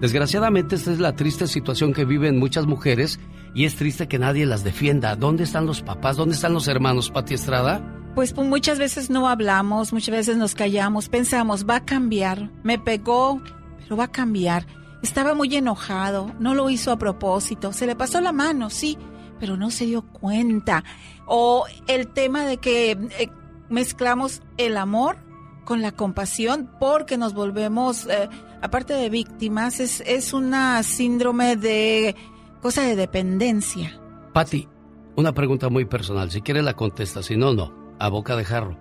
Desgraciadamente, 0.00 0.76
esta 0.76 0.92
es 0.92 1.00
la 1.00 1.16
triste 1.16 1.48
situación 1.48 1.92
que 1.92 2.04
viven 2.04 2.38
muchas 2.38 2.66
mujeres 2.66 3.18
y 3.54 3.64
es 3.64 3.76
triste 3.76 4.08
que 4.08 4.18
nadie 4.18 4.46
las 4.46 4.64
defienda. 4.64 5.16
¿Dónde 5.16 5.44
están 5.44 5.66
los 5.66 5.82
papás? 5.82 6.16
¿Dónde 6.16 6.34
están 6.34 6.54
los 6.54 6.68
hermanos, 6.68 7.10
Pati 7.10 7.34
Estrada? 7.34 7.82
Pues, 8.14 8.32
pues 8.32 8.48
muchas 8.48 8.78
veces 8.78 9.10
no 9.10 9.28
hablamos, 9.28 9.92
muchas 9.92 10.14
veces 10.14 10.36
nos 10.36 10.54
callamos, 10.54 11.08
pensamos, 11.08 11.66
va 11.68 11.76
a 11.76 11.84
cambiar, 11.84 12.50
me 12.62 12.78
pegó, 12.78 13.40
pero 13.78 13.96
va 13.96 14.04
a 14.04 14.12
cambiar. 14.12 14.66
Estaba 15.02 15.34
muy 15.34 15.54
enojado, 15.54 16.32
no 16.40 16.54
lo 16.54 16.68
hizo 16.70 16.90
a 16.90 16.98
propósito, 16.98 17.72
se 17.72 17.86
le 17.86 17.94
pasó 17.94 18.20
la 18.20 18.32
mano, 18.32 18.70
sí, 18.70 18.98
pero 19.38 19.56
no 19.56 19.70
se 19.70 19.86
dio 19.86 20.02
cuenta. 20.02 20.82
O 21.26 21.64
el 21.86 22.08
tema 22.08 22.44
de 22.44 22.56
que 22.56 22.90
eh, 22.92 23.30
mezclamos 23.68 24.42
el 24.56 24.76
amor 24.76 25.18
con 25.64 25.82
la 25.82 25.92
compasión 25.92 26.70
porque 26.80 27.18
nos 27.18 27.34
volvemos, 27.34 28.06
eh, 28.06 28.28
aparte 28.62 28.94
de 28.94 29.10
víctimas, 29.10 29.80
es, 29.80 30.02
es 30.06 30.32
una 30.32 30.82
síndrome 30.82 31.56
de 31.56 32.16
cosa 32.60 32.82
de 32.82 32.96
dependencia. 32.96 34.00
Patti, 34.32 34.68
una 35.16 35.32
pregunta 35.32 35.68
muy 35.68 35.84
personal, 35.84 36.30
si 36.30 36.42
quiere 36.42 36.62
la 36.62 36.74
contesta, 36.74 37.22
si 37.22 37.36
no, 37.36 37.54
no, 37.54 37.74
a 37.98 38.08
boca 38.08 38.36
de 38.36 38.44
jarro. 38.44 38.76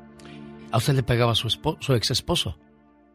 ¿A 0.71 0.77
usted 0.77 0.95
le 0.95 1.03
pegaba 1.03 1.33
su, 1.35 1.49
su 1.49 1.93
ex 1.93 2.11
esposo? 2.11 2.59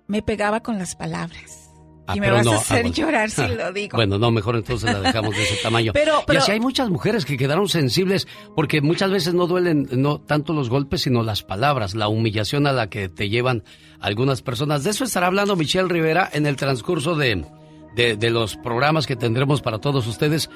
Me 0.06 0.22
pegaba 0.22 0.60
con 0.60 0.78
las 0.78 0.96
palabras. 0.96 1.70
Ah, 2.06 2.16
y 2.16 2.20
me 2.20 2.30
vas 2.32 2.46
a 2.46 2.56
hacer 2.56 2.90
llorar 2.90 3.30
si 3.30 3.46
lo 3.46 3.72
digo. 3.72 3.96
Bueno, 3.96 4.18
no, 4.18 4.32
mejor 4.32 4.56
entonces 4.56 4.92
la 4.92 5.00
dejamos 5.00 5.36
de 5.36 5.42
ese 5.44 5.56
tamaño. 5.62 5.92
pero, 5.92 6.24
pero... 6.26 6.40
Y 6.40 6.42
así 6.42 6.50
hay 6.50 6.60
muchas 6.60 6.90
mujeres 6.90 7.24
que 7.24 7.36
quedaron 7.36 7.68
sensibles 7.68 8.26
porque 8.56 8.80
muchas 8.80 9.10
veces 9.10 9.34
no 9.34 9.46
duelen 9.46 9.88
no 9.92 10.20
tanto 10.20 10.52
los 10.52 10.68
golpes, 10.68 11.02
sino 11.02 11.22
las 11.22 11.44
palabras, 11.44 11.94
la 11.94 12.08
humillación 12.08 12.66
a 12.66 12.72
la 12.72 12.90
que 12.90 13.08
te 13.08 13.28
llevan 13.28 13.62
algunas 14.00 14.42
personas. 14.42 14.82
De 14.82 14.90
eso 14.90 15.04
estará 15.04 15.28
hablando 15.28 15.54
Michelle 15.54 15.88
Rivera 15.88 16.28
en 16.32 16.46
el 16.46 16.56
transcurso 16.56 17.14
de, 17.14 17.44
de, 17.94 18.16
de 18.16 18.30
los 18.30 18.56
programas 18.56 19.06
que 19.06 19.16
tendremos 19.16 19.62
para 19.62 19.78
todos 19.78 20.06
ustedes. 20.06 20.50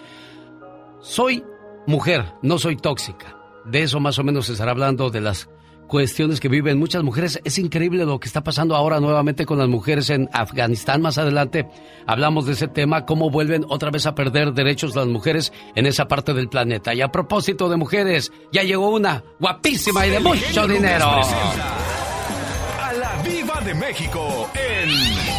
Soy 1.00 1.44
mujer, 1.86 2.34
no 2.42 2.58
soy 2.58 2.76
tóxica. 2.76 3.36
De 3.64 3.82
eso 3.82 4.00
más 4.00 4.18
o 4.18 4.24
menos 4.24 4.46
se 4.46 4.52
estará 4.52 4.70
hablando 4.70 5.10
de 5.10 5.20
las 5.20 5.48
cuestiones 5.86 6.40
que 6.40 6.48
viven 6.48 6.78
muchas 6.78 7.02
mujeres. 7.02 7.40
Es 7.44 7.58
increíble 7.58 8.04
lo 8.04 8.18
que 8.20 8.26
está 8.26 8.42
pasando 8.42 8.74
ahora 8.76 9.00
nuevamente 9.00 9.46
con 9.46 9.58
las 9.58 9.68
mujeres 9.68 10.10
en 10.10 10.28
Afganistán. 10.32 11.02
Más 11.02 11.18
adelante 11.18 11.68
hablamos 12.06 12.46
de 12.46 12.52
ese 12.52 12.68
tema, 12.68 13.06
cómo 13.06 13.30
vuelven 13.30 13.64
otra 13.68 13.90
vez 13.90 14.06
a 14.06 14.14
perder 14.14 14.52
derechos 14.52 14.94
las 14.94 15.06
mujeres 15.06 15.52
en 15.74 15.86
esa 15.86 16.08
parte 16.08 16.34
del 16.34 16.48
planeta. 16.48 16.94
Y 16.94 17.00
a 17.02 17.08
propósito 17.08 17.68
de 17.68 17.76
mujeres, 17.76 18.32
ya 18.52 18.62
llegó 18.62 18.90
una 18.90 19.22
guapísima 19.38 20.06
y 20.06 20.10
de 20.10 20.20
mucho 20.20 20.66
dinero. 20.66 21.06
A 22.80 22.92
la 22.92 23.22
Viva 23.22 23.60
de 23.64 23.74
México 23.74 24.50
en 24.54 25.35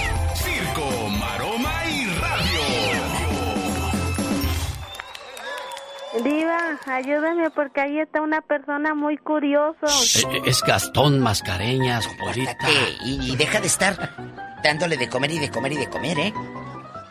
Diva, 6.24 6.80
ayúdame 6.86 7.50
porque 7.52 7.82
ahí 7.82 8.00
está 8.00 8.22
una 8.22 8.42
persona 8.42 8.94
muy 8.96 9.18
curioso. 9.18 9.86
Eh, 9.86 10.42
es 10.46 10.62
Gastón 10.62 11.20
Mascareñas, 11.20 12.08
Juanita. 12.20 12.68
Y, 13.04 13.36
deja 13.36 13.60
de 13.60 13.68
estar 13.68 14.16
dándole 14.64 14.98
de 14.98 15.10
comer 15.10 15.32
y 15.32 15.40
de 15.40 15.52
comer 15.52 15.74
y 15.74 15.78
de 15.78 15.90
comer, 15.90 16.20
¿eh? 16.20 16.34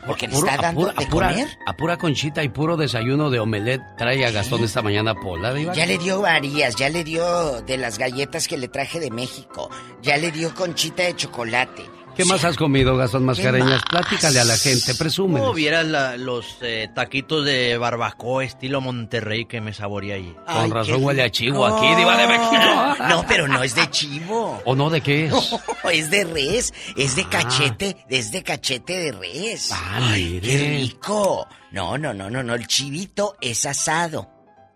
Porque 0.07 0.29
le 0.29 0.35
está 0.37 0.57
dando 0.57 0.87
de 0.87 1.09
comer. 1.09 1.49
A 1.67 1.77
pura 1.77 1.97
conchita 1.97 2.43
y 2.43 2.49
puro 2.49 2.77
desayuno 2.77 3.31
de 3.31 3.41
omelet 3.41 3.83
trae 3.97 4.25
a 4.25 4.31
Gastón 4.31 4.63
esta 4.63 4.83
mañana 4.83 5.15
Pola, 5.15 5.53
Diva. 5.53 5.75
Ya 5.75 5.87
le 5.87 5.99
dio 5.99 6.21
varias, 6.21 6.77
ya 6.77 6.89
le 6.89 7.03
dio 7.03 7.63
de 7.63 7.77
las 7.77 7.99
galletas 7.99 8.47
que 8.47 8.57
le 8.57 8.69
traje 8.69 9.01
de 9.01 9.11
México, 9.11 9.71
ya 10.03 10.17
le 10.17 10.31
dio 10.31 10.55
conchita 10.55 11.03
de 11.03 11.17
chocolate. 11.17 11.83
¿Qué 12.17 12.25
más 12.25 12.45
has 12.45 12.57
comido, 12.57 12.97
Gastón 12.97 13.27
Mascareñas? 13.27 13.83
Platícale 13.91 14.41
a 14.41 14.45
la 14.45 14.57
gente, 14.57 14.95
presume. 14.95 15.39
¿Cómo 15.39 15.53
vieras 15.53 15.87
los 16.19 16.57
eh, 16.63 16.89
taquitos 16.95 17.45
de 17.45 17.77
barbacoa 17.77 18.43
estilo 18.43 18.81
Monterrey 18.81 19.45
que 19.45 19.61
me 19.61 19.75
saboreé 19.75 20.15
ahí? 20.15 20.37
Con 20.47 20.71
razón 20.71 21.05
huele 21.05 21.23
a 21.23 21.31
chivo 21.31 21.67
aquí, 21.67 21.95
diva 21.95 22.17
de 22.17 22.27
México. 22.27 22.57
No, 23.09 23.25
pero 23.29 23.47
no 23.47 23.63
es 23.63 23.75
de 23.75 23.91
chivo. 23.91 24.61
¿O 24.65 24.75
no 24.75 24.89
de 24.91 25.01
qué 25.01 25.27
es? 25.27 25.55
es 25.93 26.11
de 26.11 26.25
res, 26.25 26.73
es 26.97 27.15
de 27.17 27.23
ah. 27.23 27.31
cachete, 27.31 27.97
es 28.09 28.33
de 28.33 28.43
cachete 28.43 28.99
de 28.99 29.13
res. 29.13 29.71
Ah, 29.73 30.11
Ay, 30.13 30.41
qué 30.43 30.59
rico. 30.59 31.47
No, 31.73 31.99
no, 31.99 32.15
no, 32.15 32.31
no, 32.31 32.43
no, 32.43 32.55
el 32.55 32.67
chivito 32.67 33.37
es 33.41 33.67
asado 33.67 34.31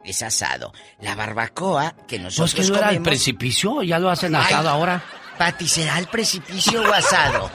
es 0.04 0.22
asado. 0.22 0.72
La 1.00 1.14
barbacoa 1.14 1.94
que 2.08 2.18
nosotros 2.18 2.54
pues 2.54 2.66
que 2.66 2.72
no 2.72 2.78
era 2.78 2.90
el 2.90 3.02
precipicio, 3.02 3.82
ya 3.82 3.98
lo 3.98 4.10
hacen 4.10 4.34
asado 4.34 4.68
ahora. 4.68 5.02
Pati, 5.40 5.66
¿será 5.66 5.98
el 5.98 6.06
precipicio 6.06 6.82
o 6.82 6.92
asado? 6.92 7.50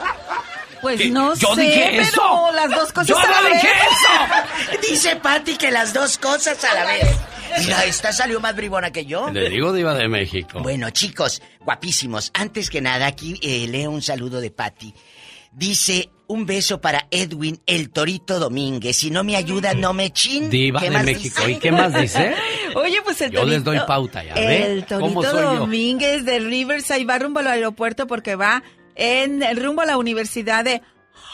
Pues 0.82 1.08
no 1.08 1.36
yo 1.36 1.54
sé, 1.54 1.60
dije 1.60 2.00
eso. 2.00 2.20
pero 2.20 2.52
las 2.52 2.68
dos 2.68 2.92
cosas 2.92 3.06
yo 3.06 3.16
a 3.16 3.22
la 3.22 3.40
no 3.42 3.48
vez. 3.48 3.62
dije 3.62 3.68
eso. 3.92 4.80
Dice 4.90 5.14
Pati 5.14 5.56
que 5.56 5.70
las 5.70 5.92
dos 5.94 6.18
cosas 6.18 6.64
a 6.64 6.74
la 6.74 6.84
vez. 6.84 7.06
Mira, 7.60 7.84
esta 7.84 8.12
salió 8.12 8.40
más 8.40 8.56
bribona 8.56 8.90
que 8.90 9.06
yo. 9.06 9.30
Le 9.30 9.48
digo 9.50 9.72
diva 9.72 9.94
de 9.94 10.08
México. 10.08 10.58
Bueno, 10.64 10.90
chicos, 10.90 11.40
guapísimos. 11.60 12.32
Antes 12.34 12.70
que 12.70 12.80
nada, 12.80 13.06
aquí 13.06 13.38
eh, 13.40 13.68
leo 13.68 13.92
un 13.92 14.02
saludo 14.02 14.40
de 14.40 14.50
Pati. 14.50 14.92
Dice, 15.52 16.10
un 16.28 16.46
beso 16.46 16.80
para 16.80 17.06
Edwin 17.10 17.60
el 17.66 17.90
Torito 17.90 18.38
Domínguez. 18.38 18.96
Si 18.96 19.10
no 19.10 19.24
me 19.24 19.36
ayuda, 19.36 19.74
no 19.74 19.92
me 19.92 20.10
chin. 20.10 20.50
Diva 20.50 20.80
de 20.80 20.90
México. 20.90 21.48
¿Y 21.48 21.56
qué 21.56 21.72
más 21.72 21.94
dice? 21.94 22.34
Oye, 22.74 23.00
pues 23.04 23.20
el 23.20 23.30
Yo 23.30 23.40
Torito... 23.40 23.54
les 23.54 23.64
doy 23.64 23.78
pauta, 23.86 24.22
ya 24.24 24.34
El 24.34 24.84
¿Cómo 24.86 25.22
Torito 25.22 25.42
yo? 25.42 25.58
Domínguez 25.60 26.24
de 26.24 26.38
Riverside 26.38 27.04
va 27.04 27.18
rumbo 27.18 27.40
al 27.40 27.48
aeropuerto 27.48 28.06
porque 28.06 28.34
va 28.34 28.62
en 28.94 29.42
rumbo 29.56 29.82
a 29.82 29.86
la 29.86 29.98
Universidad 29.98 30.64
de 30.64 30.82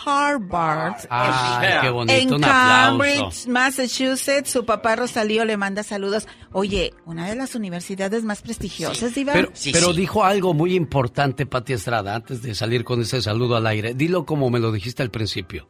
Harvard. 0.04 1.06
Ay, 1.08 1.78
qué 1.80 1.90
bonito, 1.90 2.18
en 2.18 2.34
un 2.34 2.40
Cambridge, 2.40 3.16
aplauso. 3.16 3.50
Massachusetts. 3.50 4.50
Su 4.50 4.64
papá 4.64 4.96
Rosalío 4.96 5.44
le 5.44 5.56
manda 5.56 5.82
saludos. 5.82 6.26
Oye, 6.52 6.92
una 7.06 7.28
de 7.28 7.36
las 7.36 7.54
universidades 7.54 8.24
más 8.24 8.42
prestigiosas, 8.42 9.14
Diva. 9.14 9.32
Pero, 9.32 9.52
pero 9.72 9.92
dijo 9.92 10.24
algo 10.24 10.54
muy 10.54 10.74
importante, 10.74 11.46
Pati 11.46 11.72
Estrada, 11.74 12.14
antes 12.14 12.42
de 12.42 12.54
salir 12.54 12.84
con 12.84 13.00
ese 13.00 13.22
saludo 13.22 13.56
al 13.56 13.66
aire. 13.66 13.94
Dilo 13.94 14.26
como 14.26 14.50
me 14.50 14.60
lo 14.60 14.72
dijiste 14.72 15.02
al 15.02 15.10
principio. 15.10 15.68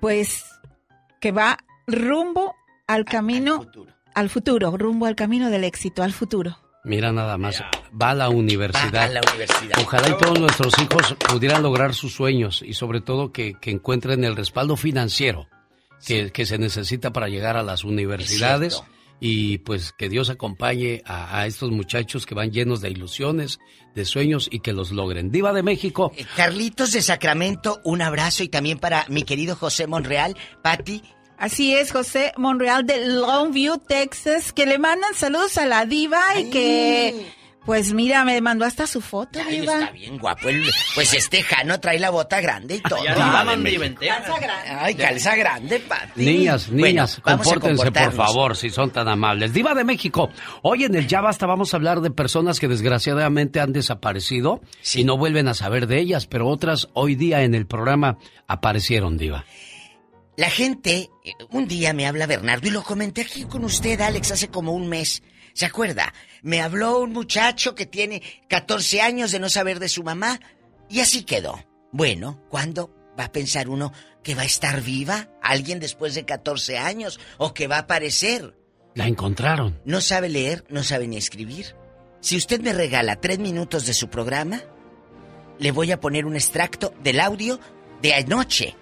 Pues 0.00 0.44
que 1.20 1.32
va 1.32 1.58
rumbo 1.86 2.54
al 2.86 3.04
camino, 3.04 3.66
al 4.14 4.30
futuro, 4.30 4.76
rumbo 4.76 5.06
al 5.06 5.16
camino 5.16 5.50
del 5.50 5.64
éxito, 5.64 6.02
al 6.02 6.12
futuro. 6.12 6.58
Mira 6.86 7.10
nada 7.10 7.36
más, 7.36 7.64
va 8.00 8.10
a 8.10 8.14
la 8.14 8.28
universidad. 8.28 8.94
Va 8.94 9.04
a 9.04 9.08
la 9.08 9.20
universidad. 9.32 9.76
Ojalá 9.82 10.08
y 10.08 10.16
todos 10.18 10.38
nuestros 10.38 10.72
hijos 10.78 11.16
pudieran 11.28 11.64
lograr 11.64 11.94
sus 11.94 12.14
sueños 12.14 12.62
y 12.64 12.74
sobre 12.74 13.00
todo 13.00 13.32
que, 13.32 13.54
que 13.60 13.72
encuentren 13.72 14.22
el 14.22 14.36
respaldo 14.36 14.76
financiero 14.76 15.48
que, 16.06 16.30
que 16.30 16.46
se 16.46 16.58
necesita 16.58 17.12
para 17.12 17.28
llegar 17.28 17.56
a 17.56 17.64
las 17.64 17.82
universidades 17.82 18.84
y 19.18 19.58
pues 19.58 19.92
que 19.98 20.08
Dios 20.08 20.30
acompañe 20.30 21.02
a, 21.04 21.40
a 21.40 21.46
estos 21.46 21.72
muchachos 21.72 22.24
que 22.24 22.36
van 22.36 22.52
llenos 22.52 22.80
de 22.82 22.90
ilusiones, 22.90 23.58
de 23.96 24.04
sueños 24.04 24.48
y 24.48 24.60
que 24.60 24.72
los 24.72 24.92
logren. 24.92 25.32
Diva 25.32 25.52
de 25.52 25.64
México. 25.64 26.12
Carlitos 26.36 26.92
de 26.92 27.02
Sacramento, 27.02 27.80
un 27.82 28.00
abrazo 28.00 28.44
y 28.44 28.48
también 28.48 28.78
para 28.78 29.06
mi 29.08 29.24
querido 29.24 29.56
José 29.56 29.88
Monreal. 29.88 30.36
Patti, 30.62 31.02
Así 31.38 31.74
es, 31.74 31.92
José 31.92 32.32
Monreal 32.36 32.86
de 32.86 33.06
Longview, 33.06 33.78
Texas, 33.78 34.52
que 34.52 34.66
le 34.66 34.78
mandan 34.78 35.14
saludos 35.14 35.58
a 35.58 35.66
la 35.66 35.84
diva 35.84 36.20
y 36.38 36.48
que, 36.50 37.26
pues 37.66 37.92
mira, 37.92 38.24
me 38.24 38.40
mandó 38.40 38.64
hasta 38.64 38.86
su 38.86 39.02
foto, 39.02 39.38
Ay, 39.46 39.60
diva. 39.60 39.74
está 39.80 39.90
bien 39.90 40.16
guapo. 40.18 40.48
el- 40.48 40.64
pues 40.94 41.12
este 41.12 41.42
Jano 41.42 41.78
trae 41.78 41.98
la 41.98 42.08
bota 42.08 42.40
grande 42.40 42.76
y 42.76 42.80
todo. 42.80 43.04
Ya 43.04 43.44
México. 43.56 43.80
ventea. 43.82 44.24
Ay, 44.80 44.94
calza 44.94 45.36
grande, 45.36 45.78
Pati. 45.80 46.24
Niñas, 46.24 46.68
Bueno, 46.70 46.86
niñas, 46.86 47.18
a 47.18 47.22
compórtense 47.36 47.92
por 47.92 48.12
favor, 48.14 48.56
si 48.56 48.70
son 48.70 48.90
tan 48.90 49.06
amables. 49.08 49.52
Diva 49.52 49.74
de 49.74 49.84
México, 49.84 50.30
hoy 50.62 50.84
en 50.84 50.94
el 50.94 51.06
Ya 51.06 51.20
Basta 51.20 51.44
vamos 51.44 51.74
a 51.74 51.76
hablar 51.76 52.00
de 52.00 52.10
personas 52.10 52.60
que 52.60 52.68
desgraciadamente 52.68 53.60
han 53.60 53.74
desaparecido 53.74 54.62
y 54.94 55.04
no 55.04 55.18
vuelven 55.18 55.48
a 55.48 55.54
saber 55.54 55.86
de 55.86 55.98
ellas, 56.00 56.26
pero 56.26 56.48
otras 56.48 56.88
hoy 56.94 57.14
día 57.14 57.42
en 57.42 57.54
el 57.54 57.66
programa 57.66 58.16
aparecieron, 58.46 59.18
Diva. 59.18 59.44
La 60.36 60.50
gente, 60.50 61.10
eh, 61.24 61.32
un 61.50 61.66
día 61.66 61.94
me 61.94 62.06
habla 62.06 62.26
Bernardo 62.26 62.68
y 62.68 62.70
lo 62.70 62.82
comenté 62.82 63.22
aquí 63.22 63.44
con 63.44 63.64
usted, 63.64 64.00
Alex, 64.00 64.32
hace 64.32 64.48
como 64.48 64.72
un 64.72 64.86
mes. 64.86 65.22
¿Se 65.54 65.64
acuerda? 65.64 66.12
Me 66.42 66.60
habló 66.60 67.00
un 67.00 67.12
muchacho 67.12 67.74
que 67.74 67.86
tiene 67.86 68.22
14 68.48 69.00
años 69.00 69.32
de 69.32 69.40
no 69.40 69.48
saber 69.48 69.78
de 69.78 69.88
su 69.88 70.02
mamá 70.02 70.38
y 70.90 71.00
así 71.00 71.22
quedó. 71.24 71.64
Bueno, 71.90 72.42
¿cuándo 72.50 72.94
va 73.18 73.24
a 73.24 73.32
pensar 73.32 73.70
uno 73.70 73.94
que 74.22 74.34
va 74.34 74.42
a 74.42 74.46
estar 74.46 74.82
viva 74.82 75.30
alguien 75.42 75.80
después 75.80 76.14
de 76.14 76.26
14 76.26 76.76
años 76.76 77.18
o 77.38 77.54
que 77.54 77.66
va 77.66 77.76
a 77.76 77.80
aparecer? 77.80 78.54
La 78.94 79.06
encontraron. 79.06 79.80
No 79.86 80.02
sabe 80.02 80.28
leer, 80.28 80.64
no 80.68 80.82
sabe 80.82 81.08
ni 81.08 81.16
escribir. 81.16 81.74
Si 82.20 82.36
usted 82.36 82.60
me 82.60 82.74
regala 82.74 83.16
tres 83.16 83.38
minutos 83.38 83.86
de 83.86 83.94
su 83.94 84.10
programa, 84.10 84.62
le 85.58 85.70
voy 85.70 85.92
a 85.92 86.00
poner 86.00 86.26
un 86.26 86.34
extracto 86.34 86.92
del 87.02 87.20
audio 87.20 87.58
de 88.02 88.12
anoche 88.12 88.76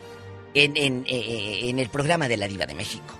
en, 0.55 0.77
en, 0.77 1.05
eh, 1.09 1.69
en 1.69 1.79
el 1.79 1.89
programa 1.91 2.29
de 2.29 2.37
la 2.37 2.49
Diva 2.49 2.67
de 2.67 2.75
México. 2.75 3.15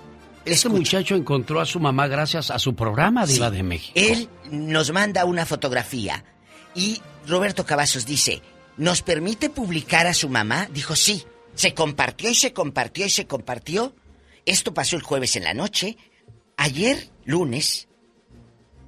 Este 0.45 0.69
muchacho 0.69 1.15
encontró 1.15 1.59
a 1.59 1.65
su 1.65 1.79
mamá 1.79 2.07
gracias 2.07 2.51
a 2.51 2.59
su 2.59 2.75
programa 2.75 3.25
Diva 3.25 3.49
Sí. 3.49 3.55
de 3.57 3.63
México. 3.63 3.91
Él 3.95 4.29
nos 4.51 4.91
manda 4.91 5.25
una 5.25 5.45
fotografía 5.45 6.23
y 6.75 7.01
Roberto 7.27 7.65
Cavazos 7.65 8.05
dice, 8.05 8.41
¿nos 8.77 9.01
permite 9.01 9.49
publicar 9.49 10.05
a 10.07 10.13
su 10.13 10.29
mamá? 10.29 10.67
Dijo, 10.71 10.95
sí. 10.95 11.23
Se 11.55 11.73
compartió 11.73 12.29
y 12.29 12.35
se 12.35 12.53
compartió 12.53 13.05
y 13.05 13.09
se 13.09 13.25
compartió. 13.25 13.95
Esto 14.45 14.73
pasó 14.73 14.95
el 14.97 15.01
jueves 15.01 15.35
en 15.35 15.45
la 15.45 15.53
noche. 15.53 15.97
Ayer, 16.57 17.09
lunes, 17.23 17.87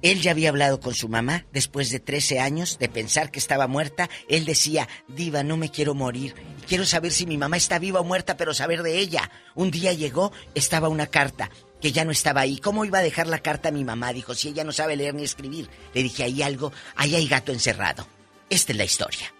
él 0.02 0.22
ya 0.22 0.30
había 0.30 0.50
hablado 0.50 0.80
con 0.80 0.94
su 0.94 1.08
mamá 1.08 1.44
después 1.52 1.90
de 1.90 1.98
13 1.98 2.38
años 2.40 2.78
de 2.78 2.88
pensar 2.88 3.30
que 3.30 3.38
estaba 3.38 3.66
muerta. 3.66 4.08
Él 4.28 4.44
decía, 4.44 4.88
Diva, 5.08 5.42
no 5.42 5.56
me 5.56 5.70
quiero 5.70 5.94
morir. 5.94 6.34
Quiero 6.68 6.84
saber 6.84 7.12
si 7.12 7.26
mi 7.26 7.36
mamá 7.36 7.56
está 7.56 7.78
viva 7.78 8.00
o 8.00 8.04
muerta, 8.04 8.36
pero 8.36 8.54
saber 8.54 8.82
de 8.82 8.98
ella. 8.98 9.30
Un 9.54 9.70
día 9.70 9.92
llegó, 9.92 10.32
estaba 10.54 10.88
una 10.88 11.08
carta 11.08 11.50
que 11.80 11.92
ya 11.92 12.04
no 12.04 12.12
estaba 12.12 12.42
ahí. 12.42 12.58
¿Cómo 12.58 12.84
iba 12.84 12.98
a 12.98 13.02
dejar 13.02 13.26
la 13.26 13.40
carta 13.40 13.70
a 13.70 13.72
mi 13.72 13.84
mamá? 13.84 14.12
Dijo, 14.12 14.34
si 14.34 14.48
ella 14.48 14.64
no 14.64 14.72
sabe 14.72 14.96
leer 14.96 15.14
ni 15.14 15.24
escribir. 15.24 15.68
Le 15.94 16.02
dije, 16.02 16.24
ahí 16.24 16.42
algo, 16.42 16.72
ahí 16.94 17.14
hay 17.16 17.26
gato 17.26 17.52
encerrado. 17.52 18.06
Esta 18.50 18.72
es 18.72 18.78
la 18.78 18.84
historia. 18.84 19.32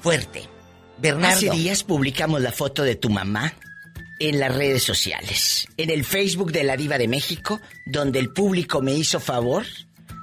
Fuerte. 0.00 0.48
Bernardo. 0.98 1.36
Hace 1.36 1.50
días 1.50 1.84
publicamos 1.84 2.40
la 2.40 2.50
foto 2.50 2.82
de 2.82 2.96
tu 2.96 3.08
mamá 3.08 3.54
en 4.20 4.40
las 4.40 4.54
redes 4.54 4.82
sociales. 4.82 5.68
En 5.76 5.90
el 5.90 6.04
Facebook 6.04 6.52
de 6.52 6.64
la 6.64 6.76
Diva 6.76 6.98
de 6.98 7.08
México, 7.08 7.60
donde 7.86 8.18
el 8.18 8.32
público 8.32 8.82
me 8.82 8.94
hizo 8.94 9.20
favor 9.20 9.64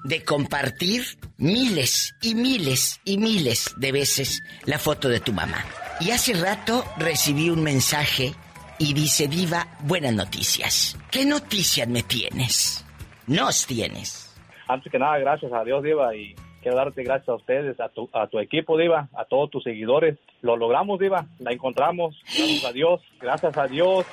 de 0.03 0.23
compartir 0.23 1.03
miles 1.37 2.15
y 2.21 2.35
miles 2.35 3.01
y 3.05 3.17
miles 3.17 3.73
de 3.77 3.91
veces 3.91 4.43
la 4.65 4.77
foto 4.77 5.09
de 5.09 5.19
tu 5.19 5.33
mamá. 5.33 5.65
Y 5.99 6.11
hace 6.11 6.33
rato 6.33 6.85
recibí 6.97 7.49
un 7.49 7.63
mensaje 7.63 8.33
y 8.77 8.93
dice, 8.93 9.27
Diva, 9.27 9.67
buenas 9.81 10.13
noticias. 10.13 10.97
¿Qué 11.09 11.25
noticias 11.25 11.87
me 11.87 12.03
tienes? 12.03 12.85
Nos 13.27 13.65
tienes. 13.65 14.35
Antes 14.67 14.91
que 14.91 14.99
nada, 14.99 15.17
gracias 15.17 15.51
a 15.53 15.63
Dios, 15.63 15.83
Diva, 15.83 16.15
y 16.15 16.35
quiero 16.65 16.77
darte 16.77 17.03
gracias 17.03 17.29
a 17.29 17.35
ustedes, 17.35 17.79
a 17.79 17.89
tu, 17.89 18.09
a 18.11 18.25
tu 18.25 18.39
equipo, 18.39 18.75
Diva, 18.75 19.07
a 19.15 19.25
todos 19.25 19.51
tus 19.51 19.63
seguidores. 19.63 20.17
Lo 20.41 20.57
logramos, 20.57 20.99
Diva, 20.99 21.27
la 21.37 21.51
encontramos, 21.51 22.19
gracias 22.35 22.65
a 22.65 22.71
Dios, 22.71 23.01
gracias 23.21 23.55
a 23.55 23.67
Dios, 23.67 24.03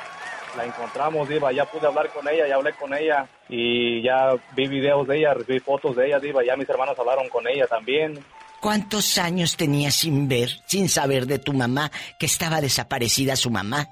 la 0.58 0.66
encontramos, 0.66 1.30
Diva, 1.30 1.50
ya 1.50 1.64
pude 1.64 1.86
hablar 1.86 2.10
con 2.12 2.28
ella, 2.28 2.46
ya 2.46 2.56
hablé 2.56 2.74
con 2.74 2.92
ella 2.92 3.26
y 3.48 4.02
ya 4.02 4.34
vi 4.54 4.66
videos 4.66 5.08
de 5.08 5.20
ella, 5.20 5.32
recibí 5.32 5.60
fotos 5.60 5.96
de 5.96 6.08
ella, 6.08 6.20
Diva, 6.20 6.44
ya 6.44 6.54
mis 6.54 6.68
hermanos 6.68 6.98
hablaron 6.98 7.26
con 7.30 7.48
ella 7.48 7.66
también. 7.66 8.22
¿Cuántos 8.60 9.16
años 9.16 9.56
tenías 9.56 9.94
sin 9.94 10.28
ver, 10.28 10.50
sin 10.66 10.90
saber 10.90 11.24
de 11.26 11.38
tu 11.38 11.54
mamá, 11.54 11.90
que 12.18 12.26
estaba 12.26 12.60
desaparecida 12.60 13.34
su 13.34 13.50
mamá? 13.50 13.88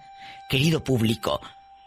Querido 0.50 0.84
público. 0.84 1.40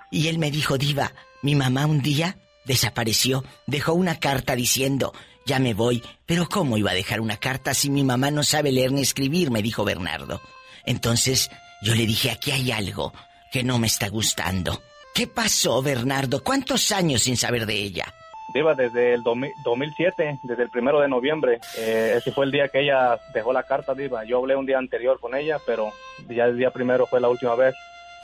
Y 0.09 0.27
él 0.27 0.39
me 0.39 0.49
dijo, 0.49 0.79
Diva, 0.79 1.11
mi 1.43 1.53
mamá 1.53 1.85
un 1.85 2.01
día 2.01 2.37
desapareció, 2.65 3.43
dejó 3.67 3.93
una 3.93 4.19
carta 4.19 4.55
diciendo, 4.55 5.13
ya 5.45 5.59
me 5.59 5.73
voy. 5.73 6.03
Pero 6.25 6.47
¿cómo 6.49 6.77
iba 6.77 6.91
a 6.91 6.95
dejar 6.95 7.19
una 7.19 7.37
carta 7.37 7.73
si 7.73 7.89
mi 7.89 8.03
mamá 8.03 8.31
no 8.31 8.43
sabe 8.43 8.71
leer 8.71 8.91
ni 8.91 9.01
escribir? 9.01 9.51
me 9.51 9.61
dijo 9.61 9.83
Bernardo. 9.83 10.41
Entonces 10.85 11.49
yo 11.81 11.95
le 11.95 12.05
dije, 12.05 12.31
aquí 12.31 12.51
hay 12.51 12.71
algo 12.71 13.13
que 13.51 13.63
no 13.63 13.79
me 13.79 13.87
está 13.87 14.09
gustando. 14.09 14.81
¿Qué 15.13 15.27
pasó, 15.27 15.81
Bernardo? 15.81 16.43
¿Cuántos 16.43 16.91
años 16.91 17.23
sin 17.23 17.37
saber 17.37 17.65
de 17.65 17.75
ella? 17.75 18.05
Diva, 18.53 18.73
desde 18.73 19.13
el 19.13 19.23
2000 19.23 19.51
2007, 19.63 20.39
desde 20.43 20.63
el 20.63 20.69
primero 20.69 20.99
de 20.99 21.07
noviembre, 21.07 21.59
eh, 21.77 22.15
ese 22.17 22.31
fue 22.31 22.45
el 22.45 22.51
día 22.51 22.67
que 22.67 22.81
ella 22.81 23.19
dejó 23.33 23.51
la 23.53 23.63
carta, 23.63 23.93
Diva. 23.93 24.23
Yo 24.25 24.39
hablé 24.39 24.55
un 24.55 24.65
día 24.65 24.77
anterior 24.77 25.19
con 25.19 25.35
ella, 25.35 25.57
pero 25.65 25.91
ya 26.29 26.45
el 26.45 26.57
día 26.57 26.71
primero 26.71 27.05
fue 27.05 27.19
la 27.19 27.29
última 27.29 27.55
vez. 27.55 27.75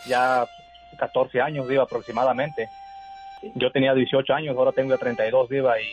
Ya 0.08 0.46
14 0.98 1.42
años, 1.42 1.68
Diva, 1.68 1.84
aproximadamente. 1.84 2.70
Yo 3.56 3.72
tenía 3.72 3.94
18 3.94 4.34
años, 4.34 4.56
ahora 4.58 4.72
tengo 4.72 4.92
ya 4.92 4.98
32, 4.98 5.50
Diva, 5.50 5.80
y, 5.80 5.86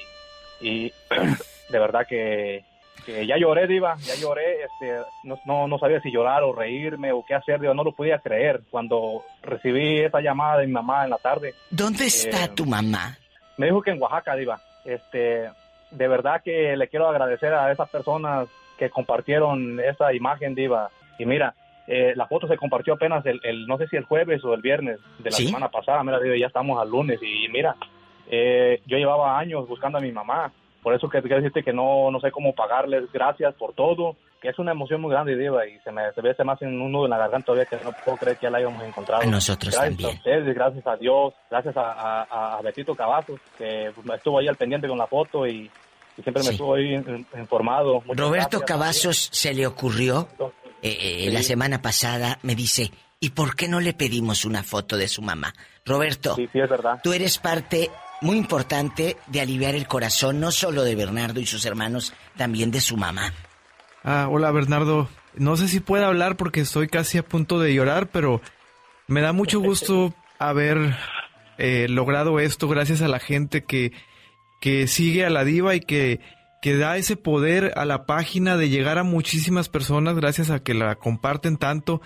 y 0.61 0.93
de 1.71 1.79
verdad 1.79 2.07
que, 2.09 2.65
que 3.05 3.27
ya 3.27 3.37
lloré, 3.37 3.67
Diva, 3.67 3.97
ya 3.99 4.15
lloré. 4.17 4.63
Este, 4.65 4.99
no, 5.25 5.39
no, 5.45 5.69
no 5.69 5.79
sabía 5.79 6.01
si 6.01 6.11
llorar 6.11 6.43
o 6.43 6.53
reírme 6.55 7.13
o 7.13 7.25
qué 7.27 7.35
hacer, 7.35 7.61
Diva, 7.61 7.75
no 7.75 7.85
lo 7.85 7.93
podía 7.93 8.19
creer. 8.19 8.63
Cuando 8.71 9.23
recibí 9.43 10.01
esa 10.01 10.21
llamada 10.21 10.59
de 10.59 10.67
mi 10.67 10.73
mamá 10.73 11.05
en 11.05 11.11
la 11.11 11.19
tarde, 11.19 11.55
¿Dónde 11.71 12.07
está 12.07 12.45
Eh, 12.45 12.49
tu 12.55 12.65
mamá? 12.67 13.17
me 13.59 13.67
dijo 13.67 13.81
que 13.83 13.91
en 13.91 14.01
Oaxaca, 14.03 14.35
Diva. 14.37 14.61
Este, 14.85 15.49
de 15.91 16.09
verdad 16.09 16.43
que 16.45 16.77
le 16.77 16.89
quiero 16.89 17.09
agradecer 17.09 17.53
a 17.55 17.73
esas 17.73 17.89
personas 17.89 18.49
que 18.79 18.91
compartieron 18.91 19.81
esa 19.81 20.13
imagen, 20.13 20.55
Diva. 20.55 20.91
Y 21.19 21.25
mira, 21.25 21.55
eh, 21.87 22.13
la 22.17 22.27
foto 22.27 22.47
se 22.49 22.57
compartió 22.57 22.95
apenas 22.95 23.25
el, 23.27 23.41
el- 23.45 23.67
no 23.67 23.79
sé 23.79 23.87
si 23.89 23.97
el 23.97 24.05
jueves 24.05 24.45
o 24.45 24.53
el 24.55 24.61
viernes 24.61 24.99
de 25.19 25.31
la 25.31 25.37
¿Sí? 25.37 25.47
semana 25.47 25.69
pasada. 25.71 26.03
Mira, 26.05 26.21
Diva, 26.21 26.37
ya 26.37 26.47
estamos 26.49 26.81
al 26.81 26.91
lunes 26.91 27.19
y 27.23 27.49
mira, 27.49 27.75
eh, 28.31 28.81
yo 28.87 28.97
llevaba 28.97 29.39
años 29.39 29.67
buscando 29.69 29.99
a 29.99 30.01
mi 30.01 30.13
mamá. 30.13 30.53
Por 30.83 30.95
eso 30.95 31.09
que 31.09 31.21
quiero 31.21 31.37
decirte 31.39 31.65
que 31.65 31.73
no, 31.73 32.11
no 32.13 32.21
sé 32.21 32.31
cómo 32.31 32.55
pagarles 32.55 33.11
gracias 33.13 33.53
por 33.55 33.73
todo, 33.75 34.17
que 34.41 34.49
es 34.51 34.59
una 34.61 34.71
emoción 34.71 35.01
muy 35.01 35.11
grande, 35.11 35.37
Diva, 35.37 35.67
y 35.67 35.79
se 35.81 35.91
me, 35.91 36.03
se 36.13 36.21
hace 36.29 36.45
más 36.45 36.63
en 36.63 36.81
un 36.81 36.93
nudo 36.93 37.07
en 37.07 37.11
la 37.11 37.19
garganta 37.19 37.47
todavía 37.47 37.65
que 37.67 37.77
no 37.85 37.91
puedo 38.05 38.17
creer 38.17 38.37
que 38.37 38.45
ya 38.45 38.51
la 38.51 38.59
hayamos 38.59 38.85
encontrado. 38.85 39.23
A 39.23 39.27
nosotros 39.27 39.75
gracias 39.75 39.91
también. 39.97 40.11
a 40.11 40.15
ustedes, 40.15 40.55
gracias 40.55 40.87
a 40.87 40.97
Dios, 40.97 41.35
gracias 41.51 41.77
a, 41.77 42.23
a, 42.23 42.59
a 42.59 42.63
Betito 42.63 42.95
Cavazos, 42.95 43.41
que 43.59 43.91
estuvo 44.15 44.39
ahí 44.39 44.47
al 44.47 44.55
pendiente 44.55 44.87
con 44.87 44.99
la 44.99 45.09
foto 45.09 45.45
y, 45.45 45.69
y 46.17 46.23
siempre 46.23 46.45
me 46.45 46.51
estuvo 46.51 46.75
ahí 46.75 46.95
in- 46.95 47.27
informado. 47.37 48.03
Muchas 48.07 48.17
Roberto. 48.25 48.61
Cavazos 48.61 49.29
se 49.33 49.55
le 49.55 49.67
ocurrió 49.67 50.29
eh, 50.83 51.25
eh, 51.27 51.31
la 51.33 51.43
semana 51.43 51.83
pasada, 51.83 52.39
me 52.43 52.55
dice, 52.55 52.93
¿y 53.19 53.31
por 53.31 53.57
qué 53.57 53.67
no 53.67 53.81
le 53.81 53.93
pedimos 53.93 54.45
una 54.45 54.63
foto 54.63 54.97
de 54.97 55.09
su 55.09 55.21
mamá? 55.21 55.53
Roberto, 55.85 56.37
Sí, 56.37 56.49
sí, 56.53 56.61
es 56.61 56.69
verdad. 56.71 57.01
tú 57.03 57.13
eres 57.13 57.39
parte 57.39 57.91
muy 58.21 58.37
importante 58.37 59.17
de 59.27 59.41
aliviar 59.41 59.75
el 59.75 59.87
corazón, 59.87 60.41
no 60.41 60.51
solo 60.51 60.83
de 60.83 60.95
Bernardo 60.95 61.41
y 61.41 61.47
sus 61.47 61.65
hermanos, 61.65 62.13
también 62.37 62.71
de 62.71 62.81
su 62.81 62.97
mamá. 62.97 63.33
Ah, 64.05 64.29
hola 64.31 64.51
Bernardo. 64.51 65.09
No 65.35 65.57
sé 65.57 65.69
si 65.69 65.81
puedo 65.81 66.07
hablar 66.07 66.37
porque 66.37 66.61
estoy 66.61 66.89
casi 66.89 67.19
a 67.19 67.25
punto 67.25 67.59
de 67.61 67.75
llorar, 67.75 68.09
pero 68.09 68.41
me 69.07 69.21
da 69.21 69.33
mucho 69.33 69.61
gusto 69.61 70.15
haber 70.39 70.97
eh, 71.59 71.87
logrado 71.89 72.41
esto 72.41 72.69
gracias 72.69 73.03
a 73.03 73.09
la 73.09 73.19
gente 73.19 73.65
que, 73.65 73.93
que 74.61 74.87
sigue 74.87 75.27
a 75.27 75.31
la 75.31 75.45
diva 75.45 75.75
y 75.75 75.81
que, 75.81 76.21
que 76.63 76.77
da 76.77 76.97
ese 76.97 77.17
poder 77.17 77.73
a 77.77 77.85
la 77.85 78.07
página 78.07 78.57
de 78.57 78.69
llegar 78.69 78.99
a 78.99 79.05
muchísimas 79.05 79.69
personas 79.69 80.17
gracias 80.17 80.51
a 80.51 80.61
que 80.61 80.75
la 80.75 80.97
comparten 80.97 81.57
tanto 81.57 82.01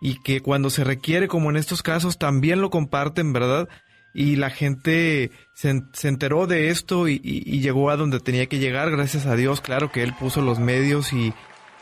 y 0.00 0.20
que 0.20 0.40
cuando 0.40 0.68
se 0.68 0.84
requiere, 0.84 1.28
como 1.28 1.50
en 1.50 1.56
estos 1.56 1.82
casos, 1.82 2.18
también 2.18 2.60
lo 2.60 2.68
comparten, 2.70 3.32
¿verdad? 3.32 3.68
Y 4.16 4.36
la 4.36 4.48
gente 4.50 5.32
se, 5.54 5.82
se 5.92 6.08
enteró 6.08 6.46
de 6.46 6.68
esto 6.70 7.08
y, 7.08 7.14
y- 7.24 7.42
y 7.44 7.60
llegó 7.60 7.90
a 7.90 7.96
donde 7.96 8.20
tenía 8.20 8.46
que 8.46 8.60
llegar, 8.60 8.90
gracias 8.92 9.26
a 9.26 9.34
Dios, 9.34 9.60
claro 9.60 9.90
que 9.90 10.02
Él 10.04 10.14
puso 10.14 10.40
los 10.40 10.60
medios 10.60 11.12
y, 11.12 11.32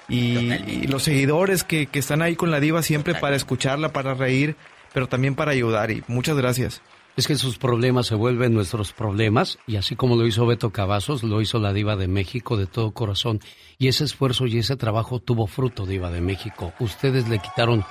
y- 0.08 0.52
y 0.66 0.86
los 0.88 1.02
seguidores 1.02 1.62
que, 1.62 1.86
que 1.86 1.98
están 1.98 2.22
ahí 2.22 2.34
con 2.34 2.50
la 2.50 2.58
diva 2.60 2.82
siempre 2.82 3.14
para 3.14 3.36
escucharla, 3.36 3.92
para 3.92 4.14
reír, 4.14 4.56
pero 4.94 5.08
también 5.08 5.34
para 5.34 5.52
ayudar. 5.52 5.90
Y 5.90 6.02
muchas 6.08 6.36
gracias. 6.36 6.80
Es 7.14 7.26
que 7.26 7.34
sus 7.36 7.58
problemas 7.58 8.06
se 8.06 8.14
vuelven 8.14 8.54
nuestros 8.54 8.94
problemas 8.94 9.58
y 9.66 9.76
así 9.76 9.96
como 9.96 10.16
lo 10.16 10.26
hizo 10.26 10.46
Beto 10.46 10.70
Cavazos, 10.70 11.22
lo 11.22 11.42
hizo 11.42 11.58
la 11.58 11.74
diva 11.74 11.94
de 11.96 12.08
México 12.08 12.56
de 12.56 12.66
todo 12.66 12.92
corazón 12.92 13.40
y 13.78 13.88
ese 13.88 14.04
esfuerzo 14.04 14.46
y 14.46 14.56
ese 14.56 14.76
trabajo 14.76 15.20
tuvo 15.20 15.46
fruto, 15.46 15.84
diva 15.84 16.10
de 16.10 16.22
México. 16.22 16.72
Ustedes 16.80 17.28
le 17.28 17.38
quitaron 17.38 17.84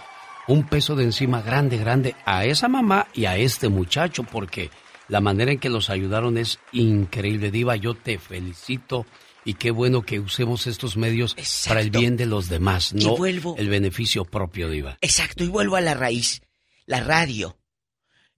un 0.51 0.63
peso 0.67 0.95
de 0.95 1.03
encima 1.05 1.41
grande, 1.41 1.77
grande 1.77 2.15
a 2.25 2.45
esa 2.45 2.67
mamá 2.67 3.07
y 3.13 3.25
a 3.25 3.37
este 3.37 3.69
muchacho, 3.69 4.23
porque 4.23 4.69
la 5.07 5.21
manera 5.21 5.51
en 5.51 5.59
que 5.59 5.69
los 5.69 5.89
ayudaron 5.89 6.37
es 6.37 6.59
increíble. 6.71 7.51
Diva, 7.51 7.75
yo 7.75 7.93
te 7.95 8.17
felicito 8.19 9.05
y 9.45 9.55
qué 9.55 9.71
bueno 9.71 10.03
que 10.03 10.19
usemos 10.19 10.67
estos 10.67 10.97
medios 10.97 11.35
para 11.67 11.81
el 11.81 11.89
bien 11.89 12.15
de 12.17 12.25
los 12.25 12.47
demás, 12.49 12.93
no 12.93 13.17
vuelvo- 13.17 13.55
el 13.57 13.69
beneficio 13.69 14.25
propio, 14.25 14.69
Diva. 14.69 14.97
Exacto, 15.01 15.43
y 15.43 15.47
vuelvo 15.47 15.75
a 15.75 15.81
la 15.81 15.93
raíz. 15.93 16.41
La 16.85 16.99
radio. 17.01 17.57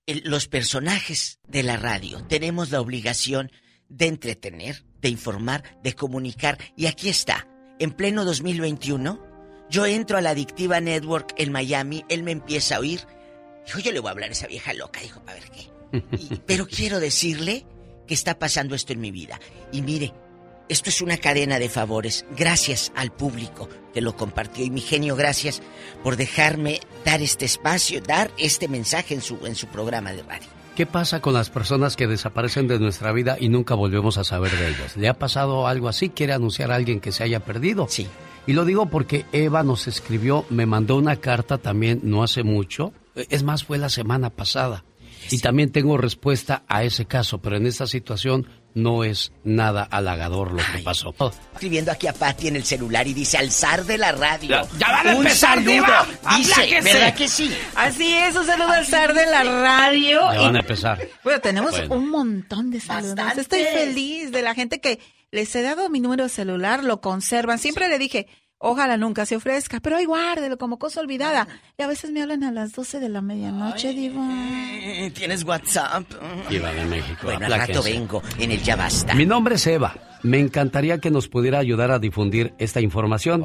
El- 0.06 0.22
los 0.26 0.48
personajes 0.48 1.40
de 1.48 1.64
la 1.64 1.77
radio. 1.77 2.23
Tenemos 2.27 2.72
la 2.72 2.81
obligación 2.81 3.52
de 3.90 4.07
entretener, 4.07 4.84
de 5.02 5.10
informar, 5.10 5.64
de 5.84 5.94
comunicar. 5.94 6.57
Y 6.76 6.85
aquí 6.88 7.10
está, 7.10 7.48
en 7.80 7.91
pleno 7.91 8.23
2021, 8.26 9.19
yo 9.73 9.87
entro 9.87 10.17
a 10.17 10.21
la 10.21 10.29
Adictiva 10.29 10.79
Network 10.79 11.33
en 11.37 11.51
Miami, 11.51 12.05
él 12.07 12.21
me 12.21 12.31
empieza 12.31 12.75
a 12.75 12.79
oír. 12.79 13.01
Dijo, 13.65 13.79
yo 13.79 13.91
le 13.91 13.99
voy 13.99 14.09
a 14.09 14.11
hablar 14.11 14.29
a 14.29 14.33
esa 14.33 14.45
vieja 14.45 14.71
loca, 14.73 14.99
dijo, 15.01 15.19
para 15.21 15.39
ver 15.39 15.49
qué. 15.49 15.97
Y- 16.17 16.35
pero 16.45 16.67
quiero 16.67 16.99
decirle 16.99 17.65
que 18.07 18.13
está 18.13 18.37
pasando 18.37 18.75
esto 18.75 18.93
en 18.93 19.01
mi 19.01 19.09
vida. 19.09 19.39
Y 19.71 19.81
mire, 19.81 20.13
esto 20.69 20.89
es 20.91 21.01
una 21.01 21.17
cadena 21.17 21.57
de 21.57 21.69
favores. 21.69 22.23
Gracias 22.37 22.91
al 22.95 23.11
público 23.11 23.67
que 23.95 24.01
lo 24.01 24.15
compartió. 24.15 24.63
Y 24.63 24.69
mi 24.69 24.81
genio, 24.81 25.15
gracias 25.15 25.63
por 26.03 26.17
dejarme 26.17 26.79
dar 27.03 27.23
este 27.23 27.45
espacio, 27.45 27.99
dar 28.01 28.29
este 28.37 28.67
mensaje 28.67 29.15
en 29.15 29.21
su, 29.21 29.43
en 29.45 29.55
su 29.55 29.65
programa 29.67 30.11
de 30.13 30.21
radio. 30.21 30.47
¿Qué 30.75 30.85
pasa 30.85 31.19
con 31.19 31.33
las 31.33 31.49
personas 31.49 31.95
que 31.95 32.07
desaparecen 32.07 32.67
de 32.67 32.79
nuestra 32.79 33.11
vida 33.11 33.37
y 33.39 33.49
nunca 33.49 33.73
volvemos 33.75 34.17
a 34.17 34.23
saber 34.23 34.51
de 34.57 34.67
ellas? 34.69 34.97
¿Le 34.97 35.07
ha 35.07 35.13
pasado 35.13 35.67
algo 35.67 35.87
así? 35.87 36.09
¿Quiere 36.09 36.33
anunciar 36.33 36.71
a 36.71 36.75
alguien 36.75 36.99
que 36.99 37.11
se 37.11 37.23
haya 37.23 37.39
perdido? 37.41 37.87
Sí. 37.89 38.07
Y 38.45 38.53
lo 38.53 38.65
digo 38.65 38.87
porque 38.87 39.25
Eva 39.31 39.63
nos 39.63 39.87
escribió, 39.87 40.45
me 40.49 40.65
mandó 40.65 40.97
una 40.97 41.15
carta 41.17 41.57
también 41.57 42.01
no 42.03 42.23
hace 42.23 42.43
mucho. 42.43 42.93
Es 43.15 43.43
más, 43.43 43.63
fue 43.63 43.77
la 43.77 43.89
semana 43.89 44.29
pasada. 44.29 44.83
Y 45.31 45.39
también 45.39 45.71
tengo 45.71 45.97
respuesta 45.97 46.63
a 46.67 46.83
ese 46.83 47.05
caso, 47.05 47.37
pero 47.41 47.55
en 47.55 47.65
esta 47.65 47.87
situación 47.87 48.45
no 48.73 49.05
es 49.05 49.31
nada 49.45 49.83
halagador 49.83 50.51
lo 50.51 50.57
que 50.57 50.79
pasó. 50.83 51.15
Escribiendo 51.53 51.91
aquí 51.91 52.07
a 52.07 52.13
Patty 52.13 52.49
en 52.49 52.57
el 52.57 52.65
celular 52.65 53.07
y 53.07 53.13
dice, 53.13 53.37
alzar 53.37 53.85
de 53.85 53.97
la 53.97 54.11
radio. 54.11 54.49
Ya- 54.49 54.67
ya 54.77 54.91
van 54.91 55.07
a 55.07 55.11
Un 55.11 55.17
empezar, 55.17 55.55
saludo. 55.59 55.71
Diva. 55.71 56.07
Dice, 56.35 56.51
Apláquese. 56.53 56.81
¿verdad 56.93 57.15
que 57.15 57.27
sí? 57.29 57.51
Así 57.75 58.13
es, 58.13 58.35
un 58.35 58.45
saludo 58.45 58.69
al 58.71 58.85
zar 58.85 59.13
de 59.13 59.25
la 59.27 59.43
radio. 59.43 60.19
Ya 60.33 60.41
van 60.41 60.55
a 60.57 60.59
empezar. 60.59 61.07
Bueno, 61.23 61.39
tenemos 61.39 61.71
Bueno. 61.71 61.95
un 61.95 62.09
montón 62.09 62.71
de 62.71 62.81
saludos. 62.81 63.15
Bastantes. 63.15 63.43
Estoy 63.43 63.63
feliz 63.63 64.31
de 64.31 64.41
la 64.41 64.53
gente 64.55 64.81
que 64.81 64.99
les 65.34 65.53
he 65.55 65.64
dado 65.64 65.89
mi 65.89 65.99
número 65.99 66.26
de 66.26 66.30
celular, 66.30 66.84
lo 66.84 67.01
conservan. 67.01 67.57
Siempre 67.57 67.89
le 67.89 67.97
dije, 67.97 68.27
ojalá 68.60 68.97
nunca 68.97 69.26
se 69.26 69.35
ofrezca, 69.35 69.80
pero 69.80 69.97
ahí 69.97 70.05
guárdelo 70.05 70.60
como 70.60 70.77
cosa 70.77 71.01
olvidada. 71.01 71.47
Y 71.76 71.81
a 71.81 71.88
veces 71.88 72.11
me 72.11 72.22
hablan 72.22 72.43
a 72.43 72.51
las 72.51 72.73
12 72.73 72.99
de 72.99 73.10
la 73.10 73.22
medianoche, 73.22 73.93
diva. 73.93 74.27
Eh, 74.30 75.11
¿Tienes 75.11 75.43
WhatsApp? 75.43 76.03
Diva 76.51 76.72
de 76.72 76.85
México. 76.85 77.22
Bueno, 77.23 77.47
al 77.47 77.51
rato 77.51 77.81
vengo 77.81 78.22
en 78.38 78.51
el 78.51 78.61
Ya 78.61 78.76
Basta. 78.76 79.15
Mi 79.15 79.26
nombre 79.26 79.55
es 79.55 79.65
Eva. 79.65 79.95
Me 80.22 80.38
encantaría 80.38 80.99
que 80.99 81.10
nos 81.10 81.27
pudiera 81.30 81.57
ayudar 81.57 81.89
a 81.89 81.97
difundir 81.97 82.53
esta 82.60 82.80
información. 82.80 83.43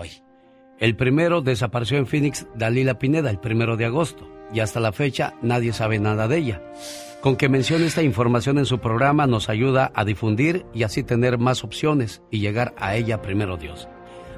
El 0.79 0.95
primero 0.95 1.41
desapareció 1.41 1.97
en 1.97 2.07
Phoenix 2.07 2.47
Dalila 2.55 2.99
Pineda, 2.99 3.31
el 3.31 3.41
primero 3.41 3.79
de 3.79 3.87
agosto, 3.87 4.31
y 4.53 4.61
hasta 4.61 4.79
la 4.79 4.93
fecha 4.93 5.33
nadie 5.41 5.73
sabe 5.73 5.99
nada 5.99 6.29
de 6.29 6.37
ella. 6.37 6.63
Con 7.21 7.35
que 7.35 7.49
mencione 7.49 7.87
esta 7.87 8.03
información 8.03 8.59
en 8.59 8.67
su 8.67 8.79
programa 8.79 9.27
nos 9.27 9.49
ayuda 9.49 9.91
a 9.95 10.05
difundir 10.05 10.65
y 10.73 10.85
así 10.85 11.03
tener 11.03 11.37
más 11.37 11.65
opciones 11.65 12.23
y 12.31 12.39
llegar 12.39 12.75
a 12.79 12.95
ella 12.95 13.23
primero 13.23 13.57
Dios. 13.57 13.89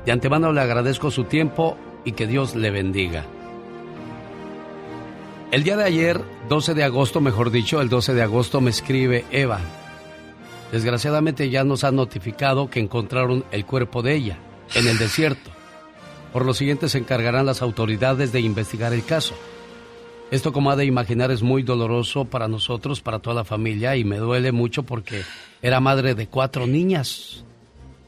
De 0.07 0.13
antemano 0.13 0.53
le 0.53 0.63
agradezco 0.63 1.11
su 1.11 1.25
tiempo 1.25 1.77
y 2.07 2.13
que 2.13 2.27
Dios 2.27 2.55
le 2.55 2.71
bendiga. 2.71 3.27
El 5.51 5.63
día 5.63 5.77
de 5.77 5.85
ayer, 5.85 6.21
12 6.49 6.75
de 6.75 6.85
agosto, 6.85 7.21
mejor 7.21 7.51
dicho, 7.51 7.83
el 7.83 7.91
12 7.91 8.15
de 8.15 8.23
agosto 8.23 8.61
me 8.63 8.71
escribe 8.71 9.27
Eva. 9.31 9.61
Desgraciadamente 10.73 11.51
ya 11.51 11.65
nos 11.65 11.85
han 11.85 11.97
notificado 11.97 12.71
que 12.71 12.81
encontraron 12.81 13.45
el 13.51 13.67
cuerpo 13.67 14.01
de 14.01 14.15
ella 14.15 14.39
en 14.75 14.87
el 14.87 14.97
desierto. 14.97 15.51
Por 16.33 16.47
lo 16.47 16.55
siguiente 16.55 16.89
se 16.89 16.99
encargarán 16.99 17.45
las 17.45 17.61
autoridades 17.61 18.33
de 18.33 18.41
investigar 18.41 18.95
el 18.95 19.05
caso. 19.05 19.35
Esto 20.31 20.53
como 20.53 20.71
ha 20.71 20.77
de 20.77 20.85
imaginar 20.85 21.33
es 21.33 21.43
muy 21.43 21.65
doloroso 21.65 22.25
para 22.25 22.47
nosotros, 22.47 23.01
para 23.01 23.19
toda 23.19 23.35
la 23.35 23.45
familia 23.45 23.97
y 23.97 24.05
me 24.05 24.19
duele 24.19 24.53
mucho 24.53 24.85
porque 24.85 25.23
era 25.61 25.81
madre 25.81 26.15
de 26.15 26.29
cuatro 26.29 26.69
niñas. 26.69 27.45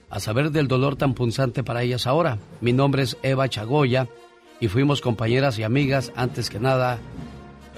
A 0.09 0.20
saber 0.20 0.51
del 0.51 0.69
dolor 0.69 0.94
tan 0.94 1.15
punzante 1.15 1.65
para 1.65 1.82
ellas 1.82 2.07
ahora. 2.07 2.39
Mi 2.61 2.73
nombre 2.73 3.03
es 3.03 3.16
Eva 3.23 3.49
Chagoya 3.49 4.09
y 4.61 4.69
fuimos 4.69 5.01
compañeras 5.01 5.59
y 5.59 5.65
amigas 5.65 6.12
antes 6.15 6.49
que 6.49 6.61
nada, 6.61 6.99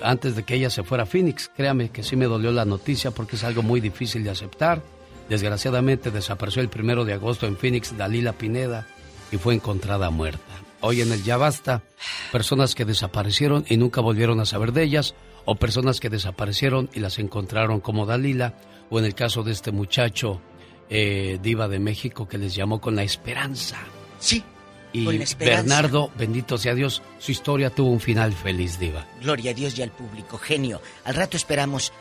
antes 0.03 0.37
de 0.37 0.43
que 0.43 0.57
ella 0.57 0.69
se 0.69 0.83
fuera 0.83 1.05
a 1.05 1.07
Phoenix. 1.07 1.51
Créame 1.57 1.89
que 1.89 2.03
sí 2.03 2.17
me 2.17 2.27
dolió 2.27 2.53
la 2.53 2.67
noticia 2.67 3.13
porque 3.13 3.37
es 3.37 3.45
algo 3.45 3.63
muy 3.63 3.81
difícil 3.81 4.25
de 4.25 4.31
aceptar. 4.31 4.83
Desgraciadamente 5.31 6.11
desapareció 6.11 6.61
el 6.61 6.69
primero 6.69 7.07
de 7.07 7.15
agosto 7.15 7.47
en 7.47 7.57
Phoenix 7.57 7.97
Dalila 7.97 8.35
Pineda 8.35 8.87
y 9.33 9.39
fue 9.39 9.55
encontrada 9.55 10.11
muerta. 10.11 10.64
Hoy 10.87 11.01
en 11.01 11.13
el 11.13 11.25
Ya 11.25 11.39
Basta, 11.39 11.83
personas 12.31 12.75
que 12.75 12.85
desaparecieron 12.85 13.65
y 13.71 13.79
nunca 13.79 14.03
volvieron 14.03 14.39
a 14.41 14.45
saber 14.45 14.73
de 14.73 14.83
ellas, 14.83 15.15
o 15.47 15.57
personas 15.57 15.99
que 15.99 16.11
desaparecieron 16.11 16.91
y 16.93 17.01
las 17.01 17.19
encontraron 17.19 17.81
como 17.81 18.05
Dalila, 18.05 18.59
o 18.91 18.99
en 18.99 19.07
el 19.07 19.15
caso 19.15 19.43
de 19.43 19.53
este 19.53 19.73
muchacho 19.73 20.43
eh, 20.91 21.39
diva 21.43 21.69
de 21.69 21.79
México 21.79 22.29
que 22.29 22.37
les 22.37 22.55
llamó 22.55 22.83
con 22.83 22.97
la 22.97 23.03
esperanza. 23.03 23.79
Sí. 24.19 24.45
Y 24.93 25.07
con 25.07 25.17
la 25.17 25.25
esperanza. 25.25 25.63
Bernardo, 25.63 26.13
bendito 26.19 26.59
sea 26.59 26.75
Dios, 26.75 27.01
su 27.19 27.33
historia 27.33 27.71
tuvo 27.71 27.89
un 27.89 28.01
final 28.01 28.35
feliz, 28.35 28.79
diva. 28.79 29.07
Gloria 29.23 29.53
a 29.53 29.55
Dios 29.55 29.79
y 29.79 29.83
al 29.83 29.91
público. 29.91 30.37
Genio. 30.37 30.83
Al 31.07 31.15
rato 31.15 31.39
esperamos 31.39 31.95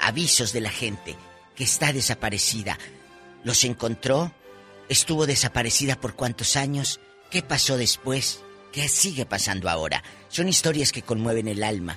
avisos 0.00 0.54
de 0.54 0.62
la 0.62 0.70
gente 0.70 1.14
que 1.54 1.64
está 1.64 1.92
desaparecida. 1.92 2.78
¿Los 3.44 3.64
encontró? 3.64 4.32
¿Estuvo 4.88 5.26
desaparecida 5.26 6.00
por 6.00 6.14
cuántos 6.14 6.56
años? 6.56 7.00
¿Qué 7.30 7.42
pasó 7.42 7.76
después? 7.76 8.42
¿Qué 8.72 8.88
sigue 8.88 9.24
pasando 9.24 9.68
ahora? 9.68 10.02
Son 10.28 10.48
historias 10.48 10.90
que 10.90 11.02
conmueven 11.02 11.46
el 11.46 11.62
alma, 11.62 11.96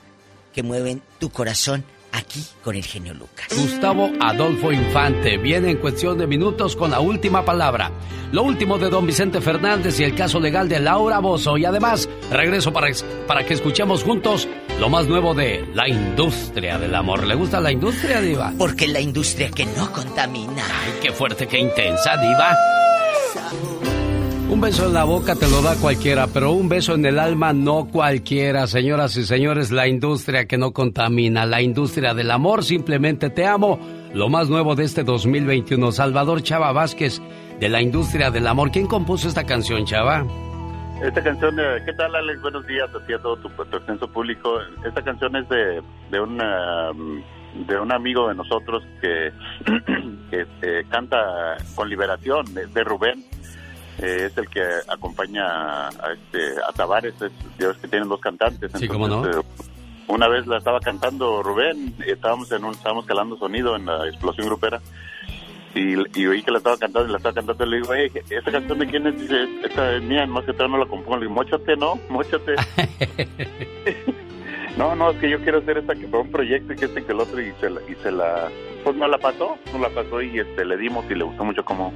que 0.53 0.61
mueven 0.61 1.01
tu 1.19 1.31
corazón 1.31 1.83
aquí 2.11 2.45
con 2.63 2.75
el 2.75 2.83
genio 2.83 3.15
Lucas. 3.15 3.47
Gustavo 3.57 4.11
Adolfo 4.19 4.71
Infante 4.71 5.37
viene 5.37 5.71
en 5.71 5.77
cuestión 5.77 6.19
de 6.19 6.27
minutos 6.27 6.75
con 6.75 6.91
la 6.91 6.99
última 6.99 7.43
palabra. 7.43 7.91
Lo 8.31 8.43
último 8.43 8.77
de 8.77 8.91
don 8.91 9.07
Vicente 9.07 9.41
Fernández 9.41 9.99
y 9.99 10.03
el 10.03 10.13
caso 10.13 10.39
legal 10.39 10.69
de 10.69 10.79
Laura 10.79 11.17
Bozo. 11.17 11.57
Y 11.57 11.65
además, 11.65 12.07
regreso 12.31 12.71
para, 12.71 12.87
para 13.25 13.43
que 13.43 13.55
escuchemos 13.55 14.03
juntos 14.03 14.47
lo 14.79 14.89
más 14.89 15.07
nuevo 15.07 15.33
de 15.33 15.67
la 15.73 15.87
industria 15.87 16.77
del 16.77 16.93
amor. 16.93 17.25
¿Le 17.25 17.33
gusta 17.33 17.59
la 17.59 17.71
industria, 17.71 18.21
Diva? 18.21 18.53
Porque 18.55 18.87
la 18.87 18.99
industria 18.99 19.49
que 19.49 19.65
no 19.65 19.91
contamina. 19.91 20.63
Ay, 20.63 20.93
qué 21.01 21.11
fuerte, 21.11 21.47
qué 21.47 21.57
intensa, 21.57 22.17
Diva. 22.17 22.55
Un 24.53 24.61
beso 24.61 24.85
en 24.85 24.93
la 24.93 25.03
boca 25.03 25.33
te 25.33 25.49
lo 25.49 25.63
da 25.63 25.73
cualquiera, 25.81 26.27
pero 26.31 26.51
un 26.51 26.69
beso 26.69 26.93
en 26.93 27.03
el 27.07 27.17
alma 27.17 27.53
no 27.53 27.87
cualquiera. 27.91 28.67
Señoras 28.67 29.17
y 29.17 29.23
señores, 29.23 29.71
la 29.71 29.87
industria 29.87 30.45
que 30.45 30.59
no 30.59 30.73
contamina, 30.73 31.47
la 31.47 31.63
industria 31.63 32.13
del 32.13 32.29
amor, 32.29 32.63
simplemente 32.63 33.31
te 33.31 33.47
amo. 33.47 33.79
Lo 34.13 34.29
más 34.29 34.49
nuevo 34.49 34.75
de 34.75 34.83
este 34.83 35.03
2021, 35.03 35.91
Salvador 35.91 36.43
Chava 36.43 36.71
Vázquez, 36.71 37.19
de 37.59 37.67
la 37.67 37.81
industria 37.81 38.29
del 38.29 38.45
amor. 38.45 38.69
¿Quién 38.69 38.85
compuso 38.85 39.27
esta 39.27 39.43
canción, 39.43 39.85
Chava? 39.85 40.23
Esta 41.01 41.23
canción, 41.23 41.59
eh, 41.59 41.81
¿qué 41.83 41.93
tal 41.93 42.15
Alex? 42.15 42.39
Buenos 42.43 42.67
días 42.67 42.87
a 42.93 43.03
ti, 43.07 43.13
a 43.13 43.17
todo 43.17 43.37
tu, 43.37 43.49
tu 43.49 43.77
extenso 43.77 44.07
público. 44.07 44.59
Esta 44.85 45.01
canción 45.01 45.35
es 45.35 45.49
de, 45.49 45.81
de, 46.11 46.19
un, 46.19 46.39
um, 46.39 47.23
de 47.65 47.79
un 47.79 47.91
amigo 47.91 48.29
de 48.29 48.35
nosotros 48.35 48.83
que, 49.01 49.31
que 50.29 50.45
eh, 50.61 50.85
canta 50.91 51.57
con 51.73 51.89
liberación, 51.89 52.53
de, 52.53 52.67
de 52.67 52.83
Rubén. 52.83 53.25
Eh, 53.99 54.25
es 54.25 54.37
el 54.37 54.49
que 54.49 54.63
acompaña 54.87 55.87
a, 55.87 56.13
este, 56.13 56.53
a 56.67 56.71
Tavares, 56.73 57.13
es, 57.21 57.31
ya 57.59 57.67
ves 57.67 57.77
que 57.77 57.87
tienen 57.87 58.09
dos 58.09 58.19
cantantes. 58.19 58.71
Sí, 58.75 58.87
cómo 58.87 59.07
no. 59.07 59.25
eh, 59.25 59.41
una 60.07 60.27
vez 60.27 60.47
la 60.47 60.57
estaba 60.57 60.79
cantando 60.79 61.43
Rubén, 61.43 61.95
estábamos 62.05 62.51
en 62.51 62.65
un, 62.65 62.73
estábamos 62.73 63.05
calando 63.05 63.37
sonido 63.37 63.75
en 63.75 63.85
la 63.85 64.07
explosión 64.07 64.47
grupera 64.47 64.81
y, 65.75 65.95
y 66.19 66.27
oí 66.27 66.43
que 66.43 66.51
la 66.51 66.57
estaba 66.59 66.77
cantando 66.77 67.07
y 67.07 67.11
la 67.11 67.17
estaba 67.17 67.33
cantando 67.33 67.65
y 67.65 67.69
le 67.69 67.77
digo, 67.77 67.93
hey, 67.93 68.11
¿esta 68.29 68.51
canción 68.51 68.79
de 68.79 68.87
quién 68.87 69.07
es? 69.07 69.19
Dice, 69.19 69.47
esta 69.63 69.95
es 69.95 70.03
mía, 70.03 70.25
más 70.27 70.43
que 70.45 70.53
todavía 70.53 70.77
no 70.77 70.83
la 70.83 70.89
compongo. 70.89 71.17
Le 71.17 71.21
digo, 71.23 71.33
mochate, 71.33 71.75
¿no? 71.77 71.99
Mochate. 72.09 72.55
no, 74.77 74.95
no, 74.95 75.11
es 75.11 75.17
que 75.17 75.29
yo 75.29 75.39
quiero 75.39 75.59
hacer 75.59 75.79
esta 75.79 75.95
que 75.95 76.07
fue 76.07 76.19
un 76.19 76.31
proyecto 76.31 76.73
y 76.73 76.75
que 76.75 76.85
este 76.85 77.03
que 77.03 77.11
el 77.11 77.19
otro 77.19 77.41
y 77.41 77.51
se 77.59 77.69
la, 77.69 77.81
y 77.89 77.95
se 78.03 78.11
la 78.11 78.49
pues 78.83 78.95
no 78.97 79.07
la 79.07 79.17
pasó, 79.17 79.57
no 79.71 79.79
la 79.79 79.89
pasó 79.89 80.21
y 80.21 80.39
este 80.39 80.65
le 80.65 80.77
dimos 80.77 81.05
y 81.09 81.15
le 81.15 81.23
gustó 81.23 81.43
mucho 81.43 81.63
cómo, 81.63 81.93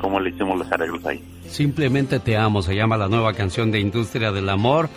cómo 0.00 0.20
le 0.20 0.30
hicimos 0.30 0.58
los 0.58 0.70
arreglos 0.72 1.04
ahí. 1.06 1.22
Simplemente 1.46 2.18
te 2.20 2.36
amo, 2.36 2.62
se 2.62 2.74
llama 2.74 2.96
la 2.96 3.08
nueva 3.08 3.32
canción 3.34 3.70
de 3.70 3.80
Industria 3.80 4.32
del 4.32 4.48
Amor. 4.48 4.88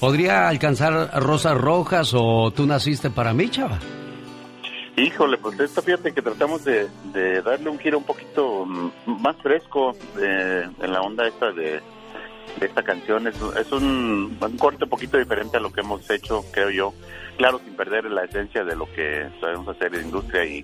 ¿Podría 0.00 0.48
alcanzar 0.48 1.10
Rosas 1.20 1.56
Rojas 1.58 2.12
o 2.14 2.50
Tú 2.52 2.66
naciste 2.66 3.10
para 3.10 3.32
mí, 3.34 3.48
Chava? 3.48 3.78
Híjole, 4.96 5.38
pues 5.38 5.58
esta 5.60 5.80
fíjate 5.80 6.12
que 6.12 6.22
tratamos 6.22 6.64
de, 6.64 6.88
de 7.12 7.40
darle 7.42 7.70
un 7.70 7.78
giro 7.78 7.98
un 7.98 8.04
poquito 8.04 8.66
mm, 8.66 8.90
más 9.06 9.36
fresco 9.36 9.96
eh, 10.20 10.66
en 10.80 10.92
la 10.92 11.00
onda 11.02 11.26
esta 11.26 11.52
de, 11.52 11.80
esta 12.60 12.82
canción. 12.82 13.26
Es, 13.26 13.36
es 13.58 13.70
un, 13.72 14.36
un 14.40 14.56
corte 14.56 14.84
un 14.84 14.90
poquito 14.90 15.18
diferente 15.18 15.56
a 15.56 15.60
lo 15.60 15.72
que 15.72 15.80
hemos 15.82 16.08
hecho, 16.10 16.44
creo 16.50 16.70
yo. 16.70 16.94
Claro, 17.38 17.60
sin 17.64 17.74
perder 17.74 18.04
la 18.06 18.24
esencia 18.24 18.64
de 18.64 18.74
lo 18.74 18.84
que 18.92 19.28
sabemos 19.40 19.68
hacer 19.68 19.94
en 19.94 20.06
industria. 20.06 20.44
Y 20.44 20.62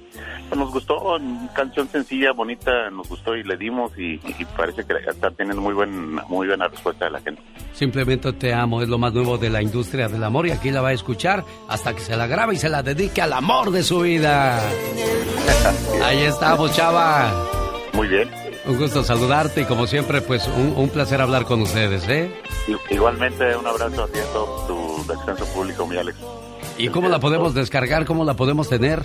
pues, 0.48 0.58
nos 0.58 0.72
gustó, 0.72 1.16
canción 1.54 1.88
sencilla, 1.88 2.32
bonita, 2.32 2.90
nos 2.90 3.08
gustó 3.08 3.36
y 3.36 3.44
le 3.44 3.56
dimos. 3.56 3.96
Y, 3.96 4.14
y 4.14 4.44
parece 4.56 4.84
que 4.84 4.94
está 5.08 5.30
teniendo 5.30 5.62
muy, 5.62 5.72
buen, 5.72 6.16
muy 6.28 6.48
buena 6.48 6.66
respuesta 6.66 7.04
de 7.04 7.12
la 7.12 7.20
gente. 7.20 7.40
Simplemente 7.72 8.32
te 8.32 8.52
amo, 8.52 8.82
es 8.82 8.88
lo 8.88 8.98
más 8.98 9.12
nuevo 9.12 9.38
de 9.38 9.50
la 9.50 9.62
industria 9.62 10.08
del 10.08 10.24
amor 10.24 10.48
y 10.48 10.50
aquí 10.50 10.72
la 10.72 10.80
va 10.80 10.88
a 10.88 10.92
escuchar 10.92 11.44
hasta 11.68 11.94
que 11.94 12.00
se 12.00 12.16
la 12.16 12.26
grabe 12.26 12.54
y 12.54 12.56
se 12.56 12.68
la 12.68 12.82
dedique 12.82 13.22
al 13.22 13.32
amor 13.32 13.70
de 13.70 13.84
su 13.84 14.00
vida. 14.00 14.60
Ahí 16.02 16.24
estamos, 16.24 16.74
chava. 16.74 17.32
Muy 17.92 18.08
bien. 18.08 18.28
Un 18.66 18.78
gusto 18.78 19.04
saludarte 19.04 19.60
y 19.60 19.64
como 19.64 19.86
siempre, 19.86 20.22
pues 20.22 20.48
un, 20.48 20.74
un 20.76 20.88
placer 20.88 21.20
hablar 21.20 21.44
con 21.44 21.62
ustedes, 21.62 22.08
¿eh? 22.08 22.34
Igualmente, 22.90 23.54
un 23.56 23.66
abrazo 23.66 24.04
a 24.04 24.08
ti 24.08 24.18
a 24.18 24.32
todo 24.32 24.66
tu 24.66 25.12
extenso 25.12 25.44
público, 25.52 25.86
mi 25.86 25.96
Alex. 25.96 26.16
¿Y 26.78 26.88
cómo 26.88 27.08
la 27.08 27.18
podemos 27.20 27.54
descargar? 27.54 28.04
¿Cómo 28.04 28.24
la 28.24 28.34
podemos 28.34 28.68
tener? 28.68 29.02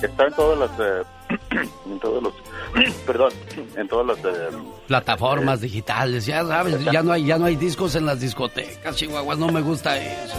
Está 0.00 0.26
en 0.26 0.34
todas 0.34 0.58
las... 0.58 0.70
eh, 0.80 1.02
en 1.90 1.98
todos 2.00 2.22
los... 2.22 2.32
perdón, 3.06 3.32
en 3.76 3.88
todas 3.88 4.06
las... 4.06 4.18
eh, 4.34 4.48
Plataformas 4.86 5.60
digitales, 5.60 6.26
ya 6.26 6.44
sabes, 6.44 6.84
ya 6.84 7.02
no 7.02 7.12
hay, 7.12 7.24
ya 7.26 7.38
no 7.38 7.46
hay 7.46 7.56
discos 7.56 7.94
en 7.96 8.06
las 8.06 8.20
discotecas, 8.20 8.96
Chihuahuas, 8.96 9.38
no 9.38 9.48
me 9.48 9.60
gusta 9.60 9.98
eso. 9.98 10.36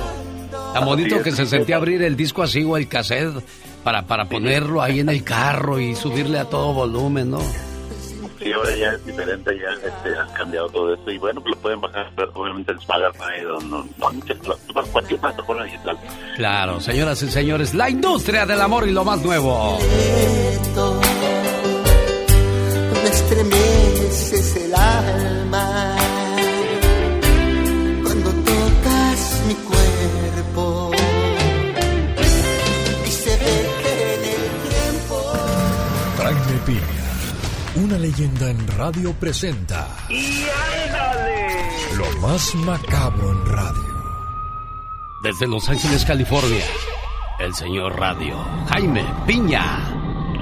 Tan 0.74 0.86
bonito 0.86 1.22
que 1.22 1.32
se 1.32 1.46
sentía 1.46 1.76
abrir 1.76 2.02
el 2.04 2.16
disco 2.16 2.44
así 2.44 2.64
o 2.64 2.78
el 2.78 2.88
cassette 2.88 3.44
para, 3.84 4.04
para 4.04 4.26
ponerlo 4.26 4.82
ahí 4.82 5.00
en 5.00 5.10
el 5.10 5.24
carro 5.24 5.80
y 5.80 5.96
subirle 5.96 6.40
a 6.40 6.46
todo 6.46 6.74
volumen, 6.74 7.32
¿no? 7.32 7.40
Sí, 8.50 8.54
ahora 8.54 8.76
ya 8.76 8.90
es 8.94 9.06
diferente, 9.06 9.52
ya 9.60 9.88
este, 9.88 10.18
han 10.20 10.30
cambiado 10.34 10.70
todo 10.70 10.94
esto 10.96 11.12
y 11.12 11.18
bueno, 11.20 11.40
pues 11.42 11.56
lo 11.56 11.62
pueden 11.62 11.82
bajar 11.82 12.10
pero 12.16 12.32
obviamente 12.34 12.72
en 12.72 12.80
Spotify 12.80 13.46
o 13.46 13.60
no, 13.62 13.84
no, 13.98 14.10
pla- 14.74 14.84
cualquier 14.92 15.20
plataforma 15.20 15.64
digital. 15.66 15.98
Claro, 16.36 16.80
señoras 16.80 17.22
y 17.22 17.30
señores, 17.30 17.74
la 17.76 17.90
industria 17.90 18.46
del 18.48 18.60
amor 18.62 18.88
y 18.88 18.92
lo 18.92 19.04
más 19.06 19.22
nuevo. 19.22 19.78
me 23.04 23.10
estremeces 23.10 24.56
el 24.56 24.74
alma 24.76 25.96
una 37.90 37.98
leyenda 37.98 38.52
en 38.52 38.68
radio 38.78 39.14
presenta 39.14 39.88
y 40.10 40.46
ándale 40.86 41.48
lo 41.98 42.06
más 42.22 42.54
macabro 42.54 43.32
en 43.32 43.46
radio. 43.48 44.04
Desde 45.24 45.48
Los 45.48 45.68
Ángeles, 45.68 46.06
California, 46.06 46.64
el 47.40 47.52
señor 47.56 48.00
Radio, 48.00 48.38
Jaime 48.70 49.04
Piña. 49.26 49.88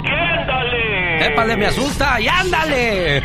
¡Ándale! 0.04 1.26
¡Épale, 1.26 1.56
me 1.56 1.68
asusta! 1.68 2.20
¡Y 2.20 2.28
ándale! 2.28 3.20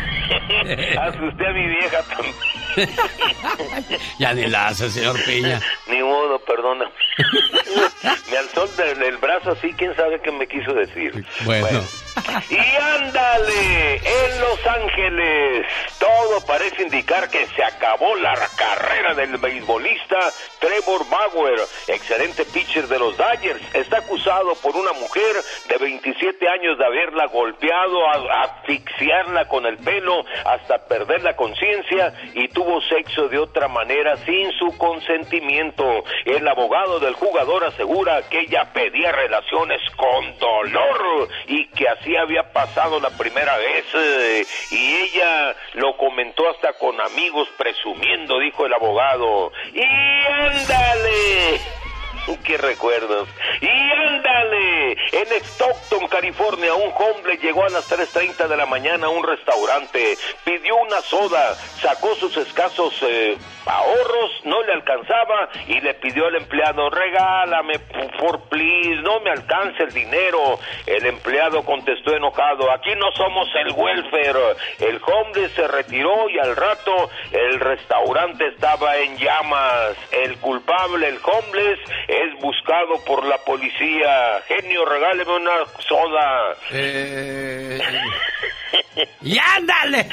Asusté 1.01 1.45
a 1.45 1.53
mi 1.53 1.67
vieja 1.67 1.97
también. 2.03 2.35
Ya 4.19 4.33
ni 4.33 4.47
la 4.47 4.67
hace, 4.67 4.89
señor 4.89 5.21
Piña. 5.25 5.59
Ni 5.89 6.01
modo, 6.01 6.39
perdona. 6.45 6.85
me 8.31 8.37
alzó 8.37 8.69
el, 8.81 9.03
el 9.03 9.17
brazo 9.17 9.51
así, 9.51 9.73
quién 9.73 9.93
sabe 9.97 10.21
qué 10.21 10.31
me 10.31 10.47
quiso 10.47 10.73
decir. 10.73 11.25
Bueno. 11.43 11.81
Y 12.49 12.57
ándale, 12.57 13.95
en 13.95 14.39
Los 14.39 14.67
Ángeles, 14.67 15.65
todo 15.99 16.45
parece 16.45 16.83
indicar 16.83 17.29
que 17.29 17.47
se 17.47 17.63
acabó 17.63 18.15
la 18.17 18.35
carrera 18.55 19.13
del 19.15 19.37
beisbolista 19.37 20.19
Trevor 20.59 21.07
Bauer, 21.09 21.59
excelente 21.87 22.45
pitcher 22.45 22.87
de 22.87 22.99
los 22.99 23.17
Dodgers. 23.17 23.61
Está 23.75 23.97
acusado 23.97 24.53
por 24.61 24.75
una 24.75 24.93
mujer 24.93 25.35
de 25.67 25.77
27 25.77 26.47
años 26.49 26.77
de 26.77 26.85
haberla 26.85 27.25
golpeado, 27.27 28.07
a- 28.09 28.43
asfixiarla 28.43 29.47
con 29.47 29.65
el 29.65 29.77
pelo 29.77 30.23
hasta 30.45 30.85
perder 30.87 31.23
la 31.23 31.35
conciencia 31.35 32.13
y 32.35 32.47
tuvo 32.49 32.79
sexo 32.81 33.27
de 33.27 33.39
otra 33.39 33.67
manera 33.67 34.17
sin 34.17 34.51
su 34.53 34.77
consentimiento. 34.77 36.03
El 36.25 36.47
abogado 36.47 36.99
del 36.99 37.13
jugador 37.15 37.63
asegura 37.65 38.21
que 38.29 38.41
ella 38.41 38.71
pedía 38.73 39.11
relaciones 39.11 39.81
con 39.95 40.37
dolor 40.37 41.27
y 41.47 41.67
que 41.69 41.87
así 41.89 42.02
había 42.17 42.51
pasado 42.51 42.99
la 42.99 43.09
primera 43.11 43.57
vez 43.57 43.85
eh, 43.93 44.45
y 44.71 44.95
ella 44.95 45.55
lo 45.73 45.97
comentó 45.97 46.49
hasta 46.49 46.73
con 46.73 46.99
amigos 46.99 47.47
presumiendo, 47.57 48.39
dijo 48.39 48.65
el 48.65 48.73
abogado. 48.73 49.51
Y 49.73 49.81
ándale. 49.81 51.61
¡Qué 52.43 52.57
recuerdos! 52.57 53.27
¡Y 53.61 53.67
ándale! 53.67 54.91
En 55.11 55.27
Stockton, 55.43 56.07
California, 56.07 56.73
un 56.73 56.93
hombre 56.97 57.37
llegó 57.37 57.65
a 57.65 57.69
las 57.69 57.89
3.30 57.89 58.47
de 58.47 58.57
la 58.57 58.65
mañana 58.65 59.07
a 59.07 59.09
un 59.09 59.23
restaurante, 59.23 60.17
pidió 60.43 60.75
una 60.77 61.01
soda, 61.01 61.55
sacó 61.81 62.15
sus 62.15 62.35
escasos 62.37 62.93
eh, 63.01 63.37
ahorros, 63.65 64.31
no 64.45 64.61
le 64.63 64.73
alcanzaba 64.73 65.49
y 65.67 65.79
le 65.81 65.93
pidió 65.95 66.27
al 66.27 66.35
empleado, 66.35 66.89
regálame, 66.89 67.79
por 68.19 68.41
please, 68.49 69.01
no 69.01 69.19
me 69.21 69.31
alcanza 69.31 69.83
el 69.83 69.93
dinero. 69.93 70.59
El 70.85 71.05
empleado 71.05 71.63
contestó 71.63 72.15
enojado, 72.15 72.71
aquí 72.71 72.91
no 72.95 73.11
somos 73.11 73.47
el 73.55 73.73
welfare. 73.73 74.55
El 74.79 75.01
hombre 75.05 75.49
se 75.49 75.67
retiró 75.67 76.29
y 76.29 76.39
al 76.39 76.55
rato 76.55 77.09
el 77.31 77.59
restaurante 77.59 78.47
estaba 78.47 78.97
en 78.97 79.17
llamas. 79.17 79.95
El 80.11 80.37
culpable, 80.37 81.07
el 81.07 81.19
homeless, 81.23 81.79
es 82.07 82.41
buscado 82.41 83.03
por 83.05 83.25
la 83.25 83.37
policía. 83.39 84.41
Genio, 84.47 84.85
regáleme 84.85 85.35
una 85.35 85.65
soda. 85.79 86.55
Eh, 86.71 87.79
¡Y 89.21 89.37
ándale! 89.37 90.07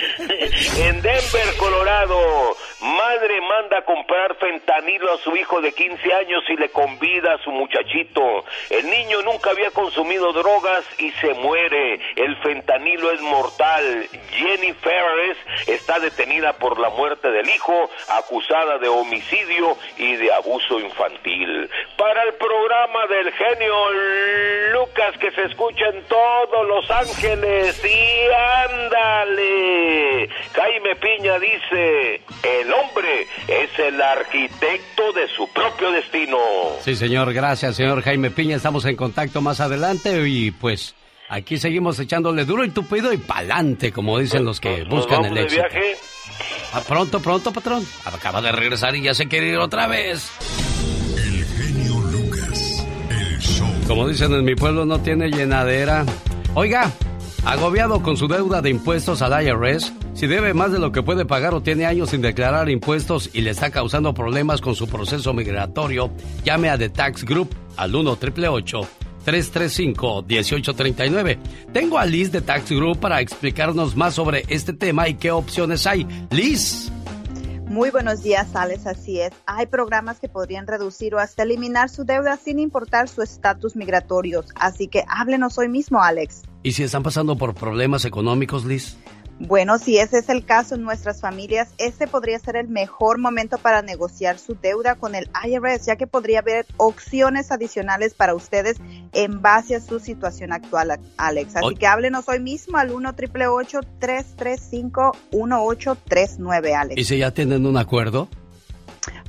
En 0.78 1.02
Denver, 1.02 1.56
Colorado, 1.58 2.56
madre 2.80 3.39
manda 3.40 3.78
a 3.78 3.84
comprar 3.84 4.34
fentanilo 4.36 5.12
a 5.12 5.18
su 5.18 5.36
hijo 5.36 5.60
de 5.60 5.72
15 5.72 6.14
años 6.14 6.42
y 6.48 6.56
le 6.56 6.70
convida 6.70 7.34
a 7.34 7.38
su 7.38 7.50
muchachito. 7.50 8.44
El 8.70 8.88
niño 8.88 9.22
nunca 9.22 9.50
había 9.50 9.70
consumido 9.70 10.32
drogas 10.32 10.84
y 10.98 11.10
se 11.12 11.34
muere. 11.34 12.00
El 12.16 12.36
fentanilo 12.38 13.10
es 13.10 13.20
mortal. 13.20 14.08
Jenny 14.32 14.72
Ferris 14.74 15.36
está 15.66 15.98
detenida 15.98 16.52
por 16.54 16.78
la 16.78 16.90
muerte 16.90 17.30
del 17.30 17.48
hijo, 17.48 17.90
acusada 18.08 18.78
de 18.78 18.88
homicidio 18.88 19.76
y 19.96 20.16
de 20.16 20.32
abuso 20.32 20.80
infantil. 20.80 21.70
Para 21.96 22.22
el 22.24 22.34
programa 22.34 23.06
del 23.06 23.32
genio 23.32 23.90
Lucas 24.72 25.16
que 25.18 25.30
se 25.32 25.42
escucha 25.44 25.86
en 25.88 26.02
todos 26.04 26.66
Los 26.66 26.90
Ángeles 26.90 27.82
y 27.84 28.30
ándale. 28.70 30.28
Jaime 30.54 30.96
Piña 30.96 31.38
dice, 31.38 32.22
el 32.42 32.72
hombre 32.72 33.26
es 33.48 33.70
el 33.78 34.00
arquitecto 34.00 35.12
de 35.12 35.28
su 35.36 35.48
propio 35.48 35.90
destino. 35.92 36.36
Sí, 36.82 36.94
señor, 36.96 37.32
gracias, 37.32 37.76
señor 37.76 38.02
Jaime 38.02 38.30
Piña. 38.30 38.56
Estamos 38.56 38.84
en 38.84 38.96
contacto 38.96 39.40
más 39.40 39.60
adelante 39.60 40.28
y 40.28 40.50
pues 40.50 40.94
aquí 41.28 41.58
seguimos 41.58 41.98
echándole 41.98 42.44
duro 42.44 42.64
y 42.64 42.70
tupido 42.70 43.12
y 43.12 43.16
pa'lante, 43.18 43.92
como 43.92 44.18
dicen 44.18 44.44
los 44.44 44.60
que 44.60 44.80
¿Nos 44.84 44.88
buscan 44.88 45.24
el 45.26 45.34
de 45.34 45.42
éxito. 45.42 45.62
viaje? 45.62 45.96
Ah, 46.72 46.82
pronto, 46.86 47.20
pronto, 47.20 47.52
patrón. 47.52 47.84
Acaba 48.04 48.40
de 48.40 48.52
regresar 48.52 48.94
y 48.96 49.02
ya 49.02 49.14
se 49.14 49.26
quiere 49.28 49.48
ir 49.48 49.58
otra 49.58 49.86
vez. 49.86 50.30
El 51.16 51.44
genio 51.44 52.00
Lucas, 52.00 52.86
el 53.10 53.38
show. 53.40 53.68
Como 53.88 54.08
dicen 54.08 54.32
en 54.32 54.44
mi 54.44 54.54
pueblo, 54.54 54.84
no 54.84 55.00
tiene 55.00 55.28
llenadera. 55.30 56.04
Oiga, 56.54 56.90
agobiado 57.44 58.02
con 58.02 58.16
su 58.16 58.28
deuda 58.28 58.62
de 58.62 58.70
impuestos 58.70 59.22
al 59.22 59.44
IRS, 59.44 59.92
si 60.14 60.26
debe 60.26 60.54
más 60.54 60.72
de 60.72 60.78
lo 60.78 60.92
que 60.92 61.02
puede 61.02 61.24
pagar 61.24 61.54
o 61.54 61.62
tiene 61.62 61.86
años 61.86 62.10
sin 62.10 62.20
declarar 62.20 62.68
impuestos 62.70 63.30
y 63.32 63.40
le 63.40 63.50
está 63.50 63.70
causando 63.70 64.14
problemas 64.14 64.60
con 64.60 64.74
su 64.74 64.88
proceso 64.88 65.32
migratorio, 65.32 66.10
llame 66.44 66.70
a 66.70 66.78
The 66.78 66.90
Tax 66.90 67.24
Group 67.24 67.54
al 67.76 67.94
1 67.94 68.10
888 68.12 68.88
335 69.24 70.22
1839 70.22 71.38
Tengo 71.72 71.98
a 71.98 72.06
Liz 72.06 72.32
de 72.32 72.40
Tax 72.40 72.70
Group 72.70 72.98
para 72.98 73.20
explicarnos 73.20 73.96
más 73.96 74.14
sobre 74.14 74.44
este 74.48 74.72
tema 74.72 75.08
y 75.08 75.14
qué 75.14 75.30
opciones 75.30 75.86
hay. 75.86 76.06
Liz. 76.30 76.90
Muy 77.70 77.90
buenos 77.90 78.24
días, 78.24 78.56
Alex. 78.56 78.88
Así 78.88 79.20
es. 79.20 79.30
Hay 79.46 79.66
programas 79.66 80.18
que 80.18 80.28
podrían 80.28 80.66
reducir 80.66 81.14
o 81.14 81.20
hasta 81.20 81.44
eliminar 81.44 81.88
su 81.88 82.02
deuda 82.02 82.36
sin 82.36 82.58
importar 82.58 83.08
su 83.08 83.22
estatus 83.22 83.76
migratorio. 83.76 84.42
Así 84.56 84.88
que 84.88 85.04
háblenos 85.06 85.56
hoy 85.56 85.68
mismo, 85.68 86.02
Alex. 86.02 86.42
¿Y 86.64 86.72
si 86.72 86.82
están 86.82 87.04
pasando 87.04 87.36
por 87.36 87.54
problemas 87.54 88.04
económicos, 88.04 88.64
Liz? 88.64 88.98
Bueno, 89.40 89.78
si 89.78 89.96
ese 89.96 90.18
es 90.18 90.28
el 90.28 90.44
caso 90.44 90.74
en 90.74 90.82
nuestras 90.82 91.22
familias, 91.22 91.72
este 91.78 92.06
podría 92.06 92.38
ser 92.38 92.56
el 92.56 92.68
mejor 92.68 93.16
momento 93.16 93.56
para 93.56 93.80
negociar 93.80 94.38
su 94.38 94.54
deuda 94.54 94.96
con 94.96 95.14
el 95.14 95.30
IRS, 95.46 95.86
ya 95.86 95.96
que 95.96 96.06
podría 96.06 96.40
haber 96.40 96.66
opciones 96.76 97.50
adicionales 97.50 98.12
para 98.12 98.34
ustedes 98.34 98.76
en 99.12 99.40
base 99.40 99.76
a 99.76 99.80
su 99.80 99.98
situación 99.98 100.52
actual, 100.52 101.00
Alex. 101.16 101.56
Así 101.56 101.74
que 101.74 101.86
háblenos 101.86 102.28
hoy 102.28 102.40
mismo 102.40 102.76
al 102.76 102.90
1 102.90 103.14
335 103.14 105.12
1839 105.32 106.74
Alex. 106.74 107.00
¿Y 107.00 107.04
si 107.04 107.16
ya 107.16 107.30
tienen 107.30 107.64
un 107.64 107.78
acuerdo? 107.78 108.28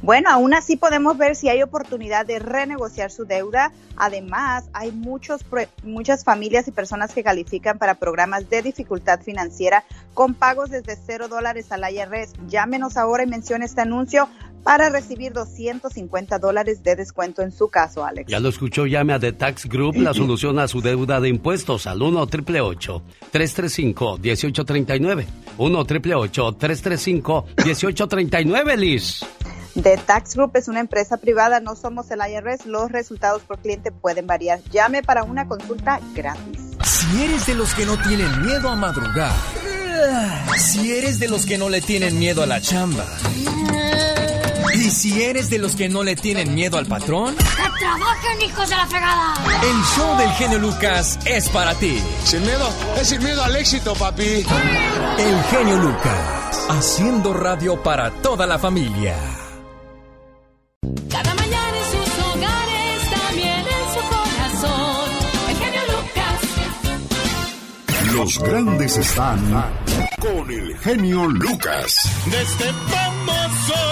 Bueno, 0.02 0.30
aún 0.32 0.54
así 0.56 0.78
podemos 0.78 1.18
ver 1.18 1.36
si 1.36 1.50
hay 1.50 1.62
oportunidad 1.62 2.26
de 2.26 2.40
renegociar 2.40 3.12
su 3.12 3.26
deuda. 3.26 3.72
Además, 3.98 4.66
hay 4.74 4.92
muchos, 4.92 5.46
muchas 5.84 6.24
familias 6.24 6.68
y 6.68 6.72
personas 6.72 7.14
que 7.14 7.24
califican 7.24 7.78
para 7.78 7.96
programas 7.96 8.50
de 8.50 8.64
dificultad 8.64 9.22
financiera 9.22 9.84
con 10.16 10.34
pagos 10.34 10.72
desde 10.72 10.96
cero 10.96 11.28
dólares 11.28 11.72
al 11.72 11.84
IRS. 11.92 12.34
Llámenos 12.48 12.98
ahora 12.98 13.24
y 13.24 13.28
mencione 13.28 13.66
este 13.66 13.82
anuncio 13.82 14.28
para 14.64 14.90
recibir 14.90 15.34
250 15.34 16.40
dólares 16.40 16.84
de 16.84 16.96
descuento 16.96 17.42
en 17.42 17.52
su 17.52 17.70
caso, 17.70 18.04
Alex. 18.04 18.30
Ya 18.30 18.40
lo 18.40 18.50
escuchó, 18.50 18.86
llame 18.86 19.14
a 19.14 19.20
The 19.20 19.34
Tax 19.34 19.66
Group, 19.68 19.96
la 19.98 20.14
solución 20.16 20.58
a 20.60 20.68
su 20.68 20.82
deuda 20.82 21.20
de 21.20 21.30
impuestos 21.30 21.86
al 21.88 22.02
1 22.02 22.22
888 22.22 23.04
335 23.32 24.18
1839 24.18 25.28
1 25.58 25.80
888 25.80 26.58
335 26.58 27.46
1839 27.66 28.78
Liz. 28.78 29.22
The 29.76 29.98
Tax 29.98 30.36
Group 30.36 30.52
es 30.56 30.68
una 30.68 30.80
empresa 30.82 31.18
privada, 31.18 31.60
no 31.60 31.76
somos 31.76 32.12
el 32.12 32.20
IRS. 32.20 32.66
Los 32.66 32.92
resultados 32.92 33.42
por 33.44 33.60
cliente 33.60 33.92
pueden 33.92 34.28
variar. 34.28 34.60
Llame 34.72 35.02
para 35.02 35.24
una 35.24 35.48
consulta 35.48 36.00
gratis. 36.14 36.62
Si 36.84 37.24
eres 37.24 37.46
de 37.46 37.56
los 37.56 37.74
que 37.74 37.86
no 37.86 37.98
tienen 38.02 38.46
miedo 38.46 38.70
a 38.70 38.76
madrugar, 38.76 39.34
si 40.58 40.94
eres 40.94 41.20
de 41.20 41.30
los 41.30 41.46
que 41.46 41.58
no 41.58 41.70
le 41.70 41.82
tienen 41.82 42.20
miedo 42.20 42.44
a 42.44 42.46
la 42.46 42.60
chamba, 42.60 43.06
y 44.74 44.90
si 44.90 45.22
eres 45.22 45.50
de 45.50 45.58
los 45.58 45.76
que 45.76 45.90
no 45.90 46.04
le 46.04 46.16
tienen 46.16 46.54
miedo 46.54 46.78
al 46.78 46.86
patrón, 46.86 47.36
¡Que 47.36 47.80
trabajen, 47.80 48.42
hijos 48.42 48.70
de 48.70 48.76
la 48.76 48.88
fregada! 48.88 49.34
el 49.64 49.84
show 49.96 50.18
del 50.18 50.30
genio 50.32 50.60
Lucas 50.60 51.20
es 51.26 51.50
para 51.50 51.76
ti. 51.76 52.02
Sin 52.24 52.42
miedo, 52.42 52.70
es 53.00 53.08
sin 53.10 53.24
miedo 53.24 53.44
al 53.44 53.56
éxito, 53.56 53.94
papi. 53.96 54.46
El 55.18 55.44
genio 55.50 55.78
Lucas, 55.78 56.68
haciendo 56.70 57.34
radio 57.34 57.82
para 57.82 58.12
toda 58.22 58.46
la 58.46 58.60
familia. 58.60 59.16
Los 68.22 68.38
grandes 68.38 68.98
están 68.98 69.40
con 70.20 70.52
el 70.52 70.78
genio 70.78 71.26
Lucas. 71.26 72.08
De 72.30 72.40
este 72.40 72.66
famoso. 72.66 73.92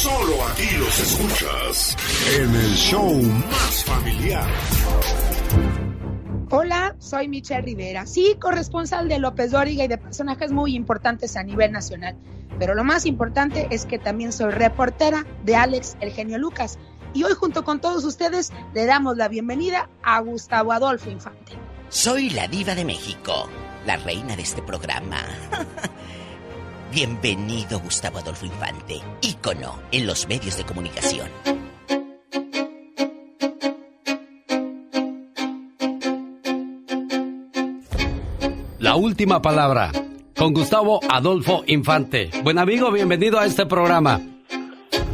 Solo 0.00 0.42
aquí 0.46 0.76
los 0.78 0.98
escuchas 0.98 1.94
en 2.34 2.54
el 2.54 2.74
show 2.74 3.12
más 3.50 3.84
familiar. 3.84 4.48
Hola, 6.48 6.96
soy 6.98 7.28
Michelle 7.28 7.60
Rivera. 7.60 8.06
Sí, 8.06 8.34
corresponsal 8.40 9.10
de 9.10 9.18
López 9.18 9.50
Dóriga 9.50 9.84
y 9.84 9.88
de 9.88 9.98
personajes 9.98 10.52
muy 10.52 10.74
importantes 10.74 11.36
a 11.36 11.42
nivel 11.42 11.72
nacional. 11.72 12.16
Pero 12.58 12.74
lo 12.74 12.82
más 12.82 13.04
importante 13.04 13.68
es 13.70 13.84
que 13.84 13.98
también 13.98 14.32
soy 14.32 14.52
reportera 14.52 15.26
de 15.44 15.56
Alex 15.56 15.98
El 16.00 16.12
Genio 16.12 16.38
Lucas. 16.38 16.78
Y 17.12 17.24
hoy 17.24 17.34
junto 17.34 17.62
con 17.62 17.78
todos 17.78 18.02
ustedes 18.06 18.54
le 18.72 18.86
damos 18.86 19.18
la 19.18 19.28
bienvenida 19.28 19.90
a 20.02 20.18
Gustavo 20.20 20.72
Adolfo 20.72 21.10
Infante. 21.10 21.52
Soy 21.90 22.30
la 22.30 22.48
diva 22.48 22.74
de 22.74 22.86
México, 22.86 23.50
la 23.84 23.98
reina 23.98 24.34
de 24.34 24.44
este 24.44 24.62
programa. 24.62 25.18
Bienvenido 26.92 27.78
Gustavo 27.78 28.18
Adolfo 28.18 28.46
Infante, 28.46 29.00
ícono 29.22 29.78
en 29.92 30.08
los 30.08 30.26
medios 30.26 30.56
de 30.56 30.64
comunicación. 30.64 31.28
La 38.80 38.96
última 38.96 39.40
palabra 39.40 39.92
con 40.36 40.52
Gustavo 40.52 40.98
Adolfo 41.08 41.62
Infante. 41.68 42.28
Buen 42.42 42.58
amigo, 42.58 42.90
bienvenido 42.90 43.38
a 43.38 43.46
este 43.46 43.66
programa. 43.66 44.20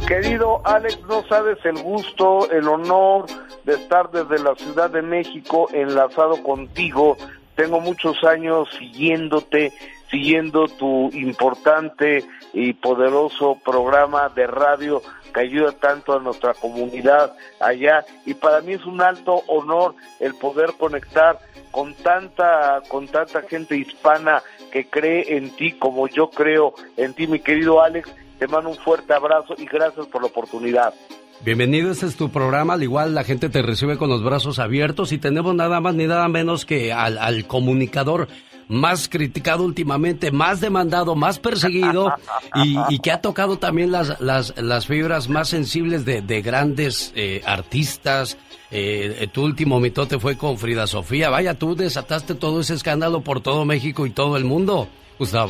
Querido 0.07 0.65
Alex, 0.65 0.99
no 1.07 1.23
sabes 1.29 1.59
el 1.63 1.77
gusto, 1.83 2.49
el 2.49 2.67
honor 2.67 3.27
de 3.65 3.75
estar 3.75 4.09
desde 4.09 4.43
la 4.43 4.55
Ciudad 4.55 4.89
de 4.89 5.03
México 5.03 5.69
enlazado 5.71 6.41
contigo. 6.41 7.17
Tengo 7.55 7.79
muchos 7.79 8.23
años 8.23 8.67
siguiéndote, 8.79 9.71
siguiendo 10.09 10.67
tu 10.67 11.09
importante 11.13 12.23
y 12.53 12.73
poderoso 12.73 13.57
programa 13.63 14.29
de 14.29 14.47
radio 14.47 15.01
que 15.33 15.41
ayuda 15.41 15.71
tanto 15.73 16.13
a 16.13 16.19
nuestra 16.19 16.53
comunidad 16.53 17.33
allá. 17.59 18.05
Y 18.25 18.33
para 18.33 18.61
mí 18.61 18.73
es 18.73 18.85
un 18.85 19.01
alto 19.01 19.43
honor 19.47 19.95
el 20.19 20.33
poder 20.35 20.73
conectar 20.77 21.39
con 21.71 21.93
tanta 21.95 22.81
con 22.87 23.07
tanta 23.07 23.41
gente 23.43 23.77
hispana 23.77 24.41
que 24.71 24.85
cree 24.85 25.37
en 25.37 25.51
ti 25.51 25.73
como 25.73 26.07
yo 26.07 26.29
creo 26.29 26.73
en 26.95 27.13
ti 27.13 27.27
mi 27.27 27.39
querido 27.39 27.81
Alex. 27.81 28.09
Te 28.39 28.47
mando 28.47 28.69
un 28.69 28.77
fuerte 28.77 29.13
abrazo 29.13 29.55
y 29.57 29.65
gracias 29.65 30.05
por 30.07 30.21
la 30.21 30.27
oportunidad. 30.27 30.93
Bienvenido, 31.43 31.91
este 31.91 32.07
es 32.07 32.15
tu 32.15 32.29
programa. 32.29 32.73
Al 32.73 32.83
igual 32.83 33.13
la 33.13 33.23
gente 33.23 33.49
te 33.49 33.61
recibe 33.61 33.97
con 33.97 34.09
los 34.09 34.23
brazos 34.23 34.57
abiertos 34.57 35.11
y 35.11 35.19
tenemos 35.19 35.53
nada 35.53 35.79
más 35.79 35.93
ni 35.93 36.07
nada 36.07 36.27
menos 36.27 36.65
que 36.65 36.91
al, 36.93 37.19
al 37.19 37.45
comunicador 37.45 38.27
más 38.67 39.07
criticado 39.07 39.63
últimamente, 39.63 40.31
más 40.31 40.61
demandado, 40.61 41.15
más 41.15 41.39
perseguido 41.39 42.13
y, 42.55 42.99
que 42.99 43.11
ha 43.11 43.21
tocado 43.21 43.57
también 43.57 43.91
las, 43.91 44.19
las, 44.19 44.53
las 44.57 44.87
fibras 44.87 45.29
más 45.29 45.49
sensibles 45.49 46.05
de, 46.05 46.21
de 46.21 46.41
grandes 46.41 47.11
eh, 47.15 47.41
artistas. 47.45 48.37
Eh, 48.69 49.29
tu 49.31 49.43
último 49.43 49.79
mitote 49.79 50.19
fue 50.19 50.37
con 50.37 50.57
Frida 50.57 50.87
Sofía. 50.87 51.29
Vaya, 51.29 51.53
tú 51.53 51.75
desataste 51.75 52.35
todo 52.35 52.59
ese 52.59 52.73
escándalo 52.73 53.21
por 53.21 53.39
todo 53.41 53.63
México 53.63 54.05
y 54.05 54.09
todo 54.09 54.35
el 54.35 54.43
mundo, 54.43 54.89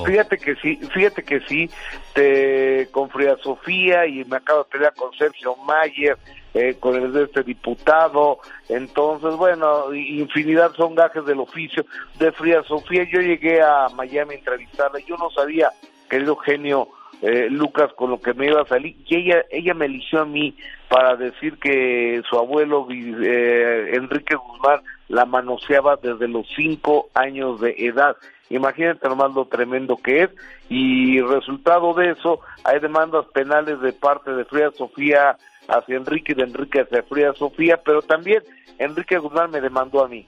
Fíjate 0.06 0.38
que 0.38 0.56
sí, 0.56 0.80
fíjate 0.94 1.24
que 1.24 1.40
sí, 1.42 1.70
te, 2.14 2.88
con 2.92 3.10
Frida 3.10 3.38
Sofía 3.44 4.06
y 4.06 4.24
me 4.26 4.38
acabo 4.38 4.64
de 4.64 4.70
pelear 4.70 4.94
con 4.96 5.12
Sergio 5.14 5.56
Mayer, 5.58 6.18
eh, 6.54 6.76
con 6.80 6.96
el 6.96 7.12
de 7.12 7.24
este 7.24 7.44
diputado, 7.44 8.40
entonces 8.70 9.36
bueno, 9.36 9.94
infinidad 9.94 10.74
son 10.76 10.96
gajes 10.96 11.26
del 11.26 11.40
oficio. 11.40 11.86
De 12.18 12.32
Frida 12.32 12.64
Sofía 12.64 13.06
yo 13.12 13.20
llegué 13.20 13.62
a 13.62 13.90
Miami 13.96 14.36
a 14.36 14.38
entrevistarla, 14.38 15.00
yo 15.00 15.18
no 15.18 15.30
sabía, 15.32 15.72
querido 16.10 16.36
genio 16.38 16.88
eh, 17.22 17.48
Lucas, 17.50 17.92
con 17.94 18.12
lo 18.12 18.22
que 18.22 18.34
me 18.34 18.48
iba 18.48 18.62
a 18.62 18.68
salir, 18.68 18.96
y 19.06 19.16
ella, 19.16 19.44
ella 19.50 19.74
me 19.74 19.86
eligió 19.86 20.22
a 20.22 20.26
mí 20.26 20.56
para 20.88 21.16
decir 21.16 21.58
que 21.58 22.22
su 22.30 22.38
abuelo 22.38 22.88
eh, 22.90 23.92
Enrique 23.94 24.36
Guzmán 24.36 24.82
la 25.10 25.26
manoseaba 25.26 25.96
desde 25.96 26.28
los 26.28 26.46
cinco 26.56 27.10
años 27.14 27.60
de 27.60 27.76
edad. 27.78 28.18
Imagínate 28.50 29.08
nomás 29.10 29.34
lo 29.34 29.46
tremendo 29.46 29.98
que 29.98 30.24
es 30.24 30.30
y 30.70 31.20
resultado 31.22 31.94
de 31.94 32.12
eso 32.12 32.40
hay 32.64 32.80
demandas 32.80 33.26
penales 33.34 33.82
de 33.82 33.94
parte 33.94 34.32
de 34.32 34.46
Frida 34.46 34.72
Sofía 34.72 35.38
hacia 35.68 35.98
Enrique 35.98 36.32
y 36.32 36.36
de 36.36 36.44
Enrique 36.44 36.82
hacia 36.82 37.04
Frida 37.04 37.34
Sofía, 37.34 37.82
pero 37.84 38.02
también 38.02 38.42
Enrique 38.78 39.18
Guzmán 39.18 39.52
me 39.52 39.62
demandó 39.62 40.04
a 40.04 40.08
mí. 40.08 40.26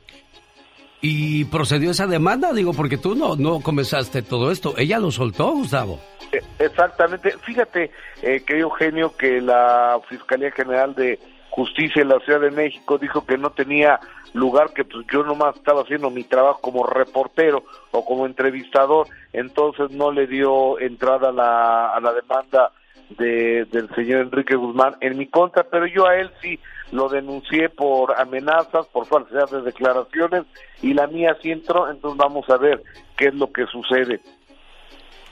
¿Y 1.01 1.45
procedió 1.45 1.91
esa 1.91 2.07
demanda? 2.07 2.51
Digo, 2.51 2.73
porque 2.73 2.97
tú 2.97 3.15
no, 3.15 3.37
no 3.37 3.61
comenzaste 3.61 4.21
todo 4.21 4.51
esto. 4.51 4.73
¿Ella 4.77 4.99
lo 4.99 5.11
soltó, 5.11 5.51
Gustavo? 5.51 5.99
Eh, 6.31 6.41
Exactamente. 6.59 7.37
Fíjate, 7.39 7.91
eh, 8.21 8.41
querido 8.45 8.67
Eugenio, 8.67 9.15
que 9.15 9.39
la 9.39 9.99
Fiscalía 10.09 10.51
General 10.51 10.93
de 10.93 11.17
Justicia 11.59 12.01
en 12.01 12.07
la 12.07 12.19
Ciudad 12.21 12.39
de 12.39 12.51
México 12.51 12.97
dijo 12.97 13.25
que 13.25 13.37
no 13.37 13.49
tenía 13.49 13.99
lugar, 14.33 14.71
que 14.73 14.85
pues 14.85 15.05
yo 15.11 15.23
nomás 15.23 15.57
estaba 15.57 15.81
haciendo 15.81 16.09
mi 16.09 16.23
trabajo 16.23 16.61
como 16.61 16.85
reportero 16.85 17.65
o 17.91 18.05
como 18.05 18.25
entrevistador, 18.25 19.07
entonces 19.33 19.91
no 19.91 20.09
le 20.13 20.25
dio 20.25 20.79
entrada 20.79 21.29
a 21.29 21.31
la, 21.33 21.89
a 21.93 21.99
la 21.99 22.13
demanda 22.13 22.71
de, 23.09 23.65
del 23.65 23.93
señor 23.93 24.21
Enrique 24.21 24.55
Guzmán 24.55 24.95
en 25.01 25.17
mi 25.17 25.27
contra, 25.27 25.63
pero 25.63 25.85
yo 25.85 26.07
a 26.07 26.15
él 26.15 26.31
sí 26.41 26.57
lo 26.93 27.09
denuncié 27.09 27.67
por 27.67 28.17
amenazas, 28.17 28.87
por 28.87 29.05
falsedad 29.05 29.49
de 29.49 29.61
declaraciones 29.61 30.43
y 30.81 30.93
la 30.93 31.07
mía 31.07 31.35
sí 31.41 31.51
entró, 31.51 31.89
entonces 31.89 32.17
vamos 32.17 32.49
a 32.49 32.55
ver 32.55 32.81
qué 33.17 33.25
es 33.25 33.35
lo 33.35 33.51
que 33.51 33.65
sucede. 33.65 34.21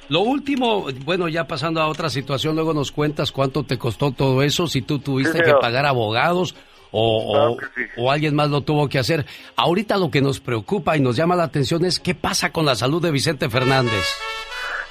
Lo 0.09 0.21
último, 0.21 0.85
bueno, 1.03 1.27
ya 1.27 1.47
pasando 1.47 1.81
a 1.81 1.87
otra 1.87 2.09
situación, 2.09 2.55
luego 2.55 2.73
nos 2.73 2.91
cuentas 2.91 3.31
cuánto 3.31 3.63
te 3.63 3.77
costó 3.77 4.11
todo 4.11 4.41
eso, 4.41 4.67
si 4.67 4.81
tú 4.81 4.99
tuviste 4.99 5.39
Sí, 5.39 5.43
que 5.43 5.53
pagar 5.55 5.85
abogados 5.85 6.55
o, 6.91 7.33
Claro 7.33 7.51
o- 7.51 7.57
que 7.57 7.65
sí. 7.75 7.81
o 7.97 8.09
alguien 8.11 8.33
más 8.33 8.49
lo 8.49 8.61
tuvo 8.61 8.87
que 8.87 8.99
hacer. 8.99 9.25
Ahorita 9.57 9.97
lo 9.97 10.09
que 10.09 10.21
nos 10.21 10.39
preocupa 10.39 10.95
y 10.95 11.01
nos 11.01 11.17
llama 11.17 11.35
la 11.35 11.43
atención 11.43 11.83
es 11.83 11.99
qué 11.99 12.15
pasa 12.15 12.51
con 12.53 12.65
la 12.65 12.75
salud 12.75 13.01
de 13.01 13.11
Vicente 13.11 13.49
Fernández. 13.49 14.05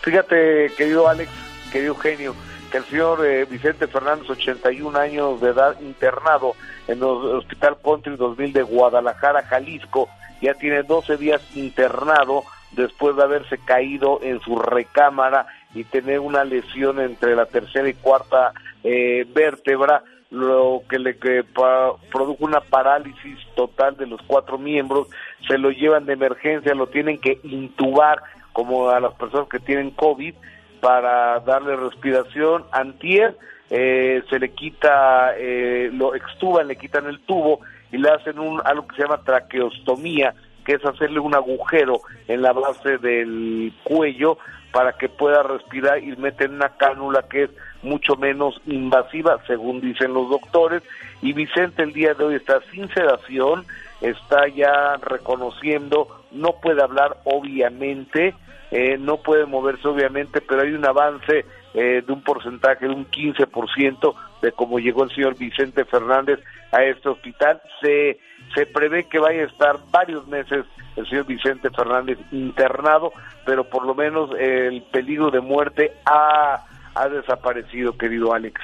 Fíjate, 0.03 0.71
querido 0.77 1.09
Alex, 1.09 1.31
querido 1.73 1.95
genio, 1.97 2.35
que 2.71 2.79
el 2.79 2.85
señor 2.85 3.25
eh, 3.27 3.45
Vicente 3.47 3.87
Fernández, 3.87 4.29
81 4.29 4.97
años 4.99 5.41
de 5.41 5.49
edad, 5.51 5.81
internado 5.81 6.53
en 6.87 6.99
el 6.99 7.05
Hospital 7.05 7.79
Country 7.83 8.17
2000 8.17 8.53
de 8.53 8.63
Guadalajara, 8.63 9.43
Jalisco, 9.45 10.09
ya 10.43 10.55
tiene 10.55 10.83
12 10.83 11.17
días 11.17 11.41
internado 11.55 12.45
después 12.77 13.17
de 13.17 13.23
haberse 13.23 13.59
caído 13.59 14.21
en 14.23 14.41
su 14.41 14.57
recámara 14.59 15.47
y 15.75 15.85
tener 15.85 16.21
una 16.21 16.45
lesión 16.45 17.01
entre 17.01 17.35
la 17.35 17.47
tercera 17.47 17.89
y 17.89 17.95
cuarta 17.95 18.53
eh, 18.85 19.27
vértebra, 19.35 20.03
lo 20.31 20.83
que 20.89 20.99
le 20.99 21.17
que 21.19 21.45
pa- 21.45 21.95
produjo 22.13 22.45
una 22.45 22.61
parálisis 22.61 23.39
total 23.55 23.97
de 23.97 24.07
los 24.07 24.21
cuatro 24.27 24.59
miembros, 24.59 25.09
se 25.47 25.57
lo 25.59 25.71
llevan 25.71 26.05
de 26.07 26.15
emergencia, 26.15 26.75
lo 26.75 26.89
tienen 26.89 27.19
que 27.19 27.39
intubar 27.45 28.21
como 28.53 28.91
a 28.91 29.01
las 29.01 29.15
personas 29.15 29.49
que 29.49 29.59
tienen 29.61 29.91
COVID 29.91 30.35
para 30.81 31.41
darle 31.41 31.77
respiración. 31.77 32.65
Antier 32.73 33.37
eh, 33.71 34.23
se 34.31 34.39
le 34.39 34.51
quita, 34.51 35.35
eh, 35.37 35.91
lo 35.93 36.15
extuban, 36.15 36.69
le 36.69 36.77
quitan 36.77 37.07
el 37.07 37.21
tubo 37.21 37.61
y 37.93 37.99
le 37.99 38.11
hacen 38.11 38.39
un 38.39 38.61
algo 38.65 38.87
que 38.89 38.97
se 38.97 39.03
llama 39.03 39.23
traqueostomía, 39.23 40.35
que 40.67 40.73
es 40.73 40.85
hacerle 40.85 41.21
un 41.21 41.35
agujero 41.35 42.01
en 42.27 42.43
la 42.43 42.53
base 42.53 42.99
del 42.99 43.73
cuello 43.85 44.37
para 44.73 44.93
que 44.95 45.09
pueda 45.09 45.45
respirar 45.45 46.03
y 46.03 46.15
meten 46.17 46.55
una 46.55 46.71
cánula 46.77 47.23
que 47.31 47.45
es 47.45 47.51
mucho 47.83 48.17
menos 48.17 48.61
invasiva, 48.67 49.39
según 49.47 49.81
dicen 49.81 50.13
los 50.13 50.29
doctores. 50.29 50.83
Y 51.23 51.33
Vicente 51.33 51.85
el 51.85 51.93
día 51.93 52.15
de 52.15 52.25
hoy 52.25 52.35
está 52.35 52.61
sin 52.73 52.89
sedación, 52.93 53.65
está 54.01 54.49
ya 54.49 54.97
reconociendo, 54.97 56.09
no 56.33 56.61
puede 56.61 56.83
hablar 56.83 57.17
obviamente, 57.25 58.35
eh, 58.73 58.99
no 58.99 59.19
puede 59.19 59.47
moverse 59.47 59.87
obviamente, 59.87 60.41
pero 60.41 60.63
hay 60.63 60.73
un 60.73 60.85
avance 60.85 61.47
eh, 61.75 62.03
de 62.05 62.13
un 62.13 62.23
porcentaje 62.23 62.87
de 62.89 62.93
un 62.93 63.07
15% 63.09 64.15
de 64.43 64.53
cómo 64.53 64.79
llegó 64.79 65.05
el 65.05 65.11
señor 65.11 65.39
Vicente 65.39 65.85
Fernández 65.85 66.41
a 66.73 66.83
este 66.83 67.09
hospital. 67.09 67.63
Se, 67.81 68.19
se 68.55 68.67
prevé 68.67 69.05
que 69.05 69.19
vaya 69.19 69.43
a 69.43 69.47
estar 69.47 69.79
varios 69.91 70.27
meses 70.29 70.65
el 70.97 71.07
señor 71.09 71.27
Vicente 71.27 71.71
Fernández 71.71 72.19
internado, 72.33 73.13
pero 73.45 73.69
por 73.69 73.87
lo 73.87 73.95
menos 73.95 74.31
el 74.39 74.83
peligro 74.85 75.31
de 75.31 75.41
muerte 75.41 75.93
ha, 76.07 76.65
ha 76.95 77.09
desaparecido, 77.09 77.97
querido 77.97 78.33
Alex. 78.33 78.61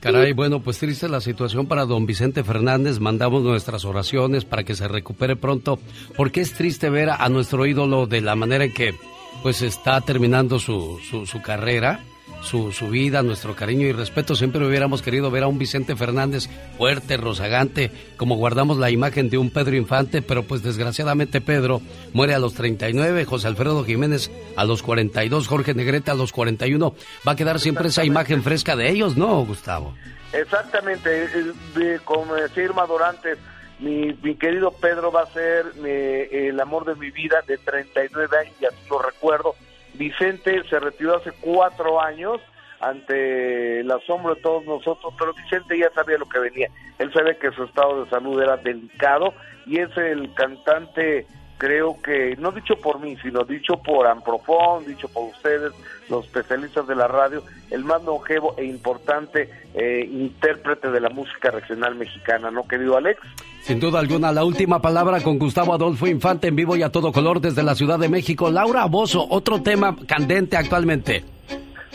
Caray, 0.00 0.32
bueno, 0.32 0.60
pues 0.60 0.78
triste 0.78 1.08
la 1.08 1.20
situación 1.20 1.66
para 1.66 1.86
don 1.86 2.04
Vicente 2.04 2.44
Fernández. 2.44 3.00
Mandamos 3.00 3.42
nuestras 3.42 3.84
oraciones 3.84 4.44
para 4.44 4.64
que 4.64 4.74
se 4.74 4.86
recupere 4.86 5.36
pronto, 5.36 5.78
porque 6.16 6.42
es 6.42 6.52
triste 6.52 6.90
ver 6.90 7.10
a, 7.10 7.28
nuestro 7.28 7.64
ídolo 7.64 8.06
de 8.06 8.20
la 8.20 8.36
manera 8.36 8.64
en 8.64 8.74
que 8.74 8.94
pues 9.42 9.62
está 9.62 10.00
terminando 10.02 10.58
su, 10.58 10.98
su, 11.08 11.24
su 11.24 11.40
carrera, 11.40 12.00
su, 12.42 12.72
su 12.72 12.88
vida, 12.88 13.22
nuestro 13.22 13.54
cariño 13.54 13.86
y 13.86 13.92
respeto. 13.92 14.34
Siempre 14.34 14.66
hubiéramos 14.66 15.00
querido 15.02 15.30
ver 15.30 15.44
a 15.44 15.48
un 15.48 15.58
Vicente 15.58 15.96
Fernández 15.96 16.48
fuerte, 16.76 17.16
rozagante, 17.16 17.90
como 18.16 18.36
guardamos 18.36 18.76
la 18.78 18.90
imagen 18.90 19.30
de 19.30 19.38
un 19.38 19.50
Pedro 19.50 19.76
Infante, 19.76 20.22
pero 20.22 20.42
pues 20.42 20.62
desgraciadamente 20.62 21.40
Pedro 21.40 21.80
muere 22.12 22.34
a 22.34 22.38
los 22.38 22.54
39, 22.54 23.24
José 23.24 23.46
Alfredo 23.48 23.84
Jiménez 23.84 24.30
a 24.56 24.64
los 24.64 24.82
42, 24.82 25.46
Jorge 25.48 25.74
Negrete 25.74 26.10
a 26.10 26.14
los 26.14 26.32
41. 26.32 26.94
Va 27.26 27.32
a 27.32 27.36
quedar 27.36 27.60
siempre 27.60 27.88
esa 27.88 28.04
imagen 28.04 28.42
fresca 28.42 28.76
de 28.76 28.90
ellos, 28.90 29.16
¿no, 29.16 29.44
Gustavo? 29.44 29.94
Exactamente, 30.32 31.24
eh, 31.24 31.52
de- 31.76 32.00
como 32.00 32.34
decía 32.34 32.64
Irma 32.64 32.86
Dorantes, 32.86 33.38
mi, 33.78 34.12
mi 34.22 34.34
querido 34.36 34.70
Pedro 34.72 35.10
va 35.12 35.22
a 35.22 35.32
ser 35.32 35.66
eh, 35.84 36.48
el 36.48 36.58
amor 36.60 36.84
de 36.84 36.94
mi 36.94 37.10
vida 37.10 37.36
de 37.46 37.58
39 37.58 38.36
años, 38.38 38.54
y 38.60 38.64
así 38.64 38.76
lo 38.90 39.00
recuerdo. 39.02 39.54
Vicente 40.02 40.60
se 40.68 40.80
retiró 40.80 41.16
hace 41.18 41.30
cuatro 41.40 42.00
años 42.00 42.40
ante 42.80 43.78
el 43.80 43.90
asombro 43.92 44.34
de 44.34 44.40
todos 44.40 44.64
nosotros, 44.64 45.14
pero 45.16 45.32
Vicente 45.32 45.78
ya 45.78 45.92
sabía 45.94 46.18
lo 46.18 46.28
que 46.28 46.40
venía. 46.40 46.68
Él 46.98 47.12
sabía 47.12 47.38
que 47.38 47.52
su 47.52 47.62
estado 47.62 48.02
de 48.02 48.10
salud 48.10 48.42
era 48.42 48.56
delicado 48.56 49.32
y 49.64 49.78
es 49.78 49.96
el 49.96 50.34
cantante, 50.34 51.24
creo 51.62 51.96
que, 52.02 52.34
no 52.40 52.50
dicho 52.50 52.74
por 52.74 52.98
mí, 52.98 53.16
sino 53.22 53.44
dicho 53.44 53.74
por 53.76 54.08
Amprofón, 54.08 54.84
dicho 54.84 55.06
por 55.06 55.28
ustedes, 55.28 55.70
los 56.10 56.26
especialistas 56.26 56.88
de 56.88 56.96
la 56.96 57.06
radio, 57.06 57.44
el 57.70 57.84
más 57.84 58.02
longevo 58.02 58.56
e 58.58 58.64
importante 58.64 59.48
eh, 59.72 60.04
intérprete 60.10 60.90
de 60.90 60.98
la 60.98 61.08
música 61.08 61.52
regional 61.52 61.94
mexicana, 61.94 62.50
¿no, 62.50 62.66
querido 62.66 62.96
Alex? 62.96 63.20
Sin 63.60 63.78
duda 63.78 64.00
alguna, 64.00 64.32
la 64.32 64.44
última 64.44 64.82
palabra 64.82 65.20
con 65.20 65.38
Gustavo 65.38 65.72
Adolfo 65.72 66.08
Infante 66.08 66.48
en 66.48 66.56
vivo 66.56 66.74
y 66.74 66.82
a 66.82 66.90
todo 66.90 67.12
color 67.12 67.40
desde 67.40 67.62
la 67.62 67.76
Ciudad 67.76 68.00
de 68.00 68.08
México. 68.08 68.50
Laura 68.50 68.86
Bozo, 68.86 69.24
otro 69.30 69.62
tema 69.62 69.96
candente 70.08 70.56
actualmente. 70.56 71.22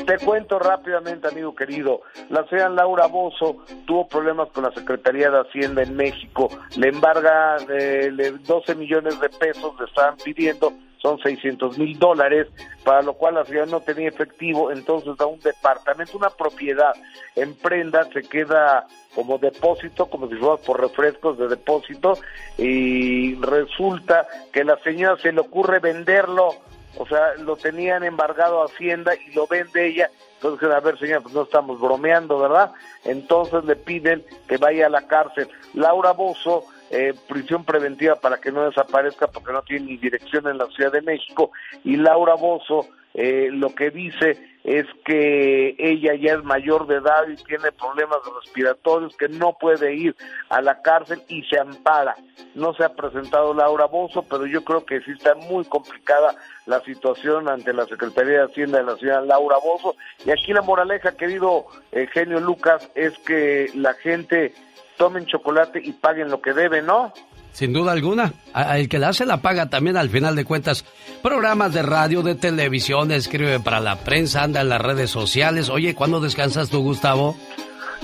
Te 0.06 0.18
cuento 0.20 0.60
rápidamente, 0.60 1.28
amigo 1.28 1.56
querido. 1.56 2.02
La 2.30 2.46
señora 2.48 2.70
Laura 2.70 3.08
Bozo 3.08 3.58
tuvo 3.86 4.08
problemas 4.08 4.50
con 4.50 4.64
la 4.64 4.72
Secretaría 4.72 5.30
de 5.30 5.42
Hacienda 5.42 5.82
en 5.84 5.96
México. 5.96 6.50
Le 6.78 6.90
embarga 6.90 7.58
eh, 7.70 8.10
le- 8.14 8.32
12 8.32 8.76
millones 8.76 9.20
de 9.20 9.30
pesos, 9.30 9.74
le 9.80 9.86
estaban 9.86 10.16
pidiendo, 10.24 10.72
son 11.02 11.20
600 11.20 11.78
mil 11.78 11.98
dólares, 12.00 12.48
para 12.84 13.02
lo 13.02 13.14
cual 13.14 13.36
la 13.36 13.46
señora 13.46 13.66
no 13.66 13.82
tenía 13.82 14.08
efectivo, 14.10 14.72
entonces 14.72 15.18
da 15.18 15.26
un 15.26 15.40
departamento, 15.40 16.18
una 16.18 16.30
propiedad 16.30 16.94
en 17.36 17.56
prenda, 17.56 18.06
se 18.14 18.22
queda 18.22 18.86
como 19.16 19.38
depósito, 19.40 20.06
como 20.06 20.28
si 20.30 20.36
fuera 20.36 20.58
por 20.58 20.80
refrescos 20.80 21.38
de 21.38 21.48
depósito, 21.48 22.14
y 22.58 23.36
resulta 23.42 24.28
que 24.54 24.64
la 24.64 24.78
señora 24.84 25.18
se 25.22 25.32
le 25.32 25.42
ocurre 25.42 25.80
venderlo 25.80 26.50
o 26.98 27.08
sea, 27.08 27.36
lo 27.36 27.56
tenían 27.56 28.04
embargado 28.04 28.62
a 28.62 28.66
Hacienda 28.66 29.14
y 29.16 29.34
lo 29.34 29.48
vende 29.48 29.88
ella. 29.88 30.10
Entonces, 30.36 30.70
a 30.70 30.80
ver, 30.80 31.00
señor, 31.00 31.24
pues 31.24 31.34
no 31.34 31.44
estamos 31.44 31.80
bromeando, 31.80 32.40
¿verdad? 32.40 32.72
Entonces 33.04 33.64
le 33.66 33.76
piden 33.76 34.26
que 34.48 34.58
vaya 34.58 34.88
a 34.88 34.90
la 34.90 35.08
cárcel. 35.08 35.50
Laura 35.74 36.12
Bozo, 36.12 36.64
eh, 36.92 37.14
prisión 37.28 37.64
preventiva 37.64 38.16
para 38.16 38.38
que 38.38 38.52
no 38.52 38.64
desaparezca 38.64 39.28
porque 39.28 39.52
no 39.52 39.62
tiene 39.64 39.88
ni 39.88 39.98
dirección 39.98 40.48
en 40.48 40.58
la 40.58 40.68
Ciudad 40.68 40.92
de 40.92 41.02
México. 41.02 41.52
Y 41.84 41.98
Laura 41.98 42.36
Bozo 42.36 42.88
eh, 43.20 43.50
lo 43.52 43.74
que 43.74 43.90
dice 43.90 44.38
es 44.64 44.86
que 45.04 45.76
ella 45.80 46.14
ya 46.14 46.34
es 46.34 46.44
mayor 46.44 46.86
de 46.86 46.98
edad 46.98 47.28
y 47.28 47.36
tiene 47.36 47.72
problemas 47.72 48.20
respiratorios, 48.44 49.18
que 49.18 49.28
no 49.28 49.58
puede 49.58 49.96
ir 49.96 50.16
a 50.50 50.62
la 50.62 50.84
cárcel 50.84 51.24
y 51.28 51.42
se 51.44 51.58
ampara. 51.58 52.16
No 52.54 52.76
se 52.76 52.84
ha 52.84 52.94
presentado 52.94 53.56
Laura 53.56 53.86
Bozo, 53.86 54.22
pero 54.22 54.46
yo 54.46 54.64
creo 54.64 54.86
que 54.86 55.02
sí 55.02 55.12
está 55.12 55.34
muy 55.34 55.66
complicada 55.66 56.36
la 56.68 56.80
situación 56.82 57.50
ante 57.50 57.74
la 57.74 57.88
Secretaría 57.88 58.40
de 58.40 58.46
Hacienda 58.46 58.78
de 58.78 58.84
la 58.84 58.98
ciudad 58.98 59.26
Laura 59.26 59.58
Bozo. 59.58 59.96
Y 60.24 60.30
aquí 60.30 60.54
la 60.54 60.62
moraleja, 60.62 61.18
querido 61.18 61.66
eh, 61.92 62.08
genio 62.14 62.40
Lucas, 62.40 62.88
es 62.94 63.18
que 63.20 63.72
la 63.74 63.96
gente 63.96 64.54
tomen 64.98 65.26
chocolate 65.26 65.82
y 65.84 65.94
paguen 65.94 66.30
lo 66.30 66.42
que 66.42 66.54
debe, 66.54 66.84
¿no? 66.84 67.14
Sin 67.58 67.74
duda 67.74 67.92
alguna. 67.92 68.34
El 68.76 68.88
que 68.88 69.00
la 69.00 69.08
hace 69.08 69.26
la 69.26 69.42
paga 69.42 69.68
también 69.68 69.98
al 69.98 70.12
final 70.12 70.36
de 70.36 70.46
cuentas. 70.46 70.86
Programas 71.24 71.74
de 71.74 71.82
radio, 71.82 72.22
de 72.22 72.36
televisión, 72.36 73.12
escribe 73.12 73.60
para 73.60 73.80
la 73.80 73.96
prensa, 73.96 74.44
anda 74.44 74.62
en 74.62 74.70
las 74.70 74.80
redes 74.80 75.10
sociales. 75.10 75.68
Oye, 75.70 75.96
¿cuándo 75.96 76.20
descansas 76.20 76.70
tú, 76.70 76.84
Gustavo? 76.84 77.36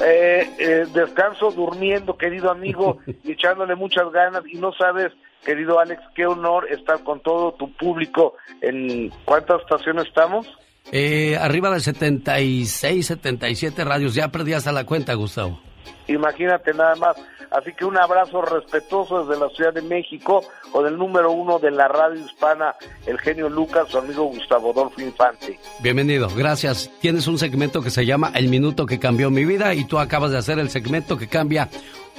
Eh, 0.04 0.50
eh, 0.58 0.86
descanso 0.92 1.52
durmiendo, 1.52 2.18
querido 2.18 2.50
amigo, 2.50 2.98
y 3.24 3.34
echándole 3.34 3.76
muchas 3.76 4.12
ganas. 4.12 4.42
Y 4.52 4.58
no 4.58 4.74
sabes, 4.74 5.12
querido 5.46 5.80
Alex, 5.80 6.02
qué 6.16 6.26
honor 6.26 6.66
estar 6.72 7.04
con 7.04 7.20
todo 7.20 7.52
tu 7.54 7.72
público. 7.74 8.34
¿En 8.60 9.12
cuántas 9.24 9.62
estaciones 9.62 10.08
estamos? 10.08 10.48
Eh, 10.92 11.38
arriba 11.40 11.70
de 11.70 11.80
76, 11.80 13.06
77 13.06 13.84
radios. 13.84 14.16
Ya 14.16 14.30
perdí 14.30 14.54
hasta 14.54 14.72
la 14.72 14.88
cuenta, 14.88 15.14
Gustavo. 15.14 15.62
Imagínate 16.08 16.74
nada 16.74 16.96
más. 16.96 17.18
Así 17.52 17.72
que 17.74 17.86
un 17.86 17.98
abrazo 17.98 18.42
respetuoso 18.42 19.26
desde 19.26 19.40
la 19.40 19.48
Ciudad 19.50 19.74
de 19.74 19.84
México 19.84 20.44
o 20.72 20.82
del 20.82 20.98
número 20.98 21.32
uno 21.32 21.60
de 21.60 21.70
la 21.70 21.88
radio 21.88 22.20
hispana, 22.20 22.76
el 23.06 23.20
genio 23.20 23.48
Lucas, 23.48 23.90
su 23.90 24.00
amigo 24.00 24.26
Gustavo 24.26 24.72
Adolfo 24.72 25.00
Infante. 25.02 25.60
Bienvenido, 25.80 26.30
gracias. 26.36 26.90
Tienes 27.00 27.28
un 27.28 27.38
segmento 27.38 27.84
que 27.84 27.92
se 27.92 28.08
llama 28.08 28.32
El 28.34 28.50
Minuto 28.50 28.88
que 28.88 29.00
Cambió 29.00 29.30
Mi 29.30 29.46
Vida 29.46 29.76
y 29.76 29.86
tú 29.86 30.00
acabas 30.00 30.32
de 30.32 30.40
hacer 30.40 30.58
el 30.58 30.72
segmento 30.72 31.16
que 31.18 31.28
cambia 31.28 31.70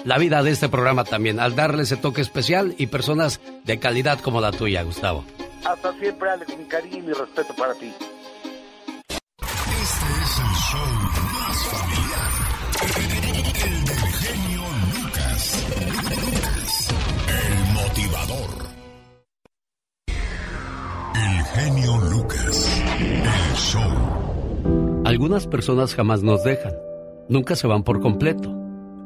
la 0.05 0.19
vida 0.19 0.43
de 0.43 0.52
este 0.52 0.69
programa 0.69 1.02
también, 1.05 1.40
al 1.40 1.56
darle 1.56 1.82
ese 1.82 1.97
toque 1.97 2.20
especial 2.20 2.74
y 2.78 2.86
personas 2.86 3.40
de 3.65 3.81
calidad 3.81 4.20
como 4.20 4.40
la 4.40 4.52
tuya, 4.52 4.82
Gustavo. 4.82 5.24
Hasta 5.65 5.93
siempre, 5.94 6.31
Alex, 6.31 6.56
mi 6.56 6.65
cariño 6.66 6.98
y 6.98 7.02
mi 7.02 7.12
respeto 7.12 7.55
para 7.55 7.74
ti. 7.74 7.93
Algunas 25.05 25.47
personas 25.47 25.95
jamás 25.95 26.23
nos 26.23 26.43
dejan, 26.45 26.73
nunca 27.29 27.57
se 27.57 27.67
van 27.67 27.83
por 27.83 28.01
completo. 28.01 28.55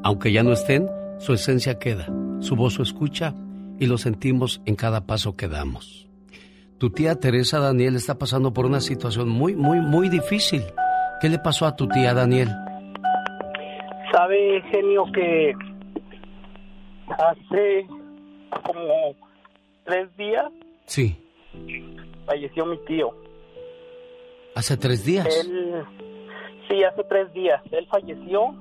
Aunque 0.03 0.33
ya 0.33 0.43
no 0.43 0.53
estén, 0.53 0.89
su 1.19 1.33
esencia 1.33 1.79
queda, 1.79 2.07
su 2.41 2.55
voz 2.55 2.75
se 2.75 2.83
escucha 2.83 3.35
y 3.79 3.87
lo 3.87 3.99
sentimos 3.99 4.63
en 4.65 4.77
cada 4.77 5.07
paso 5.07 5.37
que 5.37 5.49
damos. 5.49 6.09
Tu 6.79 6.91
tía 6.91 7.17
Teresa 7.17 7.59
Daniel 7.59 7.97
está 7.97 8.19
pasando 8.19 8.53
por 8.53 8.65
una 8.65 8.81
situación 8.81 9.29
muy, 9.29 9.57
muy, 9.57 9.81
muy 9.81 10.09
difícil. 10.09 10.63
¿Qué 11.21 11.29
le 11.29 11.39
pasó 11.41 11.67
a 11.67 11.75
tu 11.75 11.89
tía 11.89 12.15
Daniel? 12.15 12.49
Sabe, 14.13 14.63
genio, 14.71 15.05
que 15.13 15.53
hace 17.09 17.87
como 18.63 19.15
tres 19.85 20.09
días 20.17 20.45
Sí, 20.89 21.15
falleció 22.29 22.67
mi 22.67 22.77
tío. 22.85 23.11
hace 24.55 24.77
tres 24.77 25.05
días. 25.05 25.27
Él, 25.27 25.85
sí, 26.69 26.85
hace 26.85 27.03
tres 27.05 27.33
días. 27.33 27.63
Él 27.73 27.87
falleció. 27.91 28.55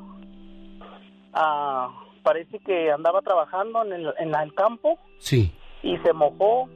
Ah, 1.33 1.89
parece 2.23 2.59
que 2.59 2.91
andaba 2.91 3.21
trabajando 3.21 3.83
en 3.85 3.93
el, 3.93 4.13
en 4.19 4.33
el 4.33 4.53
campo 4.55 4.97
Sí. 5.19 5.51
y 5.83 5.97
se 5.99 6.13
mojó 6.13 6.67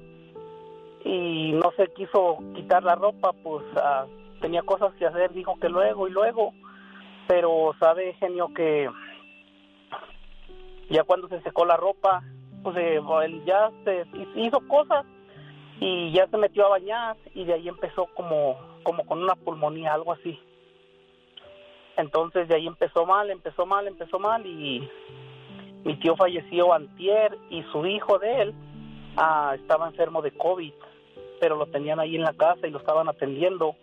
y 1.04 1.54
no 1.54 1.72
se 1.78 1.88
quiso 1.94 2.38
quitar 2.56 2.84
la 2.84 2.96
ropa, 2.96 3.32
pues 3.44 3.64
ah, 3.78 4.06
tenía 4.40 4.62
cosas 4.62 4.94
que 4.96 5.06
hacer, 5.08 5.34
dijo 5.34 5.58
que 5.60 5.68
luego 5.70 6.08
y 6.08 6.12
luego, 6.12 6.54
pero 7.28 7.74
sabe 7.80 8.14
genio 8.20 8.50
que 8.54 8.88
ya 10.90 11.04
cuando 11.04 11.28
se 11.30 11.42
secó 11.42 11.66
la 11.66 11.78
ropa, 11.78 12.22
pues 12.64 12.76
eh, 12.78 13.00
él 13.26 13.44
ya 13.46 13.72
se 13.84 14.06
hizo 14.36 14.60
cosas 14.68 15.06
y 15.82 16.12
ya 16.12 16.28
se 16.28 16.38
metió 16.38 16.68
a 16.68 16.70
bañar 16.70 17.18
y 17.34 17.44
de 17.44 17.56
ahí 17.56 17.68
empezó 17.68 18.06
como 18.14 18.56
como 18.84 19.04
con 19.06 19.22
una 19.22 19.36
pulmonía, 19.36 19.94
algo 19.94 20.14
así. 20.14 20.40
Entonces 21.98 22.48
de 22.48 22.56
ahí 22.56 22.68
empezó 22.68 23.06
mal, 23.06 23.32
empezó 23.32 23.66
mal, 23.66 23.88
empezó 23.88 24.20
mal 24.20 24.46
y 24.46 24.88
mi 25.84 25.96
tío 26.00 26.16
falleció 26.16 26.72
antier 26.72 27.36
y 27.50 27.64
su 27.72 27.86
hijo 27.88 28.20
de 28.20 28.42
él 28.42 28.54
ah, 29.18 29.54
estaba 29.56 29.88
enfermo 29.88 30.22
de 30.22 30.32
COVID, 30.32 30.74
pero 31.40 31.56
lo 31.56 31.66
tenían 31.66 32.00
ahí 32.00 32.16
en 32.16 32.24
la 32.24 32.34
casa 32.34 32.68
y 32.68 32.72
lo 32.72 32.78
estaban 32.78 33.10
atendiendo. 33.10 33.76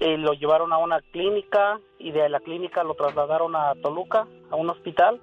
Eh, 0.00 0.16
lo 0.16 0.32
llevaron 0.32 0.72
a 0.72 0.78
una 0.78 1.02
clínica 1.12 1.80
y 1.98 2.12
de 2.12 2.28
la 2.30 2.40
clínica 2.40 2.82
lo 2.82 2.94
trasladaron 2.94 3.54
a 3.54 3.74
Toluca, 3.82 4.26
a 4.50 4.56
un 4.56 4.70
hospital. 4.70 5.20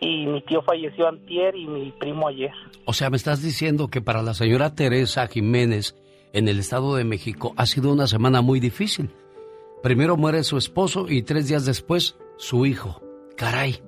Y 0.00 0.26
mi 0.26 0.42
tío 0.42 0.62
falleció 0.62 1.08
antier 1.08 1.56
y 1.56 1.66
mi 1.66 1.90
primo 1.92 2.28
ayer. 2.28 2.52
O 2.84 2.92
sea, 2.92 3.10
me 3.10 3.16
estás 3.16 3.42
diciendo 3.42 3.88
que 3.88 4.02
para 4.02 4.22
la 4.22 4.34
señora 4.34 4.74
Teresa 4.74 5.26
Jiménez 5.26 5.96
en 6.32 6.48
el 6.48 6.58
Estado 6.58 6.96
de 6.96 7.04
México 7.04 7.54
ha 7.56 7.66
sido 7.66 7.92
una 7.92 8.06
semana 8.06 8.42
muy 8.42 8.60
difícil. 8.60 9.10
Primero 9.82 10.16
muere 10.16 10.42
su 10.44 10.58
esposo 10.58 11.06
y 11.08 11.22
tres 11.22 11.48
días 11.48 11.64
después 11.64 12.18
su 12.36 12.66
hijo. 12.66 13.00
Caray. 13.36 13.80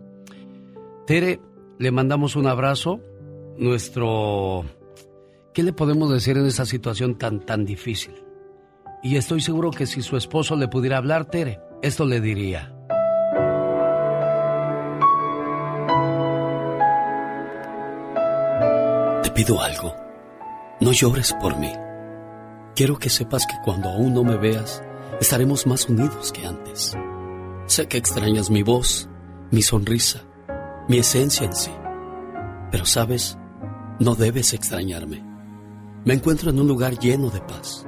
Tere, 1.06 1.40
le 1.78 1.90
mandamos 1.90 2.36
un 2.36 2.46
abrazo. 2.46 3.00
Nuestro... 3.58 4.64
¿Qué 5.52 5.62
le 5.62 5.72
podemos 5.72 6.10
decir 6.10 6.38
en 6.38 6.46
esta 6.46 6.64
situación 6.64 7.18
tan, 7.18 7.40
tan 7.40 7.64
difícil? 7.64 8.14
Y 9.02 9.16
estoy 9.16 9.40
seguro 9.40 9.70
que 9.70 9.86
si 9.86 10.02
su 10.02 10.16
esposo 10.16 10.56
le 10.56 10.68
pudiera 10.68 10.98
hablar, 10.98 11.24
Tere, 11.26 11.58
esto 11.82 12.06
le 12.06 12.20
diría. 12.20 12.77
Pido 19.38 19.62
algo. 19.62 19.94
No 20.80 20.90
llores 20.90 21.32
por 21.40 21.56
mí. 21.58 21.72
Quiero 22.74 22.98
que 22.98 23.08
sepas 23.08 23.46
que 23.46 23.54
cuando 23.64 23.88
aún 23.88 24.12
no 24.12 24.24
me 24.24 24.36
veas, 24.36 24.82
estaremos 25.20 25.64
más 25.64 25.88
unidos 25.88 26.32
que 26.32 26.44
antes. 26.44 26.96
Sé 27.66 27.86
que 27.86 27.98
extrañas 27.98 28.50
mi 28.50 28.64
voz, 28.64 29.08
mi 29.52 29.62
sonrisa, 29.62 30.24
mi 30.88 30.98
esencia 30.98 31.46
en 31.46 31.54
sí. 31.54 31.70
Pero 32.72 32.84
sabes, 32.84 33.38
no 34.00 34.16
debes 34.16 34.54
extrañarme. 34.54 35.24
Me 36.04 36.14
encuentro 36.14 36.50
en 36.50 36.58
un 36.58 36.66
lugar 36.66 36.98
lleno 36.98 37.30
de 37.30 37.40
paz, 37.40 37.86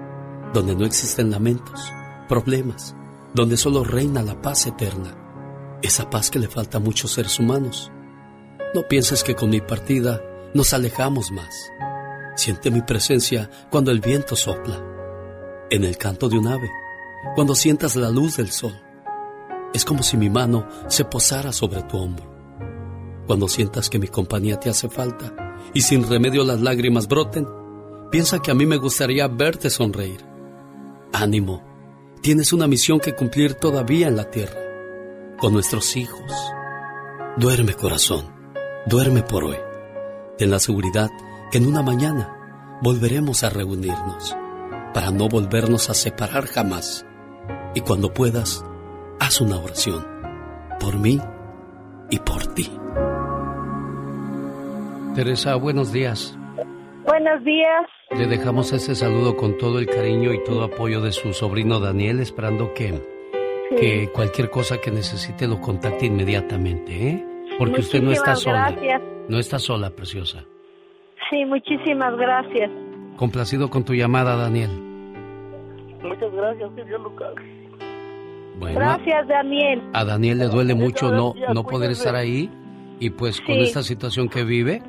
donde 0.54 0.76
no 0.76 0.84
existen 0.84 1.32
lamentos, 1.32 1.92
problemas, 2.28 2.94
donde 3.34 3.56
solo 3.56 3.82
reina 3.82 4.22
la 4.22 4.40
paz 4.40 4.68
eterna. 4.68 5.16
Esa 5.82 6.10
paz 6.10 6.30
que 6.30 6.38
le 6.38 6.46
falta 6.46 6.78
a 6.78 6.80
muchos 6.80 7.10
seres 7.10 7.40
humanos. 7.40 7.90
No 8.72 8.86
pienses 8.86 9.24
que 9.24 9.34
con 9.34 9.50
mi 9.50 9.60
partida 9.60 10.22
nos 10.54 10.72
alejamos 10.72 11.30
más. 11.30 11.70
Siente 12.36 12.70
mi 12.70 12.82
presencia 12.82 13.50
cuando 13.70 13.90
el 13.90 14.00
viento 14.00 14.36
sopla, 14.36 14.82
en 15.70 15.84
el 15.84 15.96
canto 15.96 16.28
de 16.28 16.38
un 16.38 16.48
ave, 16.48 16.70
cuando 17.34 17.54
sientas 17.54 17.96
la 17.96 18.10
luz 18.10 18.36
del 18.36 18.50
sol. 18.50 18.74
Es 19.72 19.84
como 19.84 20.02
si 20.02 20.16
mi 20.16 20.30
mano 20.30 20.66
se 20.88 21.04
posara 21.04 21.52
sobre 21.52 21.82
tu 21.82 21.96
hombro. 21.96 22.28
Cuando 23.26 23.46
sientas 23.46 23.88
que 23.88 23.98
mi 23.98 24.08
compañía 24.08 24.58
te 24.58 24.70
hace 24.70 24.88
falta 24.88 25.32
y 25.72 25.82
sin 25.82 26.08
remedio 26.08 26.42
las 26.44 26.60
lágrimas 26.60 27.06
broten, 27.06 27.46
piensa 28.10 28.40
que 28.40 28.50
a 28.50 28.54
mí 28.54 28.66
me 28.66 28.78
gustaría 28.78 29.28
verte 29.28 29.70
sonreír. 29.70 30.24
Ánimo, 31.12 31.62
tienes 32.22 32.52
una 32.52 32.66
misión 32.66 32.98
que 32.98 33.14
cumplir 33.14 33.54
todavía 33.54 34.08
en 34.08 34.16
la 34.16 34.30
tierra, 34.30 34.58
con 35.38 35.52
nuestros 35.52 35.96
hijos. 35.96 36.32
Duerme 37.36 37.74
corazón, 37.74 38.26
duerme 38.86 39.22
por 39.22 39.44
hoy. 39.44 39.69
Ten 40.40 40.50
la 40.50 40.58
seguridad 40.58 41.10
que 41.52 41.58
en 41.58 41.66
una 41.66 41.82
mañana 41.82 42.34
volveremos 42.80 43.44
a 43.44 43.50
reunirnos 43.50 44.34
para 44.94 45.10
no 45.10 45.28
volvernos 45.28 45.90
a 45.90 45.94
separar 45.94 46.46
jamás. 46.46 47.06
Y 47.74 47.82
cuando 47.82 48.14
puedas, 48.14 48.64
haz 49.18 49.42
una 49.42 49.58
oración 49.58 50.02
por 50.80 50.98
mí 50.98 51.20
y 52.08 52.18
por 52.20 52.46
ti. 52.54 52.70
Teresa, 55.14 55.56
buenos 55.56 55.92
días. 55.92 56.34
Buenos 57.04 57.44
días. 57.44 57.86
Le 58.10 58.26
dejamos 58.26 58.72
ese 58.72 58.94
saludo 58.94 59.36
con 59.36 59.58
todo 59.58 59.78
el 59.78 59.88
cariño 59.88 60.32
y 60.32 60.42
todo 60.44 60.64
apoyo 60.64 61.02
de 61.02 61.12
su 61.12 61.34
sobrino 61.34 61.80
Daniel, 61.80 62.18
esperando 62.18 62.72
que, 62.72 62.98
que 63.78 64.08
cualquier 64.10 64.48
cosa 64.48 64.78
que 64.78 64.90
necesite 64.90 65.46
lo 65.46 65.60
contacte 65.60 66.06
inmediatamente, 66.06 67.08
¿eh? 67.10 67.26
Porque 67.58 67.82
usted 67.82 68.02
no 68.02 68.12
está 68.12 68.36
sola. 68.36 68.70
gracias. 68.70 69.19
No 69.30 69.38
está 69.38 69.60
sola, 69.60 69.90
preciosa. 69.90 70.44
Sí, 71.30 71.44
muchísimas 71.44 72.16
gracias. 72.16 72.68
Complacido 73.16 73.70
con 73.70 73.84
tu 73.84 73.94
llamada, 73.94 74.34
Daniel. 74.34 74.70
Muchas 76.02 76.32
gracias, 76.32 76.68
señor 76.74 77.00
Lucas. 77.00 77.34
Bueno, 78.58 78.80
Gracias, 78.80 79.28
Daniel. 79.28 79.82
a 79.92 80.04
Daniel 80.04 80.38
le 80.38 80.46
duele 80.48 80.74
mucho 80.74 81.12
no, 81.12 81.34
no 81.54 81.62
poder 81.62 81.92
estar 81.92 82.16
ahí 82.16 82.50
y 82.98 83.10
pues 83.10 83.40
con 83.40 83.54
esta 83.58 83.84
situación 83.84 84.28
que 84.28 84.42
vive, 84.42 84.82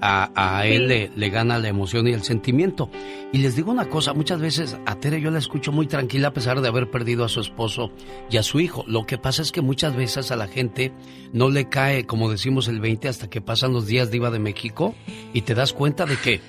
a, 0.00 0.30
a 0.34 0.66
él 0.66 0.88
le, 0.88 1.10
le 1.14 1.30
gana 1.30 1.58
la 1.58 1.68
emoción 1.68 2.06
y 2.06 2.12
el 2.12 2.22
sentimiento. 2.22 2.90
Y 3.32 3.38
les 3.38 3.56
digo 3.56 3.70
una 3.70 3.88
cosa, 3.88 4.14
muchas 4.14 4.40
veces 4.40 4.76
a 4.86 4.94
Tere 4.96 5.20
yo 5.20 5.30
la 5.30 5.38
escucho 5.38 5.72
muy 5.72 5.86
tranquila 5.86 6.28
a 6.28 6.32
pesar 6.32 6.60
de 6.60 6.68
haber 6.68 6.90
perdido 6.90 7.24
a 7.24 7.28
su 7.28 7.40
esposo 7.40 7.90
y 8.30 8.36
a 8.38 8.42
su 8.42 8.60
hijo. 8.60 8.84
Lo 8.86 9.06
que 9.06 9.18
pasa 9.18 9.42
es 9.42 9.52
que 9.52 9.60
muchas 9.60 9.94
veces 9.94 10.30
a 10.30 10.36
la 10.36 10.48
gente 10.48 10.92
no 11.32 11.50
le 11.50 11.68
cae, 11.68 12.06
como 12.06 12.30
decimos, 12.30 12.68
el 12.68 12.80
20 12.80 13.08
hasta 13.08 13.28
que 13.28 13.40
pasan 13.40 13.72
los 13.72 13.86
días 13.86 14.10
de 14.10 14.16
Iba 14.16 14.30
de 14.30 14.38
México 14.38 14.94
y 15.32 15.42
te 15.42 15.54
das 15.54 15.72
cuenta 15.72 16.06
de 16.06 16.16
que 16.16 16.40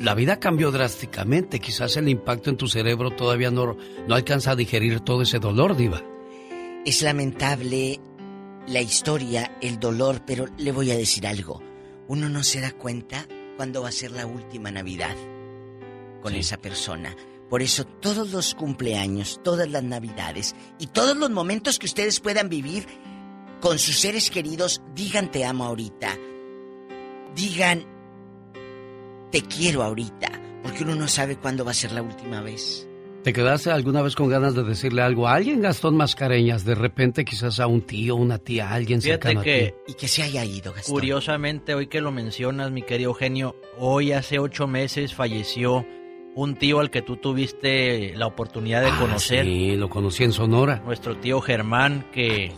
la 0.00 0.14
vida 0.14 0.38
cambió 0.38 0.70
drásticamente. 0.72 1.60
Quizás 1.60 1.96
el 1.96 2.08
impacto 2.08 2.50
en 2.50 2.56
tu 2.56 2.68
cerebro 2.68 3.10
todavía 3.10 3.50
no, 3.50 3.76
no 4.06 4.14
alcanza 4.14 4.52
a 4.52 4.56
digerir 4.56 5.00
todo 5.00 5.22
ese 5.22 5.38
dolor, 5.38 5.76
Diva. 5.76 6.02
Es 6.84 7.02
lamentable 7.02 8.00
la 8.68 8.80
historia, 8.80 9.52
el 9.60 9.78
dolor, 9.78 10.22
pero 10.26 10.46
le 10.58 10.72
voy 10.72 10.90
a 10.90 10.96
decir 10.96 11.26
algo. 11.26 11.62
Uno 12.08 12.28
no 12.28 12.42
se 12.42 12.60
da 12.60 12.72
cuenta 12.72 13.26
cuándo 13.56 13.82
va 13.82 13.88
a 13.88 13.92
ser 13.92 14.12
la 14.12 14.26
última 14.26 14.70
Navidad 14.70 15.16
con 16.22 16.34
esa 16.34 16.56
persona. 16.56 17.14
Por 17.48 17.62
eso 17.62 17.84
todos 17.84 18.32
los 18.32 18.54
cumpleaños, 18.54 19.40
todas 19.42 19.70
las 19.70 19.82
Navidades 19.82 20.54
y 20.78 20.88
todos 20.88 21.16
los 21.16 21.30
momentos 21.30 21.78
que 21.78 21.86
ustedes 21.86 22.20
puedan 22.20 22.48
vivir 22.48 22.86
con 23.60 23.78
sus 23.78 23.98
seres 23.98 24.30
queridos, 24.30 24.82
digan 24.94 25.30
te 25.30 25.44
amo 25.44 25.64
ahorita. 25.64 26.16
Digan 27.34 27.84
te 29.30 29.42
quiero 29.42 29.82
ahorita, 29.82 30.30
porque 30.62 30.84
uno 30.84 30.94
no 30.94 31.08
sabe 31.08 31.36
cuándo 31.36 31.64
va 31.64 31.72
a 31.72 31.74
ser 31.74 31.92
la 31.92 32.02
última 32.02 32.40
vez. 32.40 32.85
¿Te 33.26 33.32
quedaste 33.32 33.72
alguna 33.72 34.02
vez 34.02 34.14
con 34.14 34.28
ganas 34.28 34.54
de 34.54 34.62
decirle 34.62 35.02
algo 35.02 35.26
a 35.26 35.34
alguien, 35.34 35.60
Gastón 35.60 35.96
Mascareñas? 35.96 36.64
De 36.64 36.76
repente 36.76 37.24
quizás 37.24 37.58
a 37.58 37.66
un 37.66 37.80
tío, 37.82 38.14
una 38.14 38.38
tía, 38.38 38.70
alguien 38.70 39.02
Fíjate 39.02 39.30
cercano 39.30 39.40
a 39.40 39.42
que- 39.42 39.74
ti. 39.84 39.92
Y 39.92 39.94
que 39.96 40.06
se 40.06 40.22
haya 40.22 40.44
ido, 40.44 40.72
Gastón. 40.72 40.92
Curiosamente, 40.94 41.74
hoy 41.74 41.88
que 41.88 42.00
lo 42.00 42.12
mencionas, 42.12 42.70
mi 42.70 42.82
querido 42.82 43.10
Eugenio, 43.10 43.56
hoy 43.78 44.12
hace 44.12 44.38
ocho 44.38 44.68
meses 44.68 45.12
falleció 45.12 45.84
un 46.36 46.54
tío 46.54 46.78
al 46.78 46.92
que 46.92 47.02
tú 47.02 47.16
tuviste 47.16 48.14
la 48.14 48.28
oportunidad 48.28 48.82
de 48.82 48.90
Ah, 48.90 48.98
conocer. 49.00 49.44
Sí, 49.44 49.74
lo 49.74 49.90
conocí 49.90 50.22
en 50.22 50.30
Sonora. 50.30 50.80
Nuestro 50.86 51.16
tío 51.16 51.40
Germán, 51.40 52.06
que 52.12 52.52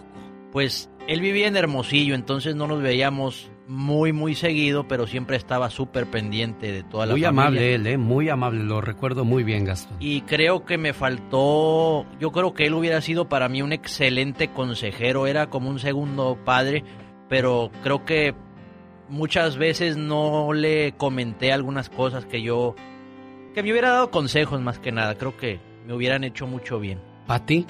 pues 0.53 0.91
él 1.07 1.23
vivía 1.23 1.47
en 1.49 1.57
Hermosillo, 1.57 2.15
entonces 2.15 2.55
no 2.57 2.67
nos 2.67 2.83
veíamos 2.83 3.51
muy, 3.69 4.13
muy 4.13 4.35
seguido, 4.35 4.89
pero 4.89 5.07
siempre 5.07 5.37
estaba 5.37 5.69
súper 5.71 6.07
pendiente 6.07 6.73
de 6.73 6.83
toda 6.83 7.07
la 7.07 7.13
Muy 7.13 7.23
familia. 7.23 7.43
amable 7.43 7.75
él, 7.75 7.87
¿eh? 7.87 7.99
Muy 7.99 8.29
amable, 8.31 8.65
lo 8.65 8.81
recuerdo 8.81 9.25
muy 9.25 9.45
bien, 9.45 9.65
Gastón. 9.65 9.97
Y 10.01 10.23
creo 10.23 10.65
que 10.65 10.79
me 10.79 10.95
faltó, 10.95 12.07
yo 12.19 12.33
creo 12.33 12.55
que 12.55 12.67
él 12.67 12.75
hubiera 12.75 13.01
sido 13.03 13.29
para 13.29 13.49
mí 13.49 13.61
un 13.63 13.73
excelente 13.73 14.49
consejero, 14.49 15.27
era 15.27 15.51
como 15.51 15.69
un 15.69 15.79
segundo 15.79 16.39
padre, 16.45 16.83
pero 17.29 17.71
creo 17.83 18.05
que 18.07 18.35
muchas 19.11 19.59
veces 19.59 19.97
no 19.99 20.53
le 20.55 20.93
comenté 20.97 21.53
algunas 21.53 21.91
cosas 21.91 22.25
que 22.25 22.41
yo, 22.43 22.75
que 23.55 23.63
me 23.63 23.71
hubiera 23.71 23.91
dado 23.91 24.11
consejos 24.11 24.61
más 24.63 24.79
que 24.79 24.93
nada, 24.93 25.15
creo 25.17 25.37
que 25.37 25.61
me 25.87 25.93
hubieran 25.93 26.25
hecho 26.25 26.47
mucho 26.47 26.81
bien. 26.81 27.01
Pati, 27.27 27.67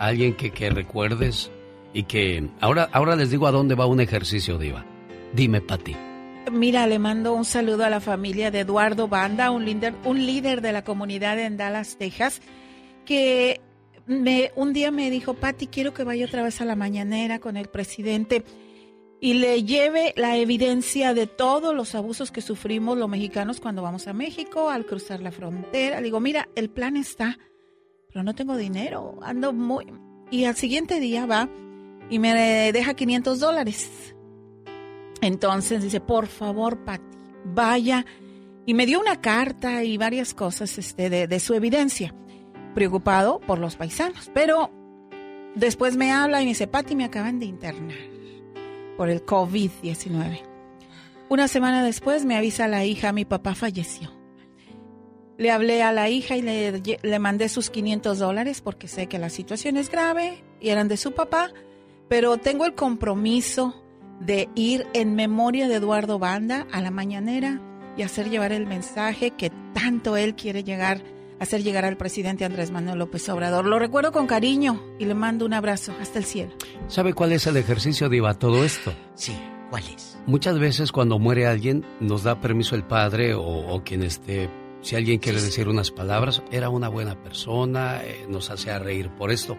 alguien 0.00 0.34
que, 0.34 0.50
que 0.50 0.70
recuerdes 0.70 1.52
y 1.92 2.02
que... 2.02 2.48
Ahora, 2.60 2.88
ahora 2.92 3.14
les 3.14 3.30
digo 3.30 3.46
a 3.46 3.52
dónde 3.52 3.76
va 3.76 3.86
un 3.86 4.00
ejercicio, 4.00 4.58
Diva. 4.58 4.84
Dime, 5.32 5.60
Pati. 5.60 5.94
Mira, 6.50 6.86
le 6.86 6.98
mando 6.98 7.34
un 7.34 7.44
saludo 7.44 7.84
a 7.84 7.90
la 7.90 8.00
familia 8.00 8.50
de 8.50 8.60
Eduardo 8.60 9.08
Banda, 9.08 9.50
un 9.50 9.64
líder, 9.64 9.94
un 10.04 10.24
líder 10.24 10.62
de 10.62 10.72
la 10.72 10.82
comunidad 10.82 11.38
en 11.38 11.56
Dallas, 11.56 11.96
Texas, 11.98 12.40
que 13.04 13.60
me, 14.06 14.52
un 14.56 14.72
día 14.72 14.90
me 14.90 15.10
dijo, 15.10 15.34
Pati, 15.34 15.66
quiero 15.66 15.92
que 15.92 16.04
vaya 16.04 16.24
otra 16.24 16.42
vez 16.42 16.60
a 16.60 16.64
la 16.64 16.76
mañanera 16.76 17.38
con 17.38 17.56
el 17.56 17.68
presidente 17.68 18.44
y 19.20 19.34
le 19.34 19.64
lleve 19.64 20.14
la 20.16 20.36
evidencia 20.36 21.12
de 21.12 21.26
todos 21.26 21.74
los 21.74 21.94
abusos 21.94 22.30
que 22.30 22.40
sufrimos 22.40 22.96
los 22.96 23.08
mexicanos 23.08 23.60
cuando 23.60 23.82
vamos 23.82 24.06
a 24.06 24.12
México, 24.12 24.70
al 24.70 24.86
cruzar 24.86 25.20
la 25.20 25.32
frontera. 25.32 25.98
Le 25.98 26.04
digo, 26.04 26.20
mira, 26.20 26.48
el 26.54 26.70
plan 26.70 26.96
está, 26.96 27.38
pero 28.08 28.22
no 28.22 28.34
tengo 28.34 28.56
dinero, 28.56 29.18
ando 29.22 29.52
muy... 29.52 29.86
Y 30.30 30.44
al 30.44 30.56
siguiente 30.56 31.00
día 31.00 31.26
va 31.26 31.48
y 32.10 32.18
me 32.18 32.72
deja 32.72 32.94
500 32.94 33.40
dólares. 33.40 34.14
Entonces 35.20 35.82
dice, 35.82 36.00
por 36.00 36.26
favor, 36.26 36.84
Pati, 36.84 37.04
vaya. 37.44 38.04
Y 38.66 38.74
me 38.74 38.86
dio 38.86 39.00
una 39.00 39.20
carta 39.20 39.82
y 39.82 39.96
varias 39.96 40.34
cosas 40.34 40.78
este, 40.78 41.10
de, 41.10 41.26
de 41.26 41.40
su 41.40 41.54
evidencia, 41.54 42.14
preocupado 42.74 43.40
por 43.40 43.58
los 43.58 43.76
paisanos. 43.76 44.30
Pero 44.34 44.70
después 45.54 45.96
me 45.96 46.12
habla 46.12 46.40
y 46.42 46.44
me 46.44 46.50
dice, 46.50 46.66
Pati, 46.66 46.94
me 46.94 47.04
acaban 47.04 47.38
de 47.38 47.46
internar 47.46 47.98
por 48.96 49.08
el 49.08 49.24
COVID-19. 49.24 50.42
Una 51.30 51.46
semana 51.46 51.84
después 51.84 52.24
me 52.24 52.36
avisa 52.36 52.68
la 52.68 52.84
hija, 52.84 53.12
mi 53.12 53.24
papá 53.24 53.54
falleció. 53.54 54.10
Le 55.36 55.50
hablé 55.50 55.82
a 55.82 55.92
la 55.92 56.08
hija 56.08 56.36
y 56.36 56.42
le, 56.42 56.82
le 57.00 57.18
mandé 57.18 57.48
sus 57.48 57.70
500 57.70 58.18
dólares 58.18 58.60
porque 58.60 58.88
sé 58.88 59.06
que 59.06 59.18
la 59.18 59.30
situación 59.30 59.76
es 59.76 59.90
grave 59.90 60.42
y 60.60 60.70
eran 60.70 60.88
de 60.88 60.96
su 60.96 61.12
papá, 61.12 61.52
pero 62.08 62.38
tengo 62.38 62.64
el 62.64 62.74
compromiso 62.74 63.84
de 64.20 64.48
ir 64.54 64.86
en 64.94 65.14
memoria 65.14 65.68
de 65.68 65.76
Eduardo 65.76 66.18
Banda 66.18 66.66
a 66.72 66.80
la 66.80 66.90
mañanera 66.90 67.60
y 67.96 68.02
hacer 68.02 68.30
llevar 68.30 68.52
el 68.52 68.66
mensaje 68.66 69.32
que 69.32 69.50
tanto 69.74 70.16
él 70.16 70.34
quiere 70.34 70.64
llegar, 70.64 71.02
hacer 71.40 71.62
llegar 71.62 71.84
al 71.84 71.96
presidente 71.96 72.44
Andrés 72.44 72.70
Manuel 72.70 72.98
López 72.98 73.28
Obrador. 73.28 73.66
Lo 73.66 73.78
recuerdo 73.78 74.12
con 74.12 74.26
cariño 74.26 74.80
y 74.98 75.04
le 75.04 75.14
mando 75.14 75.44
un 75.44 75.54
abrazo 75.54 75.92
hasta 76.00 76.18
el 76.18 76.24
cielo. 76.24 76.52
¿Sabe 76.86 77.12
cuál 77.12 77.32
es 77.32 77.46
el 77.46 77.56
ejercicio, 77.56 78.08
Diva? 78.08 78.34
Todo 78.34 78.64
esto. 78.64 78.92
Sí, 79.14 79.36
¿cuál 79.70 79.82
es? 79.94 80.18
Muchas 80.26 80.58
veces 80.58 80.92
cuando 80.92 81.18
muere 81.18 81.46
alguien 81.46 81.84
nos 82.00 82.22
da 82.22 82.40
permiso 82.40 82.74
el 82.74 82.84
padre 82.84 83.34
o, 83.34 83.42
o 83.42 83.82
quien 83.82 84.02
esté, 84.02 84.48
si 84.80 84.96
alguien 84.96 85.18
quiere 85.18 85.40
decir 85.40 85.68
unas 85.68 85.90
palabras, 85.90 86.42
era 86.50 86.68
una 86.68 86.88
buena 86.88 87.20
persona, 87.22 88.02
eh, 88.04 88.26
nos 88.28 88.50
hace 88.50 88.76
reír 88.78 89.10
por 89.10 89.30
esto. 89.30 89.56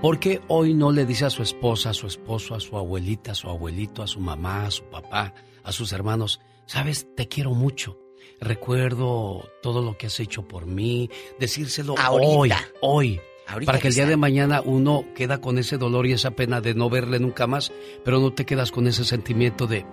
¿Por 0.00 0.18
qué 0.18 0.40
hoy 0.48 0.74
no 0.74 0.92
le 0.92 1.04
dice 1.04 1.26
a 1.26 1.30
su 1.30 1.42
esposa, 1.42 1.90
a 1.90 1.94
su 1.94 2.06
esposo, 2.06 2.54
a 2.54 2.60
su 2.60 2.76
abuelita, 2.76 3.32
a 3.32 3.34
su 3.34 3.48
abuelito, 3.48 4.02
a 4.02 4.06
su 4.06 4.20
mamá, 4.20 4.66
a 4.66 4.70
su 4.70 4.84
papá, 4.84 5.34
a 5.62 5.72
sus 5.72 5.92
hermanos, 5.92 6.40
sabes, 6.66 7.06
te 7.16 7.28
quiero 7.28 7.52
mucho? 7.52 7.98
Recuerdo 8.40 9.50
todo 9.62 9.82
lo 9.82 9.98
que 9.98 10.06
has 10.06 10.18
hecho 10.20 10.46
por 10.48 10.66
mí, 10.66 11.10
decírselo 11.38 11.94
Ahorita. 11.98 12.30
hoy, 12.30 12.52
hoy. 12.80 13.20
Ahorita 13.46 13.72
para 13.72 13.80
que 13.80 13.88
el 13.88 13.94
día 13.94 14.06
de 14.06 14.16
mañana 14.16 14.62
uno 14.64 15.04
queda 15.14 15.40
con 15.40 15.58
ese 15.58 15.76
dolor 15.76 16.06
y 16.06 16.12
esa 16.12 16.30
pena 16.30 16.60
de 16.60 16.74
no 16.74 16.88
verle 16.88 17.18
nunca 17.18 17.48
más, 17.48 17.72
pero 18.04 18.20
no 18.20 18.32
te 18.32 18.46
quedas 18.46 18.70
con 18.70 18.86
ese 18.86 19.04
sentimiento 19.04 19.66
de 19.66 19.84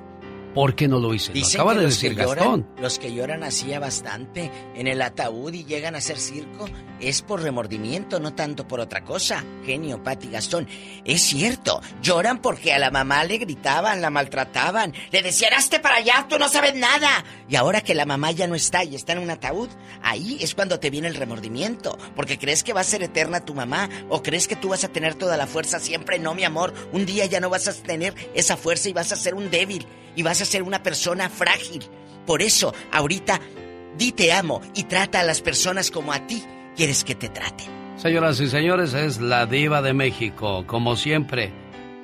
¿por 0.57 0.73
qué 0.73 0.87
no 0.87 0.97
lo 0.99 1.13
hice? 1.13 1.35
Lo 1.35 1.45
acaba 1.45 1.75
de 1.75 1.85
decir 1.85 2.15
lloran, 2.15 2.35
Gastón. 2.35 2.67
los 2.79 2.97
que 2.97 3.13
lloran 3.13 3.43
hacía 3.43 3.79
bastante 3.79 4.51
en 4.73 4.87
el 4.87 5.03
ataúd 5.03 5.53
y 5.53 5.65
llegan 5.65 5.93
a 5.93 5.99
hacer 5.99 6.17
circo 6.17 6.67
es 6.99 7.21
por 7.21 7.43
remordimiento, 7.43 8.19
no 8.19 8.33
tanto 8.33 8.67
por 8.67 8.79
otra 8.79 9.03
cosa. 9.03 9.43
Genio, 9.63 10.01
Pati 10.01 10.29
Gastón. 10.29 10.67
Es 11.05 11.21
cierto, 11.21 11.79
lloran 12.01 12.41
porque 12.41 12.73
a 12.73 12.79
la 12.79 12.89
mamá 12.89 13.23
le 13.23 13.37
gritaban, 13.37 14.01
la 14.01 14.09
maltrataban, 14.09 14.95
le 15.11 15.21
decían, 15.21 15.53
hazte 15.53 15.79
para 15.79 15.97
allá, 15.97 16.25
tú 16.27 16.39
no 16.39 16.49
sabes 16.49 16.73
nada. 16.73 17.23
Y 17.47 17.55
ahora 17.55 17.81
que 17.81 17.93
la 17.93 18.07
mamá 18.07 18.31
ya 18.31 18.47
no 18.47 18.55
está 18.55 18.83
y 18.83 18.95
está 18.95 19.13
en 19.13 19.19
un 19.19 19.29
ataúd, 19.29 19.69
ahí 20.01 20.39
es 20.41 20.55
cuando 20.55 20.79
te 20.79 20.89
viene 20.89 21.07
el 21.07 21.13
remordimiento, 21.13 21.99
porque 22.15 22.39
crees 22.39 22.63
que 22.63 22.73
va 22.73 22.81
a 22.81 22.83
ser 22.83 23.03
eterna 23.03 23.45
tu 23.45 23.53
mamá 23.53 23.89
o 24.09 24.23
crees 24.23 24.47
que 24.47 24.55
tú 24.55 24.69
vas 24.69 24.83
a 24.83 24.89
tener 24.89 25.13
toda 25.13 25.37
la 25.37 25.45
fuerza 25.45 25.79
siempre. 25.79 26.17
No, 26.17 26.33
mi 26.33 26.45
amor, 26.45 26.73
un 26.93 27.05
día 27.05 27.27
ya 27.27 27.39
no 27.39 27.51
vas 27.51 27.67
a 27.67 27.73
tener 27.73 28.15
esa 28.33 28.57
fuerza 28.57 28.89
y 28.89 28.93
vas 28.93 29.11
a 29.11 29.17
ser 29.17 29.35
un 29.35 29.51
débil 29.51 29.85
y 30.17 30.23
vas 30.23 30.41
a 30.41 30.45
ser 30.45 30.63
una 30.63 30.83
persona 30.83 31.29
frágil. 31.29 31.85
Por 32.25 32.41
eso, 32.41 32.73
ahorita, 32.91 33.39
di 33.97 34.11
te 34.11 34.33
amo 34.33 34.61
y 34.75 34.83
trata 34.83 35.21
a 35.21 35.23
las 35.23 35.41
personas 35.41 35.91
como 35.91 36.11
a 36.11 36.25
ti 36.27 36.43
quieres 36.75 37.05
que 37.05 37.15
te 37.15 37.29
traten. 37.29 37.67
Señoras 37.97 38.39
y 38.39 38.47
señores, 38.47 38.93
es 38.93 39.21
la 39.21 39.45
diva 39.45 39.81
de 39.81 39.93
México, 39.93 40.65
como 40.67 40.95
siempre. 40.95 41.51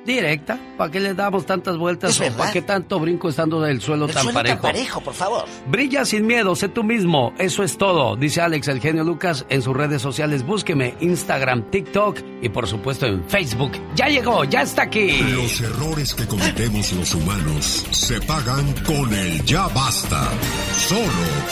Directa, 0.04 0.58
¿para 0.76 0.90
qué 0.90 1.00
le 1.00 1.14
damos 1.14 1.46
tantas 1.46 1.78
vueltas 1.78 2.20
o 2.20 2.30
para 2.36 2.52
qué 2.52 2.60
tanto 2.60 3.00
brinco 3.00 3.30
estando 3.30 3.60
del 3.62 3.80
suelo 3.80 4.04
El 4.04 4.12
tan 4.12 4.22
suelo 4.24 4.38
parejo? 4.38 4.54
tan 4.60 4.72
parejo, 4.72 5.00
por 5.00 5.14
favor. 5.14 5.44
Brilla 5.66 6.04
sin 6.04 6.26
miedo, 6.26 6.54
sé 6.54 6.68
tú 6.68 6.84
mismo, 6.84 7.32
eso 7.38 7.62
es 7.62 7.78
todo, 7.78 8.14
dice 8.14 8.42
Alex 8.42 8.68
el 8.68 8.80
genio 8.80 9.02
Lucas 9.02 9.46
en 9.48 9.62
sus 9.62 9.74
redes 9.74 10.02
sociales. 10.02 10.44
Búsqueme 10.44 10.94
Instagram, 11.00 11.70
TikTok 11.70 12.18
y 12.42 12.50
por 12.50 12.66
supuesto 12.66 13.06
en 13.06 13.24
Facebook. 13.24 13.72
Ya 13.96 14.08
llegó, 14.08 14.44
ya 14.44 14.60
está 14.62 14.82
aquí. 14.82 15.22
Los 15.22 15.60
errores 15.62 16.12
que 16.14 16.26
cometemos 16.26 16.92
los 16.92 17.14
humanos 17.14 17.86
se 17.90 18.20
pagan 18.20 18.74
con 18.84 19.12
el 19.14 19.42
ya 19.46 19.68
basta. 19.68 20.28
Solo 20.86 21.02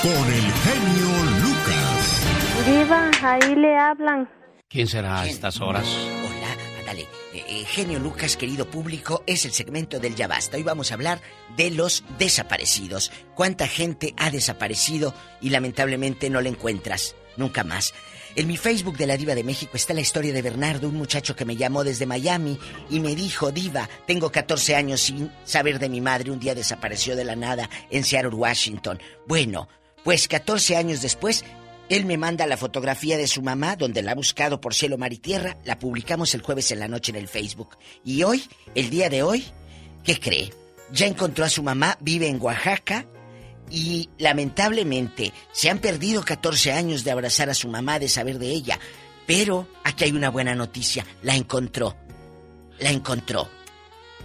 con 0.03 0.13
el 0.13 0.53
genio 0.53 1.09
Lucas. 1.43 2.23
Diva, 2.67 3.11
ahí 3.23 3.55
le 3.57 3.79
hablan. 3.79 4.29
¿Quién 4.69 4.87
será 4.87 5.21
a 5.23 5.27
estas 5.27 5.59
horas? 5.61 5.87
Hola, 5.87 6.81
ándale. 6.81 7.07
Eh, 7.33 7.45
eh, 7.49 7.65
genio 7.65 7.99
Lucas, 7.99 8.37
querido 8.37 8.71
público, 8.71 9.23
es 9.27 9.47
el 9.47 9.53
segmento 9.53 9.99
del 9.99 10.15
Ya 10.15 10.29
Basta. 10.29 10.59
Hoy 10.59 10.63
vamos 10.63 10.91
a 10.91 10.95
hablar 10.95 11.23
de 11.57 11.71
los 11.71 12.05
desaparecidos. 12.19 13.11
¿Cuánta 13.35 13.67
gente 13.67 14.13
ha 14.19 14.31
desaparecido 14.31 15.15
y 15.41 15.49
lamentablemente 15.49 16.29
no 16.29 16.43
la 16.43 16.51
encuentras 16.51 17.15
nunca 17.39 17.65
más? 17.65 17.95
En 18.35 18.47
mi 18.47 18.59
Facebook 18.59 18.99
de 18.99 19.07
la 19.07 19.17
Diva 19.17 19.35
de 19.35 19.45
México 19.45 19.73
está 19.75 19.95
la 19.95 20.03
historia 20.03 20.33
de 20.33 20.43
Bernardo, 20.43 20.89
un 20.89 20.97
muchacho 20.97 21.35
que 21.35 21.47
me 21.47 21.57
llamó 21.57 21.85
desde 21.85 22.05
Miami 22.05 22.59
y 22.91 23.01
me 23.01 23.15
dijo, 23.15 23.51
Diva, 23.51 23.89
tengo 24.07 24.31
14 24.31 24.75
años 24.77 25.01
sin 25.01 25.31
saber 25.45 25.79
de 25.79 25.89
mi 25.89 26.03
madre, 26.03 26.31
un 26.31 26.41
día 26.41 26.55
desapareció 26.55 27.17
de 27.17 27.25
la 27.25 27.37
nada 27.37 27.71
en 27.91 28.05
Seattle, 28.05 28.35
Washington. 28.35 29.01
Bueno, 29.27 29.69
pues 30.05 30.29
14 30.29 30.77
años 30.77 31.01
después 31.01 31.45
él 31.97 32.07
me 32.07 32.17
manda 32.17 32.47
la 32.47 32.57
fotografía 32.57 33.19
de 33.19 33.27
su 33.27 33.43
mamá, 33.43 33.77
donde 33.77 34.03
la 34.03 34.13
ha 34.13 34.15
buscado 34.15 34.63
por 34.63 34.75
cielo, 34.75 34.97
mar 34.97 35.13
y 35.13 35.19
tierra. 35.19 35.59
La 35.65 35.79
publicamos 35.79 36.35
el 36.35 36.41
jueves 36.41 36.71
en 36.71 36.79
la 36.79 36.89
noche 36.89 37.13
en 37.13 37.17
el 37.17 37.29
Facebook. 37.29 37.77
Y 38.03 38.23
hoy, 38.23 38.49
el 38.75 38.89
día 38.89 39.11
de 39.11 39.23
hoy, 39.23 39.45
¿qué 40.03 40.19
cree? 40.19 40.55
Ya 40.91 41.07
encontró 41.07 41.45
a 41.45 41.51
su 41.51 41.63
mamá, 41.63 41.99
vive 42.01 42.29
en 42.29 42.41
Oaxaca. 42.41 43.05
Y 43.71 44.09
lamentablemente 44.17 45.35
se 45.53 45.69
han 45.69 45.81
perdido 45.81 46.23
14 46.23 46.73
años 46.73 47.05
de 47.05 47.11
abrazar 47.11 47.51
a 47.51 47.55
su 47.55 47.69
mamá, 47.69 47.99
de 47.99 48.09
saber 48.09 48.39
de 48.39 48.49
ella. 48.49 48.79
Pero 49.27 49.69
aquí 49.85 50.05
hay 50.05 50.13
una 50.13 50.31
buena 50.31 50.55
noticia. 50.55 51.05
La 51.23 51.37
encontró. 51.37 51.95
La 52.79 52.91
encontró. 52.91 53.51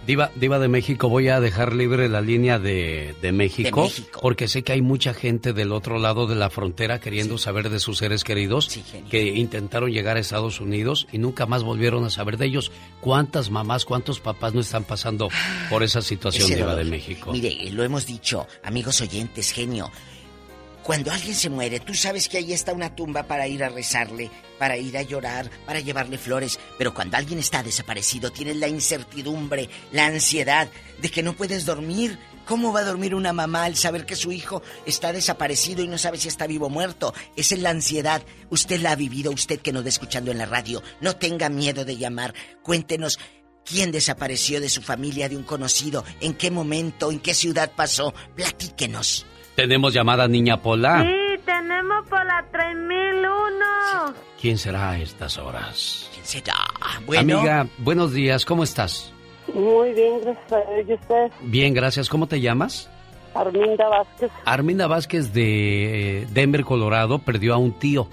Diva, 0.08 0.30
Diva 0.36 0.58
de 0.58 0.68
México, 0.68 1.10
voy 1.10 1.28
a 1.28 1.38
dejar 1.38 1.74
libre 1.74 2.08
la 2.08 2.22
línea 2.22 2.58
de, 2.58 3.14
de 3.20 3.30
México, 3.30 3.82
De 3.82 3.88
México. 3.88 4.20
porque 4.22 4.48
sé 4.48 4.62
que 4.62 4.72
hay 4.72 4.80
mucha 4.80 5.12
gente 5.12 5.52
del 5.52 5.70
otro 5.70 5.98
lado 5.98 6.26
de 6.26 6.34
la 6.34 6.48
frontera 6.48 6.98
queriendo 6.98 7.36
saber 7.36 7.68
de 7.68 7.78
sus 7.78 7.98
seres 7.98 8.24
queridos 8.24 8.80
que 9.10 9.26
intentaron 9.36 9.90
llegar 9.90 10.16
a 10.16 10.20
Estados 10.20 10.62
Unidos 10.62 11.06
y 11.12 11.18
nunca 11.18 11.44
más 11.44 11.62
volvieron 11.62 12.06
a 12.06 12.10
saber 12.10 12.38
de 12.38 12.46
ellos. 12.46 12.72
¿Cuántas 13.02 13.50
mamás, 13.50 13.84
cuántos 13.84 14.18
papás 14.18 14.54
no 14.54 14.62
están 14.62 14.84
pasando 14.84 15.28
por 15.68 15.82
esa 15.82 16.00
situación, 16.00 16.48
Diva 16.48 16.74
de 16.74 16.84
México? 16.84 17.30
Mire, 17.30 17.70
lo 17.70 17.84
hemos 17.84 18.06
dicho, 18.06 18.46
amigos 18.62 19.02
oyentes, 19.02 19.52
genio. 19.52 19.90
Cuando 20.88 21.12
alguien 21.12 21.34
se 21.34 21.50
muere, 21.50 21.80
tú 21.80 21.92
sabes 21.92 22.30
que 22.30 22.38
ahí 22.38 22.54
está 22.54 22.72
una 22.72 22.96
tumba 22.96 23.24
para 23.24 23.46
ir 23.46 23.62
a 23.62 23.68
rezarle, 23.68 24.30
para 24.58 24.78
ir 24.78 24.96
a 24.96 25.02
llorar, 25.02 25.50
para 25.66 25.80
llevarle 25.80 26.16
flores. 26.16 26.58
Pero 26.78 26.94
cuando 26.94 27.18
alguien 27.18 27.38
está 27.38 27.62
desaparecido, 27.62 28.30
tienes 28.30 28.56
la 28.56 28.68
incertidumbre, 28.68 29.68
la 29.92 30.06
ansiedad 30.06 30.66
de 30.98 31.10
que 31.10 31.22
no 31.22 31.34
puedes 31.34 31.66
dormir. 31.66 32.18
¿Cómo 32.46 32.72
va 32.72 32.80
a 32.80 32.84
dormir 32.84 33.14
una 33.14 33.34
mamá 33.34 33.64
al 33.64 33.76
saber 33.76 34.06
que 34.06 34.16
su 34.16 34.32
hijo 34.32 34.62
está 34.86 35.12
desaparecido 35.12 35.84
y 35.84 35.88
no 35.88 35.98
sabe 35.98 36.16
si 36.16 36.28
está 36.28 36.46
vivo 36.46 36.68
o 36.68 36.70
muerto? 36.70 37.12
Esa 37.36 37.54
es 37.54 37.60
la 37.60 37.68
ansiedad. 37.68 38.22
Usted 38.48 38.80
la 38.80 38.92
ha 38.92 38.96
vivido, 38.96 39.30
usted 39.30 39.60
que 39.60 39.74
nos 39.74 39.80
está 39.80 39.90
escuchando 39.90 40.30
en 40.30 40.38
la 40.38 40.46
radio. 40.46 40.82
No 41.02 41.16
tenga 41.16 41.50
miedo 41.50 41.84
de 41.84 41.98
llamar. 41.98 42.32
Cuéntenos 42.62 43.18
¿Quién 43.62 43.92
desapareció 43.92 44.58
de 44.62 44.70
su 44.70 44.80
familia, 44.80 45.28
de 45.28 45.36
un 45.36 45.42
conocido? 45.42 46.02
¿En 46.22 46.32
qué 46.32 46.50
momento? 46.50 47.10
¿En 47.10 47.20
qué 47.20 47.34
ciudad 47.34 47.72
pasó? 47.76 48.14
Platíquenos. 48.34 49.26
Tenemos 49.58 49.92
llamada 49.92 50.28
Niña 50.28 50.62
Pola. 50.62 51.02
Sí, 51.02 51.42
tenemos 51.44 52.08
por 52.08 52.24
la 52.24 52.46
3001. 52.52 54.14
¿Quién 54.40 54.56
será 54.56 54.90
a 54.90 54.98
estas 55.00 55.36
horas? 55.36 56.08
¿Quién 56.14 56.24
será? 56.24 56.54
Bueno. 57.04 57.38
Amiga, 57.38 57.66
buenos 57.78 58.12
días, 58.12 58.44
¿cómo 58.44 58.62
estás? 58.62 59.12
Muy 59.52 59.94
bien, 59.94 60.20
gracias 60.20 60.52
a. 60.52 60.80
¿Y 60.80 60.94
usted? 60.94 61.32
Bien, 61.40 61.74
gracias. 61.74 62.08
¿Cómo 62.08 62.28
te 62.28 62.40
llamas? 62.40 62.88
Arminda 63.34 63.88
Vázquez. 63.88 64.30
Arminda 64.44 64.86
Vázquez 64.86 65.32
de 65.32 66.20
eh, 66.20 66.26
Denver, 66.30 66.62
Colorado, 66.62 67.18
perdió 67.18 67.52
a 67.52 67.56
un 67.56 67.72
tío. 67.72 68.08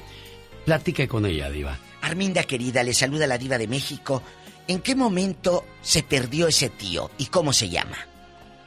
Platique 0.66 1.08
con 1.08 1.28
ella, 1.28 1.52
Diva. 1.52 1.78
Arminda 2.02 2.42
querida, 2.42 2.82
le 2.82 2.96
saluda 2.96 3.28
la 3.28 3.38
diva 3.38 3.60
de 3.60 3.68
México. 3.68 4.24
¿En 4.68 4.82
qué 4.82 4.96
momento 4.96 5.64
se 5.82 6.02
perdió 6.02 6.48
ese 6.48 6.72
tío 6.72 7.12
y 7.20 7.28
cómo 7.28 7.54
se 7.54 7.70
llama? 7.70 7.98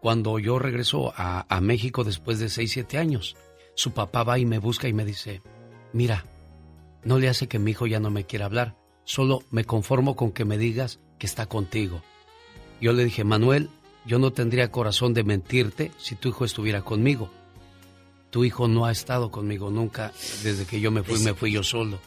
cuando 0.00 0.38
yo 0.38 0.58
regreso 0.58 1.12
a, 1.16 1.46
a 1.48 1.60
México 1.60 2.04
después 2.04 2.38
de 2.38 2.48
6, 2.48 2.70
7 2.70 2.98
años, 2.98 3.36
su 3.74 3.92
papá 3.92 4.22
va 4.22 4.38
y 4.38 4.44
me 4.46 4.58
busca 4.58 4.86
y 4.86 4.92
me 4.92 5.04
dice, 5.04 5.42
mira, 5.92 6.26
no 7.02 7.18
le 7.18 7.28
hace 7.28 7.48
que 7.48 7.58
mi 7.58 7.72
hijo 7.72 7.86
ya 7.86 7.98
no 7.98 8.10
me 8.10 8.24
quiera 8.24 8.44
hablar, 8.44 8.76
solo 9.04 9.42
me 9.50 9.64
conformo 9.64 10.14
con 10.14 10.30
que 10.30 10.44
me 10.44 10.58
digas 10.58 11.00
que 11.18 11.26
está 11.26 11.46
contigo. 11.46 12.02
Yo 12.80 12.92
le 12.92 13.04
dije, 13.04 13.24
Manuel, 13.24 13.70
yo 14.06 14.18
no 14.18 14.32
tendría 14.32 14.70
corazón 14.70 15.14
de 15.14 15.24
mentirte 15.24 15.90
si 15.98 16.14
tu 16.14 16.28
hijo 16.28 16.44
estuviera 16.44 16.82
conmigo. 16.82 17.30
Tu 18.30 18.44
hijo 18.44 18.66
no 18.68 18.84
ha 18.86 18.92
estado 18.92 19.30
conmigo 19.30 19.70
nunca, 19.70 20.12
desde 20.42 20.64
que 20.66 20.80
yo 20.80 20.90
me 20.90 21.02
fui, 21.02 21.18
me 21.20 21.34
fui 21.34 21.52
yo 21.52 21.62
solo. 21.62 21.98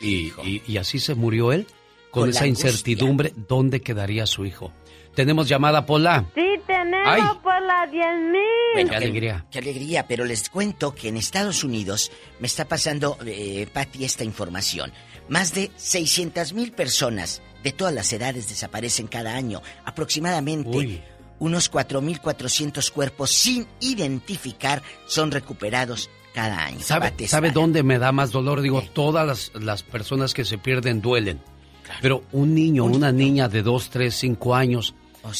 Y, 0.00 0.32
y- 0.44 0.62
y 0.66 0.76
así 0.78 0.98
se 1.00 1.14
murió 1.14 1.52
él, 1.52 1.66
con, 2.10 2.30
esa 2.30 2.46
incertidumbre, 2.46 3.32
¿dónde 3.48 3.80
quedaría 3.80 4.26
su 4.26 4.44
hijo? 4.46 4.72
Tenemos 5.14 5.48
llamada 5.48 5.84
Pola. 5.86 6.24
Sí, 6.34 6.44
tenemos 6.66 7.08
Ay. 7.08 7.22
por 7.42 7.60
la 7.62 7.86
10.000. 7.90 8.38
Bueno, 8.74 8.90
Qué 8.90 8.96
alegría. 8.96 9.46
Qué 9.50 9.58
alegría, 9.58 10.06
pero 10.06 10.24
les 10.24 10.48
cuento 10.50 10.94
que 10.94 11.08
en 11.08 11.16
Estados 11.16 11.64
Unidos 11.64 12.12
me 12.38 12.46
está 12.46 12.66
pasando, 12.66 13.16
eh, 13.26 13.66
Patti, 13.72 14.04
esta 14.04 14.24
información. 14.24 14.92
Más 15.28 15.54
de 15.54 15.70
600 15.76 16.52
mil 16.52 16.72
personas 16.72 17.42
de 17.64 17.72
todas 17.72 17.94
las 17.94 18.12
edades 18.12 18.48
desaparecen 18.48 19.06
cada 19.08 19.34
año. 19.34 19.62
Aproximadamente 19.84 20.68
Uy. 20.76 21.02
Unos 21.38 21.70
4.400 21.70 22.90
cuerpos 22.90 23.30
sin 23.30 23.66
identificar 23.80 24.82
son 25.06 25.30
recuperados 25.30 26.10
cada 26.34 26.64
año. 26.64 26.80
¿Sabe, 26.80 27.10
Pati 27.10 27.28
¿sabe 27.28 27.48
Estrada. 27.48 27.62
dónde 27.66 27.82
me 27.82 27.98
da 27.98 28.12
más 28.12 28.30
dolor? 28.30 28.60
Digo, 28.60 28.82
todas 28.92 29.26
las, 29.26 29.52
las 29.62 29.82
personas 29.82 30.34
que 30.34 30.44
se 30.44 30.58
pierden 30.58 31.00
duelen. 31.00 31.40
Pero 32.02 32.24
un 32.32 32.54
niño, 32.54 32.84
una 32.84 33.12
niña 33.12 33.48
de 33.48 33.62
dos, 33.62 33.90
tres, 33.90 34.14
cinco 34.16 34.54
años, 34.54 34.94